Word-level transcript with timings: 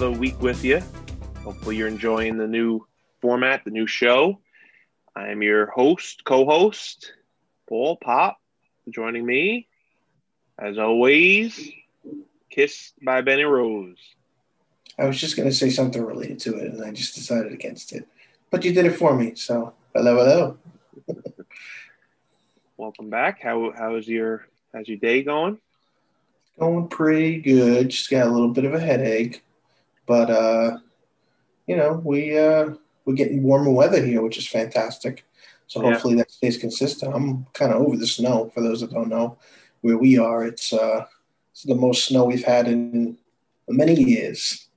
another 0.00 0.16
week 0.16 0.40
with 0.40 0.64
you. 0.64 0.80
Hopefully, 1.42 1.74
you're 1.74 1.88
enjoying 1.88 2.38
the 2.38 2.46
new 2.46 2.86
format, 3.20 3.64
the 3.64 3.70
new 3.72 3.84
show. 3.84 4.38
I 5.16 5.30
am 5.30 5.42
your 5.42 5.66
host, 5.66 6.22
co 6.24 6.44
host, 6.44 7.14
Paul 7.68 7.96
Pop, 7.96 8.38
joining 8.88 9.26
me, 9.26 9.66
as 10.56 10.78
always, 10.78 11.72
kissed 12.48 12.94
by 13.02 13.22
Benny 13.22 13.42
Rose. 13.42 13.98
I 14.96 15.06
was 15.06 15.20
just 15.20 15.36
going 15.36 15.48
to 15.48 15.54
say 15.54 15.68
something 15.68 16.04
related 16.04 16.38
to 16.40 16.54
it, 16.58 16.74
and 16.74 16.84
I 16.84 16.92
just 16.92 17.16
decided 17.16 17.52
against 17.52 17.92
it. 17.92 18.06
But 18.52 18.64
you 18.64 18.72
did 18.72 18.86
it 18.86 18.94
for 18.94 19.16
me, 19.16 19.34
so 19.34 19.74
hello, 19.96 20.14
hello. 20.14 20.58
Welcome 22.76 23.10
back. 23.10 23.42
How 23.42 23.72
how's 23.76 24.06
your 24.06 24.46
how's 24.72 24.86
your 24.86 24.98
day 24.98 25.24
going? 25.24 25.58
Going 26.56 26.86
pretty 26.86 27.40
good. 27.40 27.88
Just 27.88 28.10
got 28.10 28.28
a 28.28 28.30
little 28.30 28.52
bit 28.52 28.64
of 28.64 28.74
a 28.74 28.80
headache, 28.80 29.42
but 30.08 30.30
uh, 30.30 30.78
you 31.68 31.76
know 31.76 32.00
we 32.04 32.36
uh, 32.36 32.70
we're 33.04 33.14
getting 33.14 33.44
warmer 33.44 33.70
weather 33.70 34.04
here, 34.04 34.22
which 34.22 34.38
is 34.38 34.48
fantastic. 34.48 35.24
So 35.68 35.82
hopefully 35.82 36.14
yeah. 36.14 36.22
that 36.22 36.32
stays 36.32 36.56
consistent. 36.56 37.14
I'm 37.14 37.46
kind 37.52 37.72
of 37.72 37.82
over 37.82 37.96
the 37.96 38.06
snow. 38.06 38.50
For 38.54 38.62
those 38.62 38.80
that 38.80 38.90
don't 38.90 39.10
know, 39.10 39.38
where 39.82 39.98
we 39.98 40.18
are, 40.18 40.44
it's 40.44 40.72
uh, 40.72 41.04
it's 41.52 41.62
the 41.62 41.74
most 41.74 42.06
snow 42.06 42.24
we've 42.24 42.44
had 42.44 42.66
in 42.66 43.18
many 43.68 43.94
years. 43.94 44.68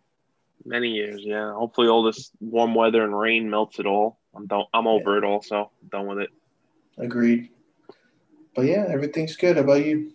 Many 0.65 0.89
years, 0.89 1.21
yeah. 1.23 1.53
Hopefully, 1.53 1.87
all 1.87 2.03
this 2.03 2.31
warm 2.39 2.75
weather 2.75 3.03
and 3.03 3.17
rain 3.17 3.49
melts 3.49 3.79
it 3.79 3.87
all. 3.87 4.19
I'm 4.35 4.47
done. 4.47 4.65
I'm 4.73 4.85
over 4.85 5.13
yeah. 5.13 5.19
it. 5.19 5.23
Also, 5.23 5.71
I'm 5.81 5.87
done 5.89 6.07
with 6.07 6.19
it. 6.19 6.29
Agreed. 6.97 7.49
But 8.53 8.65
yeah, 8.65 8.85
everything's 8.89 9.37
good. 9.37 9.55
How 9.55 9.63
about 9.63 9.85
you? 9.85 10.11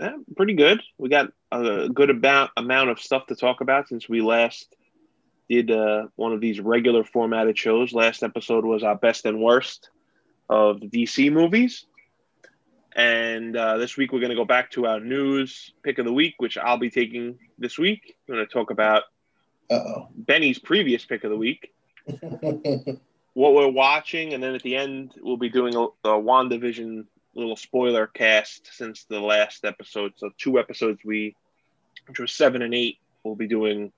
Yeah, 0.00 0.16
pretty 0.36 0.54
good. 0.54 0.82
We 0.98 1.08
got 1.08 1.32
a 1.52 1.88
good 1.88 2.10
about 2.10 2.50
amount 2.56 2.90
of 2.90 3.00
stuff 3.00 3.26
to 3.26 3.36
talk 3.36 3.60
about 3.60 3.88
since 3.88 4.08
we 4.08 4.20
last 4.20 4.74
did 5.48 5.70
uh, 5.70 6.06
one 6.16 6.32
of 6.32 6.40
these 6.40 6.60
regular 6.60 7.04
formatted 7.04 7.56
shows. 7.56 7.92
Last 7.92 8.22
episode 8.22 8.64
was 8.64 8.82
our 8.82 8.96
best 8.96 9.26
and 9.26 9.40
worst 9.40 9.90
of 10.48 10.80
the 10.80 10.88
DC 10.88 11.32
movies. 11.32 11.86
And 12.94 13.56
uh, 13.56 13.76
this 13.76 13.96
week 13.96 14.12
we're 14.12 14.20
going 14.20 14.30
to 14.30 14.36
go 14.36 14.44
back 14.44 14.70
to 14.72 14.86
our 14.86 15.00
news 15.00 15.72
pick 15.82 15.98
of 15.98 16.06
the 16.06 16.12
week, 16.12 16.34
which 16.38 16.56
I'll 16.56 16.78
be 16.78 16.90
taking 16.90 17.38
this 17.58 17.78
week. 17.78 18.16
I'm 18.28 18.36
going 18.36 18.46
to 18.46 18.52
talk 18.52 18.70
about 18.70 19.04
Uh-oh. 19.70 20.08
Benny's 20.14 20.58
previous 20.58 21.04
pick 21.04 21.22
of 21.22 21.30
the 21.30 21.36
week, 21.36 21.74
what 22.06 23.54
we're 23.54 23.68
watching, 23.68 24.32
and 24.32 24.42
then 24.42 24.54
at 24.54 24.62
the 24.62 24.76
end 24.76 25.12
we'll 25.20 25.36
be 25.36 25.50
doing 25.50 25.76
a, 25.76 25.82
a 26.08 26.20
WandaVision 26.20 27.04
little 27.36 27.56
spoiler 27.56 28.06
cast 28.06 28.70
since 28.72 29.04
the 29.04 29.20
last 29.20 29.64
episode. 29.64 30.14
So 30.16 30.30
two 30.38 30.58
episodes 30.58 31.00
we, 31.04 31.36
which 32.08 32.18
was 32.18 32.32
seven 32.32 32.62
and 32.62 32.74
eight, 32.74 32.98
we'll 33.22 33.34
be 33.34 33.48
doing 33.48 33.92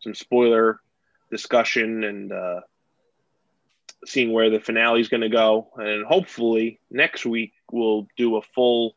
some 0.00 0.14
spoiler 0.14 0.80
discussion 1.30 2.04
and 2.04 2.32
uh, 2.32 2.60
seeing 4.04 4.32
where 4.32 4.50
the 4.50 4.60
finale 4.60 5.00
is 5.00 5.08
going 5.08 5.22
to 5.22 5.28
go. 5.28 5.68
And 5.76 6.04
hopefully 6.04 6.80
next 6.90 7.24
week 7.24 7.52
we'll 7.70 8.06
do 8.16 8.36
a 8.36 8.42
full 8.42 8.94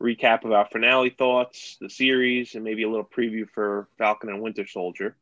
recap 0.00 0.44
of 0.44 0.52
our 0.52 0.66
finale 0.66 1.10
thoughts, 1.10 1.78
the 1.80 1.88
series, 1.88 2.54
and 2.54 2.64
maybe 2.64 2.82
a 2.82 2.88
little 2.88 3.04
preview 3.04 3.48
for 3.48 3.88
Falcon 3.98 4.28
and 4.28 4.42
Winter 4.42 4.66
Soldier. 4.66 5.16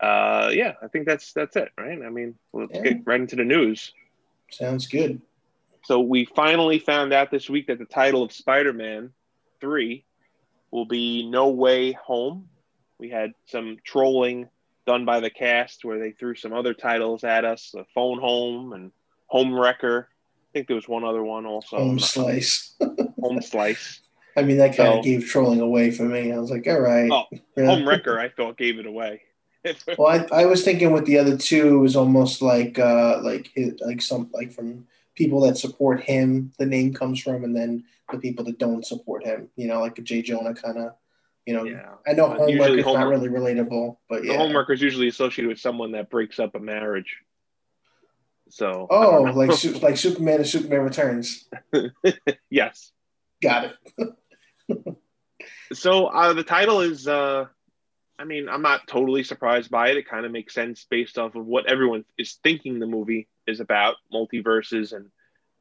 Uh, 0.00 0.50
yeah, 0.52 0.74
I 0.82 0.88
think 0.88 1.06
that's 1.06 1.32
that's 1.32 1.56
it, 1.56 1.70
right? 1.78 2.02
I 2.04 2.10
mean, 2.10 2.34
let's 2.52 2.72
yeah. 2.74 2.82
get 2.82 3.06
right 3.06 3.20
into 3.20 3.36
the 3.36 3.44
news. 3.44 3.92
Sounds 4.50 4.86
good. 4.86 5.22
So 5.84 6.00
we 6.00 6.24
finally 6.24 6.78
found 6.78 7.12
out 7.12 7.30
this 7.30 7.50
week 7.50 7.66
that 7.66 7.78
the 7.78 7.84
title 7.84 8.22
of 8.22 8.32
Spider-Man 8.32 9.10
3 9.60 10.04
will 10.70 10.86
be 10.86 11.28
No 11.28 11.48
Way 11.48 11.92
Home. 11.92 12.48
We 12.98 13.10
had 13.10 13.32
some 13.46 13.76
trolling 13.84 14.48
done 14.86 15.04
by 15.04 15.20
the 15.20 15.30
cast 15.30 15.84
where 15.84 15.98
they 15.98 16.12
threw 16.12 16.34
some 16.34 16.52
other 16.52 16.74
titles 16.74 17.22
at 17.22 17.44
us, 17.44 17.74
Phone 17.94 18.18
Home 18.18 18.72
and 18.72 18.92
Home 19.26 19.58
Wrecker. 19.58 20.08
I 20.10 20.48
think 20.52 20.68
there 20.68 20.76
was 20.76 20.88
one 20.88 21.04
other 21.04 21.22
one 21.22 21.44
also. 21.44 21.76
Home 21.76 21.98
Slice. 21.98 22.74
home 23.20 23.42
Slice. 23.42 24.00
I 24.36 24.42
mean, 24.42 24.56
that 24.58 24.76
kind 24.76 24.92
so, 24.92 24.98
of 24.98 25.04
gave 25.04 25.26
trolling 25.26 25.60
away 25.60 25.90
for 25.90 26.04
me. 26.04 26.32
I 26.32 26.38
was 26.38 26.50
like, 26.50 26.66
all 26.66 26.80
right. 26.80 27.10
Oh, 27.10 27.24
yeah. 27.56 27.66
Home 27.66 27.86
Wrecker, 27.86 28.18
I 28.18 28.30
thought 28.30 28.56
gave 28.56 28.78
it 28.78 28.86
away. 28.86 29.22
well, 29.98 30.08
I, 30.08 30.42
I 30.42 30.46
was 30.46 30.64
thinking 30.64 30.92
with 30.92 31.06
the 31.06 31.18
other 31.18 31.36
two, 31.36 31.76
it 31.76 31.78
was 31.78 31.96
almost 31.96 32.42
like 32.42 32.78
uh, 32.78 33.20
like 33.22 33.50
it, 33.54 33.80
like 33.80 34.02
some 34.02 34.30
like 34.32 34.52
from 34.52 34.86
people 35.14 35.40
that 35.42 35.56
support 35.56 36.02
him, 36.02 36.52
the 36.58 36.66
name 36.66 36.92
comes 36.92 37.20
from, 37.20 37.44
and 37.44 37.56
then 37.56 37.84
the 38.10 38.18
people 38.18 38.44
that 38.44 38.58
don't 38.58 38.84
support 38.84 39.24
him. 39.24 39.48
You 39.56 39.68
know, 39.68 39.80
like 39.80 39.98
a 39.98 40.02
Jay 40.02 40.22
Jonah 40.22 40.54
kind 40.54 40.78
of. 40.78 40.92
You 41.46 41.54
know, 41.54 41.64
yeah. 41.64 41.94
I 42.06 42.14
know 42.14 42.28
home 42.28 42.58
wrecker 42.58 42.78
is 42.78 42.86
not 42.86 43.06
really 43.06 43.28
relatable, 43.28 43.98
but 44.08 44.24
yeah. 44.24 44.32
The 44.32 44.38
home 44.38 44.56
wrecker 44.56 44.72
is 44.72 44.80
usually 44.80 45.08
associated 45.08 45.48
with 45.48 45.58
someone 45.58 45.92
that 45.92 46.08
breaks 46.08 46.38
up 46.38 46.54
a 46.54 46.58
marriage. 46.58 47.18
So 48.48 48.86
oh, 48.88 49.22
like 49.34 49.50
like 49.82 49.96
Superman 49.96 50.36
and 50.36 50.46
Superman 50.46 50.80
Returns. 50.80 51.48
yes, 52.50 52.92
got 53.42 53.72
it. 53.98 54.96
so 55.72 56.06
uh, 56.06 56.32
the 56.32 56.44
title 56.44 56.80
is. 56.80 57.06
Uh, 57.06 57.46
I 58.16 58.24
mean, 58.24 58.48
I'm 58.48 58.62
not 58.62 58.86
totally 58.86 59.24
surprised 59.24 59.70
by 59.70 59.90
it. 59.90 59.96
It 59.96 60.08
kind 60.08 60.24
of 60.24 60.30
makes 60.30 60.54
sense 60.54 60.86
based 60.88 61.18
off 61.18 61.34
of 61.34 61.44
what 61.46 61.66
everyone 61.66 62.04
is 62.16 62.38
thinking 62.44 62.78
the 62.78 62.86
movie 62.86 63.26
is 63.46 63.60
about 63.60 63.96
multiverses 64.12 64.92
and 64.92 65.10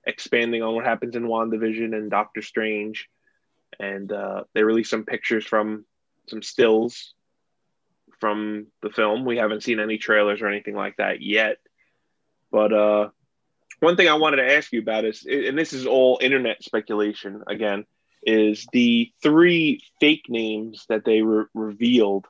expanding 0.05 0.61
on 0.61 0.75
what 0.75 0.85
happens 0.85 1.15
in 1.15 1.23
WandaVision 1.23 1.95
and 1.95 2.11
Doctor 2.11 2.41
Strange. 2.41 3.09
And 3.79 4.11
uh, 4.11 4.43
they 4.53 4.63
released 4.63 4.89
some 4.89 5.05
pictures 5.05 5.45
from 5.45 5.85
some 6.27 6.41
stills 6.41 7.13
from 8.19 8.67
the 8.81 8.89
film. 8.89 9.25
We 9.25 9.37
haven't 9.37 9.63
seen 9.63 9.79
any 9.79 9.97
trailers 9.97 10.41
or 10.41 10.47
anything 10.47 10.75
like 10.75 10.97
that 10.97 11.21
yet. 11.21 11.57
But 12.51 12.71
uh, 12.71 13.09
one 13.79 13.97
thing 13.97 14.07
I 14.07 14.13
wanted 14.13 14.37
to 14.37 14.55
ask 14.55 14.71
you 14.71 14.79
about 14.79 15.05
is, 15.05 15.25
and 15.25 15.57
this 15.57 15.73
is 15.73 15.85
all 15.85 16.19
internet 16.21 16.63
speculation 16.63 17.43
again, 17.47 17.85
is 18.21 18.65
the 18.71 19.11
three 19.21 19.81
fake 19.99 20.25
names 20.29 20.85
that 20.87 21.03
they 21.03 21.21
re- 21.21 21.45
revealed. 21.53 22.25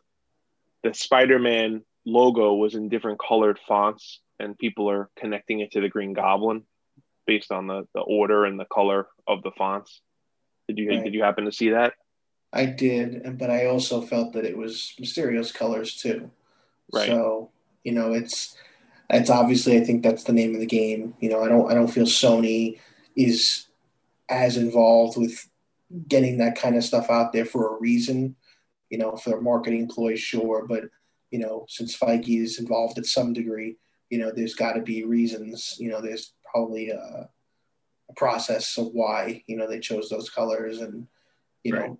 The 0.84 0.94
Spider 0.94 1.38
Man 1.40 1.84
logo 2.06 2.56
was 2.56 2.74
in 2.76 2.90
different 2.90 3.20
colored 3.20 3.60
fonts 3.68 4.20
and 4.44 4.58
people 4.58 4.90
are 4.90 5.10
connecting 5.18 5.62
it 5.62 5.72
to 5.72 5.82
the 5.82 5.90
Green 5.90 6.14
Goblin 6.14 6.64
based 7.26 7.52
on 7.52 7.68
the, 7.68 7.88
the 7.94 8.02
order 8.02 8.46
and 8.46 8.60
the 8.60 8.66
color 8.66 9.08
of 9.28 9.42
the 9.44 9.52
fonts. 9.58 10.02
Did 10.68 10.78
you 10.78 10.90
right. 10.90 11.04
did 11.04 11.14
you 11.14 11.24
happen 11.24 11.46
to 11.46 11.52
see 11.52 11.70
that? 11.70 11.94
I 12.52 12.66
did, 12.66 13.38
but 13.40 13.50
I 13.50 13.66
also 13.66 14.02
felt 14.02 14.34
that 14.34 14.46
it 14.46 14.58
was 14.58 14.94
Mysterio's 15.00 15.52
colors 15.52 15.96
too. 15.96 16.30
Right. 16.94 17.08
So 17.08 17.52
you 17.84 17.92
know, 17.92 18.14
it's 18.14 18.56
it's 19.10 19.30
obviously 19.30 19.78
I 19.78 19.84
think 19.84 20.04
that's 20.04 20.24
the 20.24 20.34
name 20.34 20.54
of 20.54 20.60
the 20.60 20.66
game. 20.66 21.16
You 21.20 21.30
know, 21.30 21.44
I 21.44 21.50
don't 21.50 21.70
I 21.72 21.74
don't 21.74 21.88
feel 21.88 22.06
Sony 22.06 22.80
is 23.16 23.68
as 24.30 24.58
involved 24.58 25.18
with 25.18 25.50
getting 26.08 26.38
that 26.38 26.58
kind 26.58 26.76
of 26.76 26.84
stuff 26.84 27.10
out 27.10 27.34
there 27.34 27.46
for 27.46 27.76
a 27.76 27.80
reason. 27.80 28.36
You 28.90 29.00
know, 29.00 29.16
for 29.16 29.32
their 29.32 29.42
marketing 29.42 29.82
employees, 29.82 30.20
sure, 30.20 30.66
but 30.68 30.84
you 31.32 31.40
know, 31.40 31.66
since 31.68 31.98
Feige 31.98 32.42
is 32.42 32.60
involved 32.60 33.00
at 33.00 33.08
some 33.08 33.34
degree, 33.34 33.78
you 34.14 34.20
know, 34.20 34.32
there's 34.32 34.54
got 34.54 34.74
to 34.74 34.82
be 34.82 35.04
reasons. 35.04 35.76
You 35.80 35.90
know, 35.90 36.00
there's 36.00 36.34
probably 36.46 36.92
a, 36.92 37.28
a, 38.10 38.14
process 38.16 38.78
of 38.78 38.90
why 38.94 39.44
you 39.48 39.58
know 39.58 39.68
they 39.68 39.80
chose 39.80 40.08
those 40.08 40.30
colors, 40.30 40.82
and 40.82 41.08
you 41.64 41.74
right. 41.74 41.90
know, 41.90 42.00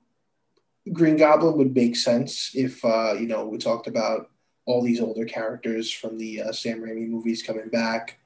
Green 0.92 1.18
Goblin 1.18 1.58
would 1.58 1.74
make 1.74 1.96
sense 1.96 2.52
if 2.54 2.86
uh, 2.86 3.14
you 3.14 3.26
know 3.26 3.48
we 3.48 3.58
talked 3.58 3.88
about 3.88 4.30
all 4.68 4.84
these 4.84 5.02
older 5.02 5.26
characters 5.26 5.92
from 5.92 6.20
the 6.20 6.44
uh, 6.44 6.52
Sam 6.52 6.82
Raimi 6.82 7.10
movies 7.10 7.42
coming 7.42 7.70
back. 7.70 8.20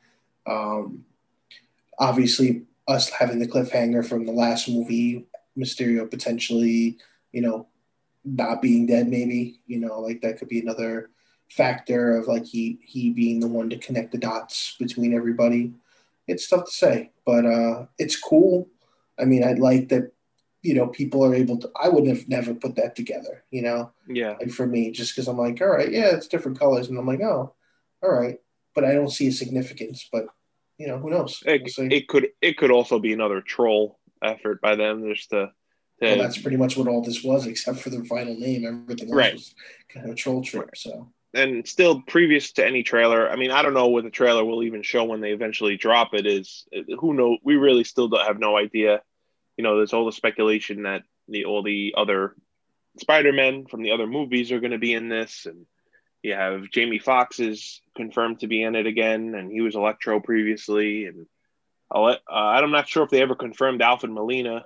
Um, 0.45 1.05
obviously, 1.97 2.63
us 2.89 3.09
having 3.09 3.39
the 3.39 3.47
cliffhanger 3.47 4.05
from 4.05 4.25
the 4.25 4.33
last 4.33 4.67
movie, 4.67 5.27
Mysterio 5.57 6.11
potentially, 6.11 6.97
you 7.31 7.41
know, 7.41 7.67
not 8.25 8.61
being 8.61 8.85
dead, 8.85 9.07
maybe, 9.07 9.61
you 9.65 9.79
know, 9.79 10.01
like 10.01 10.19
that 10.23 10.39
could 10.39 10.49
be 10.49 10.59
another 10.59 11.09
factor 11.49 12.17
of 12.17 12.27
like 12.27 12.45
he 12.45 12.79
he 12.83 13.09
being 13.09 13.39
the 13.39 13.47
one 13.47 13.69
to 13.69 13.77
connect 13.77 14.11
the 14.11 14.17
dots 14.17 14.75
between 14.79 15.13
everybody. 15.13 15.73
It's 16.27 16.47
tough 16.47 16.65
to 16.65 16.71
say, 16.71 17.11
but 17.25 17.45
uh, 17.45 17.85
it's 17.97 18.19
cool. 18.19 18.67
I 19.19 19.25
mean, 19.25 19.43
I 19.43 19.53
like 19.53 19.89
that. 19.89 20.11
You 20.63 20.73
know, 20.73 20.87
people 20.87 21.23
are 21.23 21.35
able 21.35 21.57
to. 21.59 21.71
I 21.81 21.87
would 21.87 22.07
have 22.07 22.27
never 22.27 22.53
put 22.53 22.75
that 22.75 22.95
together. 22.95 23.43
You 23.51 23.61
know, 23.61 23.91
yeah. 24.07 24.35
Like 24.39 24.51
for 24.51 24.67
me, 24.67 24.91
just 24.91 25.15
because 25.15 25.27
I'm 25.27 25.37
like, 25.37 25.61
all 25.61 25.67
right, 25.67 25.91
yeah, 25.91 26.15
it's 26.15 26.27
different 26.27 26.59
colors, 26.59 26.89
and 26.89 26.97
I'm 26.97 27.07
like, 27.07 27.21
oh, 27.21 27.53
all 28.03 28.11
right, 28.11 28.39
but 28.75 28.83
I 28.83 28.93
don't 28.93 29.11
see 29.11 29.27
a 29.27 29.31
significance. 29.31 30.09
But 30.11 30.25
you 30.77 30.87
know, 30.87 30.97
who 30.97 31.09
knows? 31.09 31.41
It, 31.45 31.71
we'll 31.77 31.91
it 31.91 32.07
could 32.07 32.29
it 32.41 32.57
could 32.57 32.71
also 32.71 32.99
be 32.99 33.13
another 33.13 33.41
troll 33.41 33.99
effort 34.21 34.61
by 34.61 34.75
them 34.75 35.07
just 35.13 35.29
to 35.29 35.51
well, 36.01 36.17
that's 36.17 36.37
pretty 36.37 36.57
much 36.57 36.77
what 36.77 36.87
all 36.87 37.01
this 37.01 37.23
was, 37.23 37.47
except 37.47 37.79
for 37.79 37.89
the 37.89 38.03
final 38.05 38.35
name. 38.35 38.65
Everything 38.65 39.09
else 39.09 39.17
right. 39.17 39.33
was 39.33 39.55
kind 39.89 40.05
of 40.05 40.11
a 40.11 40.15
troll 40.15 40.43
trip. 40.43 40.69
So 40.75 41.11
and 41.37 41.67
still 41.67 42.01
previous 42.01 42.51
to 42.53 42.65
any 42.65 42.83
trailer. 42.83 43.29
I 43.29 43.35
mean, 43.35 43.51
I 43.51 43.61
don't 43.61 43.73
know 43.73 43.87
what 43.87 44.03
the 44.03 44.09
trailer 44.09 44.43
will 44.43 44.63
even 44.63 44.81
show 44.81 45.03
when 45.03 45.21
they 45.21 45.31
eventually 45.31 45.77
drop 45.77 46.13
it. 46.13 46.25
Is 46.25 46.65
who 46.99 47.13
know? 47.13 47.37
We 47.43 47.55
really 47.55 47.83
still 47.83 48.07
don't 48.07 48.25
have 48.25 48.39
no 48.39 48.57
idea. 48.57 49.01
You 49.55 49.63
know, 49.63 49.77
there's 49.77 49.93
all 49.93 50.05
the 50.05 50.11
speculation 50.11 50.83
that 50.83 51.03
the 51.27 51.45
all 51.45 51.63
the 51.63 51.93
other 51.97 52.35
Spider-Men 52.99 53.67
from 53.67 53.83
the 53.83 53.91
other 53.91 54.07
movies 54.07 54.51
are 54.51 54.59
going 54.59 54.71
to 54.71 54.77
be 54.77 54.93
in 54.93 55.09
this, 55.09 55.45
and 55.45 55.65
you 56.23 56.33
have 56.33 56.69
Jamie 56.71 56.99
Foxx 56.99 57.39
is 57.39 57.81
confirmed 57.95 58.39
to 58.39 58.47
be 58.47 58.63
in 58.63 58.75
it 58.75 58.87
again, 58.87 59.35
and 59.35 59.51
he 59.51 59.61
was 59.61 59.75
Electro 59.75 60.19
previously, 60.19 61.05
and 61.05 61.25
uh, 61.93 62.15
I'm 62.29 62.71
not 62.71 62.87
sure 62.87 63.03
if 63.03 63.09
they 63.09 63.21
ever 63.21 63.35
confirmed 63.35 63.81
Alfred 63.81 64.11
Molina, 64.11 64.65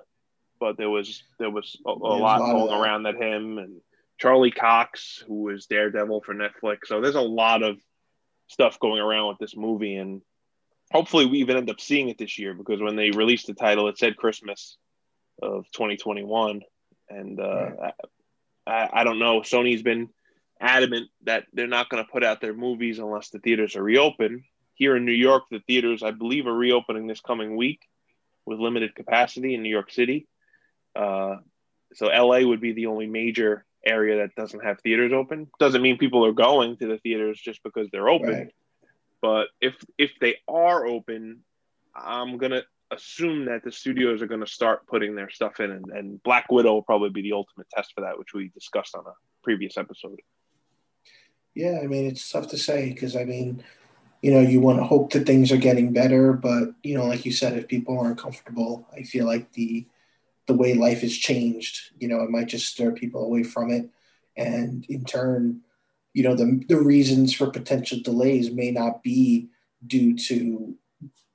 but 0.58 0.76
there 0.76 0.90
was 0.90 1.22
there 1.38 1.50
was 1.50 1.76
a, 1.86 1.90
a 1.90 1.92
lot 1.92 2.38
going 2.38 2.72
around 2.72 3.04
that 3.04 3.16
him 3.16 3.58
and 3.58 3.80
Charlie 4.18 4.50
Cox, 4.50 5.22
who 5.26 5.42
was 5.42 5.66
Daredevil 5.66 6.22
for 6.22 6.34
Netflix. 6.34 6.86
So 6.86 7.00
there's 7.00 7.14
a 7.14 7.20
lot 7.20 7.62
of 7.62 7.78
stuff 8.48 8.78
going 8.78 9.00
around 9.00 9.28
with 9.28 9.38
this 9.38 9.56
movie, 9.56 9.96
and 9.96 10.22
hopefully 10.90 11.26
we 11.26 11.38
even 11.38 11.56
end 11.56 11.70
up 11.70 11.80
seeing 11.80 12.08
it 12.08 12.18
this 12.18 12.38
year 12.38 12.54
because 12.54 12.80
when 12.80 12.96
they 12.96 13.10
released 13.10 13.46
the 13.46 13.54
title, 13.54 13.88
it 13.88 13.98
said 13.98 14.16
Christmas 14.16 14.76
of 15.42 15.64
2021, 15.72 16.62
and 17.08 17.40
uh, 17.40 17.70
right. 17.70 17.94
I, 18.66 18.88
I 18.92 19.04
don't 19.04 19.18
know. 19.18 19.40
Sony's 19.40 19.82
been 19.82 20.10
adamant 20.60 21.08
that 21.24 21.44
they're 21.52 21.66
not 21.66 21.88
going 21.88 22.04
to 22.04 22.10
put 22.10 22.24
out 22.24 22.40
their 22.40 22.54
movies 22.54 22.98
unless 22.98 23.30
the 23.30 23.40
theaters 23.40 23.76
are 23.76 23.82
reopened. 23.82 24.42
Here 24.74 24.96
in 24.96 25.04
New 25.04 25.12
York, 25.12 25.44
the 25.50 25.60
theaters, 25.66 26.02
I 26.02 26.12
believe, 26.12 26.46
are 26.46 26.54
reopening 26.54 27.06
this 27.06 27.20
coming 27.20 27.56
week 27.56 27.80
with 28.46 28.58
limited 28.58 28.94
capacity 28.94 29.54
in 29.54 29.62
New 29.62 29.68
York 29.70 29.90
City. 29.90 30.26
Uh, 30.94 31.36
so 31.94 32.06
LA 32.06 32.40
would 32.40 32.60
be 32.60 32.72
the 32.72 32.86
only 32.86 33.06
major 33.06 33.64
area 33.84 34.18
that 34.18 34.34
doesn't 34.34 34.64
have 34.64 34.80
theaters 34.80 35.12
open. 35.12 35.48
Doesn't 35.58 35.82
mean 35.82 35.98
people 35.98 36.24
are 36.24 36.32
going 36.32 36.76
to 36.78 36.86
the 36.86 36.98
theaters 36.98 37.40
just 37.40 37.62
because 37.62 37.88
they're 37.90 38.08
open. 38.08 38.30
Right. 38.30 38.54
But 39.20 39.48
if 39.60 39.74
if 39.98 40.10
they 40.20 40.36
are 40.48 40.84
open, 40.84 41.40
I'm 41.94 42.38
gonna 42.38 42.62
assume 42.90 43.46
that 43.46 43.64
the 43.64 43.72
studios 43.72 44.20
are 44.20 44.26
gonna 44.26 44.46
start 44.46 44.86
putting 44.86 45.14
their 45.14 45.30
stuff 45.30 45.60
in, 45.60 45.70
and, 45.70 45.86
and 45.90 46.22
Black 46.22 46.50
Widow 46.50 46.74
will 46.74 46.82
probably 46.82 47.10
be 47.10 47.22
the 47.22 47.32
ultimate 47.32 47.68
test 47.70 47.92
for 47.94 48.02
that, 48.02 48.18
which 48.18 48.34
we 48.34 48.48
discussed 48.48 48.94
on 48.94 49.04
a 49.06 49.12
previous 49.42 49.76
episode. 49.76 50.20
Yeah, 51.54 51.80
I 51.82 51.86
mean 51.86 52.06
it's 52.06 52.30
tough 52.30 52.48
to 52.48 52.58
say 52.58 52.92
because 52.92 53.14
I 53.14 53.24
mean, 53.24 53.62
you 54.22 54.32
know, 54.32 54.40
you 54.40 54.60
want 54.60 54.78
to 54.78 54.84
hope 54.84 55.12
that 55.12 55.26
things 55.26 55.52
are 55.52 55.56
getting 55.56 55.92
better, 55.92 56.32
but 56.32 56.70
you 56.82 56.96
know, 56.96 57.06
like 57.06 57.24
you 57.24 57.32
said, 57.32 57.56
if 57.56 57.68
people 57.68 57.98
aren't 57.98 58.18
comfortable, 58.18 58.88
I 58.92 59.02
feel 59.02 59.26
like 59.26 59.52
the 59.52 59.86
the 60.46 60.54
way 60.54 60.74
life 60.74 61.00
has 61.02 61.16
changed, 61.16 61.92
you 61.98 62.08
know, 62.08 62.22
it 62.22 62.30
might 62.30 62.48
just 62.48 62.66
stir 62.66 62.92
people 62.92 63.24
away 63.24 63.42
from 63.42 63.70
it. 63.70 63.88
And 64.36 64.84
in 64.88 65.04
turn, 65.04 65.60
you 66.14 66.22
know, 66.22 66.34
the, 66.34 66.62
the 66.68 66.80
reasons 66.80 67.32
for 67.34 67.50
potential 67.50 67.98
delays 68.02 68.50
may 68.50 68.70
not 68.70 69.02
be 69.02 69.48
due 69.86 70.16
to 70.16 70.76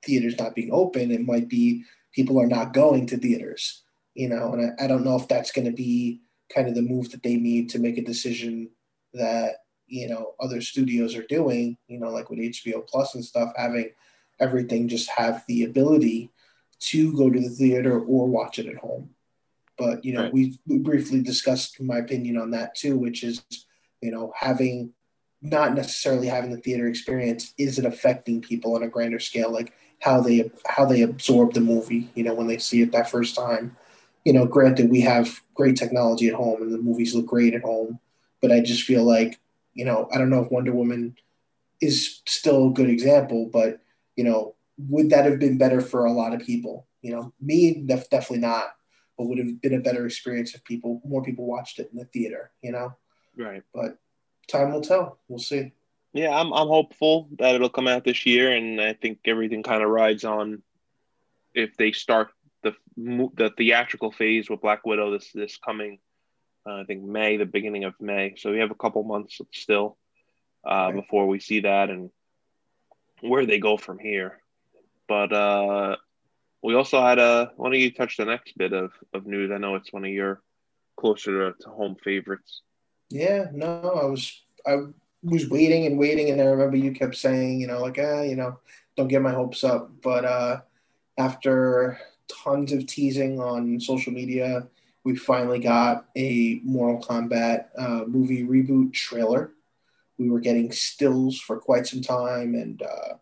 theaters 0.04 0.38
not 0.38 0.54
being 0.54 0.70
open. 0.72 1.10
It 1.10 1.24
might 1.24 1.48
be 1.48 1.84
people 2.12 2.40
are 2.40 2.46
not 2.46 2.72
going 2.72 3.06
to 3.06 3.16
theaters, 3.16 3.82
you 4.14 4.28
know, 4.28 4.52
and 4.52 4.72
I, 4.78 4.84
I 4.84 4.86
don't 4.86 5.04
know 5.04 5.16
if 5.16 5.28
that's 5.28 5.52
going 5.52 5.66
to 5.66 5.72
be 5.72 6.20
kind 6.54 6.68
of 6.68 6.74
the 6.74 6.82
move 6.82 7.10
that 7.10 7.22
they 7.22 7.36
need 7.36 7.70
to 7.70 7.78
make 7.78 7.98
a 7.98 8.04
decision 8.04 8.70
that, 9.14 9.56
you 9.86 10.08
know, 10.08 10.34
other 10.40 10.60
studios 10.60 11.14
are 11.14 11.26
doing, 11.26 11.76
you 11.88 11.98
know, 11.98 12.10
like 12.10 12.30
with 12.30 12.38
HBO 12.38 12.86
Plus 12.86 13.14
and 13.14 13.24
stuff, 13.24 13.52
having 13.56 13.90
everything 14.40 14.88
just 14.88 15.10
have 15.10 15.44
the 15.48 15.64
ability 15.64 16.30
to 16.80 17.16
go 17.16 17.30
to 17.30 17.40
the 17.40 17.48
theater 17.48 18.00
or 18.00 18.26
watch 18.26 18.58
it 18.58 18.66
at 18.66 18.76
home. 18.76 19.10
But 19.76 20.04
you 20.04 20.12
know, 20.12 20.24
right. 20.24 20.32
we, 20.32 20.58
we 20.66 20.78
briefly 20.78 21.22
discussed 21.22 21.80
my 21.80 21.98
opinion 21.98 22.36
on 22.36 22.50
that 22.50 22.74
too, 22.74 22.98
which 22.98 23.22
is 23.22 23.42
you 24.00 24.10
know 24.10 24.32
having 24.36 24.92
not 25.40 25.74
necessarily 25.74 26.26
having 26.26 26.50
the 26.50 26.60
theater 26.60 26.88
experience 26.88 27.54
is 27.58 27.78
it 27.78 27.84
affecting 27.84 28.40
people 28.40 28.74
on 28.74 28.82
a 28.82 28.88
grander 28.88 29.20
scale, 29.20 29.52
like 29.52 29.72
how 30.00 30.20
they 30.20 30.50
how 30.66 30.84
they 30.84 31.02
absorb 31.02 31.54
the 31.54 31.60
movie. 31.60 32.10
You 32.14 32.24
know, 32.24 32.34
when 32.34 32.48
they 32.48 32.58
see 32.58 32.82
it 32.82 32.92
that 32.92 33.10
first 33.10 33.34
time. 33.36 33.76
You 34.24 34.32
know, 34.34 34.46
granted, 34.46 34.90
we 34.90 35.00
have 35.02 35.40
great 35.54 35.76
technology 35.76 36.28
at 36.28 36.34
home 36.34 36.60
and 36.60 36.74
the 36.74 36.78
movies 36.78 37.14
look 37.14 37.24
great 37.24 37.54
at 37.54 37.62
home, 37.62 37.98
but 38.42 38.52
I 38.52 38.60
just 38.60 38.82
feel 38.82 39.04
like 39.04 39.38
you 39.74 39.84
know 39.84 40.08
I 40.12 40.18
don't 40.18 40.28
know 40.28 40.42
if 40.42 40.50
Wonder 40.50 40.72
Woman 40.72 41.16
is 41.80 42.20
still 42.26 42.68
a 42.68 42.72
good 42.72 42.90
example, 42.90 43.48
but 43.50 43.80
you 44.16 44.24
know 44.24 44.56
would 44.78 45.10
that 45.10 45.24
have 45.24 45.38
been 45.38 45.58
better 45.58 45.80
for 45.80 46.04
a 46.04 46.12
lot 46.12 46.32
of 46.32 46.40
people? 46.40 46.86
You 47.02 47.12
know, 47.12 47.32
me 47.40 47.82
def- 47.86 48.10
definitely 48.10 48.46
not, 48.46 48.74
but 49.16 49.26
would 49.26 49.38
have 49.38 49.60
been 49.60 49.74
a 49.74 49.80
better 49.80 50.06
experience 50.06 50.54
if 50.54 50.64
people 50.64 51.00
more 51.04 51.22
people 51.22 51.46
watched 51.46 51.78
it 51.78 51.90
in 51.92 51.98
the 51.98 52.04
theater. 52.06 52.52
You 52.62 52.72
know, 52.72 52.94
right? 53.36 53.62
But 53.74 53.98
time 54.48 54.72
will 54.72 54.80
tell. 54.80 55.18
We'll 55.28 55.38
see. 55.38 55.72
Yeah, 56.12 56.30
I'm 56.30 56.52
I'm 56.52 56.68
hopeful 56.68 57.28
that 57.38 57.54
it'll 57.54 57.68
come 57.68 57.88
out 57.88 58.04
this 58.04 58.24
year, 58.24 58.52
and 58.52 58.80
I 58.80 58.94
think 58.94 59.18
everything 59.24 59.62
kind 59.62 59.82
of 59.82 59.90
rides 59.90 60.24
on 60.24 60.62
if 61.54 61.76
they 61.76 61.92
start 61.92 62.28
the 62.62 62.74
the 62.96 63.52
theatrical 63.56 64.12
phase 64.12 64.48
with 64.48 64.60
Black 64.60 64.86
Widow 64.86 65.12
this 65.12 65.32
this 65.32 65.56
coming. 65.56 65.98
Uh, 66.66 66.80
I 66.80 66.84
think 66.84 67.02
May, 67.02 67.36
the 67.36 67.46
beginning 67.46 67.84
of 67.84 67.94
May. 68.00 68.34
So 68.36 68.50
we 68.50 68.58
have 68.58 68.70
a 68.70 68.74
couple 68.74 69.02
months 69.02 69.40
still 69.52 69.96
uh, 70.68 70.90
right. 70.92 70.94
before 70.96 71.26
we 71.26 71.40
see 71.40 71.60
that 71.60 71.88
and 71.88 72.10
where 73.20 73.46
they 73.46 73.58
go 73.58 73.76
from 73.78 73.98
here. 73.98 74.40
But 75.08 75.32
uh, 75.32 75.96
we 76.62 76.74
also 76.74 77.00
had 77.00 77.18
a. 77.18 77.52
Why 77.56 77.70
don't 77.70 77.80
you 77.80 77.92
touch 77.92 78.16
the 78.16 78.26
next 78.26 78.56
bit 78.56 78.72
of, 78.72 78.92
of 79.14 79.26
news? 79.26 79.50
I 79.50 79.58
know 79.58 79.74
it's 79.74 79.92
one 79.92 80.04
of 80.04 80.10
your 80.10 80.42
closer 80.98 81.52
to, 81.52 81.58
to 81.62 81.70
home 81.70 81.96
favorites. 82.02 82.62
Yeah, 83.10 83.46
no, 83.52 83.80
I 84.02 84.04
was 84.04 84.42
I 84.66 84.76
was 85.22 85.48
waiting 85.48 85.86
and 85.86 85.98
waiting, 85.98 86.30
and 86.30 86.40
I 86.40 86.44
remember 86.44 86.76
you 86.76 86.92
kept 86.92 87.16
saying, 87.16 87.60
you 87.60 87.66
know, 87.66 87.80
like, 87.80 87.98
ah, 88.00 88.22
you 88.22 88.36
know, 88.36 88.58
don't 88.96 89.08
get 89.08 89.22
my 89.22 89.32
hopes 89.32 89.64
up. 89.64 89.90
But 90.02 90.24
uh, 90.24 90.60
after 91.16 91.98
tons 92.28 92.72
of 92.72 92.86
teasing 92.86 93.40
on 93.40 93.80
social 93.80 94.12
media, 94.12 94.66
we 95.04 95.16
finally 95.16 95.58
got 95.58 96.06
a 96.16 96.60
Mortal 96.64 97.02
Kombat 97.02 97.66
uh, 97.78 98.04
movie 98.06 98.44
reboot 98.44 98.92
trailer. 98.92 99.52
We 100.18 100.28
were 100.28 100.40
getting 100.40 100.72
stills 100.72 101.40
for 101.40 101.58
quite 101.58 101.86
some 101.86 102.02
time, 102.02 102.54
and 102.54 102.82
uh, 102.82 103.14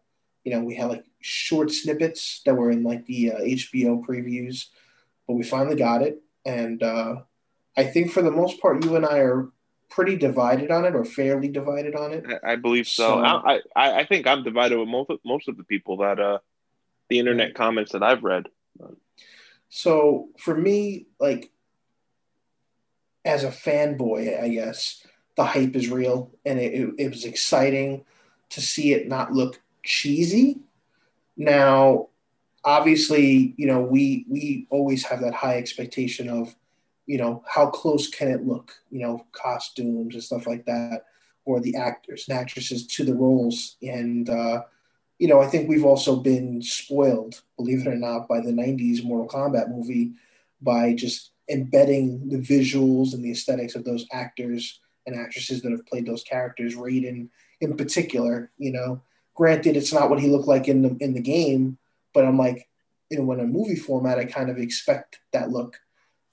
you 0.45 0.53
know, 0.53 0.61
we 0.61 0.75
had 0.75 0.89
like 0.89 1.05
short 1.27 1.71
snippets 1.71 2.41
that 2.45 2.55
were 2.55 2.71
in 2.71 2.83
like 2.83 3.05
the 3.07 3.33
uh, 3.33 3.41
HBO 3.41 4.05
previews, 4.05 4.67
but 5.27 5.35
we 5.35 5.43
finally 5.43 5.77
got 5.77 6.03
it. 6.03 6.23
And 6.45 6.83
uh, 6.83 7.17
I 7.77 7.85
think 7.85 8.13
for 8.13 8.23
the 8.23 8.31
most 8.31 8.61
part, 8.61 8.85
you 8.85 8.97
and 8.97 9.05
I 9.05 9.19
are 9.19 9.51
pretty 9.89 10.17
divided 10.17 10.71
on 10.71 10.85
it, 10.85 10.95
or 10.95 11.05
fairly 11.05 11.49
divided 11.49 11.95
on 11.95 12.13
it. 12.13 12.25
I, 12.45 12.53
I 12.53 12.57
believe 12.57 12.87
so. 12.87 13.09
so 13.09 13.25
I, 13.25 13.61
I, 13.75 14.01
I 14.01 14.07
think 14.07 14.27
I'm 14.27 14.45
divided 14.45 14.79
with 14.79 14.89
most 14.89 15.11
of, 15.11 15.19
most 15.25 15.49
of 15.49 15.57
the 15.57 15.65
people 15.65 15.99
that 15.99 16.21
uh, 16.21 16.39
the 17.09 17.19
internet 17.19 17.55
comments 17.55 17.93
that 17.93 18.03
I've 18.03 18.23
read. 18.23 18.47
So 19.69 20.29
for 20.39 20.57
me, 20.57 21.07
like 21.19 21.51
as 23.25 23.43
a 23.43 23.49
fanboy, 23.51 24.41
I 24.41 24.49
guess 24.49 25.05
the 25.37 25.45
hype 25.45 25.75
is 25.75 25.91
real, 25.91 26.31
and 26.45 26.59
it, 26.59 26.73
it, 26.73 26.95
it 26.99 27.09
was 27.11 27.25
exciting 27.25 28.05
to 28.51 28.61
see 28.61 28.93
it 28.93 29.09
not 29.09 29.33
look 29.33 29.61
cheesy. 29.83 30.61
Now, 31.37 32.09
obviously, 32.65 33.55
you 33.57 33.67
know, 33.67 33.81
we 33.81 34.27
we 34.29 34.67
always 34.71 35.05
have 35.05 35.21
that 35.21 35.35
high 35.35 35.57
expectation 35.57 36.29
of, 36.29 36.55
you 37.07 37.19
know, 37.19 37.43
how 37.47 37.69
close 37.69 38.09
can 38.09 38.29
it 38.29 38.47
look, 38.47 38.73
you 38.91 39.01
know, 39.01 39.25
costumes 39.33 40.15
and 40.15 40.23
stuff 40.23 40.47
like 40.47 40.67
that, 40.67 41.05
or 41.45 41.61
the 41.61 41.77
actors 41.77 42.27
and 42.29 42.39
actresses 42.39 42.87
to 42.89 43.05
the 43.05 43.15
roles. 43.15 43.77
And 43.83 44.29
uh, 44.29 44.63
you 45.19 45.29
know, 45.29 45.41
I 45.41 45.47
think 45.47 45.69
we've 45.69 45.85
also 45.85 46.17
been 46.17 46.61
spoiled, 46.61 47.41
believe 47.57 47.81
it 47.81 47.89
or 47.89 47.97
not, 47.97 48.29
by 48.29 48.41
the 48.41 48.53
'90s 48.53 49.05
Mortal 49.05 49.29
Kombat 49.29 49.71
movie 49.71 50.13
by 50.61 50.95
just 50.95 51.33
embedding 51.49 52.29
the 52.29 52.39
visuals 52.39 53.15
and 53.15 53.25
the 53.25 53.31
aesthetics 53.31 53.75
of 53.75 53.85
those 53.85 54.07
actors 54.13 54.81
and 55.07 55.15
actresses 55.15 55.63
that 55.63 55.71
have 55.71 55.87
played 55.87 56.07
those 56.07 56.25
characters. 56.25 56.75
Raiden, 56.75 57.29
in 57.61 57.77
particular, 57.77 58.51
you 58.59 58.73
know, 58.73 59.01
Granted, 59.37 59.77
it's 59.77 59.93
not 59.93 60.11
what 60.11 60.21
he 60.21 60.29
looked 60.29 60.49
like 60.49 60.67
in 60.67 60.83
the 60.83 60.97
in 61.01 61.15
the 61.15 61.21
game, 61.21 61.79
but 62.15 62.25
I'm 62.25 62.39
like, 62.39 62.69
you 63.11 63.19
know, 63.19 63.25
when 63.25 63.41
a 63.41 63.45
movie 63.45 63.77
format, 63.77 64.19
I 64.19 64.25
kind 64.25 64.51
of 64.51 64.59
expect 64.59 65.21
that 65.33 65.51
look. 65.51 65.79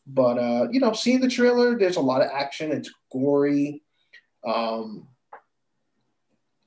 But 0.08 0.38
uh, 0.38 0.68
you 0.72 0.80
know, 0.80 0.94
seeing 0.94 1.20
the 1.20 1.28
trailer, 1.28 1.78
there's 1.78 1.98
a 1.98 2.02
lot 2.02 2.22
of 2.22 2.30
action. 2.32 2.72
It's 2.72 2.92
gory. 3.12 3.84
Um, 4.46 5.08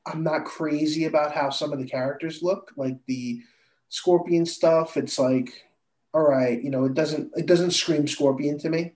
I'm 0.07 0.23
not 0.23 0.45
crazy 0.45 1.05
about 1.07 1.33
how 1.33 1.50
some 1.50 1.73
of 1.73 1.78
the 1.78 1.87
characters 1.87 2.43
look, 2.43 2.73
like 2.76 2.99
the 3.07 3.43
Scorpion 3.88 4.47
stuff. 4.47 4.97
It's 4.97 5.19
like, 5.19 5.64
all 6.14 6.23
right, 6.23 6.62
you 6.62 6.71
know, 6.71 6.85
it 6.85 6.95
doesn't 6.95 7.33
it 7.37 7.47
doesn't 7.47 7.73
scream 7.73 8.07
Scorpion 8.07 8.59
to 8.59 8.71
me. 8.71 8.93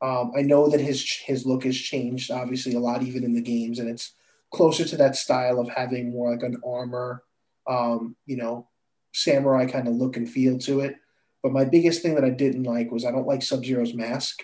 Um, 0.00 0.32
I 0.36 0.42
know 0.42 0.68
that 0.68 0.80
his 0.80 1.08
his 1.10 1.46
look 1.46 1.64
has 1.64 1.76
changed, 1.76 2.30
obviously, 2.30 2.74
a 2.74 2.80
lot 2.80 3.02
even 3.02 3.24
in 3.24 3.34
the 3.34 3.42
games, 3.42 3.78
and 3.78 3.88
it's 3.88 4.12
closer 4.54 4.84
to 4.84 4.96
that 4.96 5.16
style 5.16 5.58
of 5.58 5.68
having 5.68 6.12
more 6.12 6.30
like 6.30 6.42
an 6.42 6.60
armor, 6.64 7.22
um, 7.68 8.16
you 8.26 8.36
know, 8.36 8.68
samurai 9.12 9.66
kind 9.66 9.88
of 9.88 9.94
look 9.94 10.16
and 10.16 10.30
feel 10.30 10.58
to 10.58 10.80
it. 10.80 10.96
But 11.42 11.52
my 11.52 11.64
biggest 11.64 12.02
thing 12.02 12.14
that 12.14 12.24
I 12.24 12.30
didn't 12.30 12.62
like 12.62 12.90
was 12.90 13.04
I 13.04 13.10
don't 13.10 13.26
like 13.26 13.42
Sub 13.42 13.64
Zero's 13.64 13.94
mask. 13.94 14.42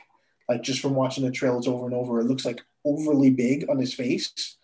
Like 0.49 0.62
just 0.62 0.81
from 0.81 0.95
watching 0.95 1.25
the 1.25 1.31
trailers 1.31 1.67
over 1.67 1.87
and 1.87 1.95
over, 1.95 2.21
it 2.21 2.26
looks 2.26 2.45
like 2.45 2.61
overly 2.85 3.31
big 3.31 3.71
on 3.71 3.79
his 3.79 3.95
face, 3.95 4.57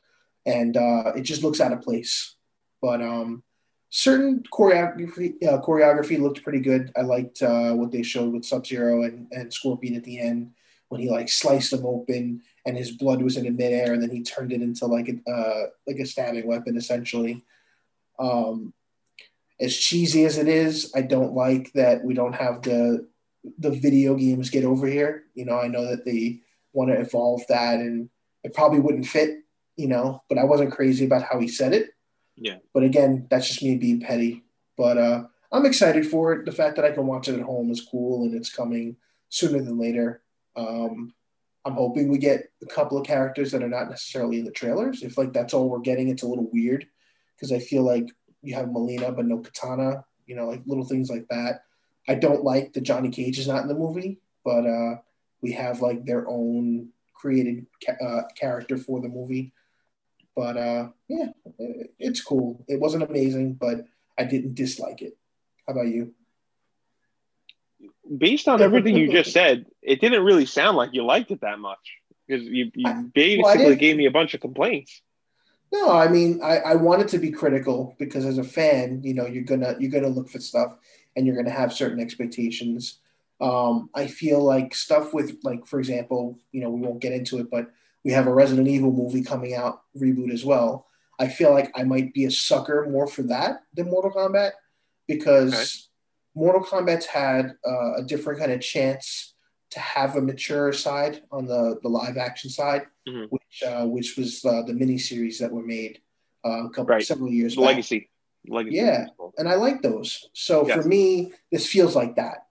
and 0.45 0.77
uh, 0.77 1.13
it 1.17 1.23
just 1.23 1.43
looks 1.45 1.61
out 1.61 1.73
of 1.73 1.81
place. 1.81 2.35
But 2.83 3.01
um, 3.01 3.45
certain 3.89 4.43
choreography 4.53 5.35
uh, 5.47 5.61
choreography 5.63 6.19
looked 6.21 6.43
pretty 6.43 6.61
good. 6.61 6.91
I 6.97 7.03
liked 7.03 7.41
uh, 7.41 7.73
what 7.75 7.93
they 7.93 8.03
showed 8.03 8.33
with 8.33 8.45
Sub 8.45 8.67
Zero 8.67 9.05
and, 9.05 9.29
and 9.31 9.53
Scorpion 9.53 9.95
at 9.95 10.03
the 10.03 10.19
end 10.19 10.51
when 10.89 11.01
he 11.01 11.11
like 11.11 11.29
sliced 11.29 11.73
him 11.73 11.85
open 11.85 12.43
and 12.65 12.77
his 12.77 12.93
blood 12.93 13.23
was 13.23 13.37
in 13.37 13.45
the 13.45 13.51
midair 13.51 13.93
and 13.93 14.03
then 14.03 14.11
he 14.11 14.23
turned 14.23 14.53
it 14.53 14.63
into 14.63 14.87
like 14.87 15.09
a 15.09 15.31
uh, 15.31 15.67
like 15.87 15.99
a 15.99 16.07
stabbing 16.07 16.47
weapon 16.47 16.77
essentially. 16.77 17.45
Um, 18.19 18.73
as 19.61 19.77
cheesy 19.77 20.25
as 20.25 20.39
it 20.39 20.49
is, 20.49 20.93
I 20.95 21.03
don't 21.03 21.35
like 21.35 21.73
that 21.73 22.05
we 22.05 22.15
don't 22.15 22.35
have 22.35 22.63
the 22.63 23.09
the 23.59 23.71
video 23.71 24.15
games 24.15 24.51
get 24.51 24.65
over 24.65 24.87
here. 24.87 25.25
You 25.35 25.45
know, 25.45 25.59
I 25.59 25.69
know 25.69 25.85
that 25.89 26.05
they 26.05 26.41
want 26.73 26.91
to 26.91 27.01
evolve 27.01 27.43
that 27.49 27.81
and 27.81 28.11
it 28.45 28.55
probably 28.55 28.81
wouldn't 28.81 29.07
fit, 29.07 29.39
you 29.77 29.89
know, 29.89 30.23
but 30.29 30.39
I 30.39 30.45
wasn't 30.45 30.73
crazy 30.73 31.05
about 31.05 31.23
how 31.23 31.41
he 31.41 31.49
said 31.49 31.73
it. 31.73 31.91
Yeah. 32.37 32.59
But 32.75 32.83
again, 32.83 33.27
that's 33.31 33.49
just 33.49 33.63
me 33.63 33.77
being 33.77 34.01
petty. 34.01 34.45
But 34.77 34.99
uh, 34.99 35.25
I'm 35.53 35.65
excited 35.65 36.07
for 36.07 36.33
it. 36.33 36.45
The 36.45 36.53
fact 36.53 36.77
that 36.77 36.85
I 36.85 36.91
can 36.91 37.07
watch 37.07 37.29
it 37.29 37.39
at 37.39 37.47
home 37.47 37.71
is 37.71 37.81
cool 37.81 38.25
and 38.25 38.35
it's 38.35 38.55
coming 38.55 38.97
sooner 39.29 39.63
than 39.63 39.79
later. 39.79 40.23
Um, 40.57 41.13
I'm 41.65 41.75
hoping 41.75 42.09
we 42.09 42.19
get 42.19 42.45
a 42.63 42.67
couple 42.67 42.97
of 42.97 43.07
characters 43.07 43.51
that 43.51 43.63
are 43.63 43.69
not 43.69 43.91
necessarily 43.91 44.39
in 44.39 44.45
the 44.45 44.53
trailers. 44.53 45.03
If 45.03 45.19
like 45.19 45.33
that's 45.33 45.53
all 45.53 45.69
we're 45.69 45.81
getting, 45.81 46.09
it's 46.09 46.23
a 46.23 46.29
little 46.29 46.49
weird 46.53 46.87
because 47.35 47.53
I 47.53 47.59
feel 47.59 47.83
like 47.83 48.07
you 48.43 48.55
have 48.55 48.67
Mileena 48.67 49.15
but 49.15 49.27
no 49.27 49.39
Katana, 49.39 50.05
you 50.27 50.37
know, 50.37 50.47
like 50.49 50.63
little 50.67 50.85
things 50.85 51.11
like 51.11 51.27
that. 51.29 51.63
I 52.09 52.15
don't 52.15 52.45
like 52.45 52.73
that 52.73 52.83
Johnny 52.83 53.11
Cage 53.11 53.39
is 53.39 53.49
not 53.49 53.63
in 53.63 53.69
the 53.69 53.75
movie, 53.75 54.21
but 54.45 54.65
uh, 54.65 54.97
we 55.43 55.53
have 55.53 55.81
like 55.83 56.05
their 56.05 56.29
own 56.29 56.91
created 57.15 57.67
ca- 57.85 58.05
uh, 58.05 58.23
character 58.39 58.77
for 58.77 59.01
the 59.01 59.09
movie. 59.09 59.53
But 60.37 60.57
uh, 60.57 60.89
yeah, 61.09 61.31
it's 61.99 62.21
cool. 62.21 62.65
It 62.69 62.79
wasn't 62.79 63.03
amazing, 63.03 63.55
but 63.55 63.87
I 64.17 64.25
didn't 64.25 64.55
dislike 64.55 65.03
it. 65.03 65.17
How 65.67 65.73
about 65.73 65.89
you? 65.89 66.15
Based 68.17 68.49
on 68.49 68.63
everything 68.63 68.97
you 68.97 69.11
just 69.11 69.33
said, 69.33 69.67
it 69.83 70.01
didn't 70.01 70.25
really 70.25 70.47
sound 70.47 70.77
like 70.77 70.91
you 70.93 71.05
liked 71.05 71.31
it 71.31 71.41
that 71.41 71.59
much 71.59 71.99
because 72.27 72.45
you, 72.45 72.71
you 72.75 73.11
basically 73.15 73.65
well, 73.65 73.75
gave 73.75 73.97
me 73.97 74.07
a 74.07 74.11
bunch 74.11 74.35
of 74.35 74.41
complaints. 74.41 75.03
No, 75.73 75.91
I 75.91 76.09
mean, 76.09 76.41
I, 76.43 76.59
I 76.59 76.75
wanted 76.77 77.09
to 77.09 77.19
be 77.19 77.31
critical 77.31 77.97
because 77.99 78.25
as 78.25 78.39
a 78.39 78.45
fan, 78.45 79.03
you 79.03 79.15
know, 79.15 79.27
you're 79.27 79.45
gonna 79.45 79.77
you're 79.79 79.91
gonna 79.91 80.09
look 80.09 80.29
for 80.29 80.39
stuff 80.39 80.77
and 81.17 81.27
you're 81.27 81.37
gonna 81.37 81.51
have 81.51 81.73
certain 81.73 82.01
expectations. 82.01 82.99
Um, 83.41 83.91
I 83.95 84.07
feel 84.07 84.43
like 84.43 84.75
stuff 84.75 85.13
with 85.13 85.39
like, 85.43 85.67
for 85.67 85.79
example, 85.79 86.39
you 86.53 86.61
know, 86.63 86.71
we 86.71 86.81
won't 86.81 87.01
get 87.01 87.13
into 87.13 87.39
it, 87.39 87.51
but 87.51 87.71
we 88.05 88.13
have 88.13 88.27
a 88.27 88.33
Resident 88.33 88.69
Evil 88.69 88.93
movie 88.93 89.23
coming 89.23 89.55
out 89.55 89.83
reboot 89.97 90.33
as 90.33 90.45
well. 90.45 90.87
I 91.19 91.29
feel 91.29 91.53
like 91.53 91.73
I 91.75 91.83
might 91.83 92.15
be 92.15 92.25
a 92.25 92.31
sucker 92.31 92.87
more 92.89 93.07
for 93.07 93.23
that 93.25 93.63
than 93.75 93.91
Mortal 93.91 94.13
Kombat 94.13 94.53
because. 95.07 95.89
Mortal 96.37 96.63
Kombat's 96.63 97.07
had 97.07 97.55
uh, 97.67 97.95
a 97.95 98.03
different 98.05 98.39
kind 98.39 98.53
of 98.53 98.61
chance 98.61 99.35
to 99.71 99.81
have 99.81 100.15
a 100.17 100.21
mature 100.21 100.73
side 100.73 101.23
on 101.33 101.47
the, 101.47 101.79
the 101.83 101.89
live 101.89 102.17
action 102.19 102.51
side, 102.51 102.83
mm-hmm. 103.09 103.25
which 103.31 103.63
uh, 103.67 103.87
which 103.87 104.17
was 104.17 104.45
uh, 104.45 104.63
the 104.63 104.75
mini 104.75 104.99
series 104.99 105.39
that 105.41 105.51
were 105.51 105.65
made 105.65 106.01
uh, 106.45 106.67
a 106.67 106.71
couple 106.71 106.95
right. 106.95 107.05
several 107.05 107.31
years 107.31 107.57
back. 107.57 107.65
Legacy. 107.65 108.11
Legacy. 108.49 108.77
Yeah, 108.77 109.07
and 109.39 109.49
I 109.49 109.55
like 109.55 109.83
those. 109.83 110.29
So 110.35 110.69
yes. 110.69 110.81
for 110.81 110.89
me, 110.89 111.33
this 111.51 111.67
feels 111.67 111.97
like 111.97 112.17
that. 112.17 112.47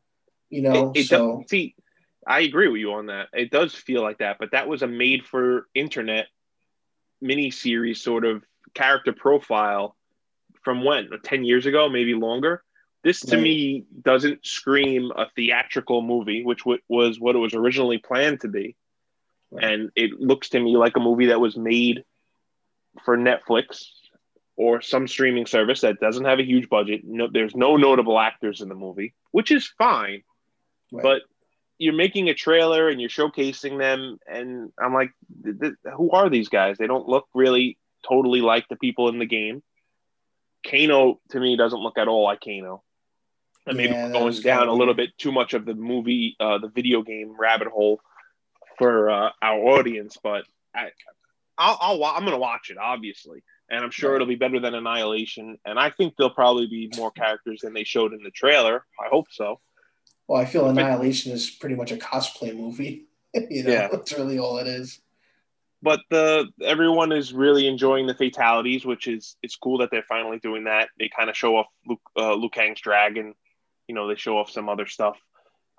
You 0.49 0.63
know, 0.63 0.91
it, 0.91 1.01
it 1.01 1.07
so 1.07 1.37
does, 1.37 1.49
see, 1.49 1.75
I 2.27 2.41
agree 2.41 2.67
with 2.67 2.81
you 2.81 2.93
on 2.93 3.05
that. 3.05 3.29
It 3.33 3.51
does 3.51 3.73
feel 3.73 4.01
like 4.01 4.17
that, 4.17 4.37
but 4.39 4.51
that 4.51 4.67
was 4.67 4.81
a 4.81 4.87
made 4.87 5.25
for 5.25 5.67
internet 5.73 6.27
mini 7.21 7.51
series 7.51 8.01
sort 8.01 8.25
of 8.25 8.43
character 8.73 9.13
profile 9.13 9.95
from 10.63 10.83
when? 10.83 11.09
10 11.23 11.45
years 11.45 11.65
ago, 11.65 11.87
maybe 11.87 12.13
longer. 12.13 12.63
This 13.05 13.21
to 13.21 13.35
right. 13.35 13.43
me 13.43 13.85
doesn't 14.01 14.43
scream 14.43 15.11
a 15.15 15.27
theatrical 15.35 16.01
movie, 16.01 16.43
which 16.43 16.63
w- 16.63 16.81
was 16.89 17.19
what 17.19 17.35
it 17.35 17.39
was 17.39 17.53
originally 17.53 17.99
planned 17.99 18.41
to 18.41 18.47
be. 18.47 18.75
Right. 19.51 19.63
And 19.63 19.91
it 19.95 20.19
looks 20.19 20.49
to 20.49 20.59
me 20.59 20.75
like 20.75 20.97
a 20.97 20.99
movie 20.99 21.27
that 21.27 21.39
was 21.39 21.55
made 21.55 22.03
for 23.03 23.15
Netflix 23.15 23.85
or 24.55 24.81
some 24.81 25.07
streaming 25.07 25.45
service 25.45 25.81
that 25.81 25.99
doesn't 25.99 26.25
have 26.25 26.39
a 26.39 26.43
huge 26.43 26.67
budget. 26.67 27.01
No, 27.03 27.27
there's 27.31 27.55
no 27.55 27.77
notable 27.77 28.19
actors 28.19 28.61
in 28.61 28.69
the 28.69 28.75
movie, 28.75 29.13
which 29.31 29.51
is 29.51 29.71
fine. 29.77 30.23
Right. 30.91 31.03
But 31.03 31.21
you're 31.77 31.93
making 31.93 32.29
a 32.29 32.33
trailer 32.33 32.89
and 32.89 32.99
you're 32.99 33.11
showcasing 33.11 33.77
them, 33.77 34.17
and 34.25 34.71
I'm 34.81 34.95
like, 34.95 35.11
who 35.95 36.09
are 36.09 36.27
these 36.31 36.49
guys? 36.49 36.79
They 36.79 36.87
don't 36.87 37.07
look 37.07 37.27
really 37.35 37.77
totally 38.07 38.41
like 38.41 38.67
the 38.67 38.77
people 38.77 39.09
in 39.09 39.19
the 39.19 39.27
game. 39.27 39.61
Kano 40.67 41.19
to 41.29 41.39
me 41.39 41.55
doesn't 41.55 41.79
look 41.79 41.99
at 41.99 42.07
all 42.07 42.23
like 42.23 42.41
Kano. 42.41 42.81
And 43.67 43.77
maybe 43.77 43.93
yeah, 43.93 44.11
going 44.11 44.41
down 44.41 44.67
a 44.67 44.73
little 44.73 44.93
bit 44.93 45.17
too 45.17 45.31
much 45.31 45.53
of 45.53 45.65
the 45.65 45.73
movie, 45.73 46.35
uh, 46.39 46.59
the 46.59 46.67
video 46.67 47.01
game 47.01 47.35
rabbit 47.37 47.67
hole 47.67 47.99
for 48.77 49.09
uh, 49.09 49.29
our 49.41 49.59
audience, 49.59 50.17
but 50.21 50.45
I, 50.75 50.89
I'll, 51.57 51.77
I'll 51.81 52.03
I'm 52.03 52.25
gonna 52.25 52.37
watch 52.37 52.69
it 52.69 52.77
obviously, 52.77 53.43
and 53.69 53.83
I'm 53.83 53.91
sure 53.91 54.15
it'll 54.15 54.27
be 54.27 54.35
better 54.35 54.59
than 54.59 54.75
Annihilation, 54.75 55.57
and 55.65 55.79
I 55.79 55.89
think 55.89 56.15
there'll 56.17 56.33
probably 56.33 56.67
be 56.67 56.91
more 56.95 57.11
characters 57.11 57.61
than 57.61 57.73
they 57.73 57.83
showed 57.83 58.13
in 58.13 58.21
the 58.23 58.31
trailer. 58.31 58.85
I 58.99 59.07
hope 59.09 59.27
so. 59.31 59.59
Well, 60.27 60.41
I 60.41 60.45
feel 60.45 60.67
Annihilation 60.67 61.31
is 61.31 61.49
pretty 61.49 61.75
much 61.75 61.91
a 61.91 61.97
cosplay 61.97 62.55
movie. 62.55 63.05
you 63.33 63.63
know, 63.63 63.71
yeah. 63.71 63.87
that's 63.91 64.13
really 64.13 64.39
all 64.39 64.57
it 64.57 64.67
is. 64.67 64.99
But 65.81 66.01
the 66.09 66.47
everyone 66.63 67.11
is 67.11 67.31
really 67.31 67.67
enjoying 67.67 68.07
the 68.07 68.15
fatalities, 68.15 68.85
which 68.85 69.07
is 69.07 69.35
it's 69.43 69.55
cool 69.55 69.77
that 69.79 69.91
they're 69.91 70.05
finally 70.07 70.39
doing 70.39 70.63
that. 70.63 70.89
They 70.97 71.09
kind 71.09 71.29
of 71.29 71.37
show 71.37 71.57
off 71.57 71.67
Luke, 71.85 72.01
uh, 72.17 72.33
Liu 72.33 72.49
Kang's 72.49 72.81
dragon. 72.81 73.35
You 73.87 73.95
know, 73.95 74.07
they 74.07 74.15
show 74.15 74.37
off 74.37 74.49
some 74.49 74.69
other 74.69 74.87
stuff. 74.87 75.17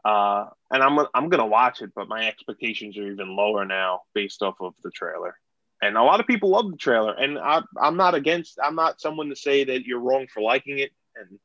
Uh, 0.05 0.47
and 0.71 0.83
I'm 0.83 0.99
I'm 1.15 1.29
gonna 1.29 1.47
watch 1.47 1.83
it, 1.83 1.91
but 1.95 2.09
my 2.09 2.29
expectations 2.29 2.97
are 2.97 3.11
even 3.11 3.35
lower 3.35 3.65
now 3.65 4.03
based 4.15 4.43
off 4.43 4.55
of 4.61 4.75
the 4.85 4.91
trailer. 4.91 5.37
And 5.83 5.97
a 5.97 6.03
lot 6.03 6.21
of 6.21 6.27
people 6.27 6.51
love 6.51 6.71
the 6.71 6.77
trailer, 6.77 7.13
and 7.13 7.39
I, 7.39 7.63
I'm 7.81 7.97
not 7.97 8.15
against. 8.15 8.59
I'm 8.63 8.77
not 8.77 9.01
someone 9.01 9.29
to 9.31 9.37
say 9.37 9.65
that 9.65 9.85
you're 9.85 10.01
wrong 10.01 10.27
for 10.33 10.43
liking 10.43 10.79
it, 10.79 10.93
and 11.17 11.39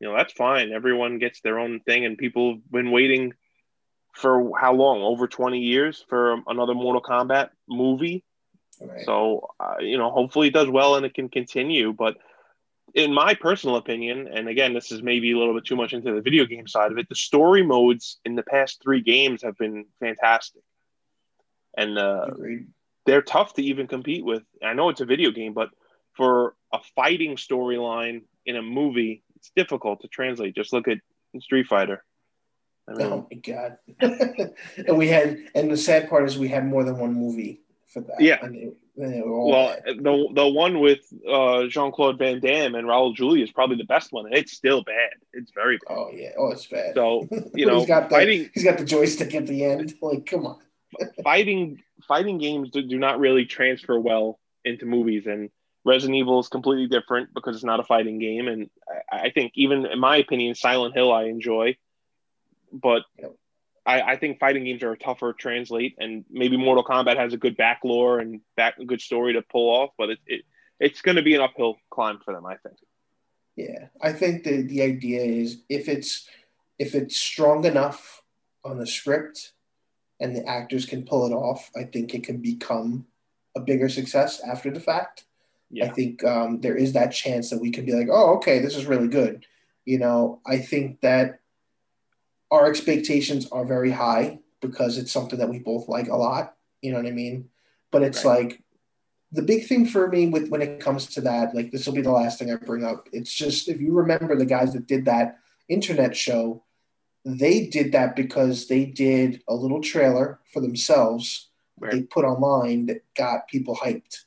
you 0.00 0.08
know 0.08 0.16
that's 0.16 0.32
fine. 0.34 0.70
Everyone 0.70 1.18
gets 1.18 1.40
their 1.40 1.58
own 1.58 1.80
thing, 1.80 2.04
and 2.04 2.18
people 2.18 2.54
have 2.54 2.70
been 2.70 2.90
waiting 2.90 3.32
for 4.12 4.52
how 4.58 4.74
long? 4.74 5.00
Over 5.00 5.26
20 5.26 5.60
years 5.60 6.04
for 6.08 6.42
another 6.46 6.74
Mortal 6.74 7.02
Kombat 7.02 7.50
movie. 7.68 8.24
Right. 8.80 9.04
So 9.04 9.48
uh, 9.58 9.76
you 9.80 9.96
know, 9.98 10.10
hopefully 10.10 10.48
it 10.48 10.54
does 10.54 10.68
well 10.68 10.96
and 10.96 11.06
it 11.06 11.14
can 11.14 11.28
continue. 11.28 11.92
But 11.92 12.18
in 12.94 13.12
my 13.12 13.34
personal 13.34 13.76
opinion, 13.76 14.28
and 14.28 14.48
again, 14.48 14.72
this 14.72 14.90
is 14.90 15.02
maybe 15.02 15.32
a 15.32 15.38
little 15.38 15.54
bit 15.54 15.64
too 15.64 15.76
much 15.76 15.92
into 15.92 16.12
the 16.12 16.20
video 16.20 16.44
game 16.44 16.66
side 16.66 16.92
of 16.92 16.98
it. 16.98 17.08
The 17.08 17.14
story 17.14 17.62
modes 17.62 18.18
in 18.24 18.34
the 18.34 18.42
past 18.42 18.80
three 18.82 19.00
games 19.00 19.42
have 19.42 19.56
been 19.58 19.86
fantastic, 20.00 20.62
and 21.76 21.98
uh, 21.98 22.26
they're 23.06 23.22
tough 23.22 23.54
to 23.54 23.62
even 23.62 23.86
compete 23.86 24.24
with. 24.24 24.42
I 24.62 24.74
know 24.74 24.88
it's 24.88 25.00
a 25.00 25.06
video 25.06 25.30
game, 25.30 25.52
but 25.52 25.70
for 26.14 26.54
a 26.72 26.78
fighting 26.96 27.36
storyline 27.36 28.22
in 28.46 28.56
a 28.56 28.62
movie, 28.62 29.22
it's 29.36 29.50
difficult 29.54 30.00
to 30.02 30.08
translate. 30.08 30.54
Just 30.54 30.72
look 30.72 30.88
at 30.88 30.98
Street 31.40 31.66
Fighter. 31.66 32.04
I 32.88 32.94
mean, 32.94 33.06
oh 33.06 33.28
my 33.30 33.36
god! 33.38 33.78
and 34.76 34.96
we 34.96 35.08
had, 35.08 35.38
and 35.54 35.70
the 35.70 35.76
sad 35.76 36.08
part 36.08 36.24
is 36.24 36.38
we 36.38 36.48
had 36.48 36.66
more 36.66 36.84
than 36.84 36.98
one 36.98 37.12
movie 37.12 37.60
for 37.86 38.00
that. 38.00 38.20
Yeah. 38.20 38.38
They, 38.46 38.48
they 38.48 38.70
well, 38.98 39.76
the 39.86 40.28
the 40.34 40.48
one 40.48 40.80
with 40.80 41.00
uh, 41.28 41.66
Jean 41.68 41.92
Claude 41.92 42.18
Van 42.18 42.40
Damme 42.40 42.74
and 42.74 42.86
Raul 42.86 43.14
Julia 43.14 43.44
is 43.44 43.52
probably 43.52 43.76
the 43.76 43.84
best 43.84 44.12
one, 44.12 44.26
and 44.26 44.34
it's 44.34 44.52
still 44.52 44.82
bad. 44.82 45.12
It's 45.32 45.52
very 45.52 45.78
bad. 45.86 45.96
Oh 45.96 46.10
yeah, 46.12 46.30
oh 46.36 46.50
it's 46.50 46.66
bad. 46.66 46.94
So 46.94 47.28
you 47.54 47.66
know, 47.66 47.78
he's 47.78 47.88
got 47.88 48.08
the, 48.08 48.14
fighting. 48.14 48.50
He's 48.52 48.64
got 48.64 48.78
the 48.78 48.84
joystick 48.84 49.34
at 49.34 49.46
the 49.46 49.64
end. 49.64 49.94
Like, 50.02 50.26
come 50.26 50.46
on. 50.46 50.58
fighting 51.22 51.82
fighting 52.06 52.38
games 52.38 52.70
do, 52.70 52.82
do 52.82 52.98
not 52.98 53.20
really 53.20 53.44
transfer 53.44 53.98
well 53.98 54.38
into 54.64 54.86
movies, 54.86 55.26
and 55.26 55.50
Resident 55.84 56.16
Evil 56.16 56.40
is 56.40 56.48
completely 56.48 56.86
different 56.88 57.34
because 57.34 57.56
it's 57.56 57.64
not 57.64 57.80
a 57.80 57.84
fighting 57.84 58.18
game, 58.18 58.48
and 58.48 58.70
I, 59.10 59.26
I 59.26 59.30
think 59.30 59.52
even 59.54 59.86
in 59.86 59.98
my 60.00 60.16
opinion, 60.16 60.54
Silent 60.54 60.94
Hill 60.94 61.12
I 61.12 61.24
enjoy, 61.24 61.76
but 62.72 63.02
yep. 63.18 63.34
I, 63.88 64.02
I, 64.02 64.16
think 64.16 64.38
fighting 64.38 64.64
games 64.64 64.82
are 64.82 64.92
a 64.92 64.98
tougher 64.98 65.32
to 65.32 65.38
translate, 65.38 65.96
and 65.98 66.24
maybe 66.30 66.58
Mortal 66.58 66.84
Kombat 66.84 67.16
has 67.16 67.32
a 67.32 67.38
good 67.38 67.56
back 67.56 67.80
lore 67.82 68.18
and 68.18 68.42
back 68.54 68.78
a 68.78 68.84
good 68.84 69.00
story 69.00 69.32
to 69.32 69.40
pull 69.40 69.70
off, 69.70 69.90
but 69.96 70.10
it, 70.10 70.18
it 70.26 70.44
it's 70.78 71.00
going 71.00 71.16
to 71.16 71.22
be 71.22 71.34
an 71.34 71.40
uphill 71.40 71.78
climb 71.90 72.20
for 72.22 72.34
them, 72.34 72.44
I 72.44 72.56
think. 72.56 72.76
Yeah, 73.56 73.86
I 74.02 74.12
think 74.12 74.44
the 74.44 74.62
the 74.62 74.82
idea 74.82 75.22
is 75.22 75.62
if 75.70 75.88
it's 75.88 76.28
if 76.78 76.94
it's 76.94 77.16
strong 77.16 77.64
enough 77.64 78.22
on 78.62 78.78
the 78.78 78.86
script 78.86 79.52
and 80.20 80.36
the 80.36 80.46
actors 80.46 80.84
can 80.84 81.06
pull 81.06 81.26
it 81.26 81.32
off, 81.32 81.70
I 81.74 81.84
think 81.84 82.14
it 82.14 82.24
can 82.24 82.42
become 82.42 83.06
a 83.56 83.60
bigger 83.60 83.88
success 83.88 84.40
after 84.46 84.70
the 84.70 84.80
fact. 84.80 85.24
Yeah. 85.70 85.86
I 85.86 85.88
think 85.88 86.22
um, 86.24 86.60
there 86.60 86.76
is 86.76 86.92
that 86.92 87.08
chance 87.08 87.50
that 87.50 87.60
we 87.60 87.70
can 87.70 87.86
be 87.86 87.92
like, 87.92 88.08
oh, 88.10 88.36
okay, 88.36 88.58
this 88.58 88.76
is 88.76 88.86
really 88.86 89.08
good. 89.08 89.46
You 89.86 89.98
know, 89.98 90.40
I 90.46 90.58
think 90.58 91.00
that 91.00 91.40
our 92.50 92.66
expectations 92.66 93.48
are 93.50 93.64
very 93.64 93.90
high 93.90 94.40
because 94.60 94.98
it's 94.98 95.12
something 95.12 95.38
that 95.38 95.48
we 95.48 95.58
both 95.58 95.88
like 95.88 96.08
a 96.08 96.16
lot. 96.16 96.54
You 96.82 96.92
know 96.92 96.98
what 96.98 97.06
I 97.06 97.12
mean? 97.12 97.48
But 97.90 98.02
it's 98.02 98.24
right. 98.24 98.50
like 98.50 98.62
the 99.32 99.42
big 99.42 99.66
thing 99.66 99.86
for 99.86 100.08
me 100.08 100.28
with 100.28 100.48
when 100.48 100.62
it 100.62 100.80
comes 100.80 101.06
to 101.06 101.20
that, 101.22 101.54
like 101.54 101.70
this 101.70 101.86
will 101.86 101.94
be 101.94 102.02
the 102.02 102.10
last 102.10 102.38
thing 102.38 102.50
I 102.50 102.56
bring 102.56 102.84
up. 102.84 103.08
It's 103.12 103.32
just 103.32 103.68
if 103.68 103.80
you 103.80 103.92
remember 103.92 104.36
the 104.36 104.46
guys 104.46 104.72
that 104.72 104.86
did 104.86 105.04
that 105.04 105.38
internet 105.68 106.16
show, 106.16 106.64
they 107.24 107.66
did 107.66 107.92
that 107.92 108.16
because 108.16 108.68
they 108.68 108.84
did 108.86 109.42
a 109.48 109.54
little 109.54 109.82
trailer 109.82 110.40
for 110.52 110.60
themselves 110.60 111.48
right. 111.80 111.92
they 111.92 112.02
put 112.02 112.24
online 112.24 112.86
that 112.86 113.02
got 113.14 113.48
people 113.48 113.76
hyped. 113.76 114.24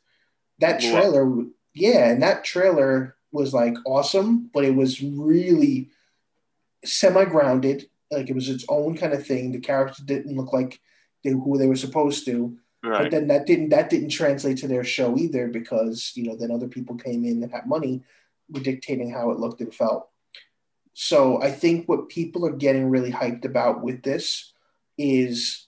That 0.60 0.80
trailer, 0.80 1.46
yeah, 1.74 2.10
and 2.10 2.22
that 2.22 2.44
trailer 2.44 3.16
was 3.32 3.54
like 3.54 3.76
awesome, 3.86 4.50
but 4.54 4.64
it 4.64 4.76
was 4.76 5.02
really 5.02 5.90
semi 6.86 7.26
grounded. 7.26 7.90
Like 8.12 8.30
it 8.30 8.36
was 8.36 8.50
its 8.50 8.66
own 8.70 8.98
kind 8.98 9.14
of 9.14 9.26
thing. 9.26 9.52
The 9.52 9.60
characters 9.60 10.06
didn't 10.06 10.36
look 10.36 10.54
like 10.54 10.82
they, 11.24 11.32
who 11.32 11.58
they 11.58 11.68
were 11.68 11.76
supposed 11.76 12.26
to. 12.26 12.58
Right. 12.84 13.04
But 13.04 13.12
then 13.12 13.28
that 13.28 13.46
didn't 13.46 13.70
that 13.70 13.90
didn't 13.90 14.10
translate 14.10 14.58
to 14.58 14.68
their 14.68 14.84
show 14.84 15.16
either 15.18 15.48
because 15.48 16.12
you 16.16 16.24
know 16.24 16.36
then 16.36 16.52
other 16.52 16.68
people 16.68 16.96
came 16.96 17.24
in 17.26 17.40
that 17.42 17.52
had 17.52 17.68
money 17.68 18.02
were 18.50 18.60
dictating 18.60 19.12
how 19.12 19.32
it 19.32 19.40
looked 19.40 19.62
and 19.62 19.74
felt. 19.74 20.10
So 20.94 21.42
I 21.42 21.52
think 21.52 21.88
what 21.88 22.10
people 22.10 22.46
are 22.46 22.52
getting 22.52 22.90
really 22.90 23.12
hyped 23.12 23.46
about 23.46 23.84
with 23.84 24.04
this 24.04 24.52
is 24.98 25.68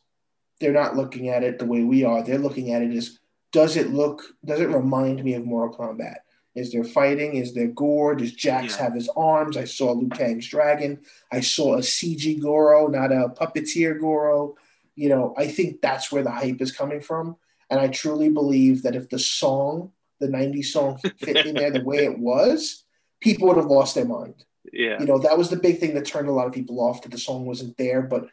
they're 0.60 0.74
not 0.74 0.96
looking 0.96 1.30
at 1.30 1.44
it 1.44 1.60
the 1.60 1.66
way 1.66 1.84
we 1.84 2.04
are. 2.04 2.24
They're 2.24 2.38
looking 2.38 2.74
at 2.74 2.82
it 2.82 2.92
as 2.94 3.20
does 3.52 3.78
it 3.78 3.92
look 3.92 4.24
does 4.44 4.60
it 4.60 4.70
remind 4.70 5.24
me 5.24 5.36
of 5.36 5.46
Mortal 5.46 5.78
Kombat? 5.78 6.18
Is 6.56 6.72
there 6.72 6.84
fighting? 6.84 7.36
Is 7.36 7.54
there 7.54 7.68
gore? 7.68 8.16
Does 8.16 8.32
Jax 8.32 8.76
yeah. 8.76 8.84
have 8.84 8.94
his 8.94 9.10
arms? 9.16 9.58
I 9.58 9.66
saw 9.66 9.92
Liu 9.94 10.10
Kang's 10.10 10.48
dragon. 10.48 11.02
I 11.32 11.42
saw 11.42 11.76
a 11.76 11.80
CG 11.80 12.40
Goro, 12.42 12.88
not 12.88 13.12
a 13.12 13.30
puppeteer 13.30 14.00
Goro 14.00 14.56
you 14.96 15.10
know, 15.10 15.34
I 15.38 15.48
think 15.48 15.82
that's 15.82 16.12
where 16.12 16.24
the 16.24 16.32
hype 16.32 16.62
is 16.62 16.72
coming 16.72 17.02
from. 17.02 17.38
And 17.70 17.80
I 17.80 17.88
truly 17.88 18.30
believe 18.30 18.84
that 18.84 18.96
if 18.96 19.10
the 19.10 19.20
song, 19.20 19.92
the 20.20 20.28
90s 20.28 20.66
song 20.66 21.00
fit 21.18 21.46
in 21.46 21.56
there 21.56 21.72
the 21.72 21.84
way 21.84 22.06
it 22.06 22.20
was, 22.20 22.84
people 23.20 23.48
would 23.48 23.58
have 23.58 23.66
lost 23.66 23.96
their 23.96 24.06
mind. 24.06 24.46
Yeah. 24.72 25.00
You 25.00 25.06
know, 25.06 25.20
that 25.20 25.38
was 25.38 25.50
the 25.50 25.58
big 25.58 25.80
thing 25.80 25.94
that 25.96 26.06
turned 26.06 26.30
a 26.30 26.34
lot 26.34 26.48
of 26.48 26.54
people 26.54 26.80
off 26.80 27.02
that 27.02 27.12
the 27.12 27.18
song 27.18 27.46
wasn't 27.46 27.78
there, 27.78 28.02
but 28.02 28.28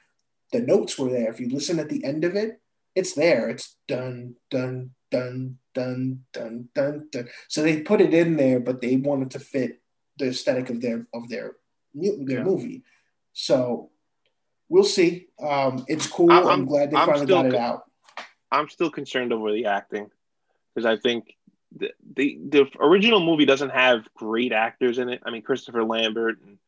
the 0.52 0.60
notes 0.60 0.98
were 0.98 1.10
there. 1.10 1.30
If 1.30 1.40
you 1.40 1.48
listen 1.48 1.78
at 1.78 1.88
the 1.88 2.04
end 2.04 2.24
of 2.24 2.34
it, 2.34 2.60
it's 2.94 3.14
there. 3.14 3.48
It's 3.48 3.76
dun, 3.88 4.36
dun, 4.50 4.90
dun, 5.10 5.58
dun, 5.74 6.24
dun, 6.32 6.68
dun, 6.74 7.08
dun. 7.10 7.28
So 7.48 7.62
they 7.62 7.82
put 7.82 8.00
it 8.00 8.14
in 8.14 8.36
there, 8.36 8.60
but 8.60 8.80
they 8.80 8.96
wanted 8.96 9.30
to 9.32 9.40
fit 9.40 9.80
the 10.18 10.28
aesthetic 10.28 10.70
of 10.70 10.80
their 10.80 11.06
of 11.14 11.28
their 11.28 11.56
their 11.94 12.38
yeah. 12.38 12.42
movie. 12.42 12.82
So 13.32 13.90
we'll 14.68 14.84
see. 14.84 15.28
Um, 15.42 15.84
it's 15.88 16.06
cool. 16.06 16.30
I'm, 16.30 16.46
I'm 16.46 16.64
glad 16.66 16.90
they 16.90 16.96
I'm 16.96 17.06
finally 17.06 17.26
got 17.26 17.46
it 17.46 17.54
out. 17.54 17.84
I'm 18.50 18.68
still 18.68 18.90
concerned 18.90 19.32
over 19.32 19.52
the 19.52 19.66
acting 19.66 20.10
because 20.74 20.86
I 20.86 20.96
think 20.96 21.36
the, 21.76 21.90
the, 22.16 22.38
the 22.48 22.66
original 22.80 23.24
movie 23.24 23.44
doesn't 23.44 23.70
have 23.70 24.08
great 24.14 24.52
actors 24.52 24.98
in 24.98 25.08
it. 25.08 25.22
I 25.24 25.30
mean, 25.30 25.42
Christopher 25.42 25.84
Lambert 25.84 26.38
and 26.44 26.58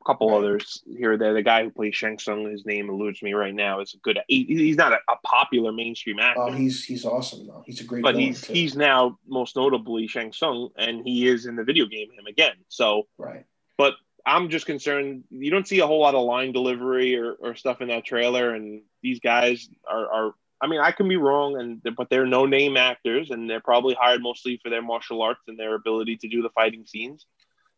a 0.00 0.04
couple 0.04 0.34
others 0.34 0.82
here 0.86 1.12
or 1.12 1.16
there. 1.16 1.34
The 1.34 1.42
guy 1.42 1.64
who 1.64 1.70
plays 1.70 1.94
Shang 1.94 2.18
Tsung, 2.18 2.50
his 2.50 2.64
name 2.64 2.88
eludes 2.88 3.22
me 3.22 3.34
right 3.34 3.54
now, 3.54 3.80
is 3.80 3.94
a 3.94 3.98
good. 3.98 4.18
He, 4.28 4.44
he's 4.44 4.76
not 4.76 4.92
a, 4.92 4.98
a, 5.08 5.16
popular 5.24 5.72
mainstream 5.72 6.18
actor. 6.18 6.40
Oh, 6.42 6.52
he's 6.52 6.84
he's 6.84 7.04
awesome 7.04 7.46
though. 7.46 7.62
He's 7.66 7.80
a 7.80 7.84
great. 7.84 8.02
But 8.02 8.16
he's 8.16 8.42
too. 8.42 8.52
he's 8.52 8.76
now 8.76 9.18
most 9.26 9.56
notably 9.56 10.06
Shang 10.06 10.32
Tsung, 10.32 10.70
and 10.76 11.06
he 11.06 11.26
is 11.28 11.46
in 11.46 11.56
the 11.56 11.64
video 11.64 11.86
game 11.86 12.10
him 12.10 12.26
again. 12.26 12.56
So 12.68 13.06
right. 13.18 13.44
But 13.76 13.94
I'm 14.26 14.48
just 14.48 14.66
concerned 14.66 15.24
you 15.30 15.50
don't 15.50 15.66
see 15.66 15.80
a 15.80 15.86
whole 15.86 16.00
lot 16.00 16.14
of 16.14 16.24
line 16.24 16.52
delivery 16.52 17.16
or, 17.16 17.32
or 17.32 17.54
stuff 17.54 17.80
in 17.80 17.88
that 17.88 18.04
trailer, 18.04 18.54
and 18.54 18.82
these 19.02 19.20
guys 19.20 19.68
are, 19.88 20.06
are 20.10 20.34
I 20.60 20.66
mean, 20.66 20.80
I 20.80 20.92
can 20.92 21.08
be 21.08 21.16
wrong, 21.16 21.58
and 21.58 21.82
but 21.96 22.10
they're 22.10 22.26
no 22.26 22.46
name 22.46 22.76
actors, 22.76 23.30
and 23.30 23.48
they're 23.48 23.60
probably 23.60 23.94
hired 23.98 24.22
mostly 24.22 24.60
for 24.62 24.68
their 24.68 24.82
martial 24.82 25.22
arts 25.22 25.42
and 25.48 25.58
their 25.58 25.74
ability 25.74 26.16
to 26.18 26.28
do 26.28 26.42
the 26.42 26.50
fighting 26.50 26.86
scenes. 26.86 27.26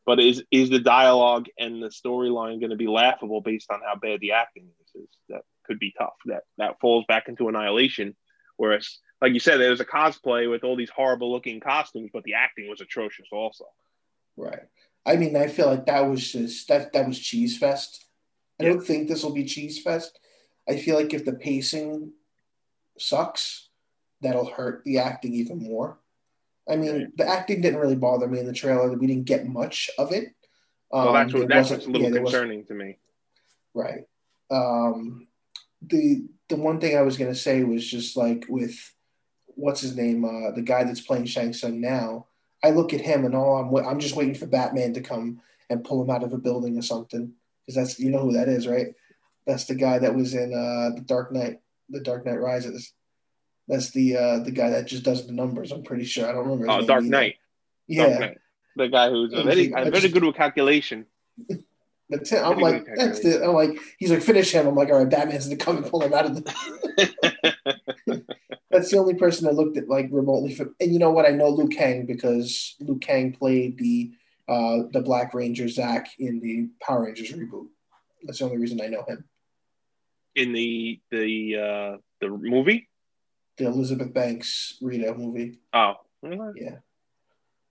But 0.05 0.21
is 0.21 0.43
is 0.51 0.71
the 0.71 0.81
dialogue 0.81 1.47
and 1.59 1.83
the 1.83 1.88
storyline 1.88 2.61
going 2.61 2.71
to 2.71 2.77
be 2.77 2.88
laughable 2.88 3.41
based 3.41 3.71
on 3.71 3.81
how 3.87 3.95
bad 3.95 4.21
the 4.21 4.33
acting 4.33 4.69
is? 4.81 5.03
is? 5.03 5.09
That 5.29 5.43
could 5.65 5.79
be 5.79 5.95
tough. 5.97 6.15
That 6.27 6.43
that 6.59 6.81
falls 6.81 7.05
back 7.07 7.29
into 7.29 7.49
annihilation. 7.49 8.17
Whereas, 8.57 8.99
like 9.21 9.33
you 9.33 9.41
said, 9.41 9.59
there 9.59 9.71
was 9.71 9.81
a 9.81 9.85
cosplay 9.85 10.51
with 10.51 10.65
all 10.65 10.77
these 10.77 10.91
horrible 10.91 11.31
looking 11.33 11.61
costumes, 11.61 12.11
but 12.12 12.25
the 12.25 12.35
acting 12.35 12.69
was 12.69 12.81
atrocious 12.81 13.27
also. 13.33 13.65
Right. 14.37 14.61
I 15.05 15.17
mean, 15.17 15.37
I 15.37 15.49
feel 15.49 15.67
like 15.67 15.87
that 15.87 16.01
was 16.01 16.33
just 16.33 16.69
that 16.69 16.93
that 16.93 17.07
was 17.07 17.19
cheese 17.19 17.59
fest. 17.59 18.07
I 18.61 18.65
don't 18.65 18.85
think 18.85 19.09
this 19.09 19.25
will 19.25 19.33
be 19.33 19.45
cheese 19.45 19.83
fest. 19.83 20.19
I 20.69 20.77
feel 20.77 20.97
like 20.97 21.12
if 21.12 21.25
the 21.25 21.33
pacing 21.33 22.12
sucks, 22.99 23.69
that'll 24.21 24.51
hurt 24.51 24.83
the 24.85 24.99
acting 24.99 25.35
even 25.35 25.59
more. 25.59 25.99
I 26.68 26.77
mean, 26.77 27.12
the 27.16 27.27
acting 27.27 27.61
didn't 27.61 27.81
really 27.81 27.96
bother 27.96 28.29
me 28.29 28.38
in 28.38 28.46
the 28.46 28.53
trailer. 28.53 28.92
We 28.92 29.07
didn't 29.07 29.25
get 29.25 29.46
much 29.46 29.90
of 29.98 30.12
it. 30.12 30.29
Um, 30.92 31.05
well, 31.07 31.12
that's 31.14 31.33
what, 31.33 31.48
that's 31.48 31.70
what's 31.70 31.87
a 31.87 31.90
little 31.90 32.11
yeah, 32.11 32.16
concerning 32.16 32.64
to 32.66 32.75
me. 32.75 32.98
Right. 33.75 34.05
Um, 34.51 35.27
the 35.81 36.25
the 36.48 36.57
one 36.57 36.81
thing 36.81 36.96
I 36.96 37.03
was 37.03 37.16
gonna 37.16 37.35
say 37.35 37.64
was 37.64 37.88
just 37.88 38.16
like 38.16 38.44
with 38.48 38.77
what's 39.46 39.81
his 39.81 39.96
name, 39.96 40.25
uh, 40.25 40.53
the 40.53 40.62
guy 40.62 40.85
that's 40.85 41.01
playing 41.01 41.27
Shang 41.27 41.53
Tsung 41.53 41.81
now. 41.81 42.27
I 42.64 42.70
look 42.70 42.94
at 42.94 43.01
him 43.01 43.25
and 43.25 43.35
all 43.35 43.57
I'm 43.57 43.87
I'm 43.87 43.98
just 43.98 44.14
waiting 44.14 44.35
for 44.35 44.46
Batman 44.46 44.94
to 44.94 45.01
come 45.01 45.40
and 45.68 45.85
pull 45.85 46.03
him 46.03 46.11
out 46.11 46.22
of 46.22 46.33
a 46.33 46.38
building 46.38 46.79
or 46.79 46.83
something 46.83 47.33
because 47.61 47.75
that's 47.75 47.98
you 47.98 48.11
know 48.11 48.20
who 48.20 48.33
that 48.35 48.48
is, 48.48 48.68
right? 48.68 48.88
That's 49.46 49.64
the 49.64 49.75
guy 49.75 49.98
that 49.98 50.14
was 50.14 50.35
in 50.35 50.53
uh, 50.53 50.94
the 50.94 51.03
Dark 51.05 51.33
Knight, 51.33 51.61
the 51.88 52.01
Dark 52.01 52.25
Knight 52.25 52.40
Rises. 52.40 52.92
That's 53.68 53.90
the 53.90 54.16
uh, 54.16 54.38
the 54.40 54.51
guy 54.51 54.70
that 54.70 54.87
just 54.87 55.05
does 55.05 55.27
the 55.27 55.33
numbers. 55.33 55.72
I'm 55.72 55.83
pretty 55.83 56.05
sure. 56.05 56.29
I 56.29 56.33
don't 56.33 56.48
remember. 56.48 56.70
Oh, 56.70 56.87
Dark 56.87 57.05
Knight. 57.05 57.37
Yeah, 57.87 58.09
Dark 58.09 58.20
Knight. 58.20 58.38
the 58.77 58.88
guy 58.88 59.11
who's 59.11 59.33
very, 59.33 59.68
very 59.68 60.09
good 60.09 60.25
with 60.25 60.37
calculation. 60.37 61.07
That's 62.12 62.31
it. 62.31 62.42
I'm 62.42 62.59
like, 62.59 62.87
that's 62.94 63.20
the. 63.20 63.42
I'm 63.42 63.55
like, 63.55 63.79
he's 63.96 64.11
like, 64.11 64.20
finish 64.20 64.53
him. 64.53 64.66
I'm 64.66 64.75
like, 64.75 64.90
all 64.90 64.98
right, 64.98 65.09
Batman's 65.09 65.46
gonna 65.46 65.57
come 65.57 65.79
and 65.79 65.87
pull 65.87 66.03
him 66.03 66.12
out 66.12 66.27
of 66.27 66.35
the. 66.35 68.25
That's 68.70 68.90
the 68.90 68.98
only 68.98 69.14
person 69.14 69.48
I 69.48 69.53
looked 69.53 69.79
at 69.79 69.88
like 69.88 70.09
remotely 70.11 70.55
from. 70.55 70.75
And 70.79 70.92
you 70.92 70.98
know 70.98 71.11
what? 71.11 71.25
I 71.25 71.31
know 71.31 71.48
Liu 71.48 71.68
Kang 71.68 72.05
because 72.05 72.77
Liu 72.81 72.98
Kang 72.98 73.33
played 73.33 73.79
the 73.79 74.12
uh, 74.46 74.88
the 74.92 75.01
Black 75.01 75.33
Ranger 75.33 75.68
Zach 75.68 76.11
in 76.18 76.40
the 76.40 76.68
Power 76.83 77.05
Rangers 77.05 77.33
reboot. 77.33 77.68
That's 78.25 78.40
the 78.40 78.44
only 78.44 78.59
reason 78.59 78.83
I 78.83 78.88
know 78.88 79.05
him. 79.09 79.25
In 80.35 80.53
the 80.53 81.01
the 81.11 81.57
uh, 81.57 81.96
the 82.20 82.29
movie, 82.29 82.90
the 83.62 83.68
Elizabeth 83.68 84.12
Banks 84.12 84.77
Rita 84.81 85.14
movie. 85.14 85.59
Oh, 85.72 85.94
yeah. 86.22 86.77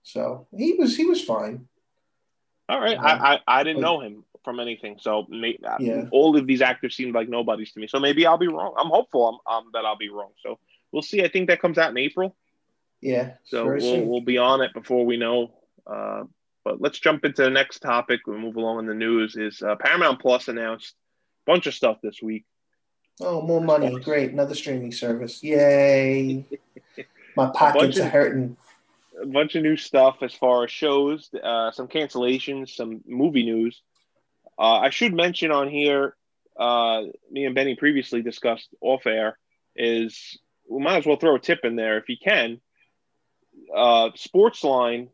So 0.02 0.46
he 0.56 0.74
was 0.74 0.96
he 0.96 1.04
was 1.04 1.22
fine. 1.22 1.68
All 2.68 2.80
right, 2.80 2.96
um, 2.96 3.04
I, 3.04 3.10
I, 3.10 3.60
I 3.60 3.62
didn't 3.64 3.82
know 3.82 4.00
him 4.00 4.24
from 4.44 4.58
anything, 4.58 4.96
so 4.98 5.26
may, 5.28 5.58
yeah. 5.78 6.04
all 6.10 6.36
of 6.36 6.46
these 6.46 6.62
actors 6.62 6.96
seemed 6.96 7.14
like 7.14 7.28
nobodies 7.28 7.72
to 7.72 7.80
me. 7.80 7.86
So 7.86 8.00
maybe 8.00 8.26
I'll 8.26 8.38
be 8.38 8.48
wrong. 8.48 8.74
I'm 8.78 8.88
hopeful 8.88 9.40
I'm, 9.46 9.54
um, 9.54 9.70
that 9.74 9.84
I'll 9.84 9.96
be 9.96 10.08
wrong. 10.08 10.30
So 10.42 10.58
we'll 10.90 11.02
see. 11.02 11.22
I 11.22 11.28
think 11.28 11.48
that 11.48 11.60
comes 11.60 11.76
out 11.76 11.90
in 11.90 11.98
April. 11.98 12.34
Yeah. 13.00 13.32
So 13.44 13.66
we'll, 13.66 14.06
we'll 14.06 14.20
be 14.20 14.38
on 14.38 14.62
it 14.62 14.72
before 14.72 15.04
we 15.04 15.16
know. 15.16 15.52
Uh, 15.86 16.24
but 16.64 16.80
let's 16.80 16.98
jump 16.98 17.24
into 17.24 17.42
the 17.42 17.50
next 17.50 17.80
topic. 17.80 18.20
We'll 18.26 18.38
move 18.38 18.56
along 18.56 18.78
in 18.80 18.86
the 18.86 18.94
news. 18.94 19.36
Is 19.36 19.60
uh, 19.62 19.76
Paramount 19.76 20.20
Plus 20.20 20.48
announced 20.48 20.94
a 21.46 21.50
bunch 21.50 21.66
of 21.66 21.74
stuff 21.74 21.98
this 22.02 22.22
week. 22.22 22.44
Oh, 23.20 23.42
more 23.42 23.60
money! 23.60 23.98
Great, 24.00 24.32
another 24.32 24.54
streaming 24.54 24.92
service! 24.92 25.42
Yay! 25.42 26.46
My 27.36 27.50
pockets 27.54 27.98
are 27.98 28.08
hurting. 28.08 28.56
A 29.20 29.26
bunch 29.26 29.54
of 29.54 29.62
new 29.62 29.76
stuff 29.76 30.16
as 30.22 30.34
far 30.34 30.64
as 30.64 30.70
shows, 30.70 31.30
uh, 31.42 31.70
some 31.70 31.88
cancellations, 31.88 32.70
some 32.70 33.02
movie 33.06 33.44
news. 33.44 33.80
Uh, 34.58 34.78
I 34.78 34.90
should 34.90 35.14
mention 35.14 35.50
on 35.50 35.68
here, 35.68 36.16
uh, 36.58 37.02
me 37.30 37.44
and 37.44 37.54
Benny 37.54 37.76
previously 37.76 38.22
discussed 38.22 38.68
off 38.80 39.06
air, 39.06 39.38
is 39.76 40.38
we 40.68 40.82
might 40.82 40.98
as 40.98 41.06
well 41.06 41.16
throw 41.16 41.36
a 41.36 41.40
tip 41.40 41.60
in 41.64 41.76
there 41.76 41.98
if 41.98 42.08
you 42.08 42.16
can. 42.22 42.60
Uh, 43.74 44.10
Sportsline 44.10 45.08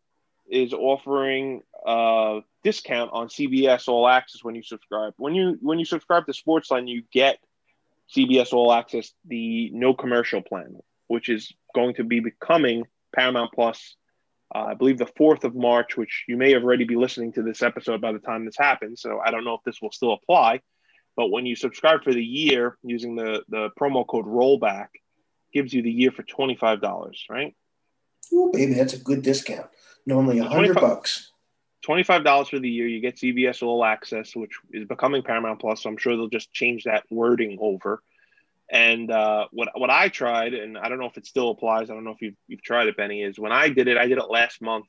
is 0.50 0.72
offering 0.72 1.62
a 1.86 2.40
discount 2.64 3.10
on 3.12 3.28
CBS 3.28 3.88
All 3.88 4.08
Access 4.08 4.42
when 4.42 4.54
you 4.54 4.62
subscribe. 4.62 5.14
When 5.16 5.34
you 5.34 5.58
when 5.60 5.78
you 5.78 5.84
subscribe 5.84 6.26
to 6.26 6.32
Sportsline, 6.32 6.88
you 6.88 7.02
get 7.12 7.38
CBS 8.14 8.52
All 8.52 8.72
Access, 8.72 9.12
the 9.26 9.70
no 9.72 9.94
commercial 9.94 10.40
plan, 10.40 10.78
which 11.08 11.28
is 11.28 11.52
going 11.74 11.94
to 11.94 12.04
be 12.04 12.20
becoming 12.20 12.84
Paramount 13.14 13.52
Plus. 13.52 13.96
Uh, 14.54 14.64
I 14.70 14.74
believe 14.74 14.98
the 14.98 15.10
fourth 15.16 15.44
of 15.44 15.54
March, 15.54 15.96
which 15.96 16.24
you 16.26 16.36
may 16.36 16.54
already 16.54 16.84
be 16.84 16.96
listening 16.96 17.32
to 17.34 17.42
this 17.42 17.62
episode 17.62 18.00
by 18.00 18.12
the 18.12 18.18
time 18.18 18.46
this 18.46 18.56
happens. 18.56 19.02
So 19.02 19.20
I 19.24 19.30
don't 19.30 19.44
know 19.44 19.54
if 19.54 19.60
this 19.64 19.82
will 19.82 19.92
still 19.92 20.14
apply, 20.14 20.62
but 21.16 21.28
when 21.30 21.44
you 21.44 21.54
subscribe 21.54 22.02
for 22.02 22.12
the 22.12 22.24
year 22.24 22.78
using 22.82 23.14
the 23.16 23.42
the 23.48 23.70
promo 23.78 24.06
code 24.06 24.26
Rollback, 24.26 24.88
gives 25.52 25.74
you 25.74 25.82
the 25.82 25.90
year 25.90 26.10
for 26.10 26.22
twenty 26.22 26.56
five 26.56 26.80
dollars, 26.80 27.26
right? 27.28 27.54
Oh, 28.32 28.50
baby, 28.52 28.74
that's 28.74 28.94
a 28.94 28.98
good 28.98 29.22
discount. 29.22 29.66
Normally 30.06 30.38
a 30.38 30.44
hundred 30.44 30.74
bucks. 30.76 31.32
Twenty 31.88 32.02
five 32.02 32.22
dollars 32.22 32.50
for 32.50 32.58
the 32.58 32.68
year. 32.68 32.86
You 32.86 33.00
get 33.00 33.16
CBS 33.16 33.62
All 33.62 33.82
Access, 33.82 34.36
which 34.36 34.50
is 34.74 34.86
becoming 34.86 35.22
Paramount 35.22 35.58
Plus. 35.58 35.82
So 35.82 35.88
I'm 35.88 35.96
sure 35.96 36.14
they'll 36.14 36.28
just 36.28 36.52
change 36.52 36.84
that 36.84 37.04
wording 37.08 37.56
over. 37.62 38.02
And 38.70 39.10
uh, 39.10 39.46
what 39.52 39.70
what 39.74 39.88
I 39.88 40.10
tried, 40.10 40.52
and 40.52 40.76
I 40.76 40.90
don't 40.90 40.98
know 40.98 41.06
if 41.06 41.16
it 41.16 41.24
still 41.24 41.48
applies. 41.48 41.88
I 41.88 41.94
don't 41.94 42.04
know 42.04 42.10
if 42.10 42.20
you've, 42.20 42.34
you've 42.46 42.62
tried 42.62 42.88
it, 42.88 42.98
Benny. 42.98 43.22
Is 43.22 43.38
when 43.38 43.52
I 43.52 43.70
did 43.70 43.88
it, 43.88 43.96
I 43.96 44.06
did 44.06 44.18
it 44.18 44.28
last 44.28 44.60
month. 44.60 44.84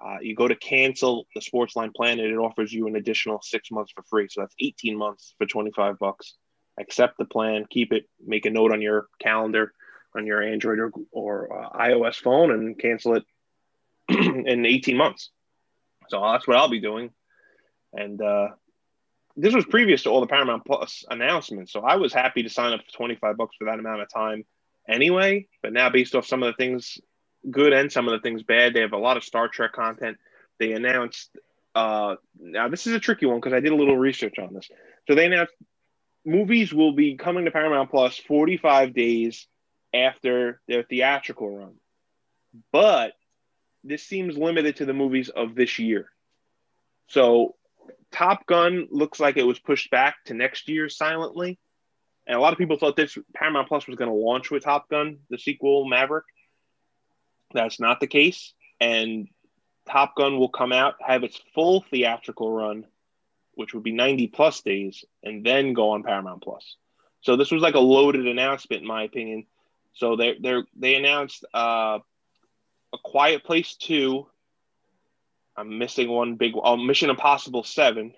Uh, 0.00 0.18
you 0.20 0.36
go 0.36 0.46
to 0.46 0.54
cancel 0.54 1.26
the 1.34 1.40
Sportsline 1.40 1.92
plan, 1.92 2.20
and 2.20 2.30
it 2.30 2.36
offers 2.36 2.72
you 2.72 2.86
an 2.86 2.94
additional 2.94 3.40
six 3.42 3.72
months 3.72 3.90
for 3.90 4.04
free. 4.04 4.28
So 4.30 4.42
that's 4.42 4.54
18 4.60 4.96
months 4.96 5.34
for 5.38 5.46
25 5.46 5.98
bucks. 5.98 6.34
Accept 6.78 7.18
the 7.18 7.24
plan, 7.24 7.64
keep 7.68 7.92
it, 7.92 8.08
make 8.24 8.46
a 8.46 8.50
note 8.50 8.70
on 8.70 8.80
your 8.80 9.08
calendar, 9.20 9.72
on 10.14 10.26
your 10.26 10.40
Android 10.44 10.78
or, 10.78 10.92
or 11.10 11.64
uh, 11.64 11.70
iOS 11.76 12.22
phone, 12.22 12.52
and 12.52 12.78
cancel 12.78 13.16
it 13.16 13.24
in 14.08 14.64
18 14.64 14.96
months. 14.96 15.32
So 16.08 16.20
that's 16.20 16.46
what 16.46 16.56
I'll 16.56 16.68
be 16.68 16.80
doing. 16.80 17.10
And 17.92 18.20
uh, 18.20 18.48
this 19.36 19.54
was 19.54 19.64
previous 19.66 20.02
to 20.04 20.10
all 20.10 20.20
the 20.20 20.26
Paramount 20.26 20.64
Plus 20.64 21.04
announcements. 21.08 21.72
So 21.72 21.80
I 21.80 21.96
was 21.96 22.12
happy 22.12 22.42
to 22.42 22.48
sign 22.48 22.72
up 22.72 22.80
for 22.84 22.96
25 22.96 23.36
bucks 23.36 23.56
for 23.58 23.66
that 23.66 23.78
amount 23.78 24.02
of 24.02 24.12
time 24.12 24.44
anyway. 24.88 25.46
But 25.62 25.72
now, 25.72 25.90
based 25.90 26.14
off 26.14 26.26
some 26.26 26.42
of 26.42 26.48
the 26.52 26.56
things 26.56 26.98
good 27.50 27.72
and 27.72 27.92
some 27.92 28.08
of 28.08 28.12
the 28.12 28.20
things 28.20 28.42
bad, 28.42 28.74
they 28.74 28.80
have 28.80 28.92
a 28.92 28.98
lot 28.98 29.16
of 29.16 29.24
Star 29.24 29.48
Trek 29.48 29.72
content. 29.72 30.16
They 30.58 30.72
announced, 30.72 31.36
uh, 31.74 32.16
now 32.38 32.68
this 32.68 32.86
is 32.86 32.94
a 32.94 33.00
tricky 33.00 33.26
one 33.26 33.38
because 33.38 33.52
I 33.52 33.60
did 33.60 33.72
a 33.72 33.76
little 33.76 33.96
research 33.96 34.38
on 34.38 34.54
this. 34.54 34.68
So 35.06 35.14
they 35.14 35.26
announced 35.26 35.54
movies 36.24 36.72
will 36.72 36.92
be 36.92 37.16
coming 37.16 37.44
to 37.44 37.50
Paramount 37.50 37.90
Plus 37.90 38.16
45 38.16 38.94
days 38.94 39.46
after 39.94 40.60
their 40.66 40.82
theatrical 40.82 41.50
run. 41.50 41.74
But 42.72 43.12
this 43.86 44.02
seems 44.02 44.36
limited 44.36 44.76
to 44.76 44.84
the 44.84 44.94
movies 44.94 45.28
of 45.28 45.54
this 45.54 45.78
year. 45.78 46.10
So 47.08 47.54
Top 48.12 48.46
Gun 48.46 48.88
looks 48.90 49.20
like 49.20 49.36
it 49.36 49.46
was 49.46 49.58
pushed 49.58 49.90
back 49.90 50.16
to 50.26 50.34
next 50.34 50.68
year 50.68 50.88
silently. 50.88 51.58
And 52.26 52.36
a 52.36 52.40
lot 52.40 52.52
of 52.52 52.58
people 52.58 52.78
thought 52.78 52.96
this 52.96 53.16
Paramount 53.34 53.68
Plus 53.68 53.86
was 53.86 53.96
going 53.96 54.10
to 54.10 54.16
launch 54.16 54.50
with 54.50 54.64
Top 54.64 54.88
Gun, 54.88 55.18
the 55.30 55.38
sequel 55.38 55.86
Maverick. 55.86 56.24
That's 57.54 57.78
not 57.78 58.00
the 58.00 58.08
case. 58.08 58.52
And 58.80 59.28
Top 59.88 60.16
Gun 60.16 60.38
will 60.38 60.48
come 60.48 60.72
out, 60.72 60.94
have 61.00 61.22
its 61.22 61.40
full 61.54 61.84
theatrical 61.90 62.50
run, 62.50 62.84
which 63.54 63.72
would 63.72 63.84
be 63.84 63.92
90 63.92 64.28
plus 64.28 64.60
days, 64.62 65.04
and 65.22 65.46
then 65.46 65.72
go 65.72 65.90
on 65.90 66.02
Paramount 66.02 66.42
Plus. 66.42 66.76
So 67.20 67.36
this 67.36 67.50
was 67.50 67.62
like 67.62 67.74
a 67.74 67.80
loaded 67.80 68.26
announcement, 68.26 68.82
in 68.82 68.88
my 68.88 69.04
opinion. 69.04 69.46
So 69.94 70.16
they 70.16 70.36
they 70.38 70.62
they 70.76 70.94
announced 70.96 71.44
uh, 71.54 72.00
a 72.92 72.98
Quiet 73.02 73.44
Place 73.44 73.74
Two. 73.76 74.26
I'm 75.56 75.78
missing 75.78 76.08
one 76.08 76.36
big. 76.36 76.52
Oh, 76.54 76.76
Mission 76.76 77.10
Impossible 77.10 77.64
Seven, 77.64 78.14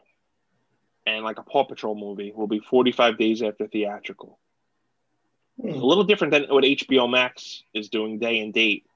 and 1.07 1.25
like 1.25 1.39
a 1.39 1.43
Paw 1.43 1.65
Patrol 1.65 1.95
movie 1.95 2.33
will 2.35 2.49
be 2.49 2.61
45 2.61 3.19
days 3.19 3.43
after 3.43 3.67
theatrical. 3.67 4.39
Hmm. 5.61 5.71
A 5.71 5.85
little 5.85 6.05
different 6.05 6.33
than 6.33 6.45
what 6.45 6.65
HBO 6.65 7.11
Max 7.11 7.63
is 7.75 7.89
doing 7.89 8.19
day 8.19 8.41
and 8.41 8.53
date 8.53 8.87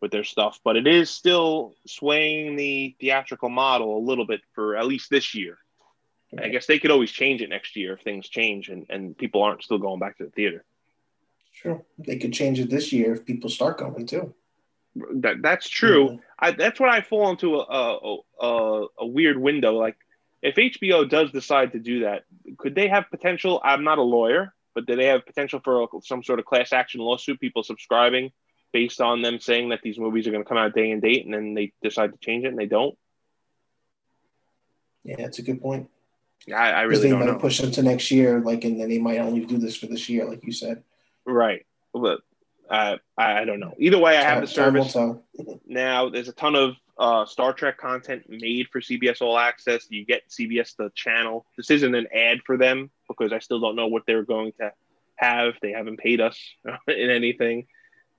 with 0.00 0.10
their 0.10 0.24
stuff, 0.24 0.60
but 0.64 0.76
it 0.76 0.86
is 0.86 1.10
still 1.10 1.74
swaying 1.86 2.56
the 2.56 2.96
theatrical 3.00 3.50
model 3.50 3.98
a 3.98 4.06
little 4.06 4.26
bit 4.26 4.40
for 4.54 4.76
at 4.76 4.86
least 4.86 5.10
this 5.10 5.34
year. 5.34 5.58
I 6.38 6.48
guess 6.48 6.66
they 6.66 6.78
could 6.78 6.92
always 6.92 7.10
change 7.10 7.42
it 7.42 7.50
next 7.50 7.74
year 7.74 7.94
if 7.94 8.02
things 8.02 8.28
change 8.28 8.68
and, 8.68 8.86
and 8.88 9.18
people 9.18 9.42
aren't 9.42 9.64
still 9.64 9.78
going 9.78 9.98
back 9.98 10.18
to 10.18 10.24
the 10.24 10.30
theater. 10.30 10.64
Sure. 11.52 11.82
They 11.98 12.18
could 12.18 12.32
change 12.32 12.60
it 12.60 12.70
this 12.70 12.92
year 12.92 13.12
if 13.12 13.26
people 13.26 13.50
start 13.50 13.78
going 13.78 14.06
too. 14.06 14.32
That 14.96 15.42
that's 15.42 15.68
true. 15.68 16.18
I, 16.38 16.50
that's 16.50 16.80
what 16.80 16.88
I 16.88 17.02
fall 17.02 17.30
into 17.30 17.56
a, 17.56 17.62
a, 17.62 18.16
a, 18.40 18.86
a 19.00 19.06
weird 19.06 19.38
window. 19.38 19.72
Like 19.74 19.96
if 20.42 20.56
HBO 20.56 21.08
does 21.08 21.30
decide 21.30 21.72
to 21.72 21.78
do 21.78 22.00
that, 22.00 22.24
could 22.58 22.74
they 22.74 22.88
have 22.88 23.10
potential? 23.10 23.60
I'm 23.62 23.84
not 23.84 23.98
a 23.98 24.02
lawyer, 24.02 24.52
but 24.74 24.86
do 24.86 24.96
they 24.96 25.06
have 25.06 25.26
potential 25.26 25.60
for 25.62 25.88
some 26.02 26.22
sort 26.22 26.38
of 26.38 26.44
class 26.44 26.72
action 26.72 27.00
lawsuit? 27.00 27.40
People 27.40 27.62
subscribing 27.62 28.32
based 28.72 29.00
on 29.00 29.22
them 29.22 29.40
saying 29.40 29.70
that 29.70 29.80
these 29.82 29.98
movies 29.98 30.26
are 30.26 30.30
going 30.30 30.42
to 30.42 30.48
come 30.48 30.58
out 30.58 30.74
day 30.74 30.90
and 30.90 31.02
date, 31.02 31.24
and 31.24 31.34
then 31.34 31.54
they 31.54 31.72
decide 31.82 32.12
to 32.12 32.18
change 32.18 32.44
it 32.44 32.48
and 32.48 32.58
they 32.58 32.66
don't. 32.66 32.96
Yeah, 35.04 35.16
that's 35.18 35.38
a 35.38 35.42
good 35.42 35.60
point. 35.60 35.88
Yeah, 36.46 36.58
I, 36.58 36.70
I 36.70 36.80
really 36.82 37.10
they 37.10 37.16
might 37.16 37.26
know. 37.26 37.38
push 37.38 37.60
them 37.60 37.70
to 37.72 37.82
next 37.82 38.10
year, 38.10 38.40
like, 38.40 38.64
and 38.64 38.80
then 38.80 38.88
they 38.88 38.98
might 38.98 39.18
only 39.18 39.44
do 39.44 39.58
this 39.58 39.76
for 39.76 39.86
this 39.86 40.08
year, 40.08 40.24
like 40.24 40.44
you 40.44 40.52
said. 40.52 40.82
Right, 41.26 41.66
but 41.92 42.20
uh, 42.70 42.96
I, 43.18 43.40
I 43.40 43.44
don't 43.44 43.60
know. 43.60 43.74
Either 43.78 43.98
way, 43.98 44.16
I 44.16 44.22
have 44.22 44.40
the 44.40 44.46
service 44.46 44.96
now. 45.66 46.08
There's 46.08 46.28
a 46.28 46.32
ton 46.32 46.54
of 46.54 46.76
uh, 46.98 47.26
Star 47.26 47.52
Trek 47.52 47.78
content 47.78 48.26
made 48.28 48.68
for 48.68 48.80
CBS 48.80 49.20
All 49.20 49.38
Access. 49.38 49.86
You 49.88 50.04
get 50.04 50.28
CBS 50.28 50.76
the 50.76 50.90
channel. 50.94 51.46
This 51.56 51.70
isn't 51.70 51.94
an 51.94 52.06
ad 52.14 52.40
for 52.44 52.56
them 52.56 52.90
because 53.08 53.32
I 53.32 53.40
still 53.40 53.58
don't 53.58 53.74
know 53.74 53.88
what 53.88 54.04
they're 54.06 54.22
going 54.22 54.52
to 54.60 54.72
have. 55.16 55.54
They 55.60 55.72
haven't 55.72 55.98
paid 55.98 56.20
us 56.20 56.38
in 56.86 57.10
anything. 57.10 57.66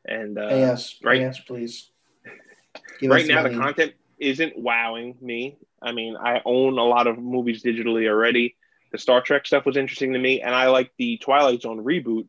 And 0.06 0.38
uh, 0.38 0.48
yes, 0.50 0.96
right, 1.04 1.22
yes, 1.22 1.40
please. 1.40 1.90
Give 3.00 3.12
right 3.12 3.28
now, 3.28 3.44
money. 3.44 3.56
the 3.56 3.62
content 3.62 3.94
isn't 4.20 4.58
wowing 4.58 5.16
me. 5.22 5.58
I 5.82 5.92
mean, 5.92 6.18
I 6.18 6.42
own 6.44 6.78
a 6.78 6.84
lot 6.84 7.08
of 7.08 7.18
movies 7.18 7.64
digitally 7.64 8.08
already. 8.08 8.56
The 8.92 8.98
Star 8.98 9.22
Trek 9.22 9.46
stuff 9.46 9.66
was 9.66 9.78
interesting 9.78 10.14
to 10.14 10.20
me, 10.20 10.42
and 10.42 10.54
I 10.54 10.68
like 10.68 10.92
the 10.98 11.18
Twilight 11.18 11.62
Zone 11.62 11.84
reboot. 11.84 12.28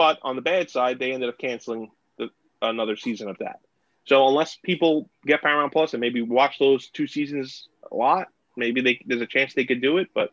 But 0.00 0.18
on 0.22 0.34
the 0.34 0.40
bad 0.40 0.70
side, 0.70 0.98
they 0.98 1.12
ended 1.12 1.28
up 1.28 1.36
canceling 1.36 1.90
the, 2.16 2.30
another 2.62 2.96
season 2.96 3.28
of 3.28 3.36
that. 3.40 3.60
So 4.06 4.26
unless 4.28 4.56
people 4.56 5.10
get 5.26 5.42
Paramount 5.42 5.74
Plus 5.74 5.92
and 5.92 6.00
maybe 6.00 6.22
watch 6.22 6.58
those 6.58 6.88
two 6.88 7.06
seasons 7.06 7.68
a 7.92 7.94
lot, 7.94 8.28
maybe 8.56 8.80
they, 8.80 8.98
there's 9.04 9.20
a 9.20 9.26
chance 9.26 9.52
they 9.52 9.66
could 9.66 9.82
do 9.82 9.98
it. 9.98 10.08
But 10.14 10.30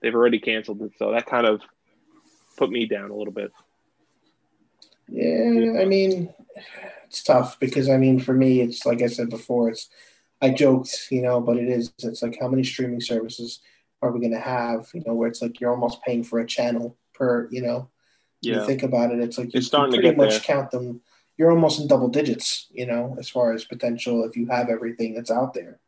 they've 0.00 0.14
already 0.14 0.38
canceled 0.38 0.80
it, 0.80 0.92
so 0.98 1.12
that 1.12 1.26
kind 1.26 1.46
of 1.46 1.60
put 2.56 2.70
me 2.70 2.86
down 2.86 3.10
a 3.10 3.14
little 3.14 3.34
bit. 3.34 3.52
Yeah, 5.06 5.82
I 5.82 5.84
mean, 5.84 6.32
it's 7.04 7.22
tough 7.22 7.60
because 7.60 7.90
I 7.90 7.98
mean, 7.98 8.20
for 8.20 8.32
me, 8.32 8.62
it's 8.62 8.86
like 8.86 9.02
I 9.02 9.08
said 9.08 9.28
before, 9.28 9.68
it's 9.68 9.90
I 10.40 10.48
joked, 10.48 11.08
you 11.10 11.20
know, 11.20 11.42
but 11.42 11.58
it 11.58 11.68
is. 11.68 11.92
It's 11.98 12.22
like 12.22 12.38
how 12.40 12.48
many 12.48 12.64
streaming 12.64 13.02
services 13.02 13.60
are 14.00 14.10
we 14.12 14.20
going 14.20 14.32
to 14.32 14.40
have? 14.40 14.88
You 14.94 15.02
know, 15.06 15.12
where 15.12 15.28
it's 15.28 15.42
like 15.42 15.60
you're 15.60 15.72
almost 15.72 16.00
paying 16.00 16.24
for 16.24 16.40
a 16.40 16.46
channel 16.46 16.96
per, 17.12 17.50
you 17.50 17.60
know. 17.60 17.90
Yeah. 18.44 18.60
You 18.60 18.66
think 18.66 18.82
about 18.82 19.12
it, 19.12 19.20
it's 19.20 19.38
like 19.38 19.52
you, 19.52 19.58
it's 19.58 19.66
starting 19.66 19.94
pretty 19.94 20.10
to 20.10 20.16
much 20.16 20.30
there. 20.30 20.40
count 20.40 20.70
them. 20.70 21.00
You're 21.36 21.50
almost 21.50 21.80
in 21.80 21.88
double 21.88 22.08
digits, 22.08 22.68
you 22.72 22.86
know, 22.86 23.16
as 23.18 23.28
far 23.28 23.52
as 23.52 23.64
potential 23.64 24.24
if 24.24 24.36
you 24.36 24.46
have 24.46 24.68
everything 24.68 25.14
that's 25.14 25.30
out 25.32 25.52
there. 25.52 25.80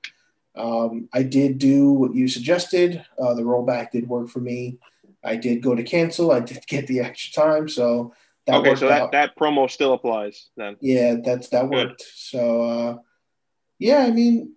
Um, 0.56 1.08
I 1.12 1.22
did 1.22 1.58
do 1.58 1.92
what 1.92 2.14
you 2.14 2.28
suggested. 2.28 3.04
Uh, 3.20 3.34
the 3.34 3.42
rollback 3.42 3.92
did 3.92 4.08
work 4.08 4.28
for 4.28 4.40
me. 4.40 4.78
I 5.22 5.36
did 5.36 5.62
go 5.62 5.74
to 5.74 5.82
cancel. 5.82 6.32
I 6.32 6.40
did 6.40 6.64
get 6.66 6.86
the 6.86 7.00
extra 7.00 7.42
time, 7.42 7.68
so 7.68 8.14
that 8.46 8.56
okay, 8.56 8.74
so 8.74 8.88
that, 8.88 9.02
out. 9.02 9.12
that 9.12 9.36
promo 9.36 9.70
still 9.70 9.92
applies 9.92 10.48
then. 10.56 10.76
Yeah, 10.80 11.16
that's 11.22 11.48
that 11.48 11.68
Good. 11.70 11.88
worked. 11.88 12.04
So 12.14 12.62
uh, 12.62 12.96
yeah, 13.78 13.98
I 13.98 14.10
mean, 14.10 14.54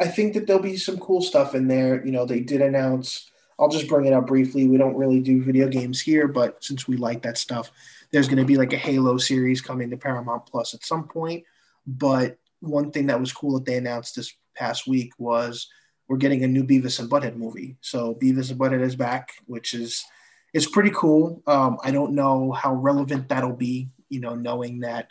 I 0.00 0.06
think 0.06 0.34
that 0.34 0.46
there'll 0.46 0.62
be 0.62 0.76
some 0.76 0.98
cool 0.98 1.20
stuff 1.20 1.54
in 1.54 1.68
there. 1.68 2.04
You 2.04 2.12
know, 2.12 2.24
they 2.24 2.40
did 2.40 2.62
announce. 2.62 3.30
I'll 3.58 3.68
just 3.68 3.88
bring 3.88 4.06
it 4.06 4.12
up 4.12 4.26
briefly. 4.26 4.66
We 4.66 4.78
don't 4.78 4.96
really 4.96 5.20
do 5.20 5.42
video 5.42 5.68
games 5.68 6.00
here, 6.00 6.26
but 6.26 6.62
since 6.62 6.88
we 6.88 6.96
like 6.96 7.22
that 7.22 7.38
stuff, 7.38 7.70
there's 8.10 8.28
going 8.28 8.38
to 8.38 8.44
be 8.44 8.56
like 8.56 8.72
a 8.72 8.76
Halo 8.78 9.18
series 9.18 9.60
coming 9.60 9.90
to 9.90 9.96
Paramount 9.96 10.46
Plus 10.46 10.74
at 10.74 10.84
some 10.84 11.08
point. 11.08 11.44
But 11.86 12.38
one 12.60 12.90
thing 12.90 13.06
that 13.06 13.20
was 13.20 13.32
cool 13.32 13.54
that 13.54 13.64
they 13.64 13.76
announced 13.76 14.16
this 14.16 14.34
past 14.56 14.86
week 14.86 15.12
was 15.18 15.68
we're 16.08 16.16
getting 16.16 16.44
a 16.44 16.48
new 16.48 16.64
Beavis 16.64 17.00
and 17.00 17.10
Butthead 17.10 17.36
movie. 17.36 17.76
So 17.80 18.14
Beavis 18.14 18.50
and 18.50 18.58
Butthead 18.58 18.82
is 18.82 18.96
back, 18.96 19.32
which 19.46 19.74
is 19.74 20.04
it's 20.52 20.68
pretty 20.68 20.90
cool. 20.90 21.42
Um, 21.46 21.78
I 21.82 21.90
don't 21.90 22.14
know 22.14 22.52
how 22.52 22.74
relevant 22.74 23.28
that'll 23.28 23.56
be, 23.56 23.88
you 24.08 24.20
know, 24.20 24.34
knowing 24.34 24.80
that, 24.80 25.08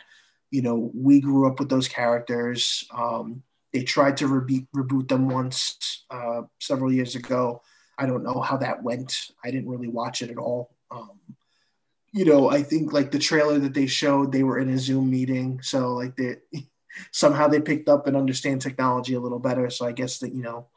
you 0.50 0.62
know, 0.62 0.90
we 0.94 1.20
grew 1.20 1.46
up 1.46 1.58
with 1.58 1.68
those 1.68 1.88
characters. 1.88 2.86
Um, 2.96 3.42
they 3.72 3.82
tried 3.82 4.16
to 4.18 4.26
reboot, 4.26 4.66
reboot 4.74 5.08
them 5.08 5.28
once 5.28 6.04
uh, 6.10 6.42
several 6.60 6.92
years 6.92 7.14
ago. 7.14 7.60
I 7.98 8.06
don't 8.06 8.24
know 8.24 8.40
how 8.40 8.56
that 8.58 8.82
went. 8.82 9.30
I 9.44 9.50
didn't 9.50 9.68
really 9.68 9.88
watch 9.88 10.22
it 10.22 10.30
at 10.30 10.38
all. 10.38 10.74
Um, 10.90 11.18
you 12.12 12.24
know, 12.24 12.48
I 12.48 12.62
think 12.62 12.92
like 12.92 13.10
the 13.10 13.18
trailer 13.18 13.58
that 13.58 13.74
they 13.74 13.86
showed, 13.86 14.30
they 14.30 14.44
were 14.44 14.58
in 14.58 14.68
a 14.68 14.78
Zoom 14.78 15.10
meeting, 15.10 15.60
so 15.62 15.94
like 15.94 16.16
they 16.16 16.36
somehow 17.10 17.48
they 17.48 17.60
picked 17.60 17.88
up 17.88 18.06
and 18.06 18.16
understand 18.16 18.60
technology 18.60 19.14
a 19.14 19.20
little 19.20 19.40
better. 19.40 19.68
So 19.70 19.86
I 19.86 19.92
guess 19.92 20.18
that 20.18 20.32
you 20.32 20.42
know, 20.42 20.68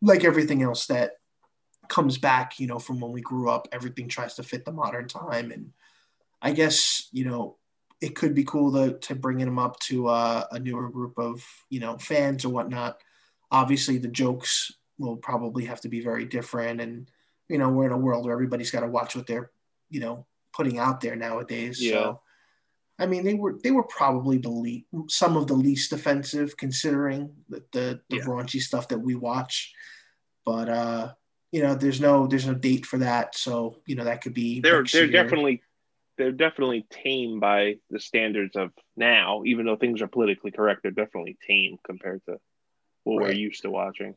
like 0.00 0.24
everything 0.24 0.62
else 0.62 0.86
that 0.86 1.18
comes 1.88 2.16
back, 2.16 2.58
you 2.58 2.66
know, 2.66 2.78
from 2.78 3.00
when 3.00 3.12
we 3.12 3.20
grew 3.20 3.50
up. 3.50 3.68
Everything 3.72 4.08
tries 4.08 4.34
to 4.34 4.42
fit 4.42 4.64
the 4.64 4.72
modern 4.72 5.06
time, 5.06 5.50
and 5.50 5.72
I 6.40 6.52
guess 6.52 7.08
you 7.12 7.26
know 7.26 7.56
it 8.00 8.14
could 8.14 8.34
be 8.34 8.44
cool 8.44 8.72
to 8.72 8.98
to 9.00 9.14
bringing 9.14 9.46
them 9.46 9.58
up 9.58 9.78
to 9.80 10.08
uh, 10.08 10.44
a 10.50 10.58
newer 10.58 10.88
group 10.88 11.18
of 11.18 11.44
you 11.68 11.80
know 11.80 11.98
fans 11.98 12.44
or 12.44 12.50
whatnot. 12.50 12.98
Obviously, 13.50 13.98
the 13.98 14.08
jokes 14.08 14.72
will 14.98 15.16
probably 15.16 15.64
have 15.64 15.80
to 15.82 15.88
be 15.88 16.00
very 16.00 16.24
different, 16.24 16.80
and 16.80 17.10
you 17.48 17.58
know 17.58 17.68
we're 17.68 17.86
in 17.86 17.92
a 17.92 17.98
world 17.98 18.24
where 18.24 18.34
everybody's 18.34 18.70
got 18.70 18.80
to 18.80 18.88
watch 18.88 19.16
what 19.16 19.26
they're 19.26 19.50
you 19.90 20.00
know 20.00 20.26
putting 20.54 20.78
out 20.78 21.00
there 21.00 21.16
nowadays. 21.16 21.82
Yeah. 21.82 21.92
So, 21.92 22.20
I 22.98 23.06
mean, 23.06 23.24
they 23.24 23.34
were 23.34 23.58
they 23.62 23.70
were 23.70 23.84
probably 23.84 24.38
the 24.38 24.50
le- 24.50 25.08
some 25.08 25.36
of 25.36 25.46
the 25.46 25.54
least 25.54 25.92
offensive 25.92 26.56
considering 26.56 27.34
the 27.48 27.64
the, 27.72 28.00
the 28.08 28.16
yeah. 28.16 28.24
raunchy 28.24 28.60
stuff 28.60 28.88
that 28.88 29.00
we 29.00 29.14
watch. 29.14 29.72
But 30.46 30.68
uh, 30.68 31.12
you 31.50 31.62
know, 31.62 31.74
there's 31.74 32.00
no 32.00 32.26
there's 32.26 32.46
no 32.46 32.54
date 32.54 32.86
for 32.86 32.98
that, 32.98 33.36
so 33.36 33.76
you 33.86 33.96
know 33.96 34.04
that 34.04 34.22
could 34.22 34.34
be. 34.34 34.60
They're 34.60 34.84
they're 34.84 35.04
year. 35.04 35.22
definitely 35.22 35.62
they're 36.16 36.32
definitely 36.32 36.86
tame 36.90 37.40
by 37.40 37.76
the 37.90 37.98
standards 37.98 38.56
of 38.56 38.70
now. 38.96 39.42
Even 39.44 39.66
though 39.66 39.76
things 39.76 40.00
are 40.00 40.08
politically 40.08 40.52
correct, 40.52 40.82
they're 40.82 40.92
definitely 40.92 41.36
tame 41.46 41.78
compared 41.84 42.22
to 42.26 42.38
what 43.02 43.20
right. 43.20 43.28
we're 43.28 43.32
used 43.32 43.62
to 43.62 43.70
watching. 43.70 44.14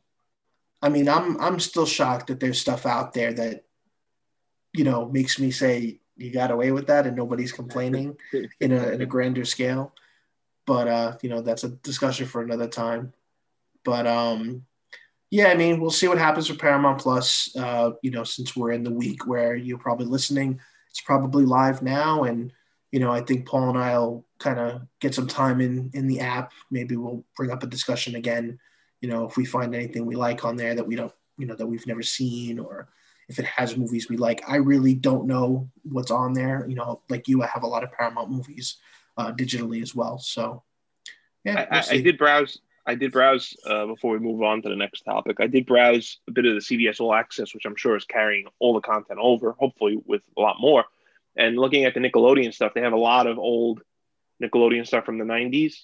I 0.80 0.88
mean, 0.88 1.08
I'm 1.08 1.40
I'm 1.40 1.60
still 1.60 1.86
shocked 1.86 2.28
that 2.28 2.40
there's 2.40 2.60
stuff 2.60 2.86
out 2.86 3.12
there 3.12 3.32
that 3.32 3.64
you 4.72 4.84
know 4.84 5.08
makes 5.08 5.38
me 5.38 5.50
say 5.50 6.00
you 6.16 6.32
got 6.32 6.50
away 6.50 6.72
with 6.72 6.88
that 6.88 7.06
and 7.06 7.16
nobody's 7.16 7.52
complaining 7.52 8.16
in 8.60 8.72
a 8.72 8.88
in 8.90 9.02
a 9.02 9.06
grander 9.06 9.44
scale. 9.44 9.94
But 10.66 10.88
uh, 10.88 11.16
you 11.22 11.30
know, 11.30 11.40
that's 11.40 11.64
a 11.64 11.70
discussion 11.70 12.26
for 12.26 12.42
another 12.42 12.68
time. 12.68 13.12
But 13.84 14.06
um 14.06 14.66
yeah, 15.30 15.48
I 15.48 15.54
mean, 15.54 15.80
we'll 15.80 15.90
see 15.90 16.08
what 16.08 16.18
happens 16.18 16.48
with 16.48 16.58
Paramount 16.58 17.00
Plus. 17.00 17.54
Uh, 17.54 17.90
you 18.02 18.10
know, 18.10 18.24
since 18.24 18.56
we're 18.56 18.72
in 18.72 18.82
the 18.82 18.92
week 18.92 19.26
where 19.26 19.54
you're 19.54 19.78
probably 19.78 20.06
listening, 20.06 20.58
it's 20.90 21.02
probably 21.02 21.44
live 21.44 21.82
now, 21.82 22.24
and 22.24 22.52
you 22.92 23.00
know, 23.00 23.10
I 23.10 23.20
think 23.20 23.46
Paul 23.46 23.68
and 23.68 23.78
I'll 23.78 24.24
kind 24.38 24.58
of 24.58 24.82
get 25.00 25.14
some 25.14 25.26
time 25.26 25.60
in 25.60 25.90
in 25.92 26.06
the 26.06 26.20
app. 26.20 26.52
Maybe 26.70 26.96
we'll 26.96 27.24
bring 27.36 27.50
up 27.50 27.62
a 27.62 27.66
discussion 27.66 28.14
again. 28.14 28.58
You 29.00 29.08
know, 29.08 29.26
if 29.26 29.36
we 29.36 29.44
find 29.44 29.74
anything 29.74 30.06
we 30.06 30.16
like 30.16 30.44
on 30.44 30.56
there 30.56 30.74
that 30.74 30.86
we 30.86 30.96
don't, 30.96 31.12
you 31.36 31.46
know, 31.46 31.54
that 31.54 31.66
we've 31.66 31.86
never 31.86 32.02
seen, 32.02 32.58
or 32.58 32.88
if 33.28 33.38
it 33.38 33.44
has 33.44 33.76
movies 33.76 34.08
we 34.08 34.16
like. 34.16 34.42
I 34.48 34.56
really 34.56 34.94
don't 34.94 35.26
know 35.26 35.68
what's 35.82 36.10
on 36.10 36.32
there. 36.32 36.66
You 36.68 36.74
know, 36.74 37.02
like 37.08 37.28
you, 37.28 37.42
I 37.42 37.46
have 37.46 37.62
a 37.62 37.68
lot 37.68 37.84
of 37.84 37.92
Paramount 37.92 38.30
movies 38.30 38.76
uh, 39.16 39.32
digitally 39.32 39.82
as 39.82 39.94
well. 39.94 40.18
So, 40.18 40.62
yeah, 41.44 41.66
we'll 41.70 41.80
I, 41.80 41.84
I, 41.90 42.00
did 42.00 42.18
browse. 42.18 42.58
I 42.86 42.94
did 42.94 43.12
browse 43.12 43.54
uh, 43.66 43.86
before 43.86 44.12
we 44.12 44.18
move 44.18 44.42
on 44.42 44.62
to 44.62 44.68
the 44.68 44.76
next 44.76 45.02
topic. 45.02 45.36
I 45.40 45.46
did 45.46 45.66
browse 45.66 46.18
a 46.26 46.32
bit 46.32 46.46
of 46.46 46.54
the 46.54 46.60
CBS 46.60 47.00
All 47.00 47.14
Access, 47.14 47.54
which 47.54 47.66
I'm 47.66 47.76
sure 47.76 47.96
is 47.96 48.04
carrying 48.04 48.46
all 48.58 48.74
the 48.74 48.80
content 48.80 49.18
over, 49.20 49.52
hopefully 49.52 50.00
with 50.06 50.22
a 50.36 50.40
lot 50.40 50.56
more. 50.58 50.84
And 51.36 51.56
looking 51.56 51.84
at 51.84 51.94
the 51.94 52.00
Nickelodeon 52.00 52.54
stuff, 52.54 52.72
they 52.74 52.80
have 52.80 52.94
a 52.94 52.98
lot 52.98 53.26
of 53.26 53.38
old 53.38 53.82
Nickelodeon 54.42 54.86
stuff 54.86 55.04
from 55.04 55.18
the 55.18 55.24
90s. 55.24 55.74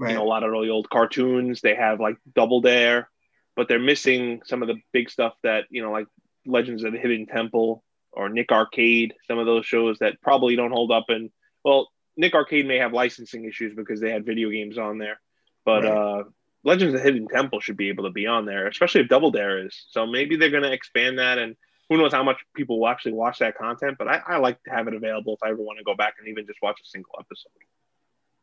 Right. 0.00 0.12
You 0.12 0.16
know, 0.16 0.24
a 0.24 0.24
lot 0.24 0.42
of 0.42 0.50
really 0.50 0.70
old 0.70 0.88
cartoons. 0.88 1.60
They 1.60 1.74
have 1.74 2.00
like 2.00 2.16
Double 2.34 2.62
Dare, 2.62 3.10
but 3.54 3.68
they're 3.68 3.78
missing 3.78 4.40
some 4.46 4.62
of 4.62 4.68
the 4.68 4.80
big 4.94 5.10
stuff 5.10 5.34
that, 5.42 5.66
you 5.68 5.82
know, 5.82 5.92
like 5.92 6.06
Legends 6.46 6.84
of 6.84 6.92
the 6.92 6.98
Hidden 6.98 7.26
Temple 7.26 7.84
or 8.10 8.30
Nick 8.30 8.50
Arcade, 8.50 9.12
some 9.28 9.38
of 9.38 9.44
those 9.44 9.66
shows 9.66 9.98
that 9.98 10.20
probably 10.22 10.56
don't 10.56 10.72
hold 10.72 10.90
up. 10.90 11.10
And 11.10 11.30
well, 11.62 11.90
Nick 12.16 12.34
Arcade 12.34 12.66
may 12.66 12.78
have 12.78 12.94
licensing 12.94 13.44
issues 13.44 13.74
because 13.76 14.00
they 14.00 14.10
had 14.10 14.24
video 14.24 14.48
games 14.48 14.78
on 14.78 14.96
there, 14.96 15.20
but 15.66 15.84
right. 15.84 15.92
uh, 15.92 16.24
Legends 16.64 16.94
of 16.94 17.00
the 17.00 17.04
Hidden 17.04 17.28
Temple 17.28 17.60
should 17.60 17.76
be 17.76 17.90
able 17.90 18.04
to 18.04 18.10
be 18.10 18.26
on 18.26 18.46
there, 18.46 18.68
especially 18.68 19.02
if 19.02 19.08
Double 19.08 19.30
Dare 19.30 19.66
is. 19.66 19.84
So 19.90 20.06
maybe 20.06 20.36
they're 20.36 20.50
going 20.50 20.62
to 20.62 20.72
expand 20.72 21.18
that, 21.18 21.36
and 21.36 21.56
who 21.90 21.98
knows 21.98 22.12
how 22.12 22.22
much 22.22 22.38
people 22.54 22.80
will 22.80 22.88
actually 22.88 23.12
watch 23.12 23.38
that 23.40 23.58
content. 23.58 23.96
But 23.98 24.08
I, 24.08 24.22
I 24.26 24.36
like 24.38 24.62
to 24.64 24.70
have 24.70 24.88
it 24.88 24.94
available 24.94 25.34
if 25.34 25.42
I 25.42 25.50
ever 25.50 25.62
want 25.62 25.78
to 25.78 25.84
go 25.84 25.94
back 25.94 26.14
and 26.18 26.28
even 26.28 26.46
just 26.46 26.58
watch 26.62 26.80
a 26.82 26.88
single 26.88 27.12
episode. 27.18 27.52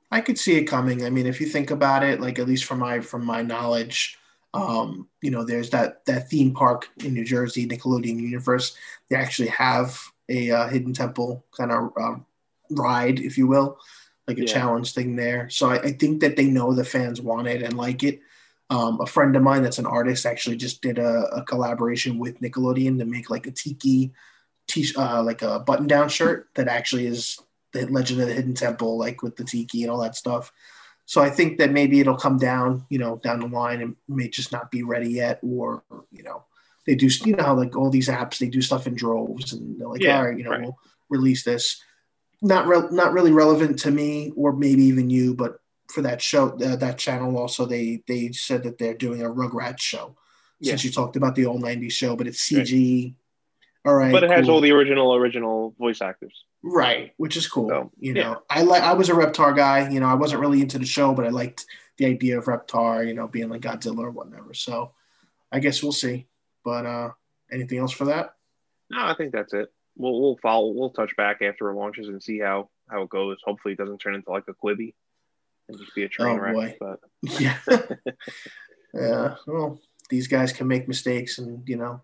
I 0.09 0.21
could 0.21 0.37
see 0.37 0.55
it 0.55 0.65
coming. 0.65 1.05
I 1.05 1.09
mean, 1.09 1.27
if 1.27 1.41
you 1.41 1.47
think 1.47 1.71
about 1.71 2.03
it, 2.03 2.21
like 2.21 2.39
at 2.39 2.47
least 2.47 2.65
from 2.65 2.79
my 2.79 3.01
from 3.01 3.25
my 3.25 3.41
knowledge, 3.41 4.17
um, 4.53 5.09
you 5.21 5.31
know, 5.31 5.43
there's 5.43 5.69
that 5.71 6.05
that 6.05 6.29
theme 6.29 6.53
park 6.53 6.89
in 7.03 7.13
New 7.13 7.25
Jersey, 7.25 7.67
Nickelodeon 7.67 8.19
Universe. 8.19 8.75
They 9.09 9.15
actually 9.15 9.49
have 9.49 9.99
a 10.29 10.51
uh, 10.51 10.67
hidden 10.67 10.93
temple 10.93 11.45
kind 11.55 11.71
of 11.71 11.91
um, 11.97 12.25
ride, 12.69 13.19
if 13.19 13.37
you 13.37 13.47
will, 13.47 13.77
like 14.27 14.37
a 14.37 14.41
yeah. 14.41 14.53
challenge 14.53 14.93
thing 14.93 15.15
there. 15.15 15.49
So 15.49 15.69
I, 15.69 15.79
I, 15.81 15.91
think 15.93 16.21
that 16.21 16.35
they 16.35 16.47
know 16.47 16.73
the 16.73 16.83
fans 16.83 17.21
want 17.21 17.47
it 17.47 17.61
and 17.61 17.77
like 17.77 18.03
it. 18.03 18.19
Um, 18.69 18.99
a 18.99 19.05
friend 19.05 19.33
of 19.37 19.43
mine 19.43 19.63
that's 19.63 19.79
an 19.79 19.85
artist 19.85 20.25
actually 20.25 20.57
just 20.57 20.81
did 20.81 20.99
a, 20.99 21.27
a 21.33 21.43
collaboration 21.43 22.19
with 22.19 22.41
Nickelodeon 22.41 22.99
to 22.99 23.05
make 23.05 23.29
like 23.29 23.47
a 23.47 23.51
tiki, 23.51 24.11
t- 24.67 24.93
uh, 24.97 25.23
like 25.23 25.41
a 25.41 25.59
button 25.59 25.87
down 25.87 26.09
shirt 26.09 26.49
that 26.55 26.67
actually 26.67 27.05
is 27.05 27.39
the 27.85 27.91
Legend 27.91 28.21
of 28.21 28.27
the 28.27 28.33
Hidden 28.33 28.53
Temple, 28.53 28.97
like 28.97 29.21
with 29.21 29.35
the 29.35 29.43
tiki 29.43 29.83
and 29.83 29.91
all 29.91 30.01
that 30.01 30.15
stuff. 30.15 30.51
So 31.05 31.21
I 31.21 31.29
think 31.29 31.57
that 31.59 31.71
maybe 31.71 32.01
it'll 32.01 32.17
come 32.17 32.37
down, 32.37 32.85
you 32.89 32.99
know, 32.99 33.15
down 33.23 33.39
the 33.39 33.47
line 33.47 33.81
and 33.81 33.95
may 34.09 34.27
just 34.27 34.51
not 34.51 34.69
be 34.69 34.83
ready 34.83 35.09
yet, 35.09 35.39
or 35.41 35.83
you 36.11 36.23
know, 36.23 36.43
they 36.85 36.95
do, 36.95 37.09
you 37.25 37.35
know, 37.35 37.43
how 37.43 37.55
like 37.55 37.77
all 37.77 37.89
these 37.89 38.09
apps 38.09 38.39
they 38.39 38.49
do 38.49 38.61
stuff 38.61 38.87
in 38.87 38.95
droves, 38.95 39.53
and 39.53 39.79
they're 39.79 39.87
like, 39.87 40.01
yeah, 40.01 40.17
all 40.17 40.25
right, 40.25 40.37
you 40.37 40.43
know, 40.43 40.51
right. 40.51 40.61
we'll 40.61 40.77
release 41.09 41.43
this. 41.43 41.81
Not 42.41 42.67
re- 42.67 42.89
not 42.91 43.13
really 43.13 43.31
relevant 43.31 43.79
to 43.79 43.91
me, 43.91 44.33
or 44.35 44.51
maybe 44.51 44.83
even 44.83 45.09
you, 45.09 45.33
but 45.33 45.59
for 45.87 46.01
that 46.01 46.21
show, 46.21 46.49
uh, 46.49 46.75
that 46.75 46.97
channel 46.97 47.37
also 47.37 47.65
they 47.65 48.03
they 48.07 48.33
said 48.33 48.63
that 48.63 48.77
they're 48.77 48.93
doing 48.93 49.21
a 49.21 49.29
Rugrats 49.29 49.79
show. 49.79 50.17
Yeah. 50.59 50.71
Since 50.71 50.85
you 50.85 50.91
talked 50.91 51.15
about 51.15 51.35
the 51.35 51.45
old 51.45 51.61
'90s 51.61 51.91
show, 51.91 52.17
but 52.17 52.27
it's 52.27 52.49
CG. 52.49 53.05
Right. 53.05 53.13
All 53.85 53.95
right, 53.95 54.11
but 54.11 54.25
it 54.25 54.31
has 54.31 54.49
all 54.49 54.59
the 54.59 54.73
original 54.73 55.15
original 55.15 55.73
voice 55.79 56.01
actors. 56.01 56.43
Right, 56.63 57.13
which 57.17 57.37
is 57.37 57.47
cool. 57.47 57.69
So, 57.69 57.91
you 57.99 58.13
know, 58.13 58.21
yeah. 58.21 58.35
I 58.49 58.63
like 58.63 58.83
I 58.83 58.93
was 58.93 59.09
a 59.09 59.13
Reptar 59.13 59.55
guy. 59.55 59.89
You 59.89 59.99
know, 59.99 60.07
I 60.07 60.15
wasn't 60.15 60.41
really 60.41 60.61
into 60.61 60.79
the 60.79 60.85
show, 60.85 61.13
but 61.13 61.25
I 61.25 61.29
liked 61.29 61.65
the 61.97 62.05
idea 62.05 62.37
of 62.37 62.45
Reptar. 62.45 63.07
You 63.07 63.13
know, 63.13 63.27
being 63.27 63.49
like 63.49 63.61
Godzilla 63.61 63.99
or 63.99 64.11
whatever. 64.11 64.53
So, 64.53 64.91
I 65.51 65.59
guess 65.59 65.81
we'll 65.83 65.91
see. 65.91 66.27
But 66.63 66.85
uh 66.85 67.11
anything 67.51 67.79
else 67.79 67.91
for 67.91 68.05
that? 68.05 68.35
No, 68.89 68.99
I 68.99 69.15
think 69.15 69.31
that's 69.31 69.53
it. 69.53 69.71
We'll 69.95 70.19
we'll 70.19 70.37
follow. 70.37 70.71
We'll 70.71 70.89
touch 70.89 71.15
back 71.15 71.41
after 71.41 71.69
it 71.69 71.75
launches 71.75 72.07
and 72.07 72.21
see 72.21 72.39
how 72.39 72.69
how 72.89 73.03
it 73.03 73.09
goes. 73.09 73.37
Hopefully, 73.43 73.73
it 73.73 73.77
doesn't 73.77 73.99
turn 73.99 74.15
into 74.15 74.31
like 74.31 74.45
a 74.47 74.53
Quibi 74.53 74.93
and 75.67 75.77
just 75.77 75.95
be 75.95 76.03
a 76.03 76.09
train 76.09 76.37
oh, 76.37 76.41
wreck. 76.41 76.53
Boy. 76.53 76.77
But 76.79 76.99
yeah, 77.39 77.57
yeah. 78.93 79.35
Well, 79.47 79.79
these 80.09 80.27
guys 80.27 80.53
can 80.53 80.67
make 80.67 80.87
mistakes, 80.87 81.37
and 81.37 81.67
you 81.67 81.77
know, 81.77 82.01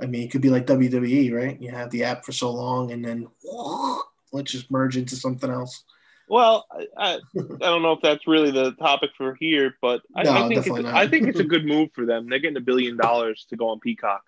I 0.00 0.06
mean, 0.06 0.22
it 0.22 0.30
could 0.30 0.40
be 0.40 0.50
like 0.50 0.66
WWE, 0.66 1.32
right? 1.32 1.60
You 1.60 1.70
have 1.70 1.90
the 1.90 2.04
app 2.04 2.24
for 2.24 2.32
so 2.32 2.50
long, 2.50 2.90
and 2.90 3.04
then 3.04 3.28
let's 4.32 4.50
just 4.50 4.70
merge 4.70 4.96
into 4.96 5.16
something 5.16 5.50
else. 5.50 5.84
Well, 6.28 6.66
I, 6.70 6.86
I, 6.96 7.18
don't 7.36 7.82
know 7.82 7.92
if 7.92 8.00
that's 8.02 8.26
really 8.26 8.50
the 8.50 8.72
topic 8.72 9.10
for 9.16 9.34
here, 9.34 9.76
but 9.82 10.02
I, 10.16 10.22
no, 10.22 10.32
I 10.32 10.48
think 10.48 10.66
it's, 10.66 10.86
I 10.86 11.06
think 11.06 11.28
it's 11.28 11.38
a 11.38 11.44
good 11.44 11.66
move 11.66 11.90
for 11.92 12.06
them. 12.06 12.28
They're 12.28 12.38
getting 12.38 12.56
a 12.56 12.62
billion 12.62 12.96
dollars 12.96 13.46
to 13.50 13.56
go 13.56 13.68
on 13.68 13.80
Peacock, 13.80 14.22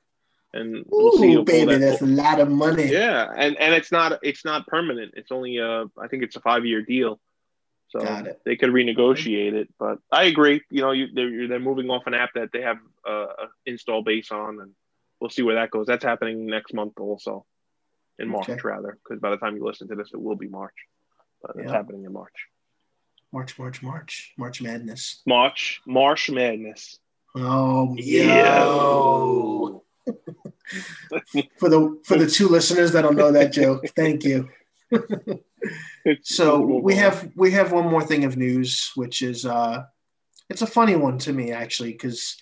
and 0.52 0.84
we'll 0.88 1.14
Ooh, 1.14 1.18
see. 1.18 1.42
baby, 1.42 1.72
that 1.72 1.80
that's 1.80 2.02
a 2.02 2.06
lot 2.06 2.38
of 2.38 2.50
money. 2.50 2.92
Yeah, 2.92 3.32
and 3.34 3.56
and 3.58 3.74
it's 3.74 3.90
not 3.90 4.18
it's 4.22 4.44
not 4.44 4.66
permanent. 4.66 5.14
It's 5.16 5.32
only 5.32 5.56
a 5.56 5.84
I 5.98 6.08
think 6.08 6.22
it's 6.22 6.36
a 6.36 6.40
five 6.40 6.66
year 6.66 6.82
deal, 6.82 7.18
so 7.88 8.26
they 8.44 8.56
could 8.56 8.70
renegotiate 8.70 9.54
it. 9.54 9.72
But 9.78 9.98
I 10.12 10.24
agree. 10.24 10.60
You 10.70 10.82
know, 10.82 10.90
you 10.90 11.08
they're 11.14 11.48
they're 11.48 11.58
moving 11.58 11.88
off 11.88 12.06
an 12.06 12.14
app 12.14 12.34
that 12.34 12.50
they 12.52 12.60
have 12.60 12.78
a, 13.06 13.10
a 13.10 13.48
install 13.64 14.02
base 14.02 14.30
on, 14.30 14.60
and 14.60 14.72
we'll 15.20 15.30
see 15.30 15.42
where 15.42 15.56
that 15.56 15.70
goes. 15.70 15.86
That's 15.86 16.04
happening 16.04 16.46
next 16.46 16.74
month 16.74 16.94
also, 16.98 17.44
in 18.18 18.28
March 18.28 18.48
okay. 18.48 18.60
rather, 18.62 18.98
because 19.02 19.20
by 19.20 19.30
the 19.30 19.36
time 19.36 19.56
you 19.56 19.64
listen 19.64 19.88
to 19.88 19.94
this, 19.94 20.10
it 20.12 20.20
will 20.20 20.36
be 20.36 20.48
March. 20.48 20.74
But 21.42 21.56
it's 21.56 21.70
happening 21.70 22.04
in 22.04 22.12
March. 22.12 22.46
March, 23.32 23.58
March, 23.58 23.82
March, 23.82 24.32
March 24.38 24.62
Madness. 24.62 25.22
March, 25.26 25.80
March 25.86 26.30
Madness. 26.30 26.98
Oh 27.34 27.94
yeah. 27.98 28.64
for 31.58 31.68
the 31.68 32.00
for 32.04 32.16
the 32.16 32.26
two 32.26 32.48
listeners 32.48 32.92
that 32.92 33.02
don't 33.02 33.16
know 33.16 33.32
that 33.32 33.52
joke, 33.52 33.84
thank 33.94 34.24
you. 34.24 34.48
so 36.22 36.60
we 36.60 36.94
have 36.94 37.30
we 37.36 37.50
have 37.50 37.72
one 37.72 37.88
more 37.88 38.02
thing 38.02 38.24
of 38.24 38.36
news, 38.36 38.92
which 38.94 39.20
is 39.22 39.44
uh, 39.44 39.84
it's 40.48 40.62
a 40.62 40.66
funny 40.66 40.96
one 40.96 41.18
to 41.18 41.32
me 41.32 41.52
actually, 41.52 41.92
because 41.92 42.36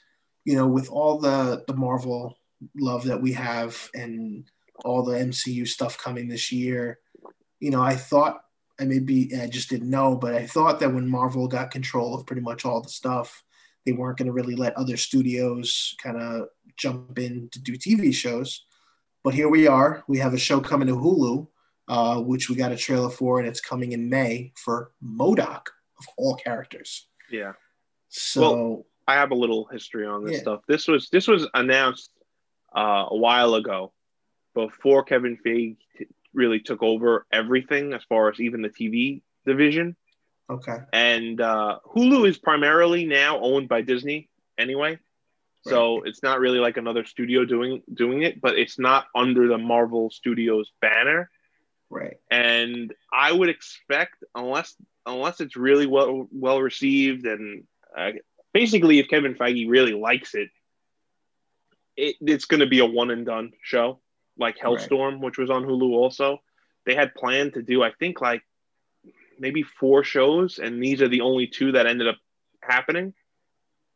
you 0.45 0.55
know 0.55 0.69
with 0.69 0.89
all 0.91 1.19
the 1.19 1.65
the 1.67 1.75
Marvel 1.75 2.37
love 2.77 3.05
that 3.05 3.21
we 3.21 3.33
have 3.33 3.91
and 3.95 4.45
all 4.85 5.03
the 5.03 5.17
MCU 5.17 5.67
stuff 5.67 5.99
coming 5.99 6.29
this 6.29 6.51
year. 6.51 6.99
You 7.61 7.71
know, 7.71 7.83
I 7.83 7.97
thought 7.97 8.41
I 8.81 8.85
maybe 8.85 9.31
I 9.41 9.47
just 9.47 9.71
didn't 9.71 9.91
know, 9.91 10.17
but 10.17 10.35
I 10.35 10.47
thought 10.47 10.81
that 10.81 10.93
when 10.93 11.09
Marvel 11.09 11.47
got 11.47 11.71
control 11.71 12.15
of 12.15 12.27
pretty 12.27 12.43
much 12.43 12.65
all 12.65 12.81
the 12.81 12.89
stuff, 12.89 13.43
they 13.87 13.93
weren't 13.93 14.19
going 14.19 14.27
to 14.27 14.33
really 14.33 14.57
let 14.57 14.77
other 14.77 14.97
studios 14.97 15.95
kind 16.03 16.21
of 16.21 16.49
jump 16.77 17.19
in 17.19 17.49
to 17.53 17.61
do 17.61 17.75
TV 17.75 18.13
shows. 18.13 18.65
But 19.23 19.35
here 19.35 19.49
we 19.49 19.67
are. 19.67 20.03
We 20.09 20.19
have 20.19 20.35
a 20.35 20.39
show 20.39 20.61
coming 20.61 20.89
to 20.89 20.95
Hulu, 20.95 21.47
uh, 21.89 22.21
which 22.21 22.49
we 22.49 22.57
got 22.57 22.73
a 22.73 22.77
trailer 22.77 23.11
for, 23.11 23.39
and 23.39 23.49
it's 23.49 23.61
coming 23.61 23.93
in 23.93 24.11
May 24.11 24.53
for 24.57 24.91
MODOK 25.03 25.67
of 25.99 26.07
all 26.19 26.35
characters. 26.35 27.09
Yeah. 27.31 27.53
So 28.09 28.41
well, 28.41 28.87
I 29.07 29.15
have 29.15 29.31
a 29.31 29.37
little 29.37 29.67
history 29.67 30.07
on 30.07 30.25
this 30.25 30.35
yeah. 30.35 30.41
stuff. 30.41 30.61
This 30.67 30.89
was 30.89 31.09
this 31.11 31.29
was 31.29 31.49
announced 31.55 32.11
uh, 32.75 33.07
a 33.09 33.17
while 33.17 33.55
ago, 33.55 33.93
before 34.55 35.05
Kevin 35.05 35.39
Feige 35.45 35.77
t- 35.97 36.07
really 36.33 36.61
took 36.61 36.83
over 36.83 37.27
everything 37.33 37.93
as 37.93 38.03
far 38.05 38.29
as 38.31 38.41
even 38.41 38.63
the 38.63 38.69
TV 38.69 39.23
division. 39.47 39.97
Okay. 40.51 40.77
And 40.93 41.41
uh, 41.41 41.79
Hulu 41.95 42.29
is 42.29 42.39
primarily 42.39 43.07
now 43.07 43.41
owned 43.41 43.69
by 43.69 43.83
Disney 43.83 44.29
anyway. 44.59 44.99
So 45.67 46.01
right. 46.01 46.09
it's 46.09 46.23
not 46.23 46.41
really 46.41 46.59
like 46.59 46.77
another 46.77 47.05
studio 47.07 47.45
doing 47.47 47.83
doing 47.93 48.23
it, 48.23 48.41
but 48.41 48.59
it's 48.59 48.79
not 48.79 49.07
under 49.15 49.49
the 49.49 49.57
Marvel 49.57 50.11
Studios 50.11 50.71
banner. 50.81 51.31
Right. 51.89 52.19
And 52.31 52.93
I 53.13 53.33
would 53.33 53.49
expect 53.49 54.23
unless 54.35 54.75
unless 55.07 55.41
it's 55.41 55.57
really 55.57 55.87
well 55.87 56.29
well 56.33 56.61
received 56.61 57.27
and 57.27 57.65
uh, 57.97 58.13
basically 58.53 58.99
if 58.99 59.09
Kevin 59.09 59.35
Feige 59.35 59.69
really 59.69 59.95
likes 59.95 60.35
it, 60.35 60.51
it, 61.97 62.17
it's 62.21 62.45
going 62.45 62.61
to 62.61 62.67
be 62.67 62.81
a 62.81 62.87
one 62.87 63.11
and 63.11 63.27
done 63.27 63.53
show, 63.63 64.01
like 64.39 64.59
Helstrom, 64.59 65.13
right. 65.13 65.21
which 65.21 65.39
was 65.39 65.51
on 65.51 65.65
Hulu. 65.65 65.93
Also, 65.93 66.41
they 66.87 66.95
had 66.95 67.15
planned 67.15 67.55
to 67.55 67.63
do, 67.63 67.83
I 67.83 67.93
think, 67.93 68.21
like 68.21 68.43
maybe 69.39 69.63
four 69.63 70.05
shows, 70.05 70.59
and 70.59 70.83
these 70.83 71.03
are 71.03 71.09
the 71.09 71.23
only 71.23 71.47
two 71.47 71.73
that 71.73 71.87
ended 71.87 72.09
up 72.09 72.17
happening. 72.63 73.15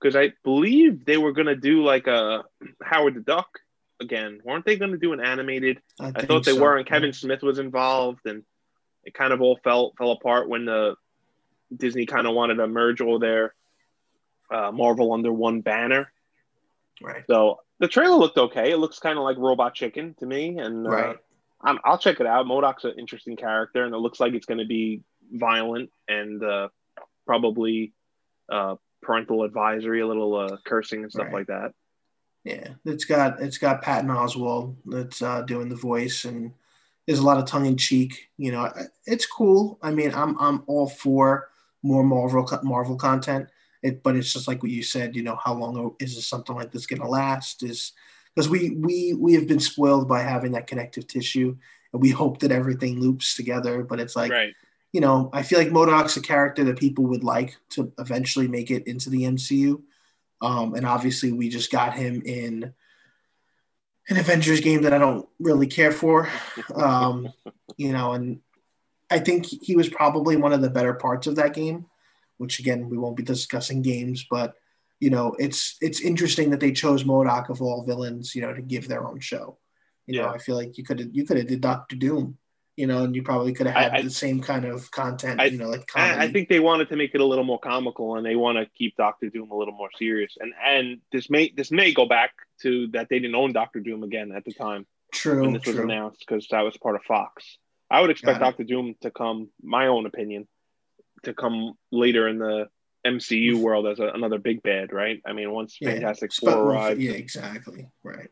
Because 0.01 0.15
I 0.15 0.33
believe 0.45 1.05
they 1.05 1.19
were 1.19 1.33
going 1.33 1.49
to 1.49 1.57
do 1.57 1.83
like 1.83 2.07
a 2.07 2.45
Howard 2.83 3.15
the 3.15 3.21
Duck 3.21 3.49
again. 4.01 4.41
weren't 4.45 4.65
they 4.65 4.77
going 4.77 4.93
to 4.93 4.99
do 4.99 5.13
an 5.13 5.21
animated? 5.21 5.81
I, 6.01 6.13
I 6.15 6.25
thought 6.25 6.45
they 6.45 6.53
so. 6.53 6.61
were, 6.61 6.77
and 6.77 6.87
Kevin 6.87 7.09
yeah. 7.09 7.15
Smith 7.15 7.43
was 7.43 7.59
involved, 7.59 8.21
and 8.27 8.45
it 9.05 9.15
kind 9.15 9.33
of 9.33 9.41
all 9.41 9.59
fell 9.65 9.93
fell 9.99 10.13
apart 10.13 10.49
when 10.49 10.65
the 10.67 10.95
Disney 11.75 12.07
kind 12.07 12.27
of 12.27 12.35
wanted 12.35 12.57
to 12.57 12.69
merge 12.69 13.01
all 13.01 13.19
their 13.19 13.55
uh, 14.53 14.71
Marvel 14.71 15.13
under 15.13 15.33
one 15.33 15.61
banner. 15.61 16.13
Right. 17.03 17.25
So 17.27 17.61
the 17.81 17.89
trailer 17.89 18.17
looked 18.17 18.39
okay. 18.39 18.73
It 18.73 18.79
looks 18.79 18.99
kind 18.99 19.19
of 19.19 19.25
like 19.25 19.37
Robot 19.39 19.75
Chicken 19.75 20.15
to 20.19 20.27
me, 20.27 20.59
and 20.59 20.87
uh, 20.87 20.91
right. 20.91 21.17
i 21.63 21.77
will 21.91 21.99
check 21.99 22.21
it 22.21 22.27
out. 22.27 22.47
MODOK's 22.47 22.85
an 22.85 22.95
interesting 22.99 23.37
character, 23.37 23.85
and 23.85 23.95
it 23.95 23.99
looks 23.99 24.21
like 24.21 24.35
it's 24.35 24.47
going 24.47 24.59
to 24.59 24.67
be 24.67 25.03
violent 25.33 25.91
and 26.09 26.43
uh, 26.43 26.69
probably 27.27 27.93
uh, 28.49 28.77
parental 29.03 29.45
advisory, 29.45 30.01
a 30.01 30.07
little 30.07 30.35
uh, 30.35 30.57
cursing 30.65 31.03
and 31.03 31.13
stuff 31.13 31.27
right. 31.27 31.35
like 31.35 31.47
that. 31.47 31.73
Yeah, 32.45 32.69
it's 32.85 33.05
got 33.05 33.41
it's 33.43 33.59
got 33.59 33.83
Patton 33.83 34.11
Oswalt 34.11 34.77
that's 34.87 35.23
uh, 35.23 35.43
doing 35.43 35.69
the 35.69 35.77
voice, 35.77 36.25
and 36.25 36.53
there's 37.07 37.19
a 37.19 37.25
lot 37.25 37.39
of 37.39 37.47
tongue 37.47 37.67
in 37.67 37.77
cheek. 37.77 38.29
You 38.39 38.53
know, 38.53 38.73
it's 39.07 39.27
cool. 39.27 39.79
I 39.83 39.91
mean, 39.91 40.15
I'm 40.15 40.39
I'm 40.39 40.63
all 40.67 40.89
for 40.89 41.49
more 41.83 42.03
Marvel 42.03 42.47
Marvel 42.63 42.97
content. 42.97 43.49
It, 43.83 44.03
but 44.03 44.17
it's 44.17 44.33
just 44.33 44.49
like 44.49 44.63
what 44.63 44.73
you 44.73 44.83
said. 44.83 45.15
You 45.15 45.23
know, 45.23 45.37
how 45.43 45.55
long 45.55 45.95
is 46.01 46.17
this, 46.17 46.27
something 46.27 46.57
like 46.57 46.73
this 46.73 46.87
going 46.87 47.01
to 47.01 47.09
last? 47.09 47.63
Is 47.63 47.93
because 48.35 48.49
we 48.49 48.71
we 48.71 49.15
we 49.15 49.35
have 49.35 49.47
been 49.47 49.61
spoiled 49.61 50.09
by 50.09 50.23
having 50.23 50.53
that 50.53 50.67
connective 50.67 51.07
tissue, 51.07 51.57
and 51.93 52.03
we 52.03 52.11
hope 52.11 52.41
that 52.41 52.53
everything 52.53 53.01
loops 53.01 53.37
together. 53.37 53.83
But 53.83 54.01
it's 54.01 54.17
like, 54.17 54.33
right. 54.33 54.55
you 54.93 55.01
know, 55.01 55.31
I 55.33 55.43
feel 55.43 55.59
like 55.59 55.69
MODOK's 55.69 56.17
a 56.17 56.23
character 56.23 56.65
that 56.65 56.79
people 56.79 57.05
would 57.07 57.25
like 57.25 57.57
to 57.71 57.93
eventually 57.99 58.49
make 58.49 58.71
it 58.71 58.87
into 58.87 59.11
the 59.11 59.23
MCU. 59.23 59.83
Um, 60.41 60.75
and 60.75 60.87
obviously, 60.87 61.33
we 61.33 61.49
just 61.49 61.71
got 61.71 61.95
him 61.95 62.23
in 62.25 62.73
an 64.09 64.17
Avengers 64.17 64.61
game 64.61 64.83
that 64.83 64.93
I 64.93 64.99
don't 64.99 65.29
really 65.39 65.67
care 65.67 65.93
for. 65.93 66.29
Um, 66.75 67.33
you 67.77 67.93
know, 67.93 68.13
and 68.13 68.41
I 69.11 69.19
think 69.19 69.47
he 69.47 69.77
was 69.77 69.89
probably 69.89 70.37
one 70.37 70.53
of 70.53 70.63
the 70.63 70.71
better 70.71 70.95
parts 70.95 71.27
of 71.27 71.37
that 71.37 71.55
game, 71.55 71.87
which 72.39 72.59
again, 72.59 72.89
we 72.89 72.99
won't 72.99 73.17
be 73.17 73.23
discussing 73.23 73.83
games, 73.83 74.27
but 74.31 74.55
you 75.01 75.11
know, 75.11 75.37
it's 75.39 75.77
it's 75.81 76.01
interesting 76.01 76.51
that 76.51 76.61
they 76.61 76.73
chose 76.73 77.05
MODOK 77.05 77.51
of 77.51 77.63
all 77.63 77.85
villains, 77.85 78.35
you 78.35 78.43
know, 78.43 78.53
to 78.53 78.63
give 78.63 78.89
their 78.89 79.07
own 79.07 79.21
show. 79.21 79.59
You 80.07 80.17
yeah. 80.17 80.23
know, 80.23 80.29
I 80.31 80.39
feel 80.39 80.57
like 80.57 80.77
you 80.79 80.85
could 80.85 80.99
have 80.99 81.11
you 81.13 81.25
could 81.25 81.37
have 81.37 81.47
did 81.47 81.61
Doctor 81.61 81.97
Doom 81.97 82.39
you 82.79 82.87
know, 82.87 83.03
and 83.03 83.17
you 83.17 83.25
probably 83.25 83.53
could 83.53 83.67
have 83.67 83.75
had 83.75 83.93
I, 83.93 84.03
the 84.03 84.11
same 84.11 84.41
kind 84.41 84.65
of 84.65 84.89
content, 84.93 85.41
I, 85.41 85.47
you 85.47 85.59
know, 85.59 85.69
like 85.69 85.89
comedy. 85.89 86.21
I 86.21 86.31
think 86.31 86.49
they 86.49 86.61
wanted 86.61 86.89
to 86.91 86.97
make 86.97 87.13
it 87.13 87.21
a 87.21 87.25
little 87.25 87.43
more 87.43 87.59
comical, 87.59 88.15
and 88.15 88.25
they 88.25 88.37
want 88.37 88.57
to 88.57 88.67
keep 88.79 88.97
Doctor 88.97 89.29
Doom 89.31 89.51
a 89.51 89.57
little 89.57 89.75
more 89.75 89.91
serious. 89.99 90.37
And 90.39 90.53
and 90.65 91.01
this 91.11 91.29
may 91.29 91.53
this 91.57 91.73
may 91.73 91.93
go 91.93 92.07
back 92.07 92.31
to 92.63 92.87
that 92.93 93.09
they 93.11 93.19
didn't 93.19 93.35
own 93.35 93.53
Doctor 93.53 93.81
Doom 93.81 94.05
again 94.05 94.31
at 94.31 94.45
the 94.45 94.53
time. 94.53 94.87
True. 95.13 95.43
When 95.43 95.55
this 95.55 95.63
true. 95.63 95.73
was 95.73 95.81
announced, 95.81 96.21
because 96.21 96.47
that 96.53 96.61
was 96.61 96.77
part 96.77 96.95
of 96.95 97.03
Fox. 97.03 97.59
I 97.91 98.01
would 98.01 98.11
expect 98.11 98.39
Doctor 98.39 98.63
Doom 98.63 98.95
to 99.01 99.11
come. 99.11 99.49
My 99.61 99.89
own 99.89 100.07
opinion, 100.07 100.47
to 101.25 101.35
come 101.35 101.75
later 101.91 102.29
in 102.29 102.39
the 102.39 102.69
MCU 103.07 103.57
world 103.57 103.87
as 103.87 103.99
a, 104.01 104.09
another 104.09 104.39
big 104.39 104.63
bad, 104.63 104.93
right? 104.93 105.21
I 105.25 105.33
mean, 105.33 105.51
once 105.53 105.79
yeah. 105.81 105.93
Fantastic 105.93 106.33
Four 106.33 106.51
arrived. 106.51 107.01
Yeah, 107.01 107.13
exactly. 107.13 107.89
Right 108.03 108.31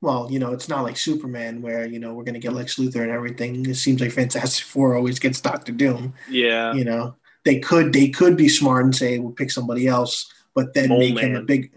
well, 0.00 0.30
you 0.30 0.38
know, 0.38 0.52
it's 0.52 0.68
not 0.68 0.84
like 0.84 0.96
Superman 0.96 1.62
where, 1.62 1.86
you 1.86 1.98
know, 1.98 2.14
we're 2.14 2.24
going 2.24 2.34
to 2.34 2.40
get 2.40 2.52
Lex 2.52 2.76
Luthor 2.76 3.02
and 3.02 3.10
everything. 3.10 3.68
It 3.68 3.76
seems 3.76 4.00
like 4.00 4.12
Fantastic 4.12 4.64
Four 4.66 4.94
always 4.94 5.18
gets 5.18 5.40
Doctor 5.40 5.72
Doom. 5.72 6.14
Yeah. 6.28 6.74
You 6.74 6.84
know, 6.84 7.16
they 7.44 7.60
could 7.60 7.92
they 7.92 8.08
could 8.08 8.36
be 8.36 8.48
smart 8.48 8.84
and 8.84 8.94
say 8.94 9.18
we'll 9.18 9.32
pick 9.32 9.50
somebody 9.50 9.86
else, 9.86 10.32
but 10.54 10.74
then 10.74 10.90
make 10.90 11.14
man. 11.14 11.24
him 11.24 11.36
a 11.36 11.42
big 11.42 11.72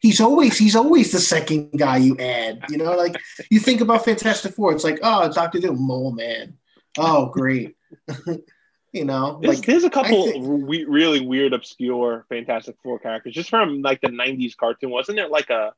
He's 0.00 0.20
always 0.20 0.58
he's 0.58 0.76
always 0.76 1.12
the 1.12 1.18
second 1.18 1.70
guy 1.76 1.96
you 1.96 2.16
add. 2.18 2.64
You 2.68 2.76
know, 2.76 2.94
like 2.96 3.16
you 3.50 3.58
think 3.58 3.80
about 3.80 4.04
Fantastic 4.04 4.54
Four, 4.54 4.72
it's 4.72 4.84
like, 4.84 4.98
oh, 5.02 5.32
Doctor 5.32 5.60
Doom, 5.60 5.80
Mole 5.80 6.12
Man. 6.12 6.58
Oh, 6.98 7.26
great. 7.26 7.74
you 8.92 9.04
know, 9.04 9.38
there's, 9.40 9.58
like 9.58 9.66
there's 9.66 9.84
a 9.84 9.90
couple 9.90 10.26
think, 10.26 10.44
we, 10.44 10.84
really 10.84 11.20
weird, 11.20 11.52
obscure 11.52 12.26
Fantastic 12.28 12.76
Four 12.82 12.98
characters 12.98 13.34
just 13.34 13.50
from 13.50 13.82
like 13.82 14.00
the 14.00 14.08
'90s 14.08 14.56
cartoon. 14.56 14.90
Wasn't 14.90 15.16
there 15.16 15.28
like 15.28 15.50
a 15.50 15.72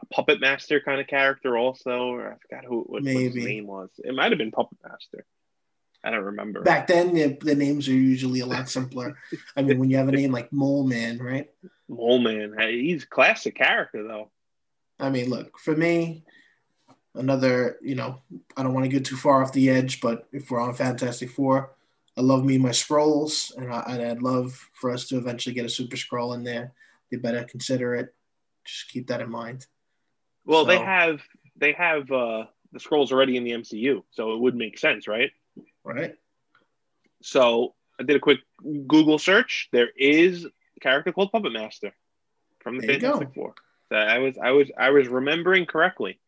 a 0.00 0.06
puppet 0.06 0.40
master 0.40 0.80
kind 0.80 1.00
of 1.00 1.06
character 1.06 1.56
also, 1.56 2.10
or 2.10 2.32
I 2.32 2.36
forgot 2.36 2.64
who 2.64 2.82
what, 2.82 3.02
Maybe. 3.02 3.14
what 3.14 3.34
his 3.34 3.44
name 3.44 3.66
was. 3.66 3.90
It 3.98 4.14
might 4.14 4.30
have 4.30 4.38
been 4.38 4.50
puppet 4.50 4.78
master. 4.86 5.24
I 6.04 6.10
don't 6.10 6.24
remember. 6.24 6.62
Back 6.62 6.86
then, 6.86 7.14
the, 7.14 7.36
the 7.40 7.54
names 7.54 7.88
are 7.88 7.92
usually 7.92 8.40
a 8.40 8.46
lot 8.46 8.68
simpler. 8.68 9.18
I 9.56 9.62
mean, 9.62 9.78
when 9.78 9.90
you 9.90 9.96
have 9.96 10.08
a 10.08 10.12
name 10.12 10.30
like 10.30 10.52
Mole 10.52 10.86
Man, 10.86 11.18
right? 11.18 11.50
Mole 11.88 12.20
Man, 12.20 12.54
he's 12.58 13.04
a 13.04 13.08
classic 13.08 13.56
character 13.56 14.06
though. 14.06 14.30
I 15.00 15.10
mean, 15.10 15.30
look 15.30 15.58
for 15.58 15.74
me. 15.74 16.24
Another, 17.14 17.78
you 17.82 17.94
know, 17.94 18.20
I 18.56 18.62
don't 18.62 18.74
want 18.74 18.84
to 18.84 18.90
get 18.90 19.06
too 19.06 19.16
far 19.16 19.42
off 19.42 19.52
the 19.52 19.70
edge, 19.70 20.00
but 20.02 20.28
if 20.32 20.50
we're 20.50 20.60
on 20.60 20.74
Fantastic 20.74 21.30
Four, 21.30 21.74
I 22.16 22.22
love 22.22 22.44
me 22.44 22.56
my 22.56 22.70
Skrulls, 22.70 23.54
and, 23.56 23.70
I, 23.72 24.08
would 24.08 24.22
love 24.22 24.54
for 24.72 24.90
us 24.90 25.06
to 25.08 25.18
eventually 25.18 25.54
get 25.54 25.66
a 25.66 25.68
Super 25.68 25.96
Skrull 25.96 26.34
in 26.34 26.44
there. 26.44 26.72
They 27.10 27.18
better 27.18 27.44
consider 27.44 27.94
it. 27.94 28.14
Just 28.64 28.88
keep 28.88 29.08
that 29.08 29.20
in 29.20 29.30
mind. 29.30 29.66
Well, 30.44 30.64
so, 30.64 30.68
they 30.68 30.78
have 30.78 31.20
they 31.56 31.72
have 31.72 32.10
uh, 32.10 32.46
the 32.72 32.78
Skrulls 32.78 33.12
already 33.12 33.36
in 33.36 33.44
the 33.44 33.52
MCU, 33.52 34.02
so 34.10 34.32
it 34.32 34.40
would 34.40 34.56
make 34.56 34.78
sense, 34.78 35.06
right? 35.06 35.30
Right. 35.84 36.14
So 37.22 37.74
I 38.00 38.02
did 38.02 38.16
a 38.16 38.20
quick 38.20 38.40
Google 38.86 39.18
search. 39.18 39.68
There 39.72 39.90
is 39.96 40.44
a 40.44 40.80
character 40.80 41.12
called 41.12 41.32
Puppet 41.32 41.52
Master 41.52 41.92
from 42.60 42.78
the 42.78 42.86
there 42.86 43.00
Fantastic 43.00 43.34
Four. 43.34 43.54
That 43.90 44.08
I 44.08 44.18
was 44.18 44.38
I 44.38 44.50
was 44.50 44.70
I 44.76 44.90
was 44.90 45.06
remembering 45.08 45.66
correctly 45.66 46.18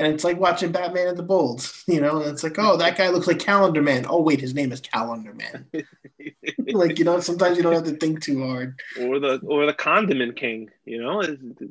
and 0.00 0.14
it's 0.14 0.24
like 0.24 0.40
watching 0.40 0.72
Batman 0.72 1.08
and 1.08 1.18
the 1.18 1.22
Bold, 1.22 1.70
you 1.86 2.00
know. 2.00 2.22
And 2.22 2.30
it's 2.32 2.42
like, 2.42 2.58
oh, 2.58 2.78
that 2.78 2.96
guy 2.96 3.10
looks 3.10 3.26
like 3.26 3.38
Calendar 3.38 3.82
Man. 3.82 4.06
Oh, 4.08 4.22
wait, 4.22 4.40
his 4.40 4.54
name 4.54 4.72
is 4.72 4.80
Calendar 4.80 5.34
Man. 5.34 5.66
like 6.68 6.98
you 6.98 7.04
know, 7.04 7.20
sometimes 7.20 7.58
you 7.58 7.62
don't 7.62 7.74
have 7.74 7.84
to 7.84 7.96
think 7.96 8.22
too 8.22 8.46
hard. 8.46 8.80
Or 8.98 9.18
the 9.18 9.40
or 9.46 9.66
the 9.66 9.74
Condiment 9.74 10.36
King, 10.36 10.70
you 10.86 11.02
know. 11.02 11.22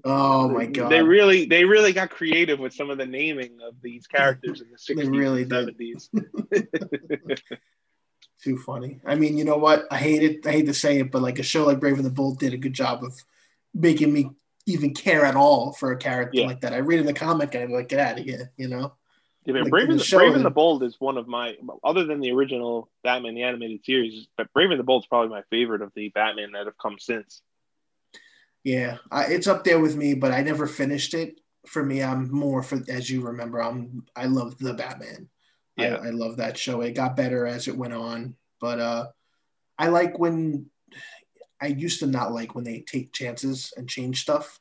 Oh 0.05 0.47
my 0.47 0.67
god, 0.67 0.89
they 0.89 1.01
really 1.01 1.45
they 1.45 1.65
really 1.65 1.91
got 1.91 2.11
creative 2.11 2.59
with 2.59 2.73
some 2.73 2.91
of 2.91 2.99
the 2.99 3.05
naming 3.07 3.57
of 3.67 3.81
these 3.81 4.05
characters 4.05 4.61
in 4.61 4.69
the 4.71 4.77
sixties 4.77 5.09
really 5.09 5.41
and 5.41 5.51
seventies. 5.51 6.09
Too 8.43 8.57
funny. 8.57 9.01
I 9.05 9.15
mean, 9.15 9.37
you 9.37 9.43
know 9.43 9.57
what? 9.57 9.87
I 9.91 9.97
hate 9.97 10.23
it. 10.23 10.47
I 10.47 10.51
hate 10.51 10.67
to 10.67 10.73
say 10.73 10.99
it, 10.99 11.11
but 11.11 11.23
like 11.23 11.39
a 11.39 11.43
show 11.43 11.65
like 11.65 11.79
Brave 11.79 11.97
and 11.97 12.05
the 12.05 12.11
Bold 12.11 12.39
did 12.39 12.53
a 12.53 12.57
good 12.57 12.73
job 12.73 13.03
of 13.03 13.21
making 13.73 14.13
me 14.13 14.29
even 14.69 14.93
care 14.93 15.25
at 15.25 15.35
all 15.35 15.73
for 15.73 15.91
a 15.91 15.97
character 15.97 16.41
yeah. 16.41 16.47
like 16.47 16.61
that. 16.61 16.73
I 16.73 16.77
read 16.77 16.99
in 16.99 17.05
the 17.05 17.13
comic 17.13 17.53
and 17.55 17.65
I'm 17.65 17.71
like, 17.71 17.89
get 17.89 17.99
out 17.99 18.19
of 18.19 18.25
here, 18.25 18.51
you 18.57 18.67
know. 18.67 18.93
Yeah, 19.45 19.61
like 19.61 19.71
Brave, 19.71 19.89
and 19.89 19.99
the, 19.99 20.15
Brave 20.15 20.35
and 20.35 20.45
the 20.45 20.49
Bold 20.49 20.83
is 20.83 20.95
one 20.99 21.17
of 21.17 21.27
my, 21.27 21.55
other 21.83 22.03
than 22.03 22.19
the 22.19 22.31
original 22.31 22.89
Batman 23.03 23.35
the 23.35 23.43
animated 23.43 23.83
series, 23.83 24.27
but 24.37 24.51
Brave 24.53 24.69
and 24.69 24.79
the 24.79 24.83
Bold 24.83 25.03
is 25.03 25.07
probably 25.07 25.29
my 25.29 25.41
favorite 25.49 25.81
of 25.81 25.91
the 25.95 26.09
Batman 26.09 26.51
that 26.51 26.65
have 26.65 26.77
come 26.77 26.97
since. 26.99 27.41
Yeah, 28.63 28.97
I, 29.09 29.25
it's 29.25 29.47
up 29.47 29.63
there 29.63 29.79
with 29.79 29.95
me, 29.95 30.13
but 30.13 30.31
I 30.31 30.41
never 30.41 30.67
finished 30.67 31.13
it. 31.13 31.39
For 31.65 31.83
me, 31.83 32.03
I'm 32.03 32.31
more 32.31 32.61
for 32.63 32.79
as 32.89 33.09
you 33.09 33.21
remember, 33.21 33.61
I'm 33.61 34.05
I 34.15 34.25
love 34.25 34.57
the 34.57 34.73
Batman. 34.73 35.29
Yeah, 35.77 35.95
I, 35.95 36.07
I 36.07 36.09
love 36.09 36.37
that 36.37 36.57
show. 36.57 36.81
It 36.81 36.95
got 36.95 37.15
better 37.15 37.47
as 37.47 37.67
it 37.67 37.77
went 37.77 37.93
on, 37.93 38.35
but 38.59 38.79
uh, 38.79 39.07
I 39.77 39.87
like 39.87 40.19
when 40.19 40.69
I 41.61 41.67
used 41.67 41.99
to 41.99 42.07
not 42.07 42.33
like 42.33 42.55
when 42.55 42.63
they 42.63 42.79
take 42.81 43.13
chances 43.13 43.73
and 43.75 43.89
change 43.89 44.21
stuff. 44.21 44.59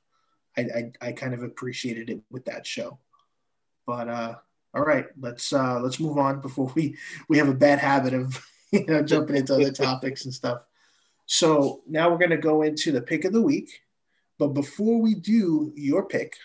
I, 0.57 0.63
I, 0.63 1.09
I 1.09 1.13
kind 1.13 1.35
of 1.35 1.43
appreciated 1.43 2.11
it 2.11 2.21
with 2.31 2.45
that 2.47 2.67
show. 2.67 2.99
But 3.87 4.09
uh, 4.09 4.35
all 4.75 4.83
right, 4.83 5.07
let's 5.21 5.53
uh, 5.53 5.81
let's 5.81 6.01
move 6.01 6.19
on 6.19 6.41
before 6.41 6.73
we 6.75 6.97
we 7.29 7.39
have 7.39 7.49
a 7.49 7.55
bad 7.55 7.79
habit 7.79 8.15
of 8.15 8.45
you 8.73 8.85
know 8.87 9.03
jumping 9.03 9.37
into 9.37 9.55
other 9.55 9.73
topics 9.73 10.25
and 10.25 10.35
stuff. 10.35 10.65
So 11.27 11.83
now 11.87 12.11
we're 12.11 12.19
going 12.19 12.31
to 12.31 12.39
go 12.39 12.63
into 12.63 12.91
the 12.91 13.03
pick 13.03 13.25
of 13.25 13.33
the 13.33 13.43
week. 13.43 13.83
But 14.39 14.49
before 14.49 15.01
we 15.01 15.15
do 15.15 15.73
your 15.77 16.05
pick, 16.07 16.37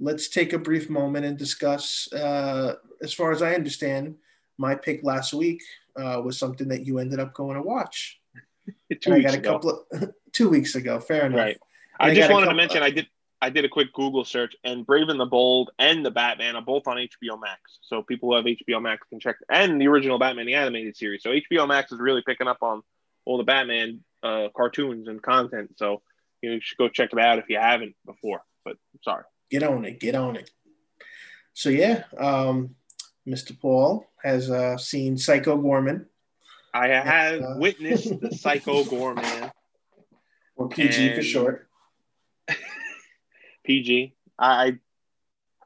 let's 0.00 0.28
take 0.28 0.52
a 0.52 0.58
brief 0.58 0.90
moment 0.90 1.24
and 1.24 1.38
discuss. 1.38 2.12
Uh, 2.12 2.74
as 3.02 3.12
far 3.12 3.32
as 3.32 3.42
I 3.42 3.54
understand, 3.54 4.16
my 4.58 4.74
pick 4.74 5.02
last 5.02 5.32
week 5.32 5.62
uh, 5.96 6.20
was 6.22 6.38
something 6.38 6.68
that 6.68 6.86
you 6.86 6.98
ended 6.98 7.20
up 7.20 7.32
going 7.32 7.56
to 7.56 7.62
watch. 7.62 8.20
two 9.00 9.14
weeks 9.14 9.32
I 9.32 9.32
got 9.32 9.34
a 9.34 9.38
ago. 9.38 9.52
couple 9.52 9.86
of 9.92 10.14
two 10.32 10.48
weeks 10.48 10.74
ago. 10.74 11.00
Fair 11.00 11.26
enough. 11.26 11.38
Right. 11.38 11.58
I, 11.98 12.10
I 12.10 12.14
just 12.14 12.30
wanted 12.30 12.46
to 12.46 12.54
mention 12.54 12.82
I 12.82 12.90
did 12.90 13.06
I 13.40 13.50
did 13.50 13.64
a 13.64 13.68
quick 13.68 13.92
Google 13.92 14.24
search 14.24 14.54
and 14.62 14.86
Brave 14.86 15.08
and 15.08 15.18
the 15.18 15.26
Bold 15.26 15.70
and 15.78 16.06
the 16.06 16.12
Batman 16.12 16.54
are 16.54 16.62
both 16.62 16.86
on 16.86 16.96
HBO 16.96 17.40
Max. 17.40 17.80
So 17.82 18.02
people 18.02 18.30
who 18.30 18.36
have 18.36 18.44
HBO 18.44 18.80
Max 18.80 19.06
can 19.08 19.18
check 19.18 19.36
and 19.50 19.80
the 19.80 19.88
original 19.88 20.18
Batman 20.18 20.46
the 20.46 20.54
animated 20.54 20.96
series. 20.96 21.22
So 21.22 21.30
HBO 21.30 21.66
Max 21.66 21.90
is 21.90 21.98
really 21.98 22.22
picking 22.24 22.46
up 22.46 22.58
on 22.62 22.82
all 23.24 23.38
the 23.38 23.44
Batman 23.44 24.04
uh, 24.22 24.48
cartoons 24.56 25.08
and 25.08 25.20
content. 25.20 25.72
So 25.76 26.02
you 26.40 26.60
should 26.60 26.78
go 26.78 26.88
check 26.88 27.10
it 27.12 27.18
out 27.18 27.38
if 27.38 27.48
you 27.48 27.58
haven't 27.58 27.96
before. 28.06 28.42
But 28.64 28.76
sorry, 29.02 29.24
get 29.50 29.64
on 29.64 29.84
it, 29.84 29.98
get 29.98 30.14
on 30.14 30.36
it. 30.36 30.48
So 31.52 31.68
yeah, 31.68 32.04
um, 32.18 32.76
Mr. 33.26 33.58
Paul 33.58 34.06
has 34.22 34.50
uh, 34.50 34.76
seen 34.76 35.18
Psycho 35.18 35.56
Goreman. 35.56 36.06
I 36.74 36.88
have 36.88 37.42
uh, 37.42 37.54
witnessed 37.58 38.20
the 38.20 38.30
Psycho 38.36 38.84
Goreman, 38.84 39.52
or 40.56 40.68
PG 40.68 41.14
for 41.14 41.22
short. 41.22 41.68
PG. 43.64 44.14
I 44.38 44.78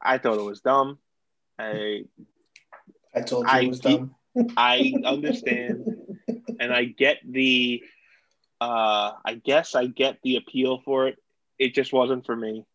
I 0.01 0.17
thought 0.17 0.37
it 0.37 0.43
was 0.43 0.61
dumb. 0.61 0.99
I 1.57 2.05
I 3.15 3.21
told 3.21 3.45
you 3.45 3.51
I 3.51 3.59
it 3.61 3.67
was 3.69 3.79
dumb. 3.79 4.15
I 4.55 4.93
understand, 5.05 5.85
and 6.59 6.73
I 6.73 6.85
get 6.85 7.19
the. 7.25 7.83
Uh, 8.59 9.11
I 9.23 9.35
guess 9.35 9.75
I 9.75 9.85
get 9.85 10.17
the 10.23 10.37
appeal 10.37 10.81
for 10.83 11.07
it. 11.07 11.19
It 11.59 11.75
just 11.75 11.93
wasn't 11.93 12.25
for 12.25 12.35
me. 12.35 12.65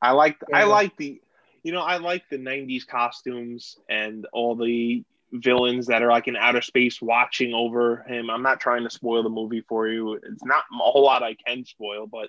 I 0.00 0.12
like 0.12 0.38
yeah. 0.48 0.58
I 0.58 0.64
like 0.64 0.96
the, 0.96 1.20
you 1.62 1.72
know, 1.72 1.82
I 1.82 1.98
like 1.98 2.28
the 2.30 2.38
'90s 2.38 2.86
costumes 2.86 3.78
and 3.88 4.26
all 4.32 4.56
the 4.56 5.04
villains 5.32 5.86
that 5.86 6.02
are 6.02 6.10
like 6.10 6.28
in 6.28 6.36
outer 6.36 6.62
space 6.62 7.00
watching 7.02 7.54
over 7.54 8.04
him. 8.08 8.30
I'm 8.30 8.42
not 8.42 8.60
trying 8.60 8.84
to 8.84 8.90
spoil 8.90 9.22
the 9.22 9.28
movie 9.28 9.62
for 9.68 9.88
you. 9.88 10.14
It's 10.14 10.44
not 10.44 10.64
a 10.72 10.76
whole 10.76 11.04
lot 11.04 11.22
I 11.22 11.34
can 11.34 11.64
spoil, 11.64 12.06
but 12.06 12.28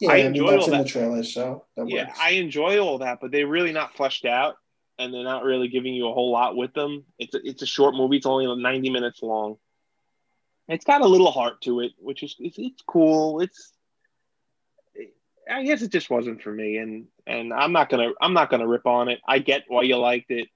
yeah, 0.00 0.10
I, 0.10 0.14
I 0.14 0.18
enjoy 0.18 0.50
mean, 0.50 0.58
all 0.58 0.64
in 0.64 0.70
that. 0.72 0.82
the 0.84 0.88
trailer, 0.88 1.22
so 1.22 1.64
yeah, 1.76 2.06
works. 2.06 2.18
I 2.20 2.30
enjoy 2.30 2.78
all 2.78 2.98
that, 2.98 3.18
but 3.20 3.30
they're 3.30 3.46
really 3.46 3.72
not 3.72 3.94
fleshed 3.94 4.24
out, 4.24 4.56
and 4.98 5.12
they're 5.12 5.24
not 5.24 5.44
really 5.44 5.68
giving 5.68 5.94
you 5.94 6.08
a 6.08 6.12
whole 6.12 6.30
lot 6.30 6.56
with 6.56 6.72
them. 6.74 7.04
It's 7.18 7.34
a, 7.34 7.40
it's 7.44 7.62
a 7.62 7.66
short 7.66 7.94
movie. 7.94 8.16
It's 8.16 8.26
only 8.26 8.46
90 8.60 8.90
minutes 8.90 9.22
long. 9.22 9.56
It's 10.68 10.84
got 10.84 11.02
a 11.02 11.06
little 11.06 11.30
heart 11.30 11.60
to 11.62 11.80
it, 11.80 11.92
which 11.98 12.22
is 12.22 12.34
it's, 12.38 12.58
it's 12.58 12.82
cool. 12.86 13.40
It's 13.40 13.72
I 15.50 15.64
guess 15.64 15.82
it 15.82 15.92
just 15.92 16.10
wasn't 16.10 16.42
for 16.42 16.52
me, 16.52 16.78
and 16.78 17.06
and 17.26 17.52
I'm 17.52 17.72
not 17.72 17.88
gonna 17.88 18.10
I'm 18.20 18.32
not 18.32 18.50
gonna 18.50 18.66
rip 18.66 18.86
on 18.86 19.08
it. 19.08 19.20
I 19.26 19.38
get 19.38 19.64
why 19.68 19.82
you 19.82 19.96
liked 19.96 20.30
it. 20.30 20.48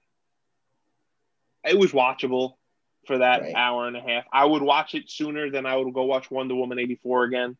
It 1.67 1.77
was 1.77 1.91
watchable 1.91 2.53
for 3.05 3.17
that 3.19 3.41
right. 3.41 3.55
hour 3.55 3.87
and 3.87 3.95
a 3.95 4.01
half. 4.01 4.25
I 4.31 4.45
would 4.45 4.61
watch 4.61 4.95
it 4.95 5.09
sooner 5.09 5.49
than 5.49 5.65
I 5.65 5.75
would 5.75 5.93
go 5.93 6.03
watch 6.03 6.29
Wonder 6.29 6.55
Woman 6.55 6.79
84 6.79 7.23
again. 7.25 7.57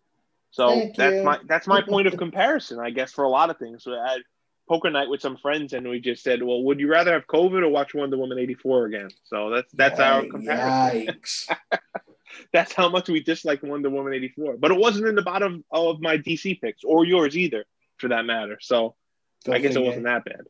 So 0.51 0.69
Thank 0.69 0.95
that's 0.95 1.15
you. 1.15 1.23
my 1.23 1.39
that's 1.47 1.67
my 1.67 1.81
point 1.87 2.07
of 2.07 2.17
comparison, 2.17 2.79
I 2.79 2.89
guess, 2.89 3.11
for 3.11 3.23
a 3.23 3.29
lot 3.29 3.49
of 3.49 3.57
things. 3.57 3.83
So 3.83 3.93
I 3.93 4.13
had 4.13 4.21
poker 4.67 4.89
night 4.89 5.09
with 5.09 5.21
some 5.21 5.37
friends, 5.37 5.73
and 5.73 5.87
we 5.87 5.99
just 5.99 6.23
said, 6.23 6.43
"Well, 6.43 6.63
would 6.63 6.79
you 6.79 6.89
rather 6.89 7.13
have 7.13 7.27
COVID 7.27 7.63
or 7.63 7.69
watch 7.69 7.93
Wonder 7.93 8.17
Woman 8.17 8.39
eighty 8.39 8.55
four 8.55 8.85
again?" 8.85 9.09
So 9.23 9.49
that's 9.49 9.71
that's 9.73 9.99
our 9.99 10.25
comparison. 10.25 11.15
that's 12.53 12.73
how 12.73 12.89
much 12.89 13.09
we 13.09 13.21
dislike 13.21 13.63
Wonder 13.63 13.89
Woman 13.89 14.13
eighty 14.13 14.29
four. 14.29 14.57
But 14.57 14.71
it 14.71 14.77
wasn't 14.77 15.07
in 15.07 15.15
the 15.15 15.21
bottom 15.21 15.63
of 15.71 15.99
my 16.01 16.17
DC 16.17 16.59
picks 16.61 16.83
or 16.83 17.05
yours 17.05 17.37
either, 17.37 17.65
for 17.97 18.09
that 18.09 18.25
matter. 18.25 18.57
So 18.61 18.95
Go 19.45 19.53
I 19.53 19.59
guess 19.59 19.75
it 19.75 19.83
wasn't 19.83 20.05
that 20.05 20.25
bad. 20.25 20.41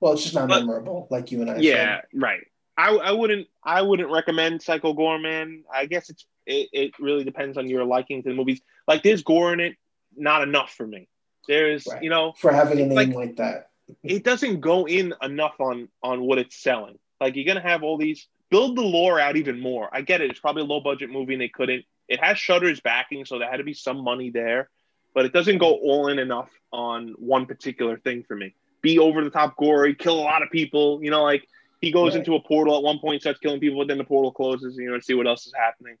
Well, 0.00 0.14
it's 0.14 0.22
just 0.22 0.34
not 0.34 0.48
but, 0.48 0.60
memorable, 0.60 1.08
like 1.10 1.32
you 1.32 1.40
and 1.40 1.50
I. 1.50 1.56
Yeah, 1.58 2.00
said. 2.00 2.20
right. 2.20 2.46
I, 2.76 2.90
I 2.90 3.12
wouldn't 3.12 3.46
I 3.62 3.82
wouldn't 3.82 4.10
recommend 4.10 4.62
Psycho 4.62 4.94
Goreman. 4.94 5.62
I 5.72 5.86
guess 5.86 6.10
it's 6.10 6.26
it, 6.46 6.68
it 6.72 6.98
really 6.98 7.24
depends 7.24 7.56
on 7.56 7.68
your 7.68 7.84
liking 7.84 8.22
to 8.22 8.28
the 8.28 8.34
movies. 8.34 8.60
Like 8.86 9.02
there's 9.02 9.22
gore 9.22 9.52
in 9.52 9.60
it, 9.60 9.76
not 10.16 10.42
enough 10.42 10.72
for 10.72 10.86
me. 10.86 11.08
There's 11.46 11.86
right. 11.86 12.02
you 12.02 12.10
know 12.10 12.32
for 12.38 12.52
having 12.52 12.80
a 12.80 12.86
name 12.86 12.94
like, 12.94 13.14
like 13.14 13.36
that. 13.36 13.70
it 14.02 14.24
doesn't 14.24 14.60
go 14.60 14.86
in 14.86 15.14
enough 15.22 15.60
on 15.60 15.88
on 16.02 16.22
what 16.22 16.38
it's 16.38 16.56
selling. 16.56 16.98
Like 17.20 17.36
you're 17.36 17.46
gonna 17.46 17.66
have 17.66 17.82
all 17.82 17.96
these 17.96 18.26
build 18.50 18.76
the 18.76 18.82
lore 18.82 19.20
out 19.20 19.36
even 19.36 19.60
more. 19.60 19.88
I 19.92 20.02
get 20.02 20.20
it. 20.20 20.30
It's 20.30 20.40
probably 20.40 20.62
a 20.62 20.66
low 20.66 20.80
budget 20.80 21.10
movie 21.10 21.34
and 21.34 21.42
they 21.42 21.48
couldn't. 21.48 21.84
It 22.08 22.22
has 22.22 22.38
Shudder's 22.38 22.80
backing, 22.80 23.24
so 23.24 23.38
there 23.38 23.50
had 23.50 23.56
to 23.56 23.64
be 23.64 23.74
some 23.74 24.04
money 24.04 24.30
there, 24.30 24.68
but 25.14 25.24
it 25.24 25.32
doesn't 25.32 25.58
go 25.58 25.74
all 25.74 26.08
in 26.08 26.18
enough 26.18 26.50
on 26.70 27.14
one 27.18 27.46
particular 27.46 27.98
thing 27.98 28.24
for 28.24 28.36
me. 28.36 28.54
Be 28.82 28.98
over 28.98 29.24
the 29.24 29.30
top 29.30 29.56
gory, 29.56 29.94
kill 29.94 30.18
a 30.18 30.20
lot 30.20 30.42
of 30.42 30.50
people. 30.50 31.02
You 31.02 31.10
know, 31.10 31.22
like 31.22 31.48
he 31.84 31.92
goes 31.92 32.12
right. 32.12 32.18
into 32.18 32.34
a 32.34 32.40
portal 32.40 32.76
at 32.76 32.82
one 32.82 32.98
point, 32.98 33.20
starts 33.20 33.40
killing 33.40 33.60
people, 33.60 33.78
but 33.78 33.88
then 33.88 33.98
the 33.98 34.04
portal 34.04 34.32
closes. 34.32 34.76
You 34.76 34.90
know, 34.90 34.96
to 34.96 35.02
see 35.02 35.14
what 35.14 35.26
else 35.26 35.46
is 35.46 35.52
happening. 35.56 35.96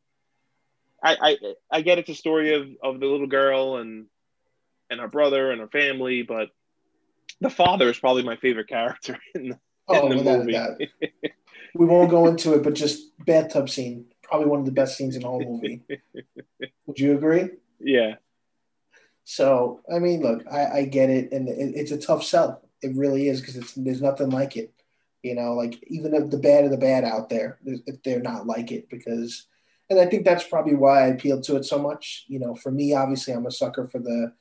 I, 1.02 1.16
I 1.20 1.54
I 1.70 1.80
get 1.82 1.98
it's 1.98 2.08
a 2.08 2.14
story 2.14 2.54
of 2.54 2.68
of 2.82 3.00
the 3.00 3.06
little 3.06 3.26
girl 3.26 3.76
and 3.76 4.06
and 4.90 5.00
her 5.00 5.08
brother 5.08 5.50
and 5.50 5.60
her 5.60 5.68
family, 5.68 6.22
but 6.22 6.48
the 7.40 7.50
father 7.50 7.88
is 7.88 7.98
probably 7.98 8.22
my 8.22 8.36
favorite 8.36 8.68
character 8.68 9.18
in 9.34 9.50
the, 9.50 9.58
oh, 9.88 10.10
in 10.10 10.16
the 10.16 10.24
movie. 10.24 10.90
we 11.74 11.86
won't 11.86 12.10
go 12.10 12.26
into 12.26 12.54
it, 12.54 12.62
but 12.62 12.74
just 12.74 13.10
bathtub 13.24 13.68
scene, 13.68 14.06
probably 14.22 14.46
one 14.46 14.60
of 14.60 14.66
the 14.66 14.72
best 14.72 14.96
scenes 14.96 15.16
in 15.16 15.24
all 15.24 15.38
the 15.38 15.44
whole 15.44 15.60
movie. 15.60 15.82
Would 16.86 16.98
you 16.98 17.16
agree? 17.16 17.50
Yeah. 17.80 18.16
So 19.24 19.80
I 19.92 19.98
mean, 19.98 20.22
look, 20.22 20.44
I, 20.50 20.66
I 20.66 20.84
get 20.84 21.10
it, 21.10 21.32
and 21.32 21.48
it, 21.48 21.72
it's 21.74 21.92
a 21.92 21.98
tough 21.98 22.24
sell. 22.24 22.62
It 22.82 22.94
really 22.94 23.28
is 23.28 23.40
because 23.40 23.56
it's 23.56 23.72
there's 23.72 24.02
nothing 24.02 24.30
like 24.30 24.56
it. 24.56 24.73
You 25.24 25.34
know, 25.34 25.54
like 25.54 25.82
even 25.86 26.12
if 26.14 26.28
the 26.28 26.36
bad 26.36 26.64
of 26.64 26.70
the 26.70 26.76
bad 26.76 27.02
out 27.02 27.30
there, 27.30 27.58
if 27.64 28.02
they're 28.02 28.20
not 28.20 28.46
like 28.46 28.70
it, 28.70 28.90
because 28.90 29.46
and 29.88 29.98
I 29.98 30.04
think 30.04 30.26
that's 30.26 30.46
probably 30.46 30.74
why 30.74 31.04
I 31.04 31.06
appealed 31.06 31.44
to 31.44 31.56
it 31.56 31.64
so 31.64 31.78
much. 31.78 32.26
You 32.28 32.40
know, 32.40 32.54
for 32.54 32.70
me, 32.70 32.92
obviously, 32.92 33.32
I'm 33.32 33.46
a 33.46 33.50
sucker 33.50 33.88
for 33.88 34.00
the 34.00 34.34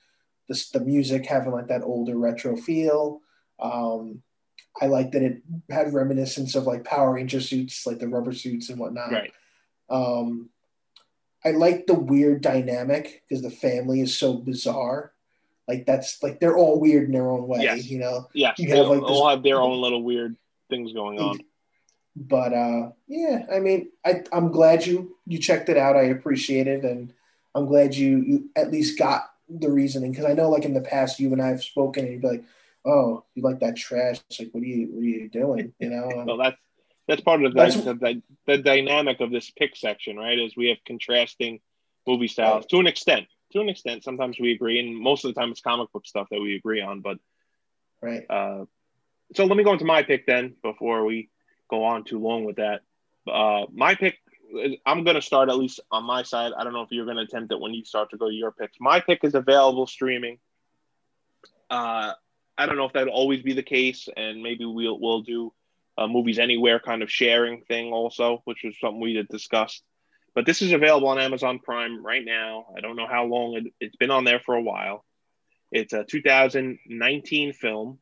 the, 0.49 0.61
the 0.73 0.81
music 0.81 1.25
having 1.25 1.53
like 1.53 1.69
that 1.69 1.83
older 1.83 2.17
retro 2.17 2.57
feel. 2.57 3.21
Um, 3.61 4.23
I 4.81 4.87
like 4.87 5.13
that 5.13 5.21
it 5.21 5.41
had 5.69 5.93
reminiscence 5.93 6.53
of 6.53 6.65
like 6.65 6.83
Power 6.83 7.13
Ranger 7.13 7.39
suits, 7.39 7.87
like 7.87 7.99
the 7.99 8.09
rubber 8.09 8.33
suits 8.33 8.69
and 8.69 8.77
whatnot. 8.77 9.13
Right. 9.13 9.31
Um, 9.89 10.49
I 11.45 11.51
like 11.51 11.87
the 11.87 11.93
weird 11.93 12.41
dynamic 12.41 13.23
because 13.29 13.41
the 13.41 13.49
family 13.49 14.01
is 14.01 14.17
so 14.17 14.33
bizarre. 14.33 15.13
Like 15.65 15.85
that's 15.85 16.21
like 16.21 16.41
they're 16.41 16.57
all 16.57 16.77
weird 16.77 17.05
in 17.05 17.13
their 17.13 17.31
own 17.31 17.47
way. 17.47 17.61
Yes. 17.61 17.89
You 17.89 17.99
know. 17.99 18.27
Yeah. 18.33 18.53
You 18.57 18.75
have 18.75 18.87
like 18.87 19.01
all 19.01 19.29
have 19.29 19.43
their 19.43 19.61
own 19.61 19.81
little 19.81 20.03
weird 20.03 20.35
things 20.73 20.93
going 20.93 21.19
on. 21.19 21.39
But 22.15 22.53
uh, 22.53 22.91
yeah, 23.07 23.45
I 23.51 23.59
mean, 23.59 23.89
I, 24.05 24.23
I'm 24.31 24.51
glad 24.51 24.85
you 24.85 25.17
you 25.25 25.39
checked 25.39 25.69
it 25.69 25.77
out. 25.77 25.95
I 25.95 26.03
appreciate 26.03 26.67
it, 26.67 26.83
and 26.83 27.13
I'm 27.55 27.65
glad 27.65 27.95
you 27.95 28.17
you 28.19 28.49
at 28.55 28.71
least 28.71 28.99
got 28.99 29.29
the 29.49 29.69
reasoning 29.69 30.11
because 30.11 30.25
I 30.25 30.33
know, 30.33 30.49
like 30.49 30.65
in 30.65 30.73
the 30.73 30.81
past, 30.81 31.19
you 31.19 31.31
and 31.33 31.41
I 31.41 31.47
have 31.47 31.63
spoken, 31.63 32.05
and 32.05 32.13
you'd 32.13 32.21
be 32.21 32.27
like, 32.27 32.43
"Oh, 32.85 33.23
you 33.33 33.41
like 33.41 33.59
that 33.61 33.77
trash? 33.77 34.19
It's 34.29 34.39
like, 34.39 34.49
what 34.51 34.63
are 34.63 34.67
you 34.67 34.87
what 34.91 35.01
are 35.01 35.05
you 35.05 35.29
doing?" 35.29 35.73
You 35.79 35.89
know. 35.89 36.09
well, 36.27 36.37
that's 36.37 36.57
that's 37.07 37.21
part 37.21 37.43
of 37.43 37.53
the, 37.53 37.65
the, 37.65 37.93
the, 37.93 38.21
the, 38.45 38.57
dynamic 38.59 39.19
of 39.19 39.29
this 39.29 39.51
pick 39.51 39.75
section, 39.75 40.15
right? 40.15 40.39
Is 40.39 40.55
we 40.55 40.69
have 40.69 40.77
contrasting 40.85 41.59
movie 42.07 42.27
styles 42.27 42.65
to 42.67 42.79
an 42.79 42.87
extent. 42.87 43.27
To 43.51 43.59
an 43.59 43.69
extent, 43.69 44.03
sometimes 44.03 44.39
we 44.39 44.53
agree, 44.53 44.79
and 44.79 44.97
most 44.97 45.25
of 45.25 45.33
the 45.33 45.39
time 45.39 45.51
it's 45.51 45.61
comic 45.61 45.91
book 45.91 46.05
stuff 46.05 46.27
that 46.31 46.41
we 46.41 46.55
agree 46.55 46.81
on. 46.81 47.01
But 47.01 47.17
right. 48.01 48.25
Uh, 48.29 48.65
so 49.35 49.45
let 49.45 49.57
me 49.57 49.63
go 49.63 49.73
into 49.73 49.85
my 49.85 50.03
pick 50.03 50.25
then 50.25 50.55
before 50.61 51.05
we 51.05 51.29
go 51.69 51.83
on 51.83 52.03
too 52.03 52.19
long 52.19 52.45
with 52.45 52.57
that. 52.57 52.81
Uh, 53.27 53.65
my 53.73 53.95
pick, 53.95 54.17
I'm 54.85 55.03
going 55.03 55.15
to 55.15 55.21
start 55.21 55.49
at 55.49 55.57
least 55.57 55.79
on 55.91 56.05
my 56.05 56.23
side. 56.23 56.51
I 56.57 56.63
don't 56.63 56.73
know 56.73 56.81
if 56.81 56.89
you're 56.91 57.05
going 57.05 57.17
to 57.17 57.23
attempt 57.23 57.51
it 57.51 57.59
when 57.59 57.73
you 57.73 57.85
start 57.85 58.09
to 58.11 58.17
go 58.17 58.29
to 58.29 58.33
your 58.33 58.51
picks. 58.51 58.77
My 58.79 58.99
pick 58.99 59.23
is 59.23 59.35
available 59.35 59.87
streaming. 59.87 60.39
Uh, 61.69 62.13
I 62.57 62.65
don't 62.65 62.77
know 62.77 62.85
if 62.85 62.93
that'll 62.93 63.13
always 63.13 63.41
be 63.41 63.53
the 63.53 63.63
case, 63.63 64.07
and 64.15 64.43
maybe 64.43 64.65
we'll 64.65 64.99
we'll 64.99 65.21
do 65.21 65.53
a 65.97 66.07
movies 66.07 66.39
anywhere 66.39 66.79
kind 66.79 67.01
of 67.01 67.11
sharing 67.11 67.61
thing 67.63 67.91
also, 67.91 68.41
which 68.45 68.63
was 68.63 68.79
something 68.79 68.99
we 68.99 69.15
had 69.15 69.27
discussed. 69.27 69.83
But 70.35 70.45
this 70.45 70.61
is 70.61 70.71
available 70.71 71.07
on 71.07 71.19
Amazon 71.19 71.59
Prime 71.59 72.03
right 72.03 72.23
now. 72.23 72.65
I 72.75 72.81
don't 72.81 72.95
know 72.95 73.07
how 73.07 73.25
long 73.25 73.55
it, 73.55 73.73
it's 73.79 73.95
been 73.95 74.11
on 74.11 74.23
there 74.23 74.39
for 74.39 74.55
a 74.55 74.61
while. 74.61 75.05
It's 75.71 75.93
a 75.93 76.03
2019 76.03 77.53
film 77.53 77.99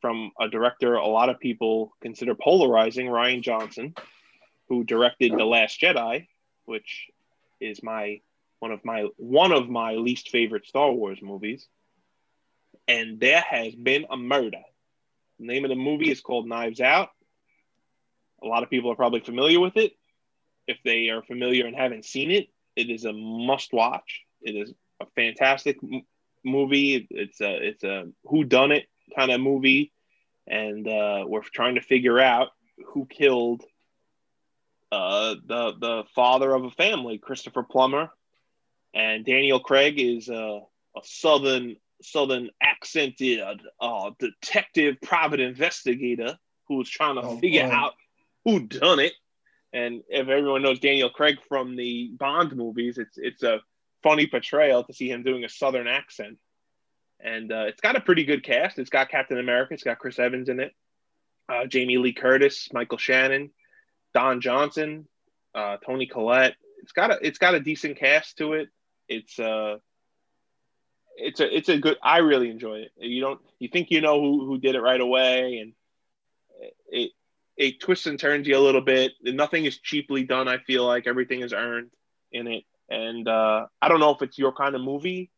from 0.00 0.30
a 0.40 0.48
director 0.48 0.94
a 0.94 1.06
lot 1.06 1.28
of 1.28 1.40
people 1.40 1.92
consider 2.00 2.34
polarizing, 2.34 3.06
Rian 3.06 3.42
Johnson, 3.42 3.94
who 4.68 4.84
directed 4.84 5.32
The 5.32 5.44
Last 5.44 5.80
Jedi, 5.80 6.26
which 6.64 7.06
is 7.60 7.82
my 7.82 8.20
one 8.60 8.72
of 8.72 8.84
my 8.84 9.06
one 9.16 9.52
of 9.52 9.68
my 9.68 9.92
least 9.92 10.30
favorite 10.30 10.66
Star 10.66 10.90
Wars 10.92 11.20
movies. 11.22 11.66
And 12.88 13.18
there 13.18 13.40
has 13.40 13.74
been 13.74 14.06
a 14.10 14.16
murder. 14.16 14.62
The 15.38 15.46
name 15.46 15.64
of 15.64 15.70
the 15.70 15.76
movie 15.76 16.10
is 16.10 16.20
called 16.20 16.48
Knives 16.48 16.80
Out. 16.80 17.08
A 18.42 18.46
lot 18.46 18.62
of 18.62 18.70
people 18.70 18.92
are 18.92 18.96
probably 18.96 19.20
familiar 19.20 19.60
with 19.60 19.76
it. 19.76 19.92
If 20.66 20.78
they 20.84 21.08
are 21.10 21.22
familiar 21.22 21.66
and 21.66 21.76
haven't 21.76 22.04
seen 22.04 22.30
it, 22.30 22.48
it 22.76 22.90
is 22.90 23.04
a 23.04 23.12
must 23.12 23.72
watch. 23.72 24.22
It 24.42 24.52
is 24.52 24.72
a 25.00 25.06
fantastic 25.14 25.78
m- 25.82 26.02
movie. 26.44 27.06
It's 27.10 27.40
a 27.40 27.68
it's 27.68 27.84
a 27.84 28.08
who 28.24 28.44
done 28.44 28.72
it 28.72 28.86
kind 29.14 29.30
of 29.30 29.40
movie, 29.40 29.92
and 30.46 30.86
uh, 30.86 31.24
we're 31.26 31.42
trying 31.42 31.76
to 31.76 31.80
figure 31.80 32.18
out 32.18 32.48
who 32.88 33.06
killed 33.06 33.62
uh, 34.92 35.34
the 35.46 35.74
the 35.78 36.04
father 36.14 36.52
of 36.54 36.64
a 36.64 36.70
family, 36.70 37.18
Christopher 37.18 37.62
Plummer, 37.62 38.10
and 38.94 39.24
Daniel 39.24 39.60
Craig 39.60 39.98
is 39.98 40.28
a, 40.28 40.60
a 40.96 41.00
southern 41.02 41.76
southern 42.02 42.50
accented 42.62 43.60
uh, 43.80 44.10
detective, 44.18 44.96
private 45.02 45.40
investigator 45.40 46.38
who's 46.68 46.88
trying 46.88 47.16
to 47.16 47.22
oh, 47.22 47.38
figure 47.38 47.66
boy. 47.66 47.74
out 47.74 47.94
who 48.44 48.60
done 48.60 49.00
it. 49.00 49.12
And 49.72 50.02
if 50.08 50.28
everyone 50.28 50.62
knows 50.62 50.78
Daniel 50.78 51.10
Craig 51.10 51.36
from 51.48 51.76
the 51.76 52.10
Bond 52.18 52.56
movies, 52.56 52.98
it's 52.98 53.18
it's 53.18 53.42
a 53.42 53.60
funny 54.02 54.26
portrayal 54.26 54.84
to 54.84 54.92
see 54.92 55.10
him 55.10 55.22
doing 55.22 55.44
a 55.44 55.48
Southern 55.48 55.88
accent. 55.88 56.38
And 57.20 57.50
uh, 57.50 57.64
it's 57.66 57.80
got 57.80 57.96
a 57.96 58.00
pretty 58.00 58.24
good 58.24 58.44
cast. 58.44 58.78
It's 58.78 58.90
got 58.90 59.08
Captain 59.08 59.38
America. 59.38 59.74
It's 59.74 59.82
got 59.82 59.98
Chris 59.98 60.18
Evans 60.18 60.48
in 60.48 60.60
it. 60.60 60.72
Uh, 61.48 61.66
Jamie 61.66 61.98
Lee 61.98 62.12
Curtis, 62.12 62.68
Michael 62.72 62.98
Shannon, 62.98 63.50
Don 64.14 64.40
Johnson, 64.40 65.06
uh, 65.54 65.76
Toni 65.84 66.06
Collette. 66.06 66.56
It's 66.82 66.92
got 66.92 67.10
a 67.10 67.18
it's 67.22 67.38
got 67.38 67.54
a 67.54 67.60
decent 67.60 67.98
cast 67.98 68.38
to 68.38 68.52
it. 68.54 68.68
It's 69.08 69.38
uh 69.38 69.78
it's 71.16 71.40
a 71.40 71.56
it's 71.56 71.68
a 71.68 71.78
good. 71.78 71.96
I 72.02 72.18
really 72.18 72.50
enjoy 72.50 72.80
it. 72.80 72.92
You 72.98 73.20
don't 73.20 73.40
you 73.58 73.68
think 73.68 73.90
you 73.90 74.00
know 74.00 74.20
who 74.20 74.46
who 74.46 74.58
did 74.58 74.74
it 74.74 74.80
right 74.80 75.00
away, 75.00 75.58
and 75.58 75.72
it 76.88 77.12
it 77.56 77.80
twists 77.80 78.06
and 78.06 78.18
turns 78.18 78.46
you 78.46 78.56
a 78.56 78.60
little 78.60 78.82
bit. 78.82 79.12
Nothing 79.22 79.64
is 79.64 79.78
cheaply 79.78 80.24
done. 80.24 80.48
I 80.48 80.58
feel 80.58 80.84
like 80.86 81.06
everything 81.06 81.40
is 81.40 81.52
earned 81.52 81.90
in 82.32 82.46
it, 82.46 82.64
and 82.90 83.26
uh, 83.26 83.66
I 83.80 83.88
don't 83.88 84.00
know 84.00 84.10
if 84.10 84.22
it's 84.22 84.38
your 84.38 84.52
kind 84.52 84.74
of 84.74 84.82
movie. 84.82 85.30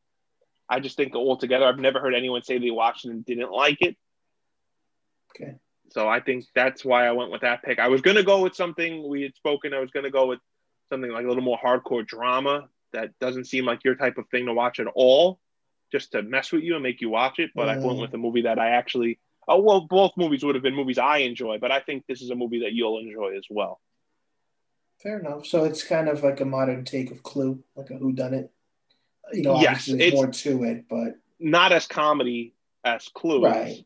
I 0.68 0.80
just 0.80 0.96
think 0.96 1.14
altogether, 1.14 1.64
I've 1.64 1.78
never 1.78 2.00
heard 2.00 2.14
anyone 2.14 2.42
say 2.42 2.58
they 2.58 2.70
watched 2.70 3.04
it 3.04 3.10
and 3.10 3.24
didn't 3.24 3.50
like 3.50 3.80
it. 3.80 3.96
Okay. 5.34 5.54
So 5.90 6.08
I 6.08 6.20
think 6.20 6.44
that's 6.54 6.84
why 6.84 7.06
I 7.06 7.12
went 7.12 7.30
with 7.30 7.40
that 7.40 7.62
pick. 7.62 7.78
I 7.78 7.88
was 7.88 8.02
going 8.02 8.16
to 8.16 8.22
go 8.22 8.42
with 8.42 8.54
something 8.54 9.08
we 9.08 9.22
had 9.22 9.34
spoken. 9.34 9.72
I 9.72 9.80
was 9.80 9.90
going 9.90 10.04
to 10.04 10.10
go 10.10 10.26
with 10.26 10.40
something 10.90 11.10
like 11.10 11.24
a 11.24 11.28
little 11.28 11.42
more 11.42 11.58
hardcore 11.58 12.06
drama 12.06 12.68
that 12.92 13.18
doesn't 13.20 13.46
seem 13.46 13.64
like 13.64 13.84
your 13.84 13.94
type 13.94 14.18
of 14.18 14.28
thing 14.30 14.46
to 14.46 14.52
watch 14.52 14.80
at 14.80 14.86
all 14.86 15.38
just 15.90 16.12
to 16.12 16.22
mess 16.22 16.52
with 16.52 16.62
you 16.62 16.74
and 16.74 16.82
make 16.82 17.00
you 17.00 17.08
watch 17.08 17.38
it. 17.38 17.50
But 17.54 17.68
mm. 17.68 17.70
I 17.70 17.78
went 17.78 17.98
mm. 17.98 18.02
with 18.02 18.14
a 18.14 18.18
movie 18.18 18.42
that 18.42 18.58
I 18.58 18.70
actually, 18.70 19.18
oh, 19.46 19.60
well, 19.60 19.82
both 19.82 20.12
movies 20.16 20.44
would 20.44 20.54
have 20.54 20.62
been 20.62 20.74
movies 20.74 20.98
I 20.98 21.18
enjoy, 21.18 21.58
but 21.58 21.72
I 21.72 21.80
think 21.80 22.04
this 22.06 22.20
is 22.20 22.30
a 22.30 22.34
movie 22.34 22.60
that 22.60 22.72
you'll 22.72 22.98
enjoy 22.98 23.36
as 23.36 23.44
well. 23.48 23.80
Fair 25.02 25.20
enough. 25.20 25.46
So 25.46 25.64
it's 25.64 25.84
kind 25.84 26.08
of 26.08 26.22
like 26.22 26.40
a 26.40 26.44
modern 26.44 26.84
take 26.84 27.10
of 27.10 27.22
Clue, 27.22 27.62
like 27.76 27.90
a 27.90 27.96
Who 27.96 28.12
Done 28.12 28.34
It. 28.34 28.50
You 29.33 29.43
know, 29.43 29.61
yes, 29.61 29.87
there's 29.87 30.12
more 30.12 30.29
to 30.29 30.64
it, 30.64 30.85
but 30.89 31.18
not 31.39 31.72
as 31.72 31.87
comedy 31.87 32.55
as 32.85 33.09
Clue, 33.09 33.45
right? 33.45 33.85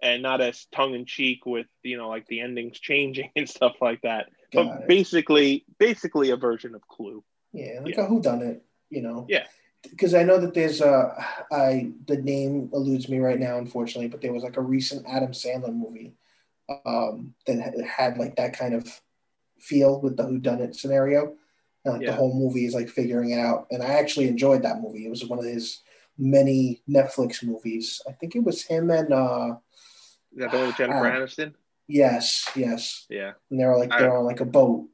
And 0.00 0.22
not 0.22 0.40
as 0.40 0.66
tongue 0.72 0.94
in 0.94 1.06
cheek 1.06 1.46
with 1.46 1.66
you 1.82 1.96
know 1.96 2.08
like 2.08 2.26
the 2.26 2.40
endings 2.40 2.78
changing 2.78 3.30
and 3.36 3.48
stuff 3.48 3.74
like 3.80 4.02
that. 4.02 4.30
Got 4.52 4.66
but 4.66 4.80
it. 4.82 4.88
basically, 4.88 5.64
basically 5.78 6.30
a 6.30 6.36
version 6.36 6.74
of 6.74 6.86
Clue. 6.88 7.24
Yeah, 7.52 7.80
like 7.82 7.96
yeah. 7.96 8.04
a 8.04 8.06
Who 8.06 8.20
Done 8.20 8.42
It. 8.42 8.62
You 8.90 9.02
know. 9.02 9.26
Yeah 9.28 9.44
because 9.90 10.14
I 10.14 10.22
know 10.22 10.38
that 10.38 10.54
there's 10.54 10.80
a 10.80 11.14
I 11.52 11.92
the 12.06 12.16
name 12.16 12.70
eludes 12.72 13.08
me 13.08 13.18
right 13.18 13.38
now, 13.38 13.58
unfortunately, 13.58 14.08
but 14.08 14.20
there 14.20 14.32
was 14.32 14.42
like 14.42 14.56
a 14.56 14.62
recent 14.62 15.06
Adam 15.06 15.32
Sandler 15.32 15.74
movie 15.74 16.14
um, 16.86 17.34
that 17.46 17.84
had 17.84 18.18
like 18.18 18.36
that 18.36 18.56
kind 18.56 18.74
of 18.74 19.00
feel 19.58 20.00
with 20.00 20.16
the 20.16 20.24
Who 20.24 20.38
Done 20.38 20.60
It 20.60 20.76
scenario. 20.76 21.34
And, 21.84 21.94
like 21.94 22.02
yeah. 22.02 22.10
the 22.10 22.16
whole 22.16 22.34
movie 22.34 22.66
is 22.66 22.74
like 22.74 22.88
figuring 22.88 23.30
it 23.30 23.38
out, 23.38 23.66
and 23.70 23.82
I 23.82 23.94
actually 23.98 24.28
enjoyed 24.28 24.62
that 24.62 24.80
movie. 24.80 25.06
It 25.06 25.10
was 25.10 25.24
one 25.26 25.38
of 25.38 25.44
his 25.44 25.82
many 26.18 26.82
Netflix 26.88 27.42
movies. 27.42 28.00
I 28.08 28.12
think 28.12 28.36
it 28.36 28.44
was 28.44 28.62
him 28.62 28.90
and 28.90 29.12
uh, 29.12 29.56
is 30.32 30.40
that 30.40 30.50
the 30.50 30.58
one 30.58 30.66
with 30.68 30.76
Jennifer 30.76 31.06
uh, 31.06 31.12
Aniston? 31.12 31.54
Yes, 31.86 32.48
yes. 32.54 33.06
Yeah. 33.10 33.32
And 33.50 33.60
they 33.60 33.64
were 33.64 33.78
like 33.78 33.90
they're 33.90 34.16
on 34.16 34.24
like 34.24 34.40
a 34.40 34.46
boat 34.46 34.88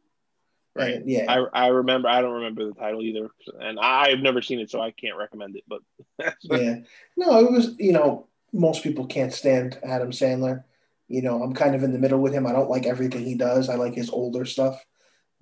Right. 0.75 0.97
And, 0.97 1.11
yeah. 1.11 1.25
I, 1.29 1.65
I 1.65 1.67
remember. 1.69 2.09
I 2.09 2.23
don't 2.23 2.35
remember 2.35 2.65
the 2.65 2.75
title 2.75 3.03
either, 3.03 3.29
and 3.61 3.79
I've 3.81 4.21
never 4.21 4.41
seen 4.41 4.61
it, 4.61 4.71
so 4.71 4.81
I 4.81 4.93
can't 4.93 5.17
recommend 5.17 5.57
it. 5.57 5.65
But 5.67 5.81
yeah, 6.43 6.77
no, 7.17 7.41
it 7.41 7.51
was. 7.51 7.75
You 7.79 7.93
know, 7.93 8.29
most 8.53 8.83
people 8.83 9.07
can't 9.07 9.33
stand 9.33 9.79
Adam 9.83 10.11
Sandler. 10.11 10.65
You 11.09 11.23
know, 11.23 11.43
I'm 11.43 11.55
kind 11.55 11.75
of 11.75 11.83
in 11.83 11.93
the 11.93 11.99
middle 11.99 12.21
with 12.21 12.33
him. 12.33 12.47
I 12.47 12.53
don't 12.53 12.71
like 12.71 12.87
everything 12.87 13.25
he 13.25 13.35
does. 13.35 13.69
I 13.69 13.75
like 13.75 13.95
his 13.95 14.11
older 14.11 14.45
stuff, 14.45 14.83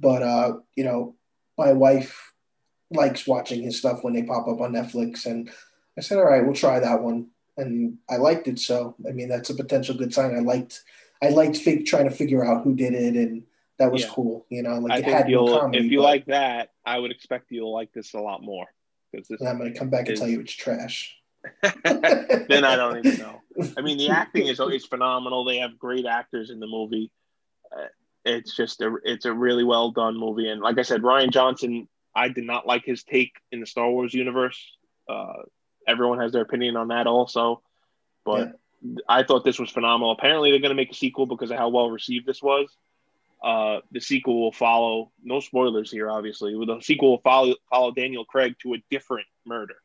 but 0.00 0.22
uh, 0.22 0.54
you 0.74 0.84
know, 0.84 1.14
my 1.58 1.72
wife 1.72 2.32
likes 2.90 3.26
watching 3.26 3.62
his 3.62 3.78
stuff 3.78 4.02
when 4.02 4.14
they 4.14 4.22
pop 4.22 4.48
up 4.48 4.60
on 4.60 4.72
Netflix, 4.72 5.26
and 5.26 5.50
I 5.96 6.00
said, 6.00 6.18
all 6.18 6.24
right, 6.24 6.44
we'll 6.44 6.54
try 6.54 6.78
that 6.78 7.02
one, 7.02 7.28
and 7.56 7.98
I 8.08 8.16
liked 8.16 8.48
it. 8.48 8.58
So, 8.58 8.94
I 9.06 9.12
mean, 9.12 9.28
that's 9.28 9.50
a 9.50 9.54
potential 9.54 9.96
good 9.96 10.14
sign. 10.14 10.34
I 10.34 10.40
liked, 10.40 10.82
I 11.22 11.28
liked 11.28 11.56
fig- 11.56 11.86
trying 11.86 12.08
to 12.08 12.14
figure 12.14 12.44
out 12.44 12.64
who 12.64 12.74
did 12.74 12.94
it 12.94 13.16
and 13.16 13.42
that 13.78 13.92
was 13.92 14.02
yeah. 14.02 14.10
cool. 14.10 14.46
You 14.50 14.62
know, 14.62 14.78
like 14.78 14.92
I 14.92 15.02
think 15.02 15.28
you'll 15.28 15.58
comedy, 15.58 15.86
if 15.86 15.92
you 15.92 16.02
like 16.02 16.26
that, 16.26 16.72
I 16.84 16.98
would 16.98 17.10
expect 17.10 17.50
you'll 17.50 17.72
like 17.72 17.92
this 17.92 18.14
a 18.14 18.20
lot 18.20 18.42
more. 18.42 18.66
Because 19.12 19.40
I'm 19.40 19.58
going 19.58 19.72
to 19.72 19.78
come 19.78 19.88
back 19.88 20.08
is, 20.08 20.10
and 20.10 20.18
tell 20.18 20.28
you 20.28 20.40
it's 20.40 20.52
trash. 20.52 21.16
then 21.62 22.64
I 22.64 22.76
don't 22.76 23.06
even 23.06 23.18
know. 23.20 23.40
I 23.76 23.80
mean, 23.80 23.96
the 23.96 24.10
acting 24.10 24.46
is 24.46 24.60
always 24.60 24.84
phenomenal. 24.84 25.44
They 25.44 25.58
have 25.58 25.78
great 25.78 26.04
actors 26.04 26.50
in 26.50 26.60
the 26.60 26.66
movie. 26.66 27.10
Uh, 27.74 27.86
it's 28.24 28.54
just 28.56 28.80
a 28.80 28.96
it's 29.04 29.24
a 29.24 29.32
really 29.32 29.64
well 29.64 29.90
done 29.90 30.18
movie, 30.18 30.48
and 30.48 30.60
like 30.60 30.78
I 30.78 30.82
said, 30.82 31.02
Rian 31.02 31.30
Johnson. 31.30 31.88
I 32.14 32.28
did 32.28 32.44
not 32.44 32.66
like 32.66 32.84
his 32.84 33.04
take 33.04 33.34
in 33.52 33.60
the 33.60 33.66
Star 33.66 33.88
Wars 33.88 34.12
universe. 34.12 34.58
Uh, 35.08 35.42
everyone 35.86 36.18
has 36.18 36.32
their 36.32 36.42
opinion 36.42 36.76
on 36.76 36.88
that, 36.88 37.06
also, 37.06 37.62
but 38.24 38.54
yeah. 38.82 38.96
I 39.08 39.22
thought 39.22 39.44
this 39.44 39.58
was 39.58 39.70
phenomenal. 39.70 40.10
Apparently, 40.10 40.50
they're 40.50 40.58
going 40.58 40.70
to 40.70 40.74
make 40.74 40.90
a 40.90 40.96
sequel 40.96 41.26
because 41.26 41.52
of 41.52 41.58
how 41.58 41.68
well 41.68 41.90
received 41.90 42.26
this 42.26 42.42
was 42.42 42.74
uh, 43.42 43.80
the 43.92 44.00
sequel 44.00 44.40
will 44.40 44.52
follow. 44.52 45.12
No 45.22 45.40
spoilers 45.40 45.90
here, 45.90 46.10
obviously. 46.10 46.52
The 46.54 46.80
sequel 46.80 47.10
will 47.10 47.20
follow 47.20 47.54
follow 47.70 47.92
Daniel 47.92 48.24
Craig 48.24 48.56
to 48.62 48.74
a 48.74 48.82
different 48.90 49.26
murder, 49.46 49.76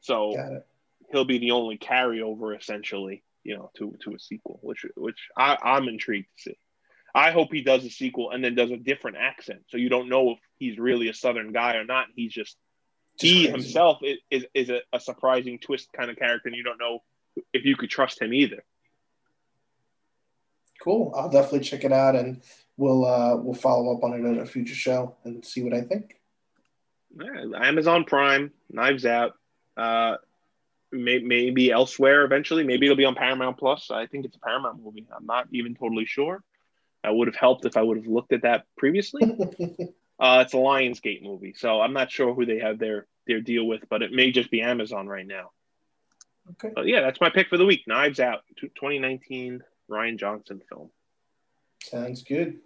so 0.00 0.62
he'll 1.10 1.24
be 1.24 1.38
the 1.38 1.50
only 1.50 1.76
carryover, 1.76 2.58
essentially, 2.58 3.22
you 3.44 3.56
know, 3.56 3.70
to 3.76 3.96
to 4.04 4.14
a 4.14 4.18
sequel, 4.18 4.58
which 4.62 4.86
which 4.96 5.18
I, 5.36 5.58
I'm 5.62 5.88
intrigued 5.88 6.28
to 6.36 6.42
see. 6.42 6.58
I 7.18 7.32
hope 7.32 7.48
he 7.52 7.62
does 7.62 7.84
a 7.84 7.90
sequel 7.90 8.30
and 8.30 8.44
then 8.44 8.54
does 8.54 8.70
a 8.70 8.76
different 8.76 9.16
accent, 9.16 9.62
so 9.68 9.76
you 9.76 9.88
don't 9.88 10.08
know 10.08 10.30
if 10.30 10.38
he's 10.58 10.78
really 10.78 11.08
a 11.08 11.14
Southern 11.14 11.52
guy 11.52 11.74
or 11.74 11.84
not. 11.84 12.06
He's 12.14 12.32
just, 12.32 12.56
he 13.18 13.32
crazy. 13.32 13.50
himself 13.50 13.98
is 14.02 14.18
is, 14.30 14.46
is 14.54 14.70
a, 14.70 14.80
a 14.92 15.00
surprising 15.00 15.58
twist 15.58 15.88
kind 15.92 16.10
of 16.10 16.16
character, 16.16 16.48
and 16.48 16.56
you 16.56 16.62
don't 16.62 16.78
know 16.78 17.00
if 17.52 17.64
you 17.64 17.74
could 17.76 17.90
trust 17.90 18.22
him 18.22 18.32
either. 18.32 18.62
Cool. 20.80 21.12
I'll 21.16 21.28
definitely 21.28 21.66
check 21.70 21.82
it 21.82 21.92
out, 21.92 22.14
and 22.14 22.40
we'll 22.76 23.04
uh, 23.04 23.34
we'll 23.36 23.54
follow 23.54 23.96
up 23.96 24.04
on 24.04 24.12
it 24.12 24.24
in 24.24 24.38
a 24.38 24.46
future 24.46 24.76
show 24.76 25.16
and 25.24 25.44
see 25.44 25.62
what 25.62 25.74
I 25.74 25.80
think. 25.80 26.20
Yeah, 27.20 27.66
Amazon 27.68 28.04
Prime, 28.04 28.52
Knives 28.70 29.04
Out, 29.06 29.32
uh, 29.76 30.16
may, 30.92 31.18
maybe 31.18 31.72
elsewhere 31.72 32.24
eventually. 32.24 32.62
Maybe 32.62 32.86
it'll 32.86 32.96
be 32.96 33.04
on 33.04 33.16
Paramount 33.16 33.58
Plus. 33.58 33.90
I 33.90 34.06
think 34.06 34.24
it's 34.24 34.36
a 34.36 34.40
Paramount 34.40 34.84
movie. 34.84 35.06
I'm 35.14 35.26
not 35.26 35.48
even 35.50 35.74
totally 35.74 36.06
sure. 36.06 36.44
I 37.04 37.10
would 37.10 37.28
have 37.28 37.36
helped 37.36 37.64
if 37.64 37.76
I 37.76 37.82
would 37.82 37.96
have 37.96 38.06
looked 38.06 38.32
at 38.32 38.42
that 38.42 38.64
previously. 38.76 39.22
uh, 40.20 40.44
it's 40.44 40.54
a 40.54 40.56
Lionsgate 40.56 41.22
movie, 41.22 41.54
so 41.56 41.80
I'm 41.80 41.92
not 41.92 42.10
sure 42.10 42.34
who 42.34 42.44
they 42.46 42.58
have 42.58 42.78
their 42.78 43.06
their 43.26 43.40
deal 43.40 43.64
with, 43.64 43.82
but 43.88 44.02
it 44.02 44.12
may 44.12 44.30
just 44.30 44.50
be 44.50 44.62
Amazon 44.62 45.06
right 45.06 45.26
now. 45.26 45.50
Okay. 46.52 46.72
But 46.74 46.86
yeah, 46.86 47.02
that's 47.02 47.20
my 47.20 47.30
pick 47.30 47.48
for 47.48 47.58
the 47.58 47.66
week. 47.66 47.82
Knives 47.86 48.20
Out, 48.20 48.40
2019 48.58 49.62
Rian 49.90 50.18
Johnson 50.18 50.62
film. 50.68 50.90
Sounds 51.82 52.22
good. 52.22 52.58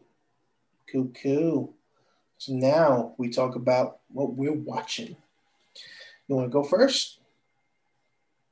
Cool, 0.91 1.11
cool. 1.21 1.75
So 2.39 2.53
now 2.55 3.15
we 3.19 3.29
talk 3.29 3.57
about 3.57 3.99
what 4.09 4.35
we're 4.35 4.53
watching. 4.53 5.17
You 6.29 6.37
want 6.37 6.47
to 6.47 6.53
go 6.53 6.63
first? 6.63 7.19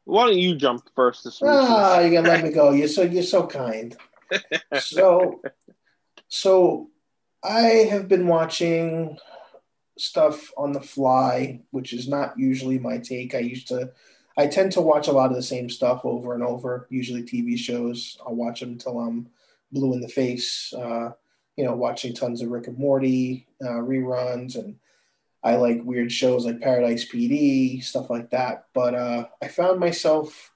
Why 0.05 0.27
don't 0.27 0.39
you 0.39 0.57
jump 0.57 0.89
first 0.95 1.25
this 1.25 1.41
week? 1.41 1.51
Ah, 1.53 2.01
you're 2.01 2.11
gonna 2.11 2.29
let 2.29 2.43
me 2.43 2.51
go. 2.51 2.73
You're 2.73 2.89
so 2.89 3.03
you're 3.03 3.23
so 3.23 3.47
kind. 3.47 3.97
So, 4.81 5.41
so 6.29 6.91
I 7.43 7.61
have 7.91 8.09
been 8.09 8.27
watching 8.27 9.19
stuff 9.99 10.51
on 10.57 10.73
the 10.73 10.81
fly, 10.81 11.61
which 11.71 11.93
is 11.93 12.09
not 12.09 12.39
usually 12.39 12.79
my 12.79 12.99
take. 12.99 13.35
I 13.35 13.41
used 13.41 13.69
to, 13.69 13.93
I 14.37 14.47
tend 14.47 14.73
to 14.73 14.81
watch 14.81 15.09
a 15.09 15.13
lot 15.13 15.31
of 15.31 15.37
the 15.37 15.43
same 15.43 15.69
stuff 15.69 16.05
over 16.05 16.35
and 16.35 16.43
over. 16.43 16.87
Usually 16.91 17.23
TV 17.23 17.57
shows. 17.57 18.19
I'll 18.27 18.35
watch 18.35 18.61
them 18.61 18.71
until 18.71 18.99
I'm 18.99 19.29
blue 19.73 19.95
in 19.95 20.01
the 20.01 20.09
face. 20.09 20.73
Uh, 20.73 21.11
you 21.57 21.65
know, 21.65 21.75
watching 21.75 22.15
tons 22.15 22.43
of 22.43 22.51
Rick 22.51 22.69
and 22.69 22.79
Morty 22.79 23.47
uh, 23.63 23.81
reruns, 23.81 24.57
and 24.57 24.77
I 25.43 25.57
like 25.57 25.83
weird 25.85 26.11
shows 26.11 26.47
like 26.47 26.61
Paradise 26.61 27.05
PD, 27.05 27.83
stuff 27.83 28.09
like 28.09 28.31
that. 28.31 28.67
But 28.73 28.95
uh, 28.95 29.27
I 29.43 29.49
found 29.49 29.81
myself 29.81 30.53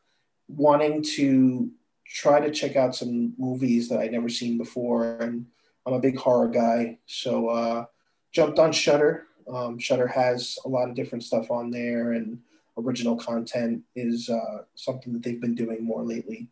wanting 0.49 1.03
to 1.17 1.71
try 2.07 2.41
to 2.41 2.51
check 2.51 2.77
out 2.77 2.95
some 2.95 3.35
movies 3.39 3.89
that 3.89 4.01
I'd 4.01 4.13
never 4.13 4.29
seen 4.29 4.59
before, 4.59 5.17
and 5.21 5.47
I'm 5.87 5.95
a 5.95 6.01
big 6.01 6.19
horror 6.19 6.49
guy, 6.49 6.99
so 7.07 7.49
uh, 7.49 7.85
jumped 8.33 8.59
on 8.59 8.73
Shudder. 8.73 9.27
Um, 9.53 9.79
Shudder 9.79 10.07
has 10.09 10.59
a 10.65 10.69
lot 10.69 10.89
of 10.89 10.95
different 10.95 11.25
stuff 11.25 11.51
on 11.51 11.71
there, 11.71 12.13
and 12.13 12.39
original 12.79 13.17
content 13.17 13.83
is 13.95 14.29
uh, 14.29 14.63
something 14.75 15.13
that 15.13 15.23
they've 15.23 15.41
been 15.41 15.55
doing 15.55 15.85
more 15.85 16.03
lately. 16.03 16.49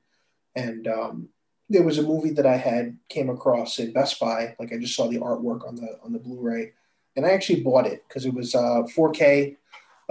And 0.55 0.87
um, 0.87 1.29
there 1.69 1.83
was 1.83 1.99
a 1.99 2.03
movie 2.03 2.31
that 2.31 2.47
I 2.47 2.57
had 2.57 2.99
came 3.09 3.31
across 3.31 3.79
in 3.79 3.93
Best 3.93 4.21
Buy. 4.21 4.55
Like 4.59 4.73
I 4.73 4.79
just 4.79 4.95
saw 4.95 5.09
the 5.09 5.19
artwork 5.19 5.67
on 5.67 5.77
the 5.77 5.99
on 6.05 6.13
the 6.13 6.19
Blu-ray, 6.19 6.73
and 7.17 7.25
I 7.25 7.31
actually 7.31 7.63
bought 7.63 7.87
it 7.87 8.05
because 8.07 8.27
it 8.27 8.35
was 8.35 8.55
uh, 8.55 8.83
4K 8.95 9.57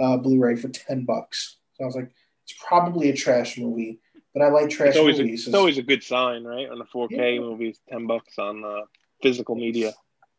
uh, 0.00 0.16
Blu-ray 0.16 0.56
for 0.56 0.68
ten 0.68 1.04
bucks. 1.04 1.58
So 1.74 1.84
I 1.84 1.86
was 1.86 1.96
like, 1.96 2.10
it's 2.44 2.54
probably 2.66 3.10
a 3.10 3.16
trash 3.16 3.56
movie, 3.56 4.00
but 4.34 4.42
I 4.42 4.48
like 4.48 4.70
trash 4.70 4.90
it's 4.90 4.98
always 4.98 5.18
movies. 5.18 5.46
A, 5.46 5.50
it's 5.50 5.56
always 5.56 5.78
a 5.78 5.82
good 5.82 6.02
sign, 6.02 6.44
right? 6.44 6.68
On 6.68 6.78
the 6.78 6.84
4K 6.84 7.34
yeah. 7.34 7.40
movies, 7.40 7.80
ten 7.88 8.06
bucks 8.06 8.38
on 8.38 8.64
uh, 8.64 8.82
physical 9.22 9.54
media. 9.54 9.92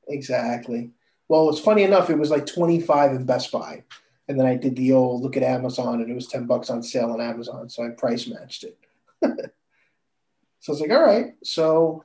Exactly. 0.08 0.92
Well, 1.28 1.50
it's 1.50 1.60
funny 1.60 1.84
enough. 1.84 2.10
It 2.10 2.18
was 2.18 2.30
like 2.30 2.46
25 2.46 3.12
in 3.12 3.26
Best 3.26 3.52
Buy, 3.52 3.84
And 4.28 4.40
then 4.40 4.46
I 4.46 4.56
did 4.56 4.76
the 4.76 4.92
old 4.92 5.24
look 5.24 5.38
at 5.38 5.44
Amazon 5.44 6.02
and 6.02 6.12
it 6.12 6.14
was 6.14 6.28
10 6.28 6.46
bucks 6.46 6.70
on 6.70 6.84
sale 6.84 7.12
on 7.12 7.22
Amazon. 7.22 7.70
So 7.70 7.84
I 7.86 7.90
price 7.90 8.28
matched 8.28 8.66
it. 8.66 8.78
so 9.22 9.30
I 9.32 10.72
was 10.72 10.82
like, 10.82 10.92
all 10.92 11.02
right. 11.02 11.34
So 11.44 12.04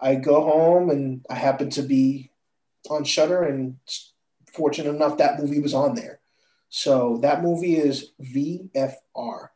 I 0.00 0.16
go 0.16 0.42
home 0.42 0.90
and 0.90 1.24
I 1.30 1.34
happen 1.34 1.70
to 1.70 1.82
be 1.82 2.30
on 2.90 3.04
Shudder, 3.04 3.44
and 3.44 3.76
fortunate 4.52 4.94
enough 4.94 5.16
that 5.18 5.40
movie 5.40 5.60
was 5.60 5.72
on 5.72 5.94
there. 5.94 6.20
So 6.68 7.18
that 7.22 7.42
movie 7.42 7.76
is 7.76 8.12
VFR. 8.20 9.48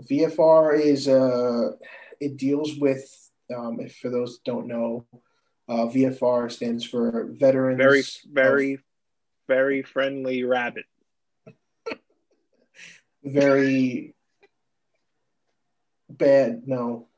VFR 0.00 0.80
is 0.80 1.08
uh 1.08 1.72
it 2.20 2.36
deals 2.36 2.76
with 2.76 3.28
um, 3.54 3.80
if 3.80 3.96
for 3.96 4.10
those 4.10 4.38
don't 4.44 4.66
know, 4.66 5.06
uh, 5.68 5.86
VFR 5.86 6.50
stands 6.50 6.84
for 6.84 7.28
Veterans. 7.30 7.78
Very, 7.78 8.02
very, 8.30 8.74
of, 8.74 8.80
very 9.46 9.82
friendly 9.82 10.44
rabbit. 10.44 10.84
very 13.24 14.14
bad. 16.08 16.62
No, 16.66 17.08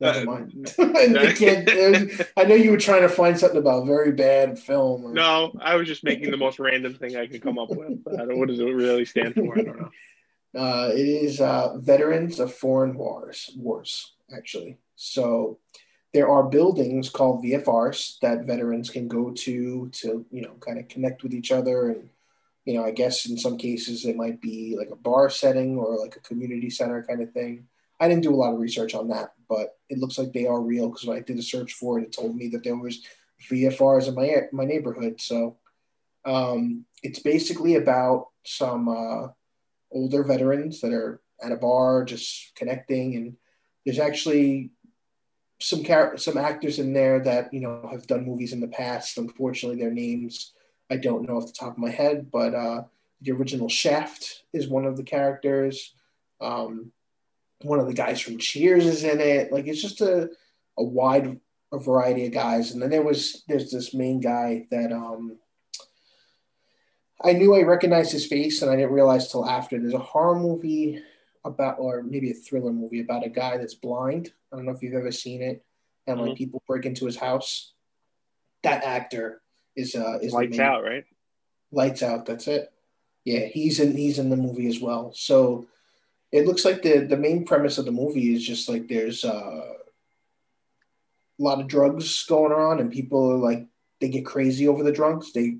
never 0.00 0.20
uh, 0.20 0.24
mind. 0.24 0.74
I 0.78 2.44
know 2.44 2.54
you 2.54 2.70
were 2.70 2.78
trying 2.78 3.02
to 3.02 3.08
find 3.08 3.38
something 3.38 3.58
about 3.58 3.86
very 3.86 4.12
bad 4.12 4.58
film. 4.58 5.04
Or... 5.04 5.12
No, 5.12 5.52
I 5.60 5.76
was 5.76 5.88
just 5.88 6.04
making 6.04 6.30
the 6.30 6.36
most 6.36 6.58
random 6.58 6.94
thing 6.94 7.16
I 7.16 7.26
could 7.26 7.42
come 7.42 7.58
up 7.58 7.70
with. 7.70 8.00
I 8.12 8.24
don't, 8.24 8.38
what 8.38 8.48
does 8.48 8.60
it 8.60 8.64
really 8.64 9.04
stand 9.04 9.34
for? 9.34 9.58
I 9.58 9.62
don't 9.62 9.80
know. 9.80 9.90
Uh, 10.54 10.90
it 10.92 11.06
is 11.06 11.40
uh, 11.40 11.76
Veterans 11.78 12.38
of 12.38 12.54
Foreign 12.54 12.94
Wars. 12.96 13.50
Wars, 13.56 14.12
actually. 14.34 14.78
So 14.96 15.58
there 16.12 16.28
are 16.28 16.44
buildings 16.44 17.10
called 17.10 17.42
VFRs 17.42 18.20
that 18.20 18.46
veterans 18.46 18.88
can 18.88 19.08
go 19.08 19.32
to 19.32 19.88
to 19.88 20.24
you 20.30 20.42
know 20.42 20.54
kind 20.60 20.78
of 20.78 20.88
connect 20.88 21.22
with 21.24 21.34
each 21.34 21.50
other 21.50 21.90
and 21.90 22.08
you 22.64 22.74
know 22.74 22.84
I 22.84 22.92
guess 22.92 23.26
in 23.26 23.36
some 23.36 23.58
cases 23.58 24.04
it 24.04 24.16
might 24.16 24.40
be 24.40 24.76
like 24.78 24.90
a 24.90 24.96
bar 24.96 25.28
setting 25.28 25.76
or 25.76 25.98
like 25.98 26.16
a 26.16 26.20
community 26.20 26.70
center 26.70 27.02
kind 27.02 27.20
of 27.20 27.32
thing. 27.32 27.66
I 28.00 28.08
didn't 28.08 28.22
do 28.22 28.34
a 28.34 28.36
lot 28.36 28.52
of 28.52 28.60
research 28.60 28.94
on 28.94 29.08
that, 29.08 29.32
but 29.48 29.76
it 29.88 29.98
looks 29.98 30.18
like 30.18 30.32
they 30.32 30.46
are 30.46 30.60
real 30.60 30.88
because 30.88 31.06
when 31.06 31.16
I 31.16 31.20
did 31.20 31.38
a 31.38 31.42
search 31.42 31.72
for 31.72 31.98
it, 31.98 32.04
it 32.04 32.12
told 32.12 32.36
me 32.36 32.48
that 32.48 32.62
there 32.62 32.76
was 32.76 33.02
VFRs 33.50 34.08
in 34.08 34.14
my 34.14 34.42
my 34.52 34.64
neighborhood. 34.64 35.20
So 35.20 35.56
um, 36.24 36.86
it's 37.02 37.18
basically 37.18 37.74
about 37.74 38.28
some 38.44 38.88
uh, 38.88 39.28
older 39.94 40.22
veterans 40.22 40.80
that 40.80 40.92
are 40.92 41.20
at 41.42 41.52
a 41.52 41.56
bar 41.56 42.04
just 42.04 42.54
connecting, 42.54 43.16
and 43.16 43.36
there's 43.86 43.98
actually 43.98 44.70
some 45.60 45.82
char- 45.82 46.16
some 46.16 46.36
actors 46.36 46.78
in 46.78 46.92
there 46.92 47.20
that 47.20 47.52
you 47.54 47.60
know 47.60 47.88
have 47.90 48.06
done 48.06 48.26
movies 48.26 48.52
in 48.52 48.60
the 48.60 48.68
past. 48.68 49.16
Unfortunately, 49.16 49.78
their 49.78 49.90
names 49.90 50.52
I 50.90 50.96
don't 50.96 51.26
know 51.26 51.36
off 51.36 51.46
the 51.46 51.52
top 51.52 51.72
of 51.72 51.78
my 51.78 51.90
head, 51.90 52.30
but 52.30 52.54
uh, 52.54 52.84
the 53.22 53.32
original 53.32 53.68
Shaft 53.68 54.44
is 54.52 54.68
one 54.68 54.84
of 54.84 54.96
the 54.96 55.02
characters. 55.04 55.94
Um, 56.40 56.92
one 57.62 57.78
of 57.78 57.86
the 57.86 57.94
guys 57.94 58.20
from 58.20 58.38
Cheers 58.38 58.84
is 58.84 59.04
in 59.04 59.20
it. 59.20 59.50
Like 59.50 59.66
it's 59.66 59.80
just 59.80 60.00
a 60.00 60.30
a 60.76 60.84
wide 60.84 61.40
a 61.72 61.78
variety 61.78 62.26
of 62.26 62.32
guys. 62.32 62.72
And 62.72 62.80
then 62.80 62.90
there 62.90 63.02
was 63.02 63.42
there's 63.48 63.70
this 63.70 63.94
main 63.94 64.20
guy 64.20 64.66
that 64.70 64.92
um, 64.92 65.38
I 67.22 67.32
knew 67.32 67.54
I 67.54 67.62
recognized 67.62 68.12
his 68.12 68.26
face, 68.26 68.62
and 68.62 68.70
I 68.70 68.76
didn't 68.76 68.92
realize 68.92 69.30
till 69.30 69.48
after. 69.48 69.78
There's 69.78 69.94
a 69.94 69.98
horror 69.98 70.38
movie 70.38 71.02
about, 71.44 71.76
or 71.78 72.02
maybe 72.02 72.30
a 72.30 72.34
thriller 72.34 72.72
movie 72.72 73.00
about 73.00 73.24
a 73.24 73.28
guy 73.28 73.56
that's 73.56 73.74
blind. 73.74 74.32
I 74.52 74.56
don't 74.56 74.66
know 74.66 74.72
if 74.72 74.82
you've 74.82 74.94
ever 74.94 75.12
seen 75.12 75.42
it, 75.42 75.64
and 76.06 76.20
like 76.20 76.30
mm-hmm. 76.30 76.36
people 76.36 76.62
break 76.66 76.86
into 76.86 77.06
his 77.06 77.16
house. 77.16 77.72
That 78.62 78.84
actor 78.84 79.42
is 79.76 79.94
uh 79.94 80.18
is 80.22 80.32
lights 80.32 80.58
out, 80.58 80.82
right? 80.84 81.04
Lights 81.70 82.02
out. 82.02 82.26
That's 82.26 82.48
it. 82.48 82.72
Yeah, 83.24 83.40
he's 83.46 83.80
in 83.80 83.96
he's 83.96 84.18
in 84.18 84.30
the 84.30 84.36
movie 84.36 84.68
as 84.68 84.80
well. 84.80 85.12
So 85.14 85.66
it 86.32 86.46
looks 86.46 86.64
like 86.64 86.82
the 86.82 87.00
the 87.00 87.16
main 87.16 87.44
premise 87.44 87.78
of 87.78 87.84
the 87.84 87.92
movie 87.92 88.34
is 88.34 88.46
just 88.46 88.68
like 88.68 88.88
there's 88.88 89.24
uh, 89.24 89.72
a 91.38 91.42
lot 91.42 91.60
of 91.60 91.68
drugs 91.68 92.24
going 92.26 92.52
on, 92.52 92.80
and 92.80 92.92
people 92.92 93.32
are 93.32 93.36
like 93.36 93.66
they 94.00 94.08
get 94.08 94.26
crazy 94.26 94.66
over 94.66 94.82
the 94.82 94.92
drugs. 94.92 95.32
They 95.32 95.58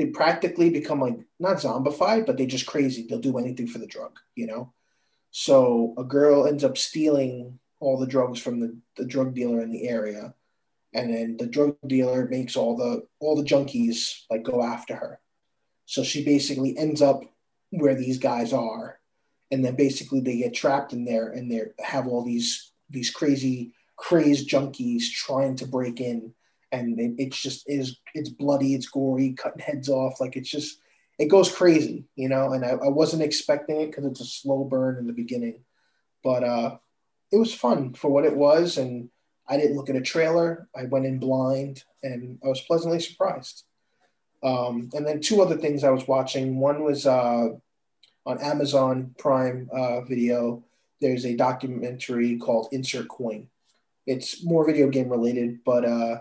they 0.00 0.06
practically 0.06 0.70
become 0.70 0.98
like 0.98 1.18
not 1.38 1.58
zombified, 1.58 2.24
but 2.24 2.38
they 2.38 2.46
just 2.46 2.64
crazy. 2.64 3.06
They'll 3.06 3.18
do 3.18 3.36
anything 3.36 3.66
for 3.66 3.78
the 3.78 3.86
drug, 3.86 4.18
you 4.34 4.46
know. 4.46 4.72
So 5.30 5.92
a 5.98 6.04
girl 6.04 6.46
ends 6.46 6.64
up 6.64 6.78
stealing 6.78 7.58
all 7.80 7.98
the 7.98 8.06
drugs 8.06 8.40
from 8.40 8.60
the, 8.60 8.76
the 8.96 9.04
drug 9.04 9.34
dealer 9.34 9.60
in 9.60 9.70
the 9.70 9.86
area, 9.86 10.34
and 10.94 11.12
then 11.12 11.36
the 11.36 11.46
drug 11.46 11.76
dealer 11.86 12.26
makes 12.28 12.56
all 12.56 12.78
the 12.78 13.06
all 13.18 13.36
the 13.36 13.44
junkies 13.44 14.22
like 14.30 14.42
go 14.42 14.62
after 14.62 14.96
her. 14.96 15.20
So 15.84 16.02
she 16.02 16.24
basically 16.24 16.78
ends 16.78 17.02
up 17.02 17.20
where 17.68 17.94
these 17.94 18.16
guys 18.16 18.54
are, 18.54 18.98
and 19.50 19.62
then 19.62 19.76
basically 19.76 20.20
they 20.20 20.38
get 20.38 20.54
trapped 20.54 20.94
in 20.94 21.04
there, 21.04 21.28
and 21.28 21.52
they 21.52 21.60
have 21.78 22.06
all 22.06 22.24
these 22.24 22.72
these 22.88 23.10
crazy 23.10 23.74
crazed 23.96 24.48
junkies 24.48 25.10
trying 25.12 25.56
to 25.56 25.66
break 25.66 26.00
in, 26.00 26.32
and 26.72 26.98
it, 26.98 27.14
it's 27.18 27.40
just 27.40 27.68
is 27.68 27.98
it's 28.14 28.28
bloody, 28.28 28.74
it's 28.74 28.88
gory, 28.88 29.32
cutting 29.32 29.60
heads 29.60 29.88
off, 29.88 30.20
like 30.20 30.36
it's 30.36 30.50
just 30.50 30.78
it 31.18 31.26
goes 31.26 31.54
crazy, 31.54 32.04
you 32.16 32.28
know. 32.28 32.52
And 32.52 32.64
I, 32.64 32.70
I 32.70 32.88
wasn't 32.88 33.22
expecting 33.22 33.80
it 33.80 33.86
because 33.86 34.06
it's 34.06 34.20
a 34.20 34.24
slow 34.24 34.64
burn 34.64 34.96
in 34.98 35.06
the 35.06 35.12
beginning, 35.12 35.64
but 36.24 36.44
uh, 36.44 36.78
it 37.30 37.36
was 37.36 37.54
fun 37.54 37.94
for 37.94 38.10
what 38.10 38.24
it 38.24 38.36
was. 38.36 38.78
And 38.78 39.10
I 39.48 39.56
didn't 39.56 39.76
look 39.76 39.90
at 39.90 39.96
a 39.96 40.00
trailer. 40.00 40.68
I 40.74 40.84
went 40.84 41.06
in 41.06 41.18
blind, 41.18 41.84
and 42.02 42.38
I 42.44 42.48
was 42.48 42.60
pleasantly 42.60 43.00
surprised. 43.00 43.64
Um, 44.42 44.90
and 44.94 45.06
then 45.06 45.20
two 45.20 45.42
other 45.42 45.56
things 45.56 45.84
I 45.84 45.90
was 45.90 46.08
watching. 46.08 46.58
One 46.58 46.84
was 46.84 47.06
uh, 47.06 47.48
on 48.24 48.42
Amazon 48.42 49.14
Prime 49.18 49.68
uh, 49.72 50.02
Video. 50.02 50.64
There's 51.00 51.26
a 51.26 51.36
documentary 51.36 52.38
called 52.38 52.68
Insert 52.72 53.08
Coin. 53.08 53.48
It's 54.06 54.44
more 54.44 54.64
video 54.64 54.88
game 54.88 55.08
related, 55.08 55.60
but 55.64 55.84
uh, 55.84 56.20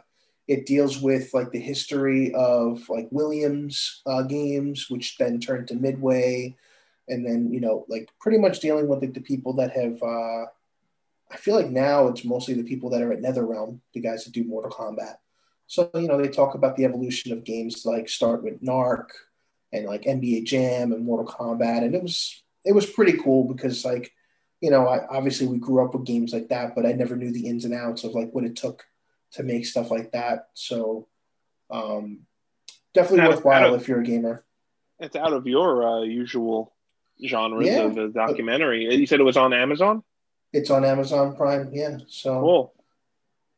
it 0.49 0.65
deals 0.65 0.99
with 0.99 1.31
like 1.31 1.51
the 1.51 1.59
history 1.59 2.33
of 2.33 2.89
like 2.89 3.07
Williams 3.11 4.01
uh, 4.07 4.23
games, 4.23 4.89
which 4.89 5.15
then 5.19 5.39
turned 5.39 5.67
to 5.67 5.75
Midway, 5.75 6.57
and 7.07 7.23
then 7.23 7.53
you 7.53 7.59
know 7.59 7.85
like 7.87 8.09
pretty 8.19 8.39
much 8.39 8.59
dealing 8.59 8.87
with 8.87 8.99
like, 8.99 9.13
the 9.13 9.21
people 9.21 9.53
that 9.53 9.71
have. 9.71 10.01
Uh, 10.01 10.45
I 11.31 11.37
feel 11.37 11.55
like 11.55 11.69
now 11.69 12.07
it's 12.07 12.25
mostly 12.25 12.55
the 12.55 12.63
people 12.63 12.89
that 12.89 13.03
are 13.03 13.13
at 13.13 13.21
NetherRealm, 13.21 13.79
the 13.93 13.99
guys 13.99 14.25
that 14.25 14.33
do 14.33 14.43
Mortal 14.43 14.71
Kombat. 14.71 15.17
So 15.67 15.91
you 15.93 16.07
know 16.07 16.19
they 16.19 16.29
talk 16.29 16.55
about 16.55 16.75
the 16.75 16.85
evolution 16.85 17.31
of 17.31 17.43
games 17.43 17.85
like 17.85 18.09
start 18.09 18.43
with 18.43 18.59
Narc 18.63 19.09
and 19.71 19.85
like 19.85 20.01
NBA 20.01 20.45
Jam 20.45 20.93
and 20.93 21.05
Mortal 21.05 21.31
Kombat, 21.31 21.83
and 21.83 21.93
it 21.93 22.01
was 22.01 22.41
it 22.65 22.73
was 22.73 22.87
pretty 22.87 23.19
cool 23.19 23.43
because 23.43 23.85
like 23.85 24.11
you 24.61 24.71
know 24.71 24.87
I, 24.87 25.05
obviously 25.15 25.45
we 25.45 25.59
grew 25.59 25.85
up 25.85 25.93
with 25.93 26.07
games 26.07 26.33
like 26.33 26.49
that, 26.49 26.73
but 26.73 26.87
I 26.87 26.93
never 26.93 27.15
knew 27.15 27.31
the 27.31 27.45
ins 27.45 27.65
and 27.65 27.73
outs 27.75 28.03
of 28.03 28.13
like 28.13 28.31
what 28.31 28.45
it 28.45 28.55
took 28.55 28.83
to 29.33 29.43
make 29.43 29.65
stuff 29.65 29.91
like 29.91 30.11
that. 30.11 30.49
So 30.53 31.07
um, 31.69 32.21
definitely 32.93 33.21
out 33.21 33.29
worthwhile 33.31 33.73
of, 33.73 33.81
if 33.81 33.87
you're 33.87 34.01
a 34.01 34.03
gamer. 34.03 34.43
It's 34.99 35.15
out 35.15 35.33
of 35.33 35.47
your 35.47 35.87
uh, 35.87 36.01
usual 36.01 36.73
genres 37.25 37.67
yeah. 37.67 37.81
of 37.81 38.13
documentary. 38.13 38.93
You 38.95 39.05
said 39.05 39.19
it 39.19 39.23
was 39.23 39.37
on 39.37 39.53
Amazon. 39.53 40.03
It's 40.51 40.69
on 40.69 40.83
Amazon 40.83 41.35
Prime. 41.35 41.69
Yeah. 41.73 41.97
So 42.07 42.39
cool. 42.41 42.73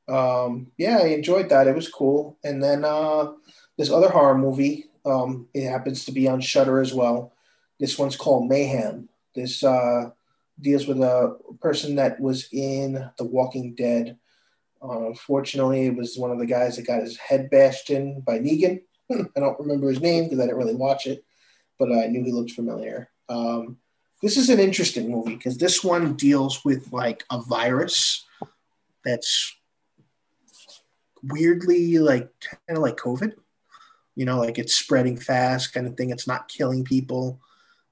Um, 0.07 0.71
yeah, 0.77 0.97
I 0.97 1.07
enjoyed 1.07 1.49
that. 1.49 1.67
It 1.67 1.75
was 1.75 1.87
cool. 1.87 2.37
And 2.43 2.61
then 2.61 2.83
uh, 2.83 3.31
this 3.77 3.91
other 3.91 4.09
horror 4.09 4.37
movie. 4.37 4.85
Um, 5.05 5.47
it 5.53 5.67
happens 5.67 6.05
to 6.05 6.11
be 6.11 6.27
on 6.27 6.41
Shudder 6.41 6.79
as 6.79 6.93
well. 6.93 7.33
This 7.79 7.97
one's 7.97 8.15
called 8.15 8.47
Mayhem. 8.47 9.09
This 9.33 9.63
uh, 9.63 10.11
deals 10.59 10.85
with 10.85 10.99
a 10.99 11.37
person 11.59 11.95
that 11.95 12.19
was 12.19 12.47
in 12.51 13.09
The 13.17 13.23
Walking 13.23 13.73
Dead 13.73 14.17
uh, 14.83 15.07
unfortunately, 15.07 15.87
it 15.87 15.95
was 15.95 16.17
one 16.17 16.31
of 16.31 16.39
the 16.39 16.45
guys 16.45 16.75
that 16.75 16.87
got 16.87 17.03
his 17.03 17.17
head 17.17 17.49
bashed 17.49 17.89
in 17.89 18.21
by 18.21 18.39
Negan. 18.39 18.81
I 19.11 19.39
don't 19.39 19.59
remember 19.59 19.89
his 19.89 20.01
name 20.01 20.25
because 20.25 20.39
I 20.39 20.43
didn't 20.43 20.57
really 20.57 20.75
watch 20.75 21.05
it, 21.05 21.23
but 21.77 21.91
I 21.91 22.07
knew 22.07 22.23
he 22.23 22.31
looked 22.31 22.51
familiar. 22.51 23.09
Um, 23.29 23.77
this 24.21 24.37
is 24.37 24.49
an 24.49 24.59
interesting 24.59 25.11
movie 25.11 25.35
because 25.35 25.57
this 25.57 25.83
one 25.83 26.15
deals 26.15 26.63
with 26.63 26.91
like 26.91 27.23
a 27.31 27.41
virus 27.41 28.25
that's 29.03 29.55
weirdly 31.23 31.97
like 31.97 32.29
kind 32.41 32.77
of 32.77 32.83
like 32.83 32.97
COVID. 32.97 33.33
You 34.15 34.25
know, 34.25 34.39
like 34.39 34.59
it's 34.59 34.75
spreading 34.75 35.17
fast, 35.17 35.73
kind 35.73 35.87
of 35.87 35.95
thing. 35.95 36.09
It's 36.09 36.27
not 36.27 36.49
killing 36.49 36.83
people 36.83 37.39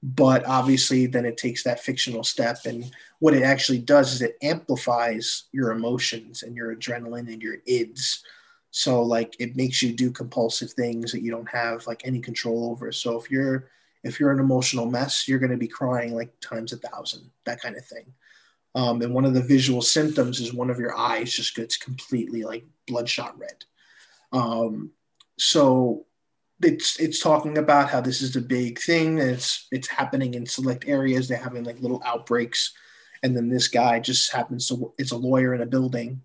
but 0.02 0.44
obviously 0.46 1.06
then 1.06 1.26
it 1.26 1.36
takes 1.36 1.62
that 1.62 1.80
fictional 1.80 2.24
step 2.24 2.58
and 2.64 2.90
what 3.18 3.34
it 3.34 3.42
actually 3.42 3.78
does 3.78 4.14
is 4.14 4.22
it 4.22 4.38
amplifies 4.42 5.44
your 5.52 5.72
emotions 5.72 6.42
and 6.42 6.56
your 6.56 6.74
adrenaline 6.74 7.30
and 7.30 7.42
your 7.42 7.58
ids. 7.68 8.22
So 8.70 9.02
like 9.02 9.36
it 9.38 9.56
makes 9.56 9.82
you 9.82 9.92
do 9.92 10.10
compulsive 10.10 10.72
things 10.72 11.12
that 11.12 11.22
you 11.22 11.30
don't 11.30 11.50
have 11.50 11.86
like 11.86 12.02
any 12.04 12.20
control 12.20 12.70
over. 12.70 12.92
So 12.92 13.18
if 13.20 13.30
you're 13.30 13.68
if 14.02 14.18
you're 14.18 14.32
an 14.32 14.40
emotional 14.40 14.86
mess 14.86 15.28
you're 15.28 15.38
going 15.38 15.50
to 15.50 15.58
be 15.58 15.68
crying 15.68 16.14
like 16.14 16.32
times 16.40 16.72
a 16.72 16.78
thousand 16.78 17.30
that 17.44 17.60
kind 17.60 17.76
of 17.76 17.84
thing. 17.84 18.06
Um, 18.74 19.02
and 19.02 19.12
one 19.12 19.24
of 19.24 19.34
the 19.34 19.42
visual 19.42 19.82
symptoms 19.82 20.40
is 20.40 20.54
one 20.54 20.70
of 20.70 20.78
your 20.78 20.96
eyes 20.96 21.32
just 21.32 21.56
gets 21.56 21.76
completely 21.76 22.44
like 22.44 22.64
bloodshot 22.86 23.36
red. 23.38 23.64
Um, 24.32 24.92
so 25.38 26.06
it's 26.62 26.98
it's 27.00 27.20
talking 27.20 27.58
about 27.58 27.90
how 27.90 28.00
this 28.00 28.20
is 28.20 28.36
a 28.36 28.40
big 28.40 28.78
thing 28.78 29.20
and 29.20 29.30
it's 29.30 29.66
it's 29.70 29.88
happening 29.88 30.34
in 30.34 30.46
select 30.46 30.84
areas. 30.86 31.28
They're 31.28 31.38
having 31.38 31.64
like 31.64 31.80
little 31.80 32.02
outbreaks, 32.04 32.72
and 33.22 33.36
then 33.36 33.48
this 33.48 33.68
guy 33.68 34.00
just 34.00 34.32
happens 34.32 34.68
to 34.68 34.92
it's 34.98 35.12
a 35.12 35.16
lawyer 35.16 35.54
in 35.54 35.62
a 35.62 35.66
building, 35.66 36.22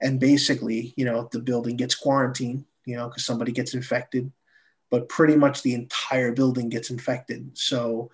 and 0.00 0.20
basically, 0.20 0.94
you 0.96 1.04
know, 1.04 1.28
the 1.32 1.40
building 1.40 1.76
gets 1.76 1.94
quarantined, 1.94 2.64
you 2.84 2.96
know, 2.96 3.08
because 3.08 3.24
somebody 3.24 3.52
gets 3.52 3.74
infected, 3.74 4.30
but 4.90 5.08
pretty 5.08 5.36
much 5.36 5.62
the 5.62 5.74
entire 5.74 6.32
building 6.32 6.68
gets 6.68 6.90
infected. 6.90 7.56
So 7.58 8.10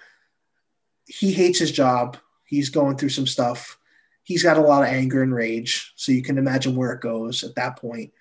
he 1.07 1.32
hates 1.32 1.59
his 1.59 1.72
job. 1.72 2.16
He's 2.46 2.70
going 2.70 2.96
through 2.96 3.11
some 3.11 3.26
stuff. 3.26 3.78
He's 4.22 4.42
got 4.42 4.57
a 4.57 4.62
lot 4.62 4.82
of 4.82 4.88
anger 4.88 5.22
and 5.22 5.34
rage. 5.34 5.92
So 5.96 6.12
you 6.12 6.22
can 6.22 6.38
imagine 6.38 6.76
where 6.76 6.92
it 6.92 7.00
goes 7.00 7.42
at 7.42 7.57
that 7.57 7.76
point 7.76 8.12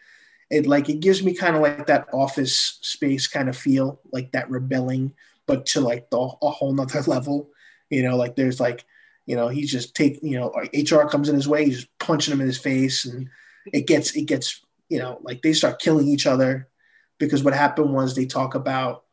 it 0.51 0.67
like 0.67 0.89
it 0.89 0.99
gives 0.99 1.23
me 1.23 1.33
kind 1.33 1.55
of 1.55 1.61
like 1.61 1.87
that 1.87 2.07
office 2.13 2.77
space 2.81 3.27
kind 3.27 3.49
of 3.49 3.57
feel 3.57 3.99
like 4.11 4.31
that 4.33 4.49
rebelling 4.49 5.13
but 5.47 5.65
to 5.65 5.81
like 5.81 6.09
the, 6.09 6.17
a 6.17 6.49
whole 6.49 6.73
nother 6.73 7.01
level 7.07 7.49
you 7.89 8.03
know 8.03 8.15
like 8.15 8.35
there's 8.35 8.59
like 8.59 8.85
you 9.25 9.35
know 9.35 9.47
he's 9.47 9.71
just 9.71 9.95
take 9.95 10.19
you 10.21 10.39
know 10.39 10.53
hr 10.73 11.07
comes 11.07 11.29
in 11.29 11.35
his 11.35 11.47
way 11.47 11.65
he's 11.65 11.77
just 11.77 11.99
punching 11.99 12.33
him 12.33 12.41
in 12.41 12.47
his 12.47 12.59
face 12.59 13.05
and 13.05 13.29
it 13.73 13.87
gets 13.87 14.15
it 14.15 14.23
gets 14.23 14.61
you 14.89 14.99
know 14.99 15.19
like 15.23 15.41
they 15.41 15.53
start 15.53 15.79
killing 15.79 16.07
each 16.07 16.27
other 16.27 16.67
because 17.17 17.43
what 17.43 17.53
happened 17.53 17.93
was 17.93 18.15
they 18.15 18.25
talk 18.25 18.55
about 18.55 19.05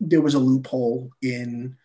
there 0.00 0.22
was 0.22 0.34
a 0.34 0.38
loophole 0.38 1.10
in 1.22 1.76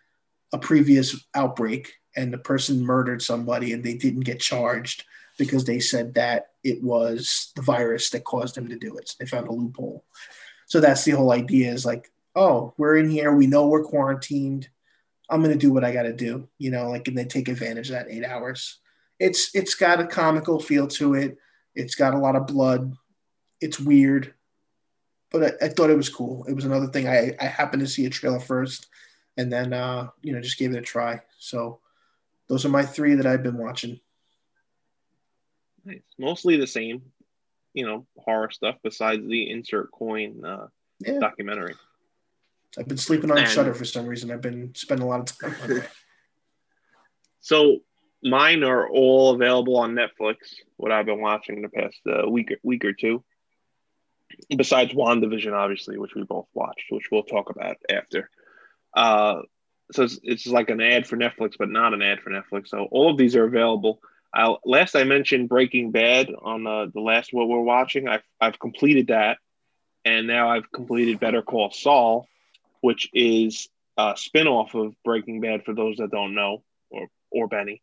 a 0.53 0.57
previous 0.57 1.25
outbreak 1.33 1.93
and 2.15 2.33
the 2.33 2.37
person 2.37 2.85
murdered 2.85 3.21
somebody 3.21 3.73
and 3.73 3.83
they 3.83 3.93
didn't 3.93 4.21
get 4.21 4.39
charged 4.39 5.05
because 5.41 5.65
they 5.65 5.79
said 5.79 6.13
that 6.13 6.51
it 6.63 6.83
was 6.83 7.51
the 7.55 7.63
virus 7.63 8.11
that 8.11 8.23
caused 8.23 8.53
them 8.53 8.69
to 8.69 8.77
do 8.77 8.95
it. 8.97 9.09
So 9.09 9.15
they 9.19 9.25
found 9.25 9.47
a 9.47 9.51
loophole. 9.51 10.05
So 10.67 10.79
that's 10.79 11.03
the 11.03 11.13
whole 11.13 11.31
idea 11.31 11.71
is 11.71 11.83
like, 11.83 12.11
oh, 12.35 12.75
we're 12.77 12.97
in 12.97 13.09
here. 13.09 13.33
We 13.33 13.47
know 13.47 13.65
we're 13.65 13.83
quarantined. 13.83 14.69
I'm 15.31 15.41
going 15.41 15.51
to 15.51 15.57
do 15.57 15.73
what 15.73 15.83
I 15.83 15.93
got 15.93 16.03
to 16.03 16.13
do, 16.13 16.47
you 16.59 16.69
know, 16.69 16.91
like, 16.91 17.07
and 17.07 17.17
they 17.17 17.25
take 17.25 17.47
advantage 17.47 17.89
of 17.89 17.95
that 17.95 18.11
eight 18.11 18.23
hours. 18.23 18.77
It's, 19.19 19.49
it's 19.55 19.73
got 19.73 19.99
a 19.99 20.05
comical 20.05 20.59
feel 20.59 20.87
to 20.89 21.15
it. 21.15 21.39
It's 21.73 21.95
got 21.95 22.13
a 22.13 22.19
lot 22.19 22.35
of 22.35 22.45
blood. 22.45 22.93
It's 23.61 23.79
weird, 23.79 24.35
but 25.31 25.43
I, 25.43 25.65
I 25.65 25.69
thought 25.69 25.89
it 25.89 25.97
was 25.97 26.09
cool. 26.09 26.45
It 26.47 26.53
was 26.53 26.65
another 26.65 26.87
thing. 26.87 27.07
I, 27.07 27.35
I 27.41 27.45
happened 27.45 27.81
to 27.81 27.87
see 27.87 28.05
a 28.05 28.11
trailer 28.11 28.39
first 28.39 28.89
and 29.37 29.51
then, 29.51 29.73
uh, 29.73 30.09
you 30.21 30.33
know, 30.33 30.39
just 30.41 30.59
gave 30.59 30.71
it 30.71 30.77
a 30.77 30.81
try. 30.81 31.19
So 31.39 31.79
those 32.47 32.63
are 32.63 32.69
my 32.69 32.85
three 32.85 33.15
that 33.15 33.25
I've 33.25 33.41
been 33.41 33.57
watching. 33.57 33.99
Nice. 35.85 36.01
Mostly 36.17 36.57
the 36.57 36.67
same, 36.67 37.03
you 37.73 37.85
know, 37.85 38.05
horror 38.17 38.51
stuff 38.51 38.75
besides 38.83 39.27
the 39.27 39.49
insert 39.49 39.91
coin 39.91 40.43
uh, 40.45 40.67
yeah. 40.99 41.19
documentary. 41.19 41.75
I've 42.77 42.87
been 42.87 42.97
sleeping 42.97 43.31
on 43.31 43.37
and, 43.37 43.49
Shudder 43.49 43.73
for 43.73 43.85
some 43.85 44.05
reason. 44.05 44.31
I've 44.31 44.41
been 44.41 44.73
spending 44.75 45.05
a 45.05 45.09
lot 45.09 45.19
of 45.19 45.37
time 45.37 45.55
on 45.63 45.77
it. 45.77 45.89
So 47.43 47.79
mine 48.23 48.63
are 48.63 48.87
all 48.87 49.33
available 49.33 49.77
on 49.77 49.95
Netflix. 49.95 50.35
What 50.77 50.91
I've 50.91 51.07
been 51.07 51.21
watching 51.21 51.61
the 51.63 51.69
past 51.69 51.99
uh, 52.07 52.29
week 52.29 52.55
week 52.63 52.85
or 52.85 52.93
two, 52.93 53.23
besides 54.55 54.93
WandaVision, 54.93 55.51
obviously, 55.51 55.97
which 55.97 56.13
we 56.15 56.23
both 56.23 56.45
watched, 56.53 56.85
which 56.89 57.09
we'll 57.11 57.23
talk 57.23 57.49
about 57.49 57.77
after. 57.89 58.29
Uh, 58.95 59.41
so 59.91 60.03
it's, 60.03 60.19
it's 60.23 60.47
like 60.47 60.69
an 60.69 60.81
ad 60.81 61.07
for 61.07 61.17
Netflix, 61.17 61.53
but 61.57 61.69
not 61.69 61.93
an 61.93 62.01
ad 62.01 62.21
for 62.21 62.29
Netflix. 62.29 62.67
So 62.67 62.87
all 62.91 63.11
of 63.11 63.17
these 63.17 63.35
are 63.35 63.45
available. 63.45 63.99
I, 64.33 64.55
last 64.65 64.95
I 64.95 65.03
mentioned 65.03 65.49
Breaking 65.49 65.91
Bad 65.91 66.29
on 66.41 66.65
uh, 66.65 66.87
the 66.93 67.01
last 67.01 67.33
what 67.33 67.47
we're 67.47 67.61
watching. 67.61 68.07
I've 68.07 68.23
I've 68.39 68.59
completed 68.59 69.07
that, 69.07 69.37
and 70.05 70.27
now 70.27 70.49
I've 70.49 70.71
completed 70.71 71.19
Better 71.19 71.41
Call 71.41 71.71
Saul, 71.71 72.27
which 72.81 73.09
is 73.13 73.67
a 73.97 74.13
spinoff 74.13 74.73
of 74.73 74.95
Breaking 75.03 75.41
Bad 75.41 75.65
for 75.65 75.73
those 75.73 75.97
that 75.97 76.11
don't 76.11 76.33
know 76.33 76.63
or 76.89 77.07
or 77.29 77.47
Benny, 77.47 77.81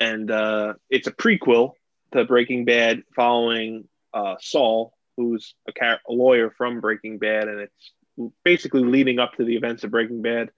and 0.00 0.30
uh, 0.30 0.74
it's 0.90 1.08
a 1.08 1.12
prequel 1.12 1.72
to 2.12 2.24
Breaking 2.24 2.64
Bad 2.64 3.02
following 3.16 3.88
uh, 4.14 4.36
Saul, 4.40 4.94
who's 5.16 5.54
a, 5.66 5.72
car- 5.72 6.00
a 6.08 6.12
lawyer 6.12 6.50
from 6.50 6.80
Breaking 6.80 7.18
Bad, 7.18 7.48
and 7.48 7.60
it's 7.60 7.92
basically 8.44 8.84
leading 8.84 9.18
up 9.18 9.34
to 9.34 9.44
the 9.44 9.56
events 9.56 9.84
of 9.84 9.90
Breaking 9.90 10.22
Bad 10.22 10.50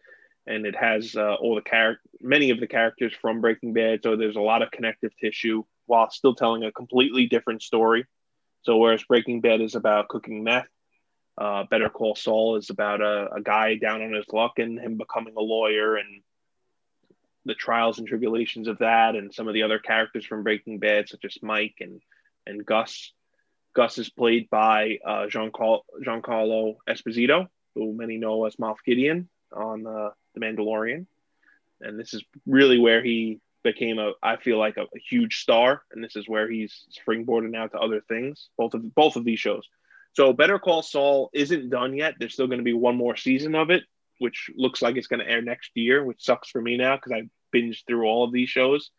and 0.46 0.66
it 0.66 0.76
has 0.76 1.14
uh, 1.16 1.34
all 1.34 1.54
the 1.54 1.62
character, 1.62 2.08
many 2.20 2.50
of 2.50 2.60
the 2.60 2.66
characters 2.66 3.12
from 3.20 3.40
Breaking 3.40 3.72
Bad. 3.72 4.00
So 4.02 4.16
there's 4.16 4.36
a 4.36 4.40
lot 4.40 4.62
of 4.62 4.70
connective 4.70 5.12
tissue 5.20 5.64
while 5.86 6.10
still 6.10 6.34
telling 6.34 6.64
a 6.64 6.72
completely 6.72 7.26
different 7.26 7.62
story. 7.62 8.04
So 8.62 8.76
whereas 8.76 9.02
Breaking 9.04 9.40
Bad 9.40 9.60
is 9.60 9.74
about 9.74 10.08
cooking 10.08 10.44
meth, 10.44 10.68
uh, 11.38 11.64
Better 11.64 11.88
Call 11.88 12.14
Saul 12.14 12.56
is 12.56 12.70
about 12.70 13.00
a, 13.00 13.28
a 13.36 13.40
guy 13.42 13.76
down 13.76 14.02
on 14.02 14.12
his 14.12 14.26
luck 14.32 14.58
and 14.58 14.78
him 14.78 14.98
becoming 14.98 15.34
a 15.36 15.40
lawyer 15.40 15.96
and 15.96 16.22
the 17.46 17.54
trials 17.54 17.98
and 17.98 18.06
tribulations 18.06 18.68
of 18.68 18.78
that, 18.78 19.16
and 19.16 19.32
some 19.32 19.48
of 19.48 19.54
the 19.54 19.62
other 19.62 19.78
characters 19.78 20.26
from 20.26 20.42
Breaking 20.42 20.78
Bad, 20.78 21.08
such 21.08 21.24
as 21.24 21.38
Mike 21.42 21.76
and 21.80 22.02
and 22.46 22.64
Gus. 22.64 23.12
Gus 23.74 23.98
is 23.98 24.10
played 24.10 24.50
by 24.50 24.98
uh, 25.06 25.26
Giancarlo, 25.26 25.80
Giancarlo 26.04 26.76
Esposito, 26.88 27.46
who 27.74 27.94
many 27.94 28.18
know 28.18 28.44
as 28.44 28.56
Moff 28.56 28.76
Gideon 28.84 29.28
on 29.52 29.86
uh, 29.86 30.10
The 30.34 30.40
Mandalorian, 30.40 31.06
and 31.80 31.98
this 31.98 32.14
is 32.14 32.22
really 32.46 32.78
where 32.78 33.02
he 33.02 33.40
became 33.62 33.98
a 33.98 34.12
I 34.22 34.36
feel 34.36 34.58
like 34.58 34.76
a, 34.76 34.82
a, 34.82 34.98
huge 34.98 35.40
star, 35.40 35.82
and 35.92 36.02
this 36.02 36.16
is 36.16 36.28
where 36.28 36.50
he's 36.50 36.84
springboarding 36.96 37.50
now 37.50 37.66
to 37.66 37.78
other 37.78 38.00
things. 38.00 38.48
Both 38.56 38.74
of 38.74 38.94
both 38.94 39.16
of 39.16 39.24
these 39.24 39.40
shows. 39.40 39.68
So 40.12 40.32
Better 40.32 40.58
Call 40.58 40.82
Saul 40.82 41.30
isn't 41.32 41.70
done 41.70 41.94
yet. 41.94 42.14
There's 42.18 42.32
still 42.32 42.48
going 42.48 42.58
to 42.58 42.64
be 42.64 42.72
one 42.72 42.96
more 42.96 43.16
season 43.16 43.54
of 43.54 43.70
it, 43.70 43.84
which 44.18 44.50
looks 44.56 44.82
like 44.82 44.96
it's 44.96 45.06
going 45.06 45.20
to 45.20 45.30
air 45.30 45.42
next 45.42 45.70
year, 45.74 46.04
which 46.04 46.24
sucks 46.24 46.50
for 46.50 46.60
me 46.60 46.76
now 46.76 46.96
because 46.96 47.12
I 47.12 47.28
binged 47.56 47.86
through 47.86 48.06
all 48.06 48.24
of 48.24 48.32
these 48.32 48.48
shows. 48.48 48.90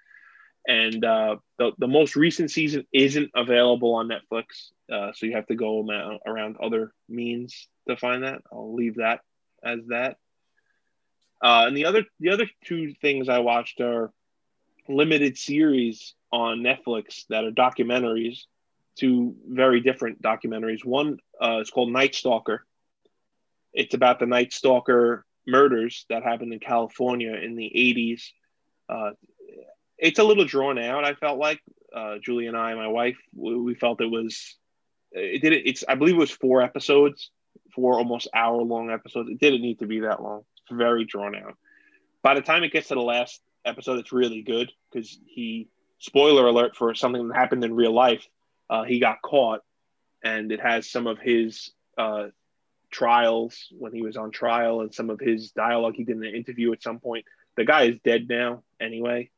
And 0.68 1.04
uh, 1.04 1.38
the 1.58 1.72
the 1.80 1.88
most 1.88 2.16
recent 2.16 2.52
season 2.52 2.86
isn't 2.94 3.32
available 3.36 3.96
on 3.96 4.10
Netflix, 4.10 4.70
uh, 4.92 5.12
so 5.14 5.26
you 5.26 5.34
have 5.34 5.48
to 5.48 5.56
go 5.56 5.88
around 6.26 6.58
other 6.62 6.94
means 7.10 7.68
to 7.90 7.98
find 7.98 8.24
that. 8.24 8.42
I'll 8.52 8.76
leave 8.76 8.98
that 8.98 9.22
as 9.64 9.80
that. 9.88 10.18
Uh, 11.42 11.66
and 11.68 11.76
the 11.76 11.86
other 11.86 12.04
the 12.20 12.30
other 12.30 12.48
two 12.66 12.94
things 13.02 13.28
I 13.28 13.39
watched 13.39 13.82
are 13.82 14.12
limited 14.88 15.38
series 15.38 16.14
on 16.32 16.60
Netflix 16.60 17.26
that 17.30 17.44
are 17.44 17.52
documentaries, 17.52 18.44
two 18.98 19.36
very 19.48 19.82
different 19.82 20.22
documentaries. 20.22 20.86
One 20.86 21.18
uh, 21.42 21.60
is 21.62 21.70
called 21.70 21.92
Night 21.92 22.16
Stalker. 22.16 22.66
It's 23.74 23.94
about 23.94 24.20
the 24.20 24.26
Night 24.26 24.54
Stalker 24.54 25.26
murders 25.48 26.06
that 26.10 26.24
happened 26.24 26.54
in 26.54 26.60
California 26.60 27.34
in 27.34 27.56
the 27.56 27.72
80s. 27.76 28.24
Uh, 28.88 29.12
it's 29.98 30.20
a 30.20 30.24
little 30.24 30.46
drawn 30.46 30.78
out. 30.78 31.06
I 31.06 31.14
felt 31.14 31.39
like 31.39 31.60
uh, 31.96 32.18
Julie 32.24 32.48
and 32.48 32.58
I, 32.58 32.74
my 32.76 32.88
wife, 32.88 33.18
we, 33.36 33.56
we 33.56 33.76
felt 33.76 34.02
it 34.02 34.12
was. 34.12 34.56
It 35.12 35.42
did. 35.42 35.54
It's. 35.66 35.84
I 35.88 35.96
believe 35.96 36.16
it 36.16 36.20
was 36.20 36.32
four 36.32 36.62
episodes, 36.62 37.32
four 37.76 37.98
almost 37.98 38.30
hour 38.34 38.62
long 38.62 38.89
episodes. 38.92 39.30
It 39.30 39.39
didn't 39.39 39.62
need 39.62 39.80
to 39.80 39.88
be 39.88 40.02
that 40.02 40.22
long 40.22 40.44
very 40.72 41.05
drawn 41.05 41.36
out. 41.36 41.57
By 42.22 42.36
the 42.36 42.41
time 42.41 42.63
it 42.63 42.72
gets 42.72 42.89
to 42.89 42.95
the 42.95 43.01
last 43.01 43.41
episode, 43.65 43.99
it's 43.99 44.11
really 44.11 44.41
good 44.41 44.72
because 44.91 45.19
he, 45.26 45.67
spoiler 45.99 46.47
alert 46.47 46.76
for 46.76 46.93
something 46.95 47.28
that 47.28 47.38
happened 47.38 47.63
in 47.63 47.76
real 47.76 47.93
life, 47.93 48.26
uh, 48.69 48.84
he 48.84 48.99
got 48.99 49.22
caught, 49.22 49.61
and 50.24 50.51
it 50.51 50.61
has 50.61 50.89
some 50.89 51.07
of 51.07 51.19
his 51.19 51.72
uh, 51.97 52.28
trials 52.91 53.67
when 53.78 53.93
he 53.93 54.01
was 54.01 54.17
on 54.17 54.32
trial 54.32 54.82
and 54.82 54.93
some 54.93 55.09
of 55.09 55.19
his 55.19 55.51
dialogue 55.51 55.95
he 55.95 56.03
did 56.03 56.17
in 56.17 56.24
an 56.24 56.36
interview 56.36 56.72
at 56.74 56.84
some 56.84 56.99
point. 56.99 57.26
The 57.57 57.65
guy 57.65 57.84
is 57.84 57.97
dead 58.03 58.28
now 58.30 58.63
anyway, 58.80 59.30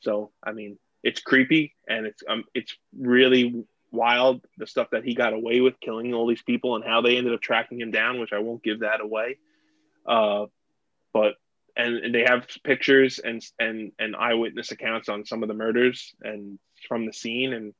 so 0.00 0.32
I 0.42 0.52
mean 0.52 0.78
it's 1.02 1.20
creepy 1.20 1.74
and 1.88 2.06
it's 2.06 2.22
um 2.28 2.44
it's 2.54 2.76
really 2.98 3.64
wild 3.90 4.44
the 4.56 4.66
stuff 4.66 4.88
that 4.90 5.04
he 5.04 5.14
got 5.14 5.32
away 5.32 5.60
with 5.60 5.78
killing 5.80 6.14
all 6.14 6.26
these 6.26 6.42
people 6.42 6.76
and 6.76 6.84
how 6.84 7.02
they 7.02 7.16
ended 7.16 7.34
up 7.34 7.40
tracking 7.40 7.80
him 7.80 7.90
down, 7.90 8.18
which 8.18 8.32
I 8.32 8.38
won't 8.38 8.62
give 8.62 8.80
that 8.80 9.00
away. 9.00 9.38
Uh, 10.06 10.46
but 11.12 11.34
and, 11.76 11.96
and 11.96 12.14
they 12.14 12.24
have 12.26 12.46
pictures 12.64 13.18
and 13.18 13.42
and 13.58 13.92
and 13.98 14.16
eyewitness 14.16 14.72
accounts 14.72 15.08
on 15.08 15.24
some 15.24 15.42
of 15.42 15.48
the 15.48 15.54
murders 15.54 16.14
and 16.22 16.58
from 16.88 17.06
the 17.06 17.12
scene. 17.12 17.52
And 17.52 17.74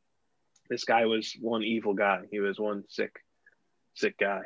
this 0.71 0.85
guy 0.85 1.07
was 1.07 1.37
one 1.41 1.63
evil 1.63 1.95
guy. 1.95 2.23
He 2.31 2.41
was 2.41 2.59
one 2.59 2.85
sick 2.89 3.13
sick 3.95 4.17
guy. 4.19 4.43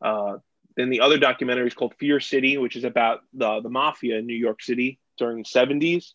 Uh, 0.00 0.38
then 0.78 0.90
the 0.90 1.00
other 1.00 1.18
documentary 1.18 1.66
is 1.66 1.74
called 1.74 1.94
fear 1.98 2.20
city 2.20 2.56
which 2.56 2.76
is 2.76 2.84
about 2.84 3.20
the 3.34 3.60
the 3.60 3.68
mafia 3.68 4.18
in 4.18 4.26
new 4.26 4.36
york 4.36 4.62
city 4.62 4.98
during 5.18 5.38
the 5.38 5.44
70s 5.44 6.12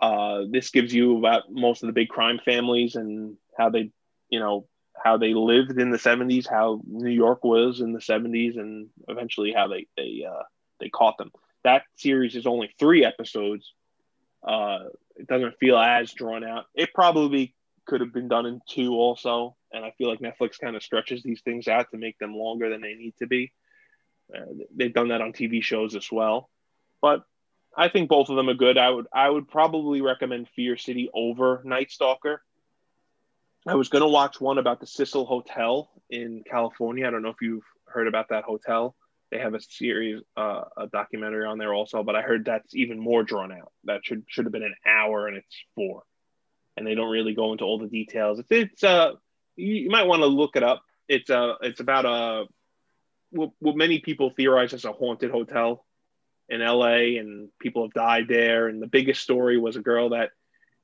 uh, 0.00 0.44
this 0.48 0.70
gives 0.70 0.94
you 0.94 1.18
about 1.18 1.50
most 1.50 1.82
of 1.82 1.88
the 1.88 1.92
big 1.92 2.08
crime 2.08 2.38
families 2.44 2.94
and 2.94 3.36
how 3.56 3.70
they 3.70 3.90
you 4.28 4.38
know 4.38 4.68
how 5.02 5.16
they 5.16 5.34
lived 5.34 5.78
in 5.80 5.90
the 5.90 5.98
70s 5.98 6.48
how 6.48 6.80
new 6.86 7.10
york 7.10 7.42
was 7.42 7.80
in 7.80 7.92
the 7.92 7.98
70s 7.98 8.58
and 8.58 8.88
eventually 9.08 9.52
how 9.52 9.66
they 9.66 9.86
they 9.96 10.24
uh, 10.28 10.42
they 10.80 10.88
caught 10.88 11.18
them. 11.18 11.32
That 11.64 11.82
series 11.96 12.36
is 12.36 12.46
only 12.46 12.70
three 12.78 13.04
episodes. 13.04 13.72
Uh, 14.46 14.84
it 15.16 15.26
doesn't 15.26 15.58
feel 15.58 15.76
as 15.76 16.12
drawn 16.12 16.44
out. 16.44 16.66
It 16.74 16.90
probably 16.94 17.54
could 17.86 18.00
have 18.00 18.12
been 18.12 18.28
done 18.28 18.46
in 18.46 18.60
two 18.68 18.92
also, 18.92 19.56
and 19.72 19.84
I 19.84 19.92
feel 19.98 20.08
like 20.08 20.20
Netflix 20.20 20.58
kind 20.60 20.76
of 20.76 20.82
stretches 20.82 21.22
these 21.22 21.40
things 21.40 21.68
out 21.68 21.90
to 21.90 21.96
make 21.96 22.18
them 22.18 22.34
longer 22.34 22.70
than 22.70 22.80
they 22.80 22.94
need 22.94 23.14
to 23.18 23.26
be. 23.26 23.52
Uh, 24.34 24.44
they've 24.74 24.92
done 24.92 25.08
that 25.08 25.22
on 25.22 25.32
TV 25.32 25.62
shows 25.62 25.96
as 25.96 26.06
well, 26.12 26.50
but 27.00 27.24
I 27.76 27.88
think 27.88 28.08
both 28.08 28.28
of 28.28 28.36
them 28.36 28.48
are 28.48 28.54
good. 28.54 28.76
I 28.76 28.90
would 28.90 29.06
I 29.12 29.28
would 29.28 29.48
probably 29.48 30.00
recommend 30.00 30.48
Fear 30.54 30.76
City 30.76 31.08
over 31.14 31.62
Night 31.64 31.90
Stalker. 31.90 32.42
I 33.66 33.74
was 33.74 33.88
going 33.88 34.02
to 34.02 34.08
watch 34.08 34.40
one 34.40 34.58
about 34.58 34.80
the 34.80 34.86
Cecil 34.86 35.26
Hotel 35.26 35.90
in 36.10 36.42
California. 36.48 37.06
I 37.06 37.10
don't 37.10 37.22
know 37.22 37.30
if 37.30 37.42
you've 37.42 37.64
heard 37.86 38.06
about 38.06 38.28
that 38.30 38.44
hotel. 38.44 38.94
They 39.30 39.38
have 39.38 39.54
a 39.54 39.60
series, 39.60 40.22
uh, 40.36 40.62
a 40.76 40.86
documentary 40.86 41.46
on 41.46 41.58
there 41.58 41.74
also, 41.74 42.02
but 42.02 42.16
I 42.16 42.22
heard 42.22 42.46
that's 42.46 42.74
even 42.74 42.98
more 42.98 43.22
drawn 43.22 43.52
out. 43.52 43.72
That 43.84 44.00
should 44.04 44.24
should 44.26 44.46
have 44.46 44.52
been 44.52 44.62
an 44.62 44.74
hour, 44.86 45.26
and 45.26 45.36
it's 45.36 45.56
four, 45.74 46.02
and 46.76 46.86
they 46.86 46.94
don't 46.94 47.10
really 47.10 47.34
go 47.34 47.52
into 47.52 47.64
all 47.64 47.78
the 47.78 47.88
details. 47.88 48.38
It's, 48.38 48.50
it's 48.50 48.84
uh, 48.84 49.12
you, 49.56 49.90
might 49.90 50.06
want 50.06 50.22
to 50.22 50.26
look 50.26 50.56
it 50.56 50.62
up. 50.62 50.82
It's 51.08 51.28
uh, 51.28 51.54
it's 51.60 51.80
about 51.80 52.06
a 52.06 52.46
what, 53.30 53.50
what 53.58 53.76
many 53.76 53.98
people 53.98 54.30
theorize 54.30 54.72
as 54.72 54.86
a 54.86 54.92
haunted 54.92 55.30
hotel 55.30 55.84
in 56.48 56.60
LA, 56.60 57.18
and 57.18 57.50
people 57.60 57.82
have 57.82 57.92
died 57.92 58.28
there. 58.28 58.68
And 58.68 58.80
the 58.80 58.86
biggest 58.86 59.22
story 59.22 59.58
was 59.58 59.76
a 59.76 59.82
girl 59.82 60.10
that 60.10 60.30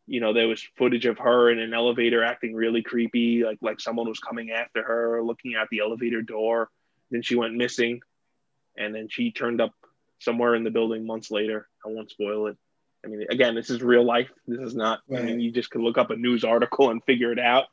you 0.06 0.20
know 0.20 0.32
there 0.34 0.48
was 0.48 0.66
footage 0.76 1.06
of 1.06 1.18
her 1.18 1.50
in 1.50 1.58
an 1.58 1.72
elevator 1.72 2.22
acting 2.22 2.54
really 2.54 2.82
creepy 2.82 3.42
like 3.42 3.58
like 3.62 3.80
someone 3.80 4.08
was 4.08 4.18
coming 4.18 4.50
after 4.50 4.82
her 4.82 5.22
looking 5.22 5.54
at 5.54 5.68
the 5.70 5.78
elevator 5.78 6.20
door 6.20 6.68
then 7.10 7.22
she 7.22 7.36
went 7.36 7.54
missing 7.54 8.00
and 8.76 8.94
then 8.94 9.08
she 9.08 9.30
turned 9.30 9.60
up 9.60 9.72
somewhere 10.18 10.54
in 10.54 10.64
the 10.64 10.70
building 10.70 11.06
months 11.06 11.30
later. 11.30 11.68
I 11.84 11.88
won't 11.90 12.10
spoil 12.10 12.48
it. 12.48 12.56
I 13.04 13.08
mean 13.08 13.26
again 13.30 13.54
this 13.54 13.70
is 13.70 13.82
real 13.82 14.04
life. 14.04 14.30
This 14.46 14.60
is 14.60 14.74
not 14.74 15.00
right. 15.08 15.20
i 15.20 15.24
mean 15.24 15.40
you 15.40 15.50
just 15.52 15.70
could 15.70 15.82
look 15.82 15.98
up 15.98 16.10
a 16.10 16.16
news 16.16 16.44
article 16.44 16.90
and 16.90 17.02
figure 17.04 17.32
it 17.32 17.38
out. 17.38 17.64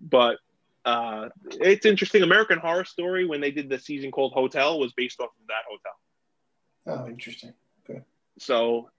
But 0.00 0.38
uh, 0.84 1.30
it's 1.52 1.86
interesting. 1.86 2.22
American 2.22 2.58
horror 2.58 2.84
story 2.84 3.26
when 3.26 3.40
they 3.40 3.50
did 3.50 3.68
the 3.68 3.78
season 3.78 4.10
called 4.10 4.32
hotel 4.32 4.78
was 4.78 4.92
based 4.92 5.20
off 5.20 5.30
of 5.40 5.46
that 5.48 5.64
hotel. 5.68 7.04
Oh 7.04 7.08
interesting. 7.08 7.54
Okay 7.88 8.02
so 8.38 8.90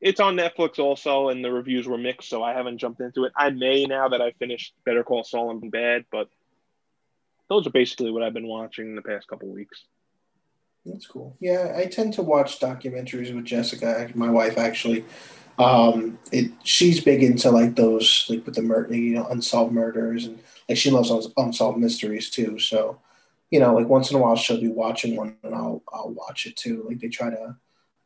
it's 0.00 0.20
on 0.20 0.36
Netflix 0.36 0.78
also, 0.78 1.28
and 1.28 1.44
the 1.44 1.50
reviews 1.50 1.86
were 1.86 1.98
mixed, 1.98 2.28
so 2.28 2.42
I 2.42 2.52
haven't 2.52 2.78
jumped 2.78 3.00
into 3.00 3.24
it. 3.24 3.32
I 3.36 3.50
may 3.50 3.84
now 3.84 4.08
that 4.08 4.20
I 4.20 4.32
finished 4.32 4.74
Better 4.84 5.02
Call 5.02 5.24
Saul 5.24 5.50
and 5.50 5.70
Bad, 5.70 6.04
but 6.10 6.28
those 7.48 7.66
are 7.66 7.70
basically 7.70 8.10
what 8.10 8.22
I've 8.22 8.34
been 8.34 8.46
watching 8.46 8.86
in 8.86 8.94
the 8.96 9.02
past 9.02 9.26
couple 9.28 9.48
weeks. 9.48 9.84
That's 10.86 11.06
cool. 11.06 11.36
Yeah, 11.40 11.74
I 11.76 11.86
tend 11.86 12.14
to 12.14 12.22
watch 12.22 12.60
documentaries 12.60 13.34
with 13.34 13.44
Jessica, 13.44 14.10
my 14.14 14.30
wife 14.30 14.56
actually. 14.56 15.04
Um, 15.58 16.18
it 16.32 16.50
she's 16.64 17.02
big 17.02 17.22
into 17.22 17.50
like 17.50 17.76
those 17.76 18.26
like 18.28 18.44
with 18.44 18.54
the 18.54 18.62
murder, 18.62 18.94
you 18.94 19.14
know, 19.14 19.26
unsolved 19.26 19.72
murders, 19.72 20.26
and 20.26 20.38
like 20.68 20.78
she 20.78 20.90
loves 20.90 21.10
unsolved 21.36 21.78
mysteries 21.78 22.30
too. 22.30 22.58
So, 22.58 23.00
you 23.50 23.58
know, 23.58 23.74
like 23.74 23.88
once 23.88 24.10
in 24.10 24.16
a 24.16 24.20
while 24.20 24.36
she'll 24.36 24.60
be 24.60 24.68
watching 24.68 25.16
one, 25.16 25.36
and 25.42 25.54
I'll 25.54 25.82
I'll 25.92 26.10
watch 26.10 26.46
it 26.46 26.56
too. 26.56 26.84
Like 26.88 27.00
they 27.00 27.08
try 27.08 27.30
to 27.30 27.56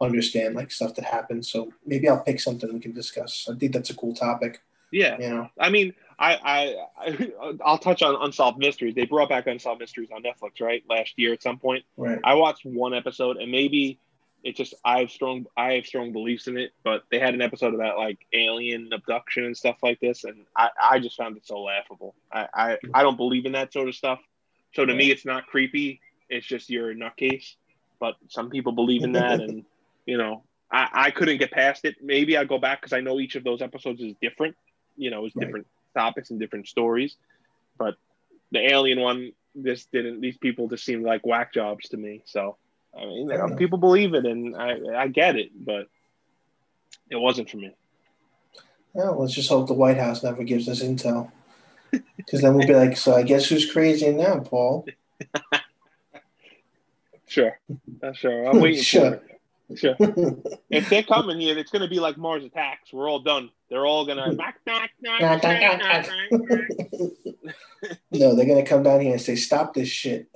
understand 0.00 0.54
like 0.54 0.70
stuff 0.70 0.94
that 0.94 1.04
happens. 1.04 1.50
So 1.50 1.72
maybe 1.84 2.08
I'll 2.08 2.22
pick 2.22 2.40
something 2.40 2.72
we 2.72 2.80
can 2.80 2.92
discuss. 2.92 3.48
I 3.50 3.56
think 3.56 3.72
that's 3.72 3.90
a 3.90 3.96
cool 3.96 4.14
topic. 4.14 4.62
Yeah, 4.92 5.18
you 5.18 5.28
know, 5.28 5.50
I 5.58 5.70
mean, 5.70 5.94
I 6.20 6.34
I, 6.34 6.76
I 6.98 7.32
I'll 7.64 7.78
touch 7.78 8.02
on 8.02 8.14
unsolved 8.20 8.58
mysteries. 8.58 8.94
They 8.94 9.06
brought 9.06 9.30
back 9.30 9.46
unsolved 9.46 9.80
mysteries 9.80 10.10
on 10.14 10.22
Netflix, 10.22 10.60
right? 10.60 10.84
Last 10.88 11.14
year 11.16 11.32
at 11.32 11.42
some 11.42 11.58
point. 11.58 11.84
Right. 11.96 12.20
I 12.22 12.34
watched 12.34 12.66
one 12.66 12.94
episode, 12.94 13.38
and 13.38 13.50
maybe 13.50 13.98
it 14.44 14.54
just 14.54 14.74
I 14.84 15.00
have 15.00 15.10
strong 15.10 15.46
I 15.56 15.74
have 15.74 15.86
strong 15.86 16.12
beliefs 16.12 16.46
in 16.46 16.58
it. 16.58 16.72
But 16.84 17.04
they 17.10 17.18
had 17.18 17.32
an 17.34 17.40
episode 17.40 17.74
about 17.74 17.96
like 17.96 18.18
alien 18.34 18.92
abduction 18.92 19.44
and 19.44 19.56
stuff 19.56 19.78
like 19.82 19.98
this, 20.00 20.24
and 20.24 20.44
I 20.54 20.68
I 20.90 20.98
just 20.98 21.16
found 21.16 21.38
it 21.38 21.46
so 21.46 21.62
laughable. 21.62 22.14
I 22.30 22.48
I, 22.54 22.78
I 22.92 23.02
don't 23.02 23.16
believe 23.16 23.46
in 23.46 23.52
that 23.52 23.72
sort 23.72 23.88
of 23.88 23.94
stuff. 23.94 24.20
So 24.74 24.84
to 24.84 24.92
right. 24.92 24.98
me, 24.98 25.10
it's 25.10 25.24
not 25.24 25.46
creepy. 25.46 26.00
It's 26.28 26.46
just 26.46 26.68
you're 26.68 26.90
a 26.90 26.94
nutcase. 26.94 27.54
But 27.98 28.16
some 28.28 28.50
people 28.50 28.72
believe 28.72 29.04
in 29.04 29.12
that, 29.12 29.40
and 29.40 29.64
you 30.06 30.18
know, 30.18 30.42
I, 30.70 30.88
I 30.92 31.10
couldn't 31.12 31.38
get 31.38 31.50
past 31.50 31.86
it. 31.86 31.96
Maybe 32.02 32.36
I'll 32.36 32.46
go 32.46 32.58
back 32.58 32.82
because 32.82 32.92
I 32.92 33.00
know 33.00 33.20
each 33.20 33.36
of 33.36 33.44
those 33.44 33.62
episodes 33.62 34.02
is 34.02 34.14
different. 34.20 34.54
You 34.96 35.10
know, 35.10 35.24
it's 35.24 35.34
right. 35.34 35.46
different 35.46 35.66
topics 35.96 36.30
and 36.30 36.40
different 36.40 36.68
stories. 36.68 37.16
But 37.78 37.96
the 38.52 38.60
alien 38.60 39.00
one, 39.00 39.32
this 39.54 39.86
didn't. 39.86 40.20
These 40.20 40.38
people 40.38 40.68
just 40.68 40.84
seemed 40.84 41.04
like 41.04 41.26
whack 41.26 41.52
jobs 41.52 41.88
to 41.90 41.96
me. 41.96 42.22
So 42.26 42.56
I 42.96 43.06
mean, 43.06 43.28
you 43.28 43.38
know, 43.38 43.56
people 43.56 43.78
believe 43.78 44.14
it, 44.14 44.26
and 44.26 44.56
I 44.56 44.78
I 44.96 45.08
get 45.08 45.36
it, 45.36 45.50
but 45.54 45.86
it 47.08 47.16
wasn't 47.16 47.50
for 47.50 47.56
me. 47.56 47.74
Well, 48.92 49.20
let's 49.20 49.34
just 49.34 49.48
hope 49.48 49.68
the 49.68 49.74
White 49.74 49.98
House 49.98 50.22
never 50.22 50.42
gives 50.42 50.68
us 50.68 50.82
intel, 50.82 51.30
because 52.16 52.42
then 52.42 52.54
we'll 52.54 52.66
be 52.66 52.74
like, 52.74 52.96
so 52.96 53.14
I 53.14 53.22
guess 53.22 53.46
who's 53.46 53.70
crazy 53.70 54.10
now, 54.10 54.40
Paul? 54.40 54.86
sure, 57.28 57.58
sure. 58.14 58.46
I'm 58.46 58.60
waiting 58.60 58.82
sure. 58.82 59.10
for 59.10 59.14
it. 59.14 59.39
Sure. 59.76 59.94
if 60.70 60.88
they're 60.88 61.02
coming 61.02 61.40
here, 61.40 61.56
it's 61.56 61.70
going 61.70 61.82
to 61.82 61.88
be 61.88 62.00
like 62.00 62.16
Mars 62.16 62.44
Attacks. 62.44 62.92
We're 62.92 63.08
all 63.08 63.20
done. 63.20 63.50
They're 63.68 63.86
all 63.86 64.04
going 64.04 64.18
to. 64.18 64.30
no, 68.10 68.34
they're 68.34 68.46
going 68.46 68.62
to 68.62 68.68
come 68.68 68.82
down 68.82 69.00
here 69.00 69.12
and 69.12 69.20
say, 69.20 69.36
"Stop 69.36 69.74
this 69.74 69.88
shit." 69.88 70.28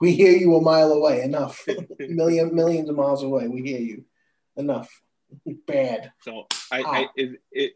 we 0.00 0.14
hear 0.14 0.32
you 0.32 0.54
a 0.56 0.60
mile 0.60 0.92
away. 0.92 1.22
Enough. 1.22 1.66
Million 1.98 2.54
millions 2.54 2.88
of 2.88 2.96
miles 2.96 3.22
away. 3.22 3.48
We 3.48 3.62
hear 3.62 3.80
you. 3.80 4.04
Enough. 4.56 4.90
Bad. 5.66 6.12
So 6.22 6.46
I, 6.72 6.82
ah. 6.82 6.90
I, 6.90 7.06
it, 7.16 7.40
it, 7.52 7.72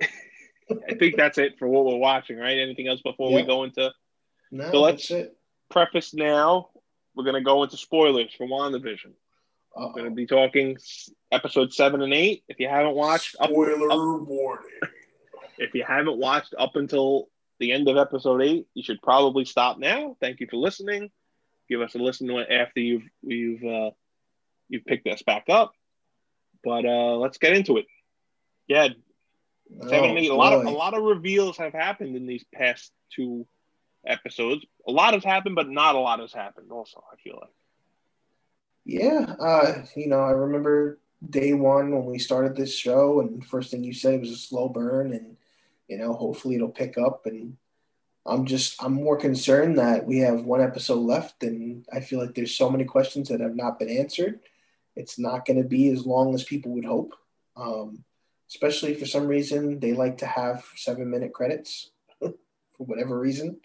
I 0.88 0.95
think 0.95 1.16
that's 1.16 1.38
it 1.38 1.59
for 1.59 1.68
what 1.68 1.84
we're 1.84 1.97
watching. 1.97 2.38
Right? 2.38 2.59
Anything 2.59 2.88
else 2.88 3.03
before 3.03 3.30
yep. 3.30 3.43
we 3.43 3.47
go 3.47 3.64
into? 3.64 3.93
No, 4.51 4.70
so 4.70 4.80
let's 4.80 5.12
preface 5.70 6.14
now. 6.14 6.70
We're 7.14 7.24
going 7.24 7.34
to 7.34 7.43
go 7.43 7.62
into 7.62 7.76
spoilers 7.76 8.32
for 8.36 8.47
WandaVision. 8.47 9.12
I'm 9.76 9.92
going 9.92 10.04
to 10.04 10.10
be 10.10 10.26
talking 10.26 10.76
episode 11.30 11.72
seven 11.72 12.02
and 12.02 12.12
eight. 12.12 12.44
If 12.48 12.60
you 12.60 12.68
haven't 12.68 12.94
watched, 12.94 13.32
spoiler 13.32 13.90
up, 13.90 13.98
up, 13.98 14.28
warning. 14.28 14.66
If 15.58 15.74
you 15.74 15.84
haven't 15.86 16.18
watched 16.18 16.54
up 16.58 16.76
until 16.76 17.28
the 17.58 17.72
end 17.72 17.88
of 17.88 17.96
episode 17.96 18.42
eight, 18.42 18.66
you 18.74 18.82
should 18.82 19.00
probably 19.02 19.44
stop 19.44 19.78
now. 19.78 20.16
Thank 20.20 20.40
you 20.40 20.46
for 20.50 20.56
listening. 20.56 21.10
Give 21.68 21.80
us 21.80 21.94
a 21.94 21.98
listen 21.98 22.28
to 22.28 22.38
it 22.38 22.50
after 22.50 22.80
you've 22.80 23.04
you've 23.22 23.64
uh, 23.64 23.90
you've 24.68 24.84
picked 24.84 25.06
us 25.06 25.22
back 25.22 25.44
up. 25.48 25.72
But 26.62 26.84
uh, 26.84 27.16
let's 27.16 27.38
get 27.38 27.56
into 27.56 27.78
it. 27.78 27.86
Yeah, 28.68 28.88
seven 29.88 30.10
and 30.10 30.18
eight. 30.18 30.30
A 30.30 30.34
lot 30.34 30.52
of 30.52 30.64
a 30.66 30.70
lot 30.70 30.94
of 30.94 31.02
reveals 31.02 31.56
have 31.56 31.72
happened 31.72 32.14
in 32.16 32.26
these 32.26 32.44
past 32.54 32.92
two 33.14 33.46
episodes. 34.06 34.64
A 34.86 34.92
lot 34.92 35.14
has 35.14 35.24
happened, 35.24 35.54
but 35.54 35.68
not 35.68 35.94
a 35.94 35.98
lot 35.98 36.20
has 36.20 36.32
happened. 36.32 36.70
Also, 36.70 37.02
I 37.10 37.16
feel 37.22 37.38
like. 37.40 37.50
Yeah, 38.84 39.34
uh, 39.38 39.84
you 39.94 40.08
know, 40.08 40.20
I 40.20 40.30
remember 40.30 40.98
day 41.28 41.52
one 41.52 41.92
when 41.92 42.04
we 42.04 42.18
started 42.18 42.56
this 42.56 42.76
show, 42.76 43.20
and 43.20 43.44
first 43.44 43.70
thing 43.70 43.84
you 43.84 43.92
said 43.92 44.14
it 44.14 44.20
was 44.20 44.30
a 44.30 44.36
slow 44.36 44.68
burn, 44.68 45.12
and 45.12 45.36
you 45.88 45.98
know, 45.98 46.12
hopefully 46.14 46.56
it'll 46.56 46.68
pick 46.68 46.98
up. 46.98 47.26
And 47.26 47.56
I'm 48.26 48.46
just, 48.46 48.82
I'm 48.82 48.94
more 48.94 49.16
concerned 49.16 49.78
that 49.78 50.06
we 50.06 50.18
have 50.18 50.44
one 50.44 50.60
episode 50.62 51.00
left, 51.00 51.42
and 51.42 51.84
I 51.92 52.00
feel 52.00 52.18
like 52.20 52.34
there's 52.34 52.56
so 52.56 52.70
many 52.70 52.84
questions 52.84 53.28
that 53.28 53.40
have 53.40 53.56
not 53.56 53.78
been 53.78 53.90
answered. 53.90 54.40
It's 54.96 55.18
not 55.18 55.46
going 55.46 55.62
to 55.62 55.68
be 55.68 55.88
as 55.90 56.04
long 56.04 56.34
as 56.34 56.44
people 56.44 56.72
would 56.72 56.84
hope. 56.84 57.14
Um, 57.56 58.04
especially 58.48 58.94
for 58.94 59.06
some 59.06 59.26
reason, 59.26 59.80
they 59.80 59.92
like 59.92 60.18
to 60.18 60.26
have 60.26 60.64
seven 60.76 61.10
minute 61.10 61.32
credits 61.32 61.90
for 62.20 62.34
whatever 62.78 63.18
reason. 63.18 63.60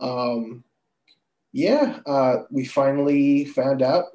Um, 0.00 0.64
yeah, 1.52 2.00
uh, 2.06 2.44
we 2.50 2.64
finally 2.64 3.44
found 3.44 3.82
out 3.82 4.06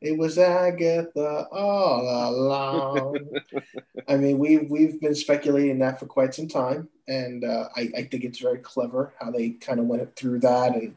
it 0.00 0.16
was 0.16 0.38
Agatha 0.38 1.46
all 1.50 2.30
along. 2.30 3.18
I 4.08 4.16
mean, 4.16 4.38
we've 4.38 4.70
we've 4.70 5.00
been 5.00 5.14
speculating 5.14 5.78
that 5.80 5.98
for 5.98 6.06
quite 6.06 6.34
some 6.34 6.48
time, 6.48 6.88
and 7.08 7.44
uh, 7.44 7.68
I, 7.76 7.90
I 7.96 8.02
think 8.04 8.24
it's 8.24 8.38
very 8.38 8.58
clever 8.58 9.14
how 9.20 9.30
they 9.30 9.50
kind 9.50 9.80
of 9.80 9.86
went 9.86 10.14
through 10.14 10.40
that, 10.40 10.74
and 10.74 10.94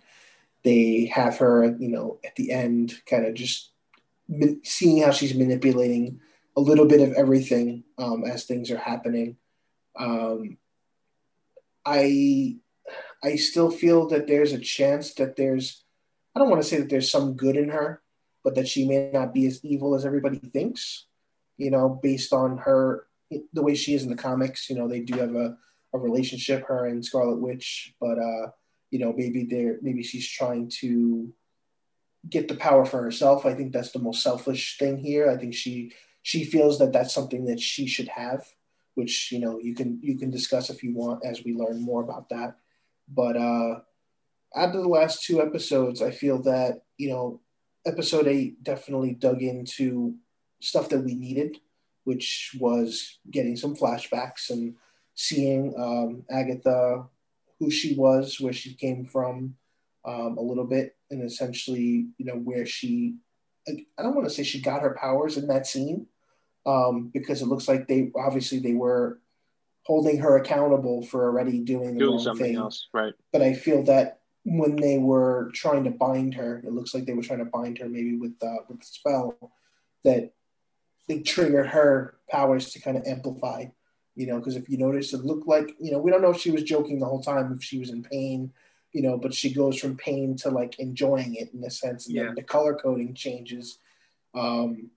they 0.64 1.06
have 1.14 1.38
her, 1.38 1.76
you 1.80 1.90
know, 1.90 2.20
at 2.24 2.36
the 2.36 2.52
end, 2.52 3.02
kind 3.06 3.26
of 3.26 3.34
just 3.34 3.72
seeing 4.64 5.02
how 5.02 5.12
she's 5.12 5.34
manipulating 5.34 6.20
a 6.56 6.62
little 6.62 6.86
bit 6.86 7.02
of 7.02 7.14
everything 7.14 7.84
um, 7.98 8.24
as 8.24 8.46
things 8.46 8.70
are 8.70 8.78
happening. 8.78 9.38
Um, 9.98 10.58
I 11.86 12.58
I 13.24 13.36
still 13.36 13.72
feel 13.72 14.08
that 14.10 14.28
there's 14.28 14.54
a 14.54 14.60
chance 14.60 15.16
that 15.16 15.36
there's 15.36 15.84
I 16.36 16.40
don't 16.40 16.50
want 16.50 16.62
to 16.62 16.68
say 16.68 16.78
that 16.78 16.90
there's 16.90 17.12
some 17.12 17.34
good 17.34 17.56
in 17.56 17.70
her 17.70 18.02
but 18.44 18.56
that 18.56 18.68
she 18.68 18.88
may 18.88 19.12
not 19.12 19.34
be 19.34 19.46
as 19.46 19.64
evil 19.64 19.96
as 19.96 20.06
everybody 20.06 20.40
thinks, 20.40 21.06
you 21.58 21.70
know, 21.70 22.00
based 22.02 22.34
on 22.34 22.58
her, 22.58 23.08
the 23.54 23.62
way 23.62 23.76
she 23.76 23.94
is 23.94 24.04
in 24.04 24.10
the 24.10 24.16
comics. 24.16 24.70
You 24.70 24.76
know, 24.78 24.88
they 24.88 25.02
do 25.02 25.20
have 25.20 25.36
a, 25.36 25.58
a 25.94 26.00
relationship, 26.00 26.66
her 26.68 26.88
and 26.88 27.06
Scarlet 27.06 27.40
Witch, 27.40 27.94
but, 28.00 28.18
uh, 28.18 28.52
you 28.90 29.00
know, 29.00 29.14
maybe 29.16 29.46
they're, 29.46 29.78
maybe 29.82 30.04
she's 30.04 30.28
trying 30.28 30.70
to 30.80 31.32
get 32.30 32.48
the 32.48 32.56
power 32.56 32.86
for 32.86 33.02
herself. 33.02 33.46
I 33.46 33.54
think 33.54 33.74
that's 33.74 33.92
the 33.92 34.00
most 34.00 34.22
selfish 34.22 34.78
thing 34.78 34.98
here. 34.98 35.30
I 35.30 35.38
think 35.38 35.54
she, 35.54 35.94
she 36.24 36.44
feels 36.44 36.80
that 36.80 36.94
that's 36.94 37.14
something 37.14 37.46
that 37.46 37.60
she 37.60 37.88
should 37.88 38.10
have, 38.10 38.46
which, 38.96 39.32
you 39.32 39.40
know, 39.40 39.60
you 39.60 39.74
can, 39.74 40.00
you 40.02 40.18
can 40.18 40.30
discuss 40.30 40.70
if 40.70 40.84
you 40.84 40.94
want 40.94 41.26
as 41.26 41.44
we 41.44 41.54
learn 41.54 41.82
more 41.82 42.04
about 42.04 42.30
that. 42.30 42.58
But, 43.08 43.38
uh, 43.38 43.80
of 44.54 44.74
the 44.74 44.82
last 44.82 45.24
two 45.24 45.42
episodes, 45.42 46.02
I 46.02 46.12
feel 46.12 46.42
that, 46.44 46.82
you 46.98 47.10
know, 47.10 47.40
episode 47.86 48.28
eight 48.28 48.64
definitely 48.64 49.14
dug 49.14 49.42
into 49.42 50.16
stuff 50.60 50.90
that 50.90 51.04
we 51.04 51.16
needed, 51.16 51.58
which 52.04 52.56
was 52.60 53.20
getting 53.30 53.56
some 53.56 53.76
flashbacks 53.76 54.50
and 54.50 54.76
seeing 55.16 55.74
um, 55.78 56.24
Agatha, 56.30 57.06
who 57.60 57.70
she 57.70 57.96
was, 57.96 58.40
where 58.40 58.54
she 58.54 58.74
came 58.74 59.06
from, 59.06 59.56
um, 60.06 60.38
a 60.38 60.42
little 60.42 60.66
bit, 60.66 60.96
and 61.10 61.24
essentially, 61.24 62.08
you 62.18 62.26
know, 62.26 62.36
where 62.36 62.66
she, 62.66 63.16
I 63.68 64.02
don't 64.02 64.16
want 64.16 64.28
to 64.28 64.34
say 64.34 64.44
she 64.44 64.62
got 64.62 64.82
her 64.82 64.98
powers 65.00 65.38
in 65.38 65.48
that 65.48 65.68
scene, 65.68 66.08
um, 66.66 67.12
because 67.14 67.42
it 67.42 67.48
looks 67.48 67.68
like 67.68 67.88
they 67.88 68.12
obviously 68.16 68.60
they 68.60 68.74
were 68.74 69.20
holding 69.86 70.20
her 70.20 70.38
accountable 70.38 71.04
for 71.04 71.26
already 71.26 71.60
doing 71.60 71.94
the 71.94 72.00
doing 72.00 72.12
wrong 72.12 72.24
something 72.24 72.46
thing. 72.46 72.56
else, 72.56 72.88
right? 72.94 73.14
But 73.32 73.42
I 73.42 73.54
feel 73.54 73.84
that 73.84 74.21
when 74.44 74.76
they 74.76 74.98
were 74.98 75.52
trying 75.54 75.84
to 75.84 75.92
bind 75.92 76.34
her, 76.36 76.62
it 76.66 76.72
looks 76.72 76.94
like 76.94 77.06
they 77.06 77.14
were 77.14 77.22
trying 77.22 77.40
to 77.40 77.46
bind 77.46 77.78
her 77.78 77.88
maybe 77.88 78.18
with 78.18 78.34
uh, 78.42 78.64
with 78.68 78.80
the 78.80 78.86
spell 78.86 79.52
that 80.04 80.34
they 81.08 81.20
triggered 81.20 81.68
her 81.68 82.16
powers 82.30 82.72
to 82.72 82.80
kind 82.80 82.98
of 82.98 83.06
amplify. 83.06 83.66
You 84.16 84.28
know, 84.28 84.40
because 84.40 84.56
if 84.56 84.68
you 84.68 84.78
notice, 84.78 85.14
it 85.14 85.24
looked 85.24 85.48
like 85.48 85.76
you 85.80 85.92
know 85.92 86.00
we 86.00 86.12
don't 86.12 86.22
know 86.22 86.32
if 86.32 86.42
she 86.42 86.52
was 86.52 86.64
joking 86.64 87.00
the 87.00 87.06
whole 87.06 87.22
time, 87.22 87.54
if 87.54 87.64
she 87.64 87.80
was 87.80 87.92
in 87.92 88.04
pain, 88.04 88.52
you 88.92 89.02
know, 89.02 89.18
but 89.18 89.34
she 89.34 89.54
goes 89.54 89.80
from 89.80 89.96
pain 89.96 90.36
to 90.38 90.50
like 90.50 90.80
enjoying 90.80 91.36
it 91.36 91.54
in 91.54 91.64
a 91.64 91.72
sense, 91.72 92.08
and 92.08 92.16
yeah. 92.16 92.24
then 92.24 92.36
the 92.36 92.44
color 92.44 92.76
coding 92.76 93.14
changes. 93.14 93.78
Um, 94.34 94.90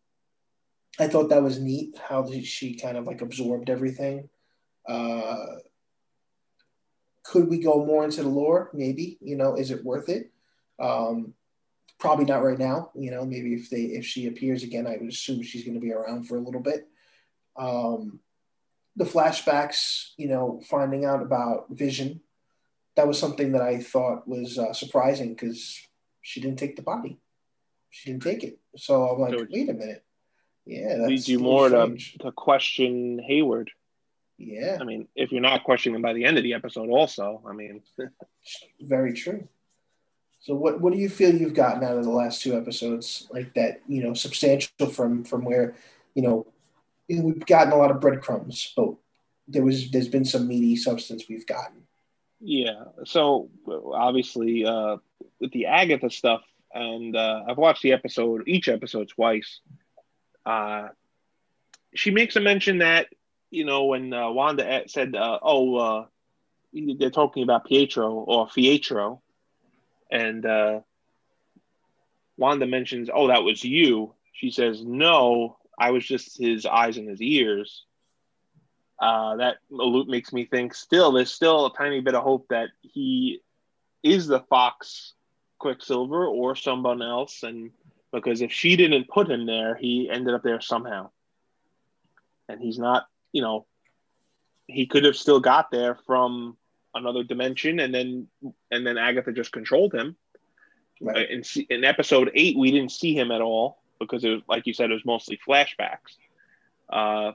I 0.98 1.08
thought 1.08 1.28
that 1.28 1.42
was 1.42 1.58
neat 1.58 1.98
how 1.98 2.28
she 2.42 2.76
kind 2.76 2.96
of 2.96 3.06
like 3.06 3.20
absorbed 3.20 3.68
everything. 3.68 4.28
Uh, 4.88 5.36
could 7.24 7.48
we 7.48 7.58
go 7.58 7.84
more 7.84 8.04
into 8.04 8.22
the 8.22 8.28
lore? 8.28 8.70
Maybe. 8.72 9.18
You 9.20 9.36
know, 9.36 9.56
is 9.56 9.70
it 9.70 9.84
worth 9.84 10.08
it? 10.08 10.30
Um, 10.78 11.34
probably 11.98 12.26
not 12.26 12.44
right 12.44 12.58
now. 12.58 12.90
You 12.94 13.10
know, 13.10 13.24
maybe 13.24 13.54
if 13.54 13.70
they 13.70 13.82
if 13.82 14.04
she 14.06 14.26
appears 14.26 14.62
again, 14.62 14.86
I 14.86 14.98
would 15.00 15.08
assume 15.08 15.42
she's 15.42 15.64
going 15.64 15.74
to 15.74 15.80
be 15.80 15.92
around 15.92 16.28
for 16.28 16.36
a 16.36 16.40
little 16.40 16.60
bit. 16.60 16.86
Um, 17.56 18.20
the 18.96 19.04
flashbacks, 19.04 20.10
you 20.16 20.28
know, 20.28 20.60
finding 20.68 21.04
out 21.04 21.22
about 21.22 21.66
Vision, 21.70 22.20
that 22.96 23.08
was 23.08 23.18
something 23.18 23.52
that 23.52 23.62
I 23.62 23.80
thought 23.80 24.28
was 24.28 24.58
uh, 24.58 24.72
surprising 24.72 25.30
because 25.30 25.80
she 26.22 26.40
didn't 26.40 26.58
take 26.58 26.76
the 26.76 26.82
body. 26.82 27.18
She 27.90 28.10
didn't 28.10 28.22
take 28.22 28.44
it. 28.44 28.58
So 28.76 29.08
I'm 29.08 29.20
like, 29.20 29.38
so 29.38 29.46
wait 29.50 29.68
a 29.68 29.72
minute. 29.72 30.04
Yeah, 30.66 30.98
that 30.98 31.08
leads 31.08 31.28
you 31.28 31.38
more 31.38 31.68
to, 31.68 31.96
to 32.20 32.32
question 32.32 33.20
Hayward. 33.26 33.70
Yeah. 34.38 34.78
I 34.80 34.84
mean, 34.84 35.08
if 35.14 35.32
you're 35.32 35.40
not 35.40 35.64
questioning 35.64 35.96
him 35.96 36.02
by 36.02 36.12
the 36.12 36.24
end 36.24 36.38
of 36.38 36.44
the 36.44 36.54
episode, 36.54 36.90
also, 36.90 37.42
I 37.48 37.52
mean, 37.52 37.82
very 38.80 39.12
true. 39.12 39.46
So, 40.40 40.54
what 40.54 40.80
what 40.80 40.92
do 40.92 40.98
you 40.98 41.08
feel 41.08 41.34
you've 41.34 41.54
gotten 41.54 41.82
out 41.84 41.96
of 41.96 42.04
the 42.04 42.10
last 42.10 42.42
two 42.42 42.56
episodes, 42.56 43.26
like 43.30 43.54
that? 43.54 43.80
You 43.88 44.02
know, 44.02 44.14
substantial 44.14 44.88
from 44.92 45.24
from 45.24 45.44
where, 45.44 45.74
you 46.14 46.22
know, 46.22 46.46
we've 47.08 47.46
gotten 47.46 47.72
a 47.72 47.76
lot 47.76 47.90
of 47.90 48.00
breadcrumbs, 48.00 48.72
but 48.76 48.94
there 49.48 49.62
was 49.62 49.90
there's 49.90 50.08
been 50.08 50.24
some 50.24 50.46
meaty 50.46 50.76
substance 50.76 51.24
we've 51.28 51.46
gotten. 51.46 51.82
Yeah. 52.40 52.84
So 53.04 53.48
obviously, 53.66 54.66
uh, 54.66 54.98
with 55.40 55.52
the 55.52 55.66
Agatha 55.66 56.10
stuff, 56.10 56.42
and 56.74 57.16
uh, 57.16 57.44
I've 57.48 57.56
watched 57.56 57.82
the 57.82 57.92
episode, 57.92 58.42
each 58.46 58.68
episode 58.68 59.08
twice. 59.08 59.60
Uh, 60.44 60.88
she 61.94 62.10
makes 62.10 62.36
a 62.36 62.40
mention 62.40 62.78
that 62.78 63.06
you 63.54 63.64
know, 63.64 63.84
when 63.84 64.12
uh, 64.12 64.30
Wanda 64.30 64.82
said, 64.88 65.14
uh, 65.14 65.38
"Oh, 65.40 65.76
uh, 65.76 66.06
they're 66.72 67.10
talking 67.10 67.44
about 67.44 67.64
Pietro 67.64 68.12
or 68.12 68.48
Fietro," 68.48 69.20
and 70.10 70.44
uh, 70.44 70.80
Wanda 72.36 72.66
mentions, 72.66 73.08
"Oh, 73.12 73.28
that 73.28 73.44
was 73.44 73.62
you." 73.62 74.14
She 74.32 74.50
says, 74.50 74.84
"No, 74.84 75.56
I 75.78 75.92
was 75.92 76.04
just 76.04 76.36
his 76.38 76.66
eyes 76.66 76.96
and 76.96 77.08
his 77.08 77.22
ears." 77.22 77.84
Uh, 78.98 79.36
that 79.36 79.56
makes 79.70 80.32
me 80.32 80.46
think. 80.46 80.74
Still, 80.74 81.12
there's 81.12 81.32
still 81.32 81.66
a 81.66 81.76
tiny 81.76 82.00
bit 82.00 82.14
of 82.14 82.22
hope 82.22 82.48
that 82.48 82.70
he 82.82 83.40
is 84.02 84.26
the 84.26 84.40
Fox 84.40 85.14
Quicksilver 85.58 86.26
or 86.26 86.56
someone 86.56 87.02
else, 87.02 87.44
and 87.44 87.70
because 88.12 88.42
if 88.42 88.52
she 88.52 88.76
didn't 88.76 89.08
put 89.08 89.30
him 89.30 89.46
there, 89.46 89.76
he 89.76 90.10
ended 90.10 90.34
up 90.34 90.42
there 90.42 90.60
somehow, 90.60 91.10
and 92.48 92.60
he's 92.60 92.78
not 92.78 93.06
you 93.34 93.42
know, 93.42 93.66
he 94.66 94.86
could 94.86 95.04
have 95.04 95.16
still 95.16 95.40
got 95.40 95.70
there 95.70 95.98
from 96.06 96.56
another 96.94 97.24
dimension, 97.24 97.80
and 97.80 97.92
then 97.92 98.28
and 98.70 98.86
then 98.86 98.96
Agatha 98.96 99.32
just 99.32 99.52
controlled 99.52 99.92
him. 99.92 100.16
Right. 101.00 101.28
In, 101.28 101.42
in 101.68 101.84
episode 101.84 102.30
eight, 102.34 102.56
we 102.56 102.70
didn't 102.70 102.92
see 102.92 103.12
him 103.18 103.32
at 103.32 103.42
all 103.42 103.82
because 103.98 104.24
it 104.24 104.30
was 104.30 104.42
like 104.48 104.66
you 104.66 104.72
said, 104.72 104.90
it 104.90 104.94
was 104.94 105.04
mostly 105.04 105.38
flashbacks. 105.46 106.16
Uh, 106.88 107.32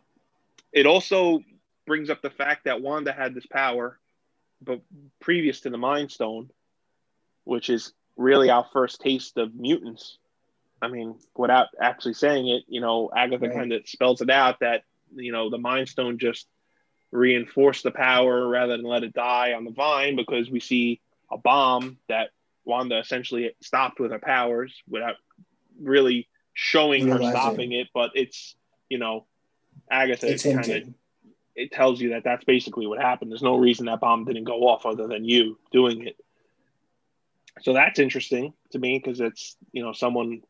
it 0.72 0.86
also 0.86 1.44
brings 1.86 2.10
up 2.10 2.22
the 2.22 2.30
fact 2.30 2.64
that 2.64 2.82
Wanda 2.82 3.12
had 3.12 3.36
this 3.36 3.46
power, 3.46 4.00
but 4.62 4.80
previous 5.20 5.60
to 5.62 5.70
the 5.70 5.78
Mind 5.78 6.12
Stone, 6.12 6.50
which 7.44 7.70
is 7.70 7.92
really 8.16 8.50
our 8.50 8.66
first 8.72 9.02
taste 9.02 9.38
of 9.38 9.54
mutants. 9.54 10.18
I 10.82 10.88
mean, 10.88 11.16
without 11.36 11.68
actually 11.82 12.14
saying 12.14 12.48
it, 12.48 12.64
you 12.70 12.80
know, 12.80 13.12
Agatha 13.14 13.48
right. 13.48 13.56
kind 13.56 13.74
of 13.74 13.86
spells 13.86 14.22
it 14.22 14.30
out 14.30 14.62
that 14.62 14.84
you 15.16 15.32
know 15.32 15.50
the 15.50 15.58
Mind 15.58 15.90
Stone 15.90 16.20
just 16.20 16.48
reinforced 17.12 17.84
the 17.84 17.92
power 17.92 18.48
rather 18.48 18.78
than 18.78 18.86
let 18.86 19.04
it 19.04 19.14
die 19.14 19.54
on 19.54 19.66
the 19.66 19.72
vine 19.72 20.16
because 20.16 20.50
we 20.50 20.60
see 20.60 21.02
a 21.32 21.38
bomb 21.38 21.98
that 22.08 22.30
Wanda 22.66 23.00
essentially 23.00 23.56
stopped 23.62 24.00
with 24.00 24.12
her 24.12 24.20
powers 24.20 24.84
without 24.88 25.16
really 25.82 26.28
showing 26.54 27.06
Realizing. 27.06 27.26
her 27.26 27.32
stopping 27.32 27.72
it. 27.72 27.88
But 27.94 28.12
it's 28.16 28.56
you 28.90 28.98
know 28.98 29.26
Agatha 29.90 30.38
kind 30.38 30.70
of 30.70 30.94
it 31.56 31.72
tells 31.72 32.00
you 32.00 32.12
that 32.12 32.24
that's 32.24 32.46
basically 32.46 32.88
what 32.88 33.02
happened. 33.02 33.32
There's 33.32 33.44
no 33.44 33.58
reason 33.58 33.88
that 33.88 34.00
bomb 34.00 34.26
didn't 34.26 34.46
go 34.46 34.68
off 34.68 34.86
other 34.86 35.08
than 35.08 35.26
you 35.26 35.58
doing 35.72 36.08
it. 36.08 36.16
So 37.62 37.74
that's 37.74 38.00
interesting 38.00 38.54
to 38.72 38.80
me 38.80 38.98
because 38.98 39.20
it's 39.20 39.58
you 39.72 39.84
know 39.84 39.94
someone 39.94 40.42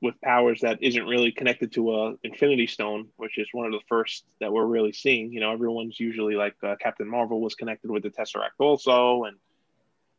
with 0.00 0.20
powers 0.20 0.60
that 0.60 0.78
isn't 0.80 1.06
really 1.06 1.32
connected 1.32 1.72
to 1.72 1.94
a 1.94 2.14
Infinity 2.22 2.66
Stone, 2.68 3.08
which 3.16 3.36
is 3.36 3.48
one 3.52 3.66
of 3.66 3.72
the 3.72 3.80
first 3.88 4.24
that 4.40 4.52
we're 4.52 4.64
really 4.64 4.92
seeing. 4.92 5.32
You 5.32 5.40
know, 5.40 5.52
everyone's 5.52 5.98
usually 5.98 6.36
like 6.36 6.54
uh, 6.62 6.76
Captain 6.80 7.08
Marvel 7.08 7.40
was 7.40 7.54
connected 7.54 7.90
with 7.90 8.04
the 8.04 8.10
Tesseract 8.10 8.58
also, 8.58 9.24
and 9.24 9.36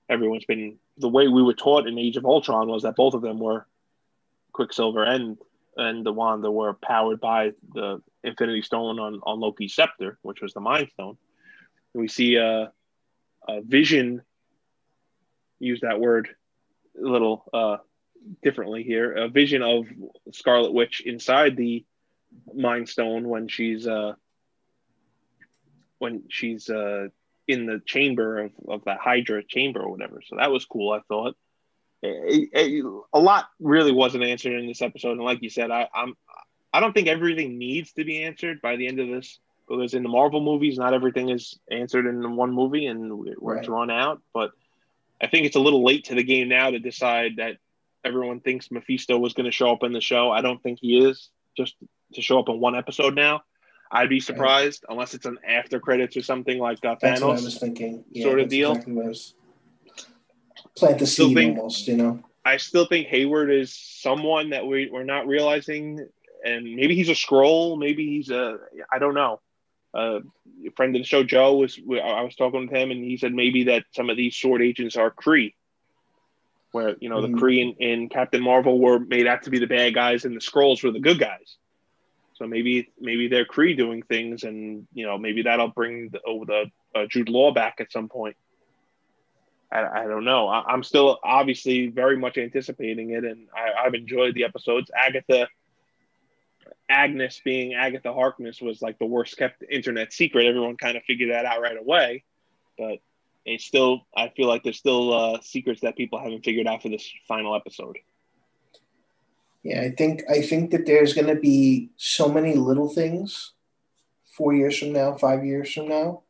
everyone's 0.09 0.45
been 0.45 0.77
the 0.97 1.07
way 1.07 1.27
we 1.27 1.43
were 1.43 1.53
taught 1.53 1.87
in 1.87 1.97
Age 1.97 2.17
of 2.17 2.25
Ultron 2.25 2.67
was 2.67 2.83
that 2.83 2.95
both 2.95 3.13
of 3.13 3.21
them 3.21 3.39
were 3.39 3.67
Quicksilver 4.51 5.03
and 5.03 5.37
and 5.77 6.05
the 6.05 6.11
Wanda 6.11 6.51
were 6.51 6.73
powered 6.73 7.21
by 7.21 7.51
the 7.73 8.01
Infinity 8.23 8.63
Stone 8.63 8.99
on 8.99 9.21
on 9.23 9.39
Loki's 9.39 9.73
scepter, 9.73 10.17
which 10.23 10.41
was 10.41 10.53
the 10.53 10.59
Mind 10.59 10.89
Stone. 10.91 11.17
And 11.93 12.01
we 12.01 12.09
see 12.09 12.35
a, 12.35 12.45
uh, 12.45 12.67
a 13.47 13.61
Vision 13.61 14.21
use 15.59 15.81
that 15.81 15.99
word 15.99 16.29
a 16.97 17.07
little 17.07 17.45
uh, 17.53 17.77
differently 18.43 18.83
here. 18.83 19.13
A 19.13 19.27
vision 19.27 19.61
of 19.61 19.85
Scarlet 20.31 20.73
Witch 20.73 21.01
inside 21.05 21.55
the 21.55 21.85
Mind 22.53 22.89
Stone 22.89 23.27
when 23.27 23.47
she's 23.47 23.87
uh, 23.87 24.13
when 25.97 26.23
she's 26.29 26.69
uh, 26.69 27.07
in 27.47 27.65
the 27.65 27.81
chamber 27.85 28.39
of, 28.39 28.51
of 28.67 28.83
the 28.85 28.95
Hydra 28.95 29.43
chamber 29.43 29.81
or 29.81 29.91
whatever. 29.91 30.21
So 30.25 30.35
that 30.37 30.51
was 30.51 30.65
cool. 30.65 30.91
I 30.91 31.01
thought 31.07 31.35
it, 32.01 32.49
it, 32.53 32.85
a 33.13 33.19
lot 33.19 33.49
really 33.59 33.91
wasn't 33.91 34.23
answered 34.23 34.59
in 34.59 34.67
this 34.67 34.81
episode, 34.81 35.13
and 35.13 35.21
like 35.21 35.41
you 35.41 35.49
said, 35.49 35.71
I, 35.71 35.87
I'm 35.93 36.15
I 36.71 36.79
don't 36.79 36.93
think 36.93 37.07
everything 37.07 37.57
needs 37.57 37.93
to 37.93 38.03
be 38.03 38.23
answered 38.23 38.61
by 38.61 38.75
the 38.75 38.87
end 38.87 38.99
of 38.99 39.07
this 39.07 39.39
because 39.67 39.93
in 39.93 40.03
the 40.03 40.09
Marvel 40.09 40.41
movies, 40.41 40.77
not 40.77 40.93
everything 40.93 41.29
is 41.29 41.59
answered 41.69 42.05
in 42.05 42.35
one 42.35 42.51
movie 42.51 42.85
and 42.85 43.11
we're 43.17 43.55
right. 43.55 43.63
drawn 43.63 43.89
out. 43.89 44.21
But 44.33 44.51
I 45.21 45.27
think 45.27 45.45
it's 45.45 45.55
a 45.55 45.61
little 45.61 45.83
late 45.83 46.05
to 46.05 46.15
the 46.15 46.23
game 46.23 46.49
now 46.49 46.71
to 46.71 46.79
decide 46.79 47.37
that 47.37 47.57
everyone 48.03 48.39
thinks 48.39 48.71
Mephisto 48.71 49.17
was 49.17 49.33
going 49.33 49.45
to 49.45 49.51
show 49.51 49.71
up 49.71 49.83
in 49.83 49.93
the 49.93 50.01
show. 50.01 50.31
I 50.31 50.41
don't 50.41 50.61
think 50.61 50.79
he 50.81 50.97
is. 50.97 51.29
Just 51.57 51.75
to 52.13 52.21
show 52.21 52.39
up 52.39 52.49
in 52.49 52.59
one 52.59 52.75
episode 52.75 53.15
now, 53.15 53.41
I'd 53.91 54.09
be 54.09 54.19
surprised 54.19 54.85
right. 54.87 54.93
unless 54.93 55.13
it's 55.13 55.25
an 55.25 55.39
after 55.45 55.79
credits 55.79 56.15
or 56.15 56.21
something 56.21 56.57
like 56.59 56.83
uh, 56.85 56.95
Thanos. 56.95 56.99
That's 57.01 57.21
what 57.21 57.39
I 57.39 57.41
was 57.41 57.57
thinking. 57.57 58.03
Yeah, 58.11 58.23
sort 58.23 58.39
of 58.39 58.49
deal. 58.49 58.71
Exactly 58.71 59.33
Plant 60.77 60.99
the 60.99 61.07
seed 61.07 61.35
think, 61.35 61.57
almost, 61.57 61.87
you 61.87 61.97
know. 61.97 62.23
I 62.45 62.57
still 62.57 62.85
think 62.85 63.07
Hayward 63.07 63.51
is 63.51 63.75
someone 63.75 64.51
that 64.51 64.65
we, 64.65 64.89
we're 64.89 65.03
not 65.03 65.27
realizing, 65.27 66.07
and 66.45 66.75
maybe 66.75 66.95
he's 66.95 67.09
a 67.09 67.13
Skrull. 67.13 67.77
Maybe 67.77 68.05
he's 68.07 68.29
a 68.29 68.57
I 68.91 68.99
don't 68.99 69.13
know. 69.13 69.41
Uh, 69.93 70.19
a 70.65 70.71
friend 70.75 70.95
of 70.95 71.01
the 71.01 71.05
show, 71.05 71.23
Joe, 71.23 71.55
was 71.55 71.79
I 71.89 72.21
was 72.21 72.35
talking 72.35 72.61
with 72.61 72.69
him, 72.69 72.91
and 72.91 73.03
he 73.03 73.17
said 73.17 73.33
maybe 73.33 73.65
that 73.65 73.85
some 73.91 74.09
of 74.09 74.17
these 74.17 74.35
sword 74.35 74.61
agents 74.61 74.95
are 74.95 75.11
Kree 75.11 75.53
where 76.71 76.95
you 76.99 77.09
know 77.09 77.21
mm-hmm. 77.21 77.35
the 77.35 77.41
Kree 77.41 77.75
in 77.79 78.09
Captain 78.09 78.41
Marvel 78.41 78.79
were 78.79 78.99
made 78.99 79.27
out 79.27 79.43
to 79.43 79.49
be 79.49 79.59
the 79.59 79.67
bad 79.67 79.93
guys 79.93 80.25
and 80.25 80.35
the 80.35 80.41
Skrulls 80.41 80.83
were 80.83 80.91
the 80.91 80.99
good 80.99 81.19
guys. 81.19 81.57
So 82.35 82.47
maybe 82.47 82.91
maybe 82.99 83.27
they're 83.27 83.45
Kree 83.45 83.75
doing 83.75 84.01
things, 84.01 84.43
and 84.43 84.87
you 84.93 85.05
know 85.05 85.17
maybe 85.17 85.43
that'll 85.43 85.69
bring 85.69 86.09
the, 86.09 86.21
oh, 86.25 86.45
the 86.45 86.71
uh, 86.95 87.05
Jude 87.09 87.29
Law 87.29 87.53
back 87.53 87.77
at 87.79 87.91
some 87.91 88.07
point. 88.07 88.37
I, 89.71 89.85
I 89.85 90.07
don't 90.07 90.23
know. 90.23 90.47
I, 90.47 90.73
am 90.73 90.83
still 90.83 91.19
obviously 91.23 91.87
very 91.87 92.17
much 92.17 92.37
anticipating 92.37 93.11
it, 93.11 93.25
and 93.25 93.47
I, 93.53 93.85
I've 93.85 93.93
enjoyed 93.93 94.35
the 94.35 94.45
episodes. 94.45 94.89
Agatha, 94.95 95.47
Agnes 96.89 97.41
being 97.43 97.73
Agatha 97.73 98.13
Harkness 98.13 98.61
was 98.61 98.81
like 98.81 98.97
the 98.99 99.05
worst 99.05 99.37
kept 99.37 99.63
internet 99.69 100.13
secret. 100.13 100.47
Everyone 100.47 100.77
kind 100.77 100.97
of 100.97 101.03
figured 101.03 101.31
that 101.31 101.45
out 101.45 101.61
right 101.61 101.77
away, 101.77 102.23
but 102.77 102.99
it's 103.45 103.65
still. 103.65 104.01
I 104.15 104.29
feel 104.29 104.47
like 104.47 104.63
there's 104.63 104.77
still 104.77 105.13
uh, 105.13 105.39
secrets 105.41 105.81
that 105.81 105.95
people 105.95 106.19
haven't 106.19 106.45
figured 106.45 106.67
out 106.67 106.81
for 106.81 106.89
this 106.89 107.09
final 107.27 107.55
episode. 107.55 107.97
Yeah, 109.63 109.81
I 109.81 109.91
think 109.91 110.23
I 110.29 110.41
think 110.41 110.71
that 110.71 110.85
there's 110.85 111.13
going 111.13 111.27
to 111.27 111.35
be 111.35 111.89
so 111.97 112.29
many 112.29 112.55
little 112.55 112.89
things 112.89 113.53
four 114.25 114.53
years 114.53 114.77
from 114.77 114.93
now, 114.93 115.15
five 115.15 115.43
years 115.43 115.73
from 115.73 115.89
now, 115.89 116.21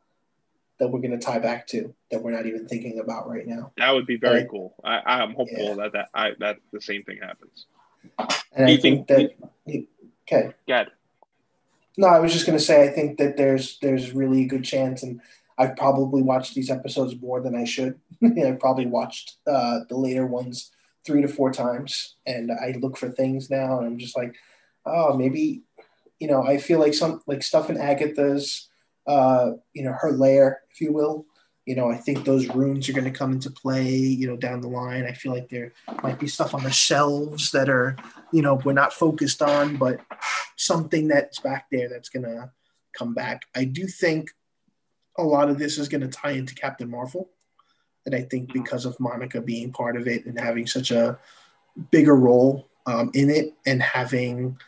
that 0.80 0.88
we're 0.88 1.00
going 1.00 1.16
to 1.16 1.24
tie 1.24 1.38
back 1.38 1.66
to 1.68 1.94
that 2.10 2.22
we're 2.22 2.32
not 2.32 2.46
even 2.46 2.66
thinking 2.66 2.98
about 2.98 3.28
right 3.28 3.46
now. 3.46 3.70
That 3.76 3.92
would 3.92 4.06
be 4.06 4.16
very 4.16 4.46
cool. 4.50 4.74
I, 4.82 5.22
am 5.22 5.34
hopeful 5.34 5.62
yeah. 5.62 5.74
that 5.74 5.92
that 5.92 6.08
I, 6.12 6.30
that 6.40 6.56
the 6.72 6.80
same 6.80 7.04
thing 7.04 7.18
happens. 7.22 7.66
And 8.52 8.64
I 8.64 8.76
think, 8.76 9.06
think 9.06 9.06
that 9.06 9.86
okay. 10.26 10.54
Good. 10.66 10.90
No, 11.96 12.08
I 12.08 12.18
was 12.18 12.32
just 12.32 12.46
going 12.46 12.58
to 12.58 12.64
say 12.64 12.82
I 12.82 12.88
think 12.88 13.18
that 13.18 13.36
there's 13.36 13.78
there's 13.78 14.12
really 14.12 14.42
a 14.42 14.48
good 14.48 14.64
chance, 14.64 15.02
and 15.02 15.20
I've 15.60 15.76
probably 15.76 16.22
watched 16.22 16.54
these 16.54 16.70
episodes 16.70 17.20
more 17.20 17.42
than 17.42 17.54
I 17.54 17.64
should. 17.64 18.00
I've 18.24 18.58
probably 18.58 18.86
watched 18.86 19.36
uh, 19.46 19.80
the 19.90 19.96
later 19.96 20.26
ones 20.26 20.70
three 21.04 21.20
to 21.20 21.28
four 21.28 21.52
times, 21.52 22.16
and 22.26 22.50
I 22.50 22.78
look 22.80 22.96
for 22.96 23.10
things 23.10 23.50
now, 23.50 23.78
and 23.78 23.86
I'm 23.86 23.98
just 23.98 24.16
like, 24.16 24.34
oh, 24.86 25.14
maybe, 25.14 25.60
you 26.18 26.28
know, 26.28 26.42
I 26.42 26.56
feel 26.56 26.78
like 26.78 26.94
some 26.94 27.20
like 27.26 27.42
stuff 27.42 27.68
in 27.68 27.76
Agatha's, 27.76 28.70
uh, 29.06 29.50
you 29.74 29.84
know, 29.84 29.94
her 30.00 30.12
lair, 30.12 30.62
if 30.72 30.80
you 30.80 30.94
will. 30.94 31.26
You 31.66 31.76
know, 31.76 31.90
I 31.90 31.96
think 31.98 32.24
those 32.24 32.48
runes 32.48 32.88
are 32.88 32.94
going 32.94 33.04
to 33.04 33.16
come 33.16 33.32
into 33.32 33.50
play, 33.50 33.86
you 33.86 34.26
know, 34.26 34.36
down 34.36 34.62
the 34.62 34.68
line. 34.68 35.04
I 35.04 35.12
feel 35.12 35.32
like 35.32 35.50
there 35.50 35.74
might 36.02 36.18
be 36.18 36.26
stuff 36.26 36.54
on 36.54 36.64
the 36.64 36.70
shelves 36.70 37.50
that 37.50 37.68
are, 37.68 37.96
you 38.32 38.40
know, 38.40 38.54
we're 38.64 38.72
not 38.72 38.94
focused 38.94 39.42
on, 39.42 39.76
but 39.76 40.00
something 40.56 41.06
that's 41.06 41.38
back 41.38 41.66
there 41.70 41.88
that's 41.90 42.08
going 42.08 42.24
to 42.24 42.50
come 42.96 43.12
back. 43.12 43.42
I 43.54 43.64
do 43.64 43.86
think 43.86 44.30
a 45.20 45.22
lot 45.22 45.48
of 45.48 45.58
this 45.58 45.78
is 45.78 45.88
going 45.88 46.00
to 46.00 46.08
tie 46.08 46.32
into 46.32 46.54
Captain 46.54 46.90
Marvel 46.90 47.30
and 48.06 48.14
I 48.14 48.22
think 48.22 48.48
mm-hmm. 48.48 48.62
because 48.62 48.84
of 48.84 48.98
Monica 49.00 49.40
being 49.40 49.72
part 49.72 49.96
of 49.96 50.06
it 50.06 50.26
and 50.26 50.38
having 50.38 50.66
such 50.66 50.90
a 50.90 51.18
bigger 51.90 52.16
role 52.16 52.68
um, 52.86 53.10
in 53.14 53.30
it 53.30 53.54
and 53.66 53.82
having 53.82 54.58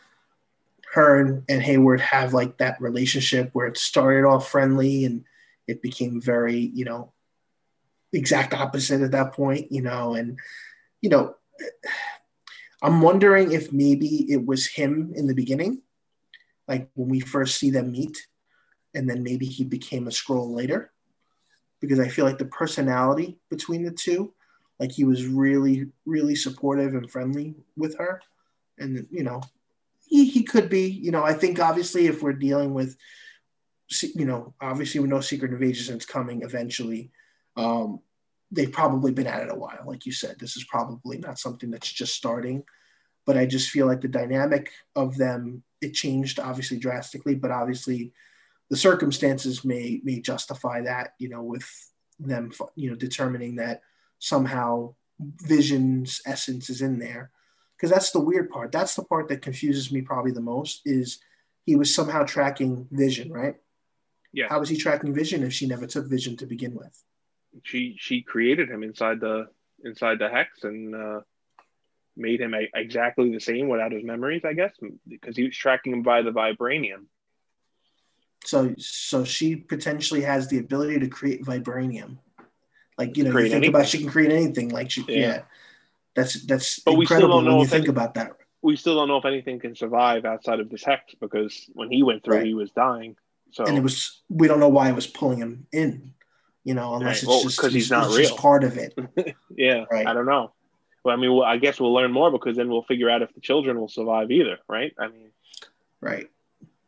her 0.93 1.19
and, 1.19 1.43
and 1.49 1.61
Hayward 1.61 2.01
have 2.01 2.33
like 2.33 2.57
that 2.57 2.79
relationship 2.79 3.49
where 3.53 3.67
it 3.67 3.77
started 3.77 4.27
off 4.27 4.49
friendly 4.49 5.05
and 5.05 5.23
it 5.67 5.81
became 5.81 6.21
very, 6.21 6.57
you 6.57 6.85
know, 6.85 7.11
exact 8.11 8.53
opposite 8.53 9.01
at 9.01 9.11
that 9.11 9.33
point, 9.33 9.71
you 9.71 9.81
know, 9.81 10.13
and, 10.13 10.37
you 11.01 11.09
know, 11.09 11.35
I'm 12.83 13.01
wondering 13.01 13.53
if 13.53 13.73
maybe 13.73 14.31
it 14.31 14.45
was 14.45 14.67
him 14.67 15.13
in 15.15 15.25
the 15.25 15.33
beginning, 15.33 15.81
like 16.67 16.89
when 16.93 17.09
we 17.09 17.21
first 17.21 17.57
see 17.57 17.71
them 17.71 17.91
meet, 17.91 18.27
and 18.93 19.09
then 19.09 19.23
maybe 19.23 19.45
he 19.45 19.63
became 19.63 20.07
a 20.07 20.11
Skrull 20.11 20.55
later 20.55 20.91
because 21.81 21.99
I 21.99 22.07
feel 22.07 22.25
like 22.25 22.37
the 22.37 22.45
personality 22.45 23.37
between 23.49 23.83
the 23.83 23.91
two, 23.91 24.33
like 24.79 24.91
he 24.91 25.03
was 25.03 25.25
really, 25.25 25.87
really 26.05 26.35
supportive 26.35 26.93
and 26.95 27.09
friendly 27.09 27.55
with 27.75 27.97
her. 27.97 28.21
And, 28.77 29.05
you 29.11 29.23
know, 29.23 29.41
he, 30.07 30.29
he 30.29 30.43
could 30.43 30.69
be, 30.69 30.87
you 30.87 31.11
know, 31.11 31.23
I 31.23 31.33
think 31.33 31.59
obviously 31.59 32.07
if 32.07 32.21
we're 32.21 32.33
dealing 32.33 32.73
with, 32.73 32.95
you 34.15 34.25
know, 34.25 34.53
obviously 34.61 35.01
we 35.01 35.09
know 35.09 35.19
Secret 35.19 35.51
Invasion 35.51 35.97
is 35.97 36.05
coming 36.05 36.41
eventually. 36.43 37.11
Um, 37.57 37.99
they've 38.49 38.71
probably 38.71 39.11
been 39.11 39.27
at 39.27 39.41
it 39.41 39.51
a 39.51 39.55
while. 39.55 39.83
Like 39.85 40.05
you 40.05 40.11
said, 40.11 40.37
this 40.39 40.55
is 40.55 40.63
probably 40.63 41.17
not 41.17 41.39
something 41.39 41.69
that's 41.69 41.91
just 41.91 42.15
starting. 42.15 42.63
But 43.25 43.37
I 43.37 43.45
just 43.45 43.69
feel 43.69 43.87
like 43.87 44.01
the 44.01 44.07
dynamic 44.07 44.71
of 44.95 45.17
them, 45.17 45.63
it 45.81 45.93
changed 45.93 46.39
obviously 46.39 46.77
drastically, 46.77 47.35
but 47.35 47.51
obviously 47.51 48.13
the 48.73 48.77
circumstances 48.77 49.63
may 49.63 50.01
may 50.03 50.19
justify 50.19 50.81
that 50.81 51.13
you 51.19 51.29
know 51.29 51.43
with 51.43 51.69
them 52.19 52.51
you 52.75 52.89
know 52.89 52.95
determining 52.95 53.57
that 53.57 53.81
somehow 54.17 54.91
vision's 55.19 56.21
essence 56.25 56.71
is 56.71 56.81
in 56.81 56.97
there. 56.97 57.29
Because 57.77 57.91
that's 57.91 58.09
the 58.09 58.19
weird 58.19 58.49
part. 58.49 58.71
That's 58.71 58.95
the 58.95 59.03
part 59.03 59.27
that 59.27 59.43
confuses 59.43 59.91
me 59.91 60.01
probably 60.01 60.31
the 60.31 60.41
most 60.41 60.81
is 60.85 61.19
he 61.67 61.75
was 61.75 61.93
somehow 61.93 62.23
tracking 62.23 62.87
vision 62.89 63.31
right? 63.31 63.57
Yeah. 64.31 64.47
How 64.49 64.59
was 64.59 64.69
he 64.69 64.77
tracking 64.77 65.13
vision 65.13 65.43
if 65.43 65.53
she 65.53 65.67
never 65.67 65.85
took 65.85 66.09
vision 66.09 66.35
to 66.37 66.47
begin 66.47 66.73
with? 66.73 66.95
She 67.61 67.95
she 67.99 68.23
created 68.23 68.71
him 68.71 68.81
inside 68.81 69.19
the 69.19 69.49
inside 69.83 70.17
the 70.17 70.29
hex 70.29 70.63
and 70.63 70.95
uh 70.95 71.19
made 72.17 72.41
him 72.41 72.55
a, 72.55 72.67
exactly 72.73 73.31
the 73.31 73.39
same 73.39 73.69
without 73.69 73.91
his 73.91 74.03
memories 74.03 74.43
i 74.45 74.53
guess 74.53 74.71
because 75.07 75.35
he 75.35 75.45
was 75.45 75.57
tracking 75.57 75.91
him 75.91 76.03
by 76.03 76.21
the 76.21 76.29
vibranium 76.29 77.05
so 78.45 78.73
so 78.77 79.23
she 79.23 79.55
potentially 79.55 80.21
has 80.21 80.47
the 80.47 80.59
ability 80.59 80.99
to 80.99 81.07
create 81.07 81.43
vibranium. 81.43 82.17
Like 82.97 83.17
you 83.17 83.23
know, 83.23 83.31
create 83.31 83.45
you 83.45 83.49
think 83.51 83.63
anything. 83.63 83.75
about 83.75 83.87
she 83.87 83.97
can 83.99 84.09
create 84.09 84.31
anything. 84.31 84.69
Like 84.69 84.91
she, 84.91 85.03
yeah. 85.07 85.17
yeah. 85.17 85.41
That's 86.15 86.45
that's 86.45 86.79
but 86.79 86.95
we 86.95 87.05
still 87.05 87.27
don't 87.27 87.45
know 87.45 87.51
when 87.51 87.61
you 87.61 87.67
think 87.67 87.85
any, 87.85 87.89
about 87.89 88.13
that. 88.15 88.33
We 88.61 88.75
still 88.75 88.95
don't 88.95 89.07
know 89.07 89.17
if 89.17 89.25
anything 89.25 89.59
can 89.59 89.75
survive 89.75 90.25
outside 90.25 90.59
of 90.59 90.69
this 90.69 90.83
hex 90.83 91.15
because 91.19 91.69
when 91.73 91.89
he 91.89 92.03
went 92.03 92.23
through, 92.23 92.37
right. 92.37 92.45
he 92.45 92.53
was 92.53 92.71
dying. 92.71 93.15
So 93.51 93.65
and 93.65 93.77
it 93.77 93.81
was 93.81 94.21
we 94.29 94.47
don't 94.47 94.59
know 94.59 94.69
why 94.69 94.89
it 94.89 94.95
was 94.95 95.07
pulling 95.07 95.39
him 95.39 95.67
in. 95.71 96.13
You 96.63 96.75
know, 96.75 96.95
unless 96.95 97.07
right. 97.07 97.23
it's 97.23 97.27
well, 97.27 97.43
just 97.43 97.57
because 97.57 97.73
he's, 97.73 97.85
he's, 97.85 97.91
not 97.91 98.07
real. 98.07 98.29
Just 98.29 98.37
part 98.37 98.63
of 98.63 98.77
it. 98.77 98.97
yeah, 99.55 99.83
right. 99.91 100.07
I 100.07 100.13
don't 100.13 100.25
know. 100.25 100.53
Well, 101.03 101.13
I 101.13 101.19
mean, 101.19 101.33
well, 101.33 101.43
I 101.43 101.57
guess 101.57 101.77
we'll 101.77 101.93
learn 101.93 102.13
more 102.13 102.31
because 102.31 102.55
then 102.55 102.69
we'll 102.69 102.83
figure 102.83 103.09
out 103.09 103.21
if 103.21 103.33
the 103.33 103.41
children 103.41 103.77
will 103.77 103.89
survive 103.89 104.31
either, 104.31 104.59
right? 104.69 104.93
I 104.97 105.09
mean, 105.09 105.31
right 105.99 106.29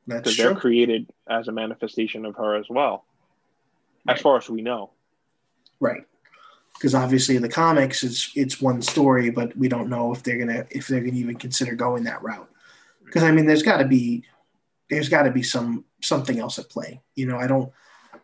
because 0.07 0.37
they're 0.37 0.55
created 0.55 1.09
as 1.29 1.47
a 1.47 1.51
manifestation 1.51 2.25
of 2.25 2.35
her 2.35 2.55
as 2.55 2.67
well, 2.69 3.05
right. 4.05 4.15
as 4.15 4.21
far 4.21 4.37
as 4.37 4.49
we 4.49 4.61
know. 4.61 4.91
Right. 5.79 6.03
Because 6.73 6.93
obviously 6.93 7.35
in 7.35 7.41
the 7.41 7.49
comics 7.49 8.03
it's 8.03 8.31
it's 8.35 8.61
one 8.61 8.81
story, 8.81 9.29
but 9.29 9.55
we 9.57 9.67
don't 9.67 9.89
know 9.89 10.13
if 10.13 10.23
they're 10.23 10.37
gonna 10.37 10.65
if 10.69 10.87
they're 10.87 11.01
gonna 11.01 11.17
even 11.17 11.35
consider 11.35 11.73
going 11.75 12.03
that 12.03 12.21
route. 12.21 12.49
Because 13.05 13.23
I 13.23 13.31
mean, 13.31 13.45
there's 13.45 13.63
got 13.63 13.77
to 13.77 13.85
be 13.85 14.25
there's 14.89 15.09
got 15.09 15.23
to 15.23 15.31
be 15.31 15.43
some 15.43 15.85
something 16.01 16.39
else 16.39 16.59
at 16.59 16.69
play. 16.69 17.01
You 17.15 17.27
know, 17.27 17.37
I 17.37 17.47
don't. 17.47 17.71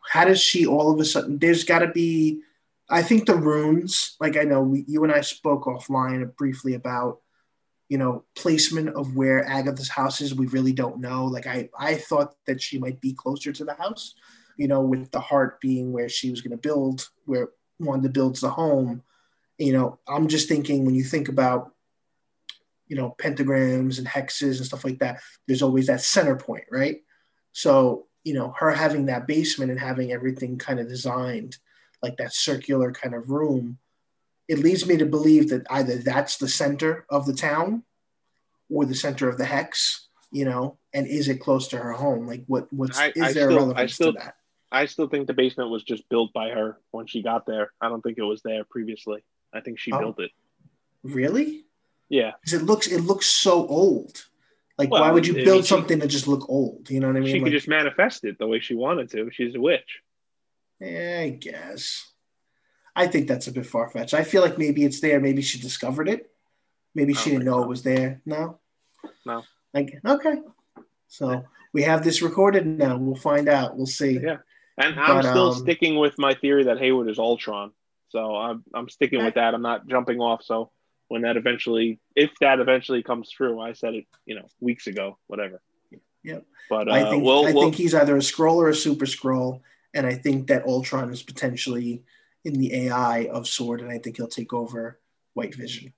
How 0.10 0.26
does 0.26 0.42
she 0.42 0.66
all 0.66 0.92
of 0.92 1.00
a 1.00 1.06
sudden? 1.06 1.38
There's 1.38 1.64
got 1.64 1.80
to 1.80 1.88
be. 1.88 2.42
I 2.90 3.02
think 3.02 3.26
the 3.26 3.36
runes, 3.36 4.18
like 4.20 4.36
I 4.36 4.44
know 4.44 4.62
we, 4.62 4.84
you 4.88 5.04
and 5.04 5.14
I 5.14 5.22
spoke 5.22 5.64
offline 5.64 6.36
briefly 6.36 6.74
about 6.74 7.21
you 7.92 7.98
know, 7.98 8.24
placement 8.38 8.88
of 8.96 9.18
where 9.18 9.46
Agatha's 9.46 9.90
house 9.90 10.22
is, 10.22 10.34
we 10.34 10.48
really 10.48 10.72
don't 10.72 11.02
know. 11.02 11.26
Like 11.26 11.46
I, 11.46 11.68
I 11.78 11.96
thought 11.96 12.36
that 12.48 12.62
she 12.62 12.80
might 12.80 13.02
be 13.02 13.12
closer 13.12 13.52
to 13.52 13.66
the 13.66 13.74
house, 13.74 14.16
you 14.56 14.70
know, 14.70 14.80
with 14.80 15.12
the 15.12 15.20
heart 15.20 15.60
being 15.60 15.92
where 15.92 16.08
she 16.08 16.32
was 16.32 16.40
going 16.40 16.52
to 16.52 16.58
build, 16.58 17.10
where 17.26 17.50
Wanda 17.80 18.08
builds 18.08 18.40
the 18.40 18.50
home. 18.50 19.04
You 19.58 19.74
know, 19.74 20.00
I'm 20.08 20.30
just 20.30 20.48
thinking 20.48 20.86
when 20.86 20.96
you 20.96 21.04
think 21.04 21.28
about, 21.28 21.74
you 22.88 22.96
know, 22.96 23.14
pentagrams 23.20 23.98
and 23.98 24.08
hexes 24.08 24.56
and 24.56 24.66
stuff 24.66 24.86
like 24.86 25.00
that, 25.00 25.20
there's 25.46 25.62
always 25.62 25.88
that 25.88 26.00
center 26.00 26.38
point, 26.38 26.64
right? 26.72 27.02
So, 27.52 28.08
you 28.24 28.34
know, 28.34 28.54
her 28.58 28.72
having 28.72 29.08
that 29.08 29.28
basement 29.28 29.70
and 29.70 29.80
having 29.82 30.14
everything 30.14 30.58
kind 30.58 30.80
of 30.80 30.88
designed 30.88 31.58
like 32.02 32.16
that 32.20 32.34
circular 32.34 32.94
kind 32.94 33.14
of 33.14 33.30
room 33.30 33.80
it 34.48 34.60
leads 34.60 34.86
me 34.86 34.98
to 34.98 35.06
believe 35.06 35.50
that 35.50 35.66
either 35.70 35.98
that's 35.98 36.38
the 36.38 36.48
center 36.48 37.06
of 37.10 37.26
the 37.26 37.34
town 37.34 37.84
or 38.70 38.86
the 38.86 38.96
center 38.96 39.30
of 39.30 39.38
the 39.38 39.46
hex, 39.46 40.08
you 40.32 40.46
know, 40.46 40.78
and 40.94 41.08
is 41.08 41.28
it 41.28 41.40
close 41.40 41.68
to 41.70 41.78
her 41.78 41.94
home? 41.94 42.28
Like 42.28 42.44
what 42.48 42.72
what's 42.72 42.98
I, 42.98 43.14
is 43.16 43.22
I 43.22 43.34
there 43.34 43.50
still, 43.50 43.58
relevance 43.58 43.94
still, 43.94 44.14
to 44.14 44.20
that? 44.20 44.36
I 44.72 44.86
still 44.86 45.08
think 45.08 45.28
the 45.28 45.34
basement 45.34 45.70
was 45.70 45.84
just 45.84 46.08
built 46.10 46.32
by 46.34 46.50
her 46.50 46.80
when 46.92 47.08
she 47.08 47.22
got 47.22 47.46
there. 47.46 47.72
I 47.82 47.90
don't 47.90 48.02
think 48.02 48.18
it 48.18 48.24
was 48.24 48.42
there 48.42 48.64
previously. 48.64 49.24
I 49.54 49.60
think 49.60 49.80
she 49.80 49.92
oh. 49.92 50.00
built 50.00 50.20
it. 50.20 50.32
Really? 51.04 51.66
Yeah. 52.10 52.32
Because 52.42 52.62
it 52.62 52.66
looks 52.66 52.88
it 52.88 53.02
looks 53.02 53.28
so 53.28 53.68
old. 53.68 54.26
Like 54.78 54.90
well, 54.90 55.02
why 55.02 55.12
would 55.12 55.28
you 55.28 55.34
build 55.34 55.48
I 55.48 55.54
mean, 55.54 55.64
something 55.64 56.00
that 56.00 56.08
just 56.08 56.28
look 56.28 56.50
old? 56.50 56.90
You 56.90 57.00
know 57.00 57.08
what 57.08 57.18
I 57.18 57.20
mean? 57.20 57.30
She 57.30 57.34
like, 57.40 57.44
could 57.44 57.54
just 57.54 57.68
manifest 57.68 58.24
it 58.24 58.40
the 58.40 58.48
way 58.48 58.60
she 58.60 58.76
wanted 58.76 59.12
to. 59.12 59.30
She's 59.32 59.56
a 59.56 59.62
witch. 59.62 60.00
Yeah, 60.80 61.20
I 61.26 61.30
guess. 61.30 62.11
I 62.96 63.08
think 63.08 63.28
that's 63.28 63.48
a 63.48 63.52
bit 63.52 63.66
far 63.66 63.90
fetched. 63.90 64.14
I 64.14 64.24
feel 64.24 64.42
like 64.42 64.58
maybe 64.58 64.84
it's 64.84 65.00
there. 65.00 65.20
Maybe 65.20 65.42
she 65.42 65.60
discovered 65.60 66.10
it. 66.10 66.30
Maybe 66.94 67.14
she 67.14 67.32
didn't 67.32 67.46
know 67.46 67.60
so. 67.60 67.64
it 67.64 67.70
was 67.70 67.84
there. 67.84 68.22
No. 68.26 68.60
No. 69.26 69.44
Like 69.74 70.00
okay. 70.06 70.42
So 71.08 71.46
we 71.74 71.84
have 71.84 72.04
this 72.04 72.22
recorded 72.22 72.66
now. 72.66 72.98
We'll 72.98 73.16
find 73.16 73.48
out. 73.48 73.78
We'll 73.78 73.86
see. 73.86 74.20
Yeah. 74.20 74.38
And 74.78 75.00
I'm 75.00 75.22
but, 75.22 75.30
still 75.30 75.52
um, 75.54 75.60
sticking 75.60 75.96
with 75.96 76.18
my 76.18 76.34
theory 76.34 76.66
that 76.66 76.80
Hayward 76.80 77.10
is 77.10 77.20
Ultron. 77.20 77.72
So 78.10 78.36
I'm 78.36 78.64
I'm 78.74 78.90
sticking 78.90 79.20
okay. 79.20 79.26
with 79.26 79.36
that. 79.36 79.54
I'm 79.54 79.62
not 79.62 79.88
jumping 79.88 80.20
off. 80.20 80.44
So 80.44 80.72
when 81.08 81.22
that 81.24 81.38
eventually, 81.38 82.00
if 82.16 82.32
that 82.40 82.60
eventually 82.60 83.04
comes 83.04 83.32
through, 83.32 83.60
I 83.60 83.74
said 83.74 83.96
it, 83.96 84.06
you 84.26 84.36
know, 84.36 84.48
weeks 84.60 84.88
ago, 84.88 85.18
whatever. 85.28 85.62
Yep. 86.24 86.46
But 86.70 86.88
uh, 86.88 86.94
I 86.94 87.10
think 87.10 87.24
we'll, 87.24 87.48
I 87.48 87.52
we'll, 87.52 87.64
think 87.64 87.76
he's 87.76 87.94
either 87.94 88.16
a 88.16 88.20
Skrull 88.20 88.56
or 88.56 88.70
a 88.70 88.76
Super 88.76 89.06
Skrull, 89.06 89.62
and 89.94 90.08
I 90.08 90.14
think 90.14 90.48
that 90.48 90.66
Ultron 90.66 91.12
is 91.12 91.22
potentially 91.22 92.04
in 92.44 92.54
the 92.54 92.88
AI 92.88 93.26
of 93.26 93.48
Sword, 93.48 93.82
and 93.82 93.92
I 93.92 94.00
think 94.00 94.18
he'll 94.18 94.28
take 94.28 94.54
over 94.54 95.00
White 95.34 95.56
Vision. 95.56 95.94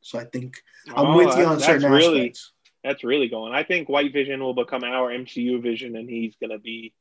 So 0.00 0.18
I 0.18 0.24
think 0.24 0.56
I'm 0.88 1.06
oh, 1.06 1.16
with 1.16 1.36
you 1.36 1.44
on 1.44 1.60
certain 1.60 1.90
really, 1.90 2.20
aspects. 2.20 2.52
That's 2.82 3.04
really 3.04 3.28
going. 3.28 3.54
I 3.54 3.62
think 3.62 3.88
White 3.88 4.12
Vision 4.12 4.40
will 4.40 4.54
become 4.54 4.84
our 4.84 5.10
MCU 5.10 5.62
Vision, 5.62 5.96
and 5.96 6.08
he's 6.08 6.36
going 6.36 6.50
to 6.50 6.58
be 6.58 6.92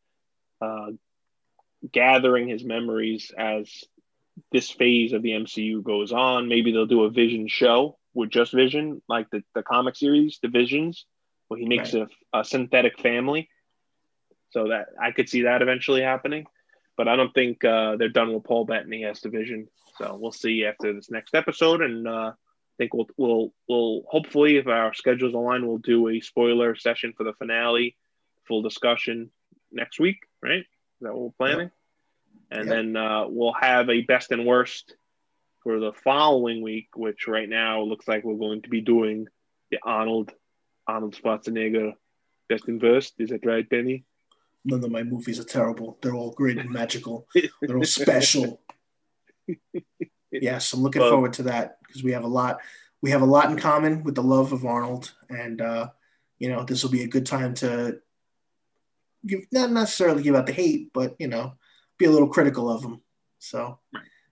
uh, 0.61 0.91
gathering 1.91 2.47
his 2.47 2.63
memories 2.63 3.31
as 3.37 3.83
this 4.51 4.69
phase 4.69 5.13
of 5.13 5.21
the 5.21 5.31
MCU 5.31 5.83
goes 5.83 6.11
on. 6.11 6.47
Maybe 6.47 6.71
they'll 6.71 6.85
do 6.85 7.03
a 7.03 7.09
Vision 7.09 7.47
show 7.47 7.97
with 8.13 8.29
just 8.29 8.53
Vision, 8.53 9.01
like 9.09 9.29
the, 9.31 9.43
the 9.53 9.63
comic 9.63 9.95
series, 9.95 10.39
The 10.41 10.47
Visions, 10.47 11.05
where 11.47 11.59
he 11.59 11.67
makes 11.67 11.93
right. 11.93 12.07
a, 12.33 12.39
a 12.39 12.45
synthetic 12.45 12.99
family. 12.99 13.49
So 14.51 14.67
that 14.67 14.89
I 15.01 15.11
could 15.11 15.29
see 15.29 15.41
that 15.43 15.63
eventually 15.63 16.03
happening, 16.03 16.45
but 16.97 17.07
I 17.07 17.15
don't 17.15 17.33
think 17.33 17.63
uh, 17.63 17.95
they're 17.97 18.09
done 18.09 18.33
with 18.33 18.43
Paul 18.43 18.65
Bettany 18.65 19.05
as 19.05 19.21
Vision. 19.21 19.67
So 19.97 20.17
we'll 20.19 20.31
see 20.31 20.65
after 20.65 20.93
this 20.93 21.11
next 21.11 21.35
episode, 21.35 21.81
and 21.81 22.07
uh, 22.07 22.31
I 22.31 22.75
think 22.77 22.93
we'll 22.93 23.07
we'll 23.17 23.53
we'll 23.67 24.03
hopefully, 24.07 24.57
if 24.57 24.67
our 24.67 24.93
schedules 24.93 25.33
align, 25.33 25.67
we'll 25.67 25.77
do 25.77 26.09
a 26.09 26.19
spoiler 26.19 26.75
session 26.75 27.13
for 27.15 27.23
the 27.23 27.33
finale, 27.33 27.95
full 28.47 28.61
discussion 28.61 29.31
next 29.71 29.99
week. 29.99 30.17
Right? 30.41 30.61
Is 30.61 31.01
that 31.01 31.13
what 31.13 31.21
we're 31.21 31.47
planning? 31.47 31.71
and 32.53 32.67
yep. 32.67 32.75
then 32.75 32.95
uh, 32.95 33.25
we'll 33.27 33.53
have 33.53 33.89
a 33.89 34.01
best 34.01 34.31
and 34.31 34.45
worst 34.45 34.95
for 35.63 35.79
the 35.79 35.91
following 36.03 36.61
week, 36.61 36.89
which 36.95 37.27
right 37.27 37.49
now 37.49 37.81
looks 37.81 38.07
like 38.07 38.23
we're 38.23 38.35
going 38.35 38.61
to 38.61 38.69
be 38.69 38.81
doing 38.81 39.27
the 39.71 39.79
Arnold 39.81 40.31
Arnold 40.87 41.15
Schwarzenegger 41.15 41.93
best 42.49 42.67
and 42.67 42.81
worst. 42.81 43.15
Is 43.17 43.29
that 43.29 43.45
right, 43.45 43.67
Benny? 43.67 44.05
None 44.65 44.83
of 44.83 44.91
my 44.91 45.03
movies 45.03 45.39
are 45.39 45.45
terrible. 45.45 45.97
They're 46.01 46.15
all 46.15 46.31
great 46.31 46.57
and 46.57 46.69
magical. 46.69 47.27
They're 47.61 47.77
all 47.77 47.83
special. 47.83 48.61
yes, 50.31 50.73
I'm 50.73 50.81
looking 50.81 51.01
well, 51.01 51.11
forward 51.11 51.33
to 51.33 51.43
that 51.43 51.79
because 51.85 52.03
we 52.03 52.11
have 52.11 52.23
a 52.23 52.27
lot. 52.27 52.59
We 53.01 53.11
have 53.11 53.21
a 53.21 53.25
lot 53.25 53.51
in 53.51 53.57
common 53.57 54.03
with 54.03 54.15
the 54.15 54.23
love 54.23 54.53
of 54.53 54.65
Arnold, 54.65 55.13
and 55.29 55.59
uh, 55.59 55.89
you 56.39 56.49
know 56.49 56.63
this 56.63 56.83
will 56.83 56.91
be 56.91 57.03
a 57.03 57.07
good 57.07 57.25
time 57.25 57.53
to 57.55 57.99
give 59.25 59.41
not 59.51 59.71
necessarily 59.71 60.23
give 60.23 60.35
out 60.35 60.45
the 60.45 60.53
hate, 60.53 60.93
but 60.93 61.15
you 61.19 61.27
know 61.27 61.55
be 61.97 62.05
a 62.05 62.11
little 62.11 62.29
critical 62.29 62.69
of 62.69 62.81
them. 62.81 63.01
So 63.39 63.79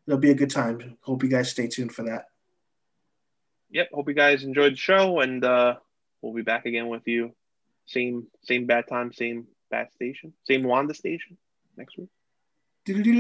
it'll 0.08 0.20
be 0.20 0.32
a 0.32 0.36
good 0.36 0.50
time. 0.50 0.98
Hope 1.02 1.24
you 1.24 1.30
guys 1.30 1.52
stay 1.52 1.68
tuned 1.68 1.94
for 1.94 2.04
that. 2.04 2.26
Yep. 3.72 3.90
Hope 3.94 4.08
you 4.08 4.14
guys 4.14 4.44
enjoyed 4.44 4.74
the 4.74 4.78
show, 4.78 5.20
and 5.20 5.44
uh, 5.44 5.76
we'll 6.22 6.34
be 6.34 6.42
back 6.42 6.66
again 6.66 6.88
with 6.88 7.08
you. 7.08 7.34
Same 7.86 8.28
same 8.44 8.66
bad 8.66 8.88
time, 8.88 9.12
same 9.12 9.48
bad 9.72 9.92
station, 9.94 10.34
same 10.48 10.64
Wanda 10.64 10.94
station 10.94 11.38
next 11.78 11.98
week. 11.98 12.10
Do 12.86 13.02
do 13.02 13.12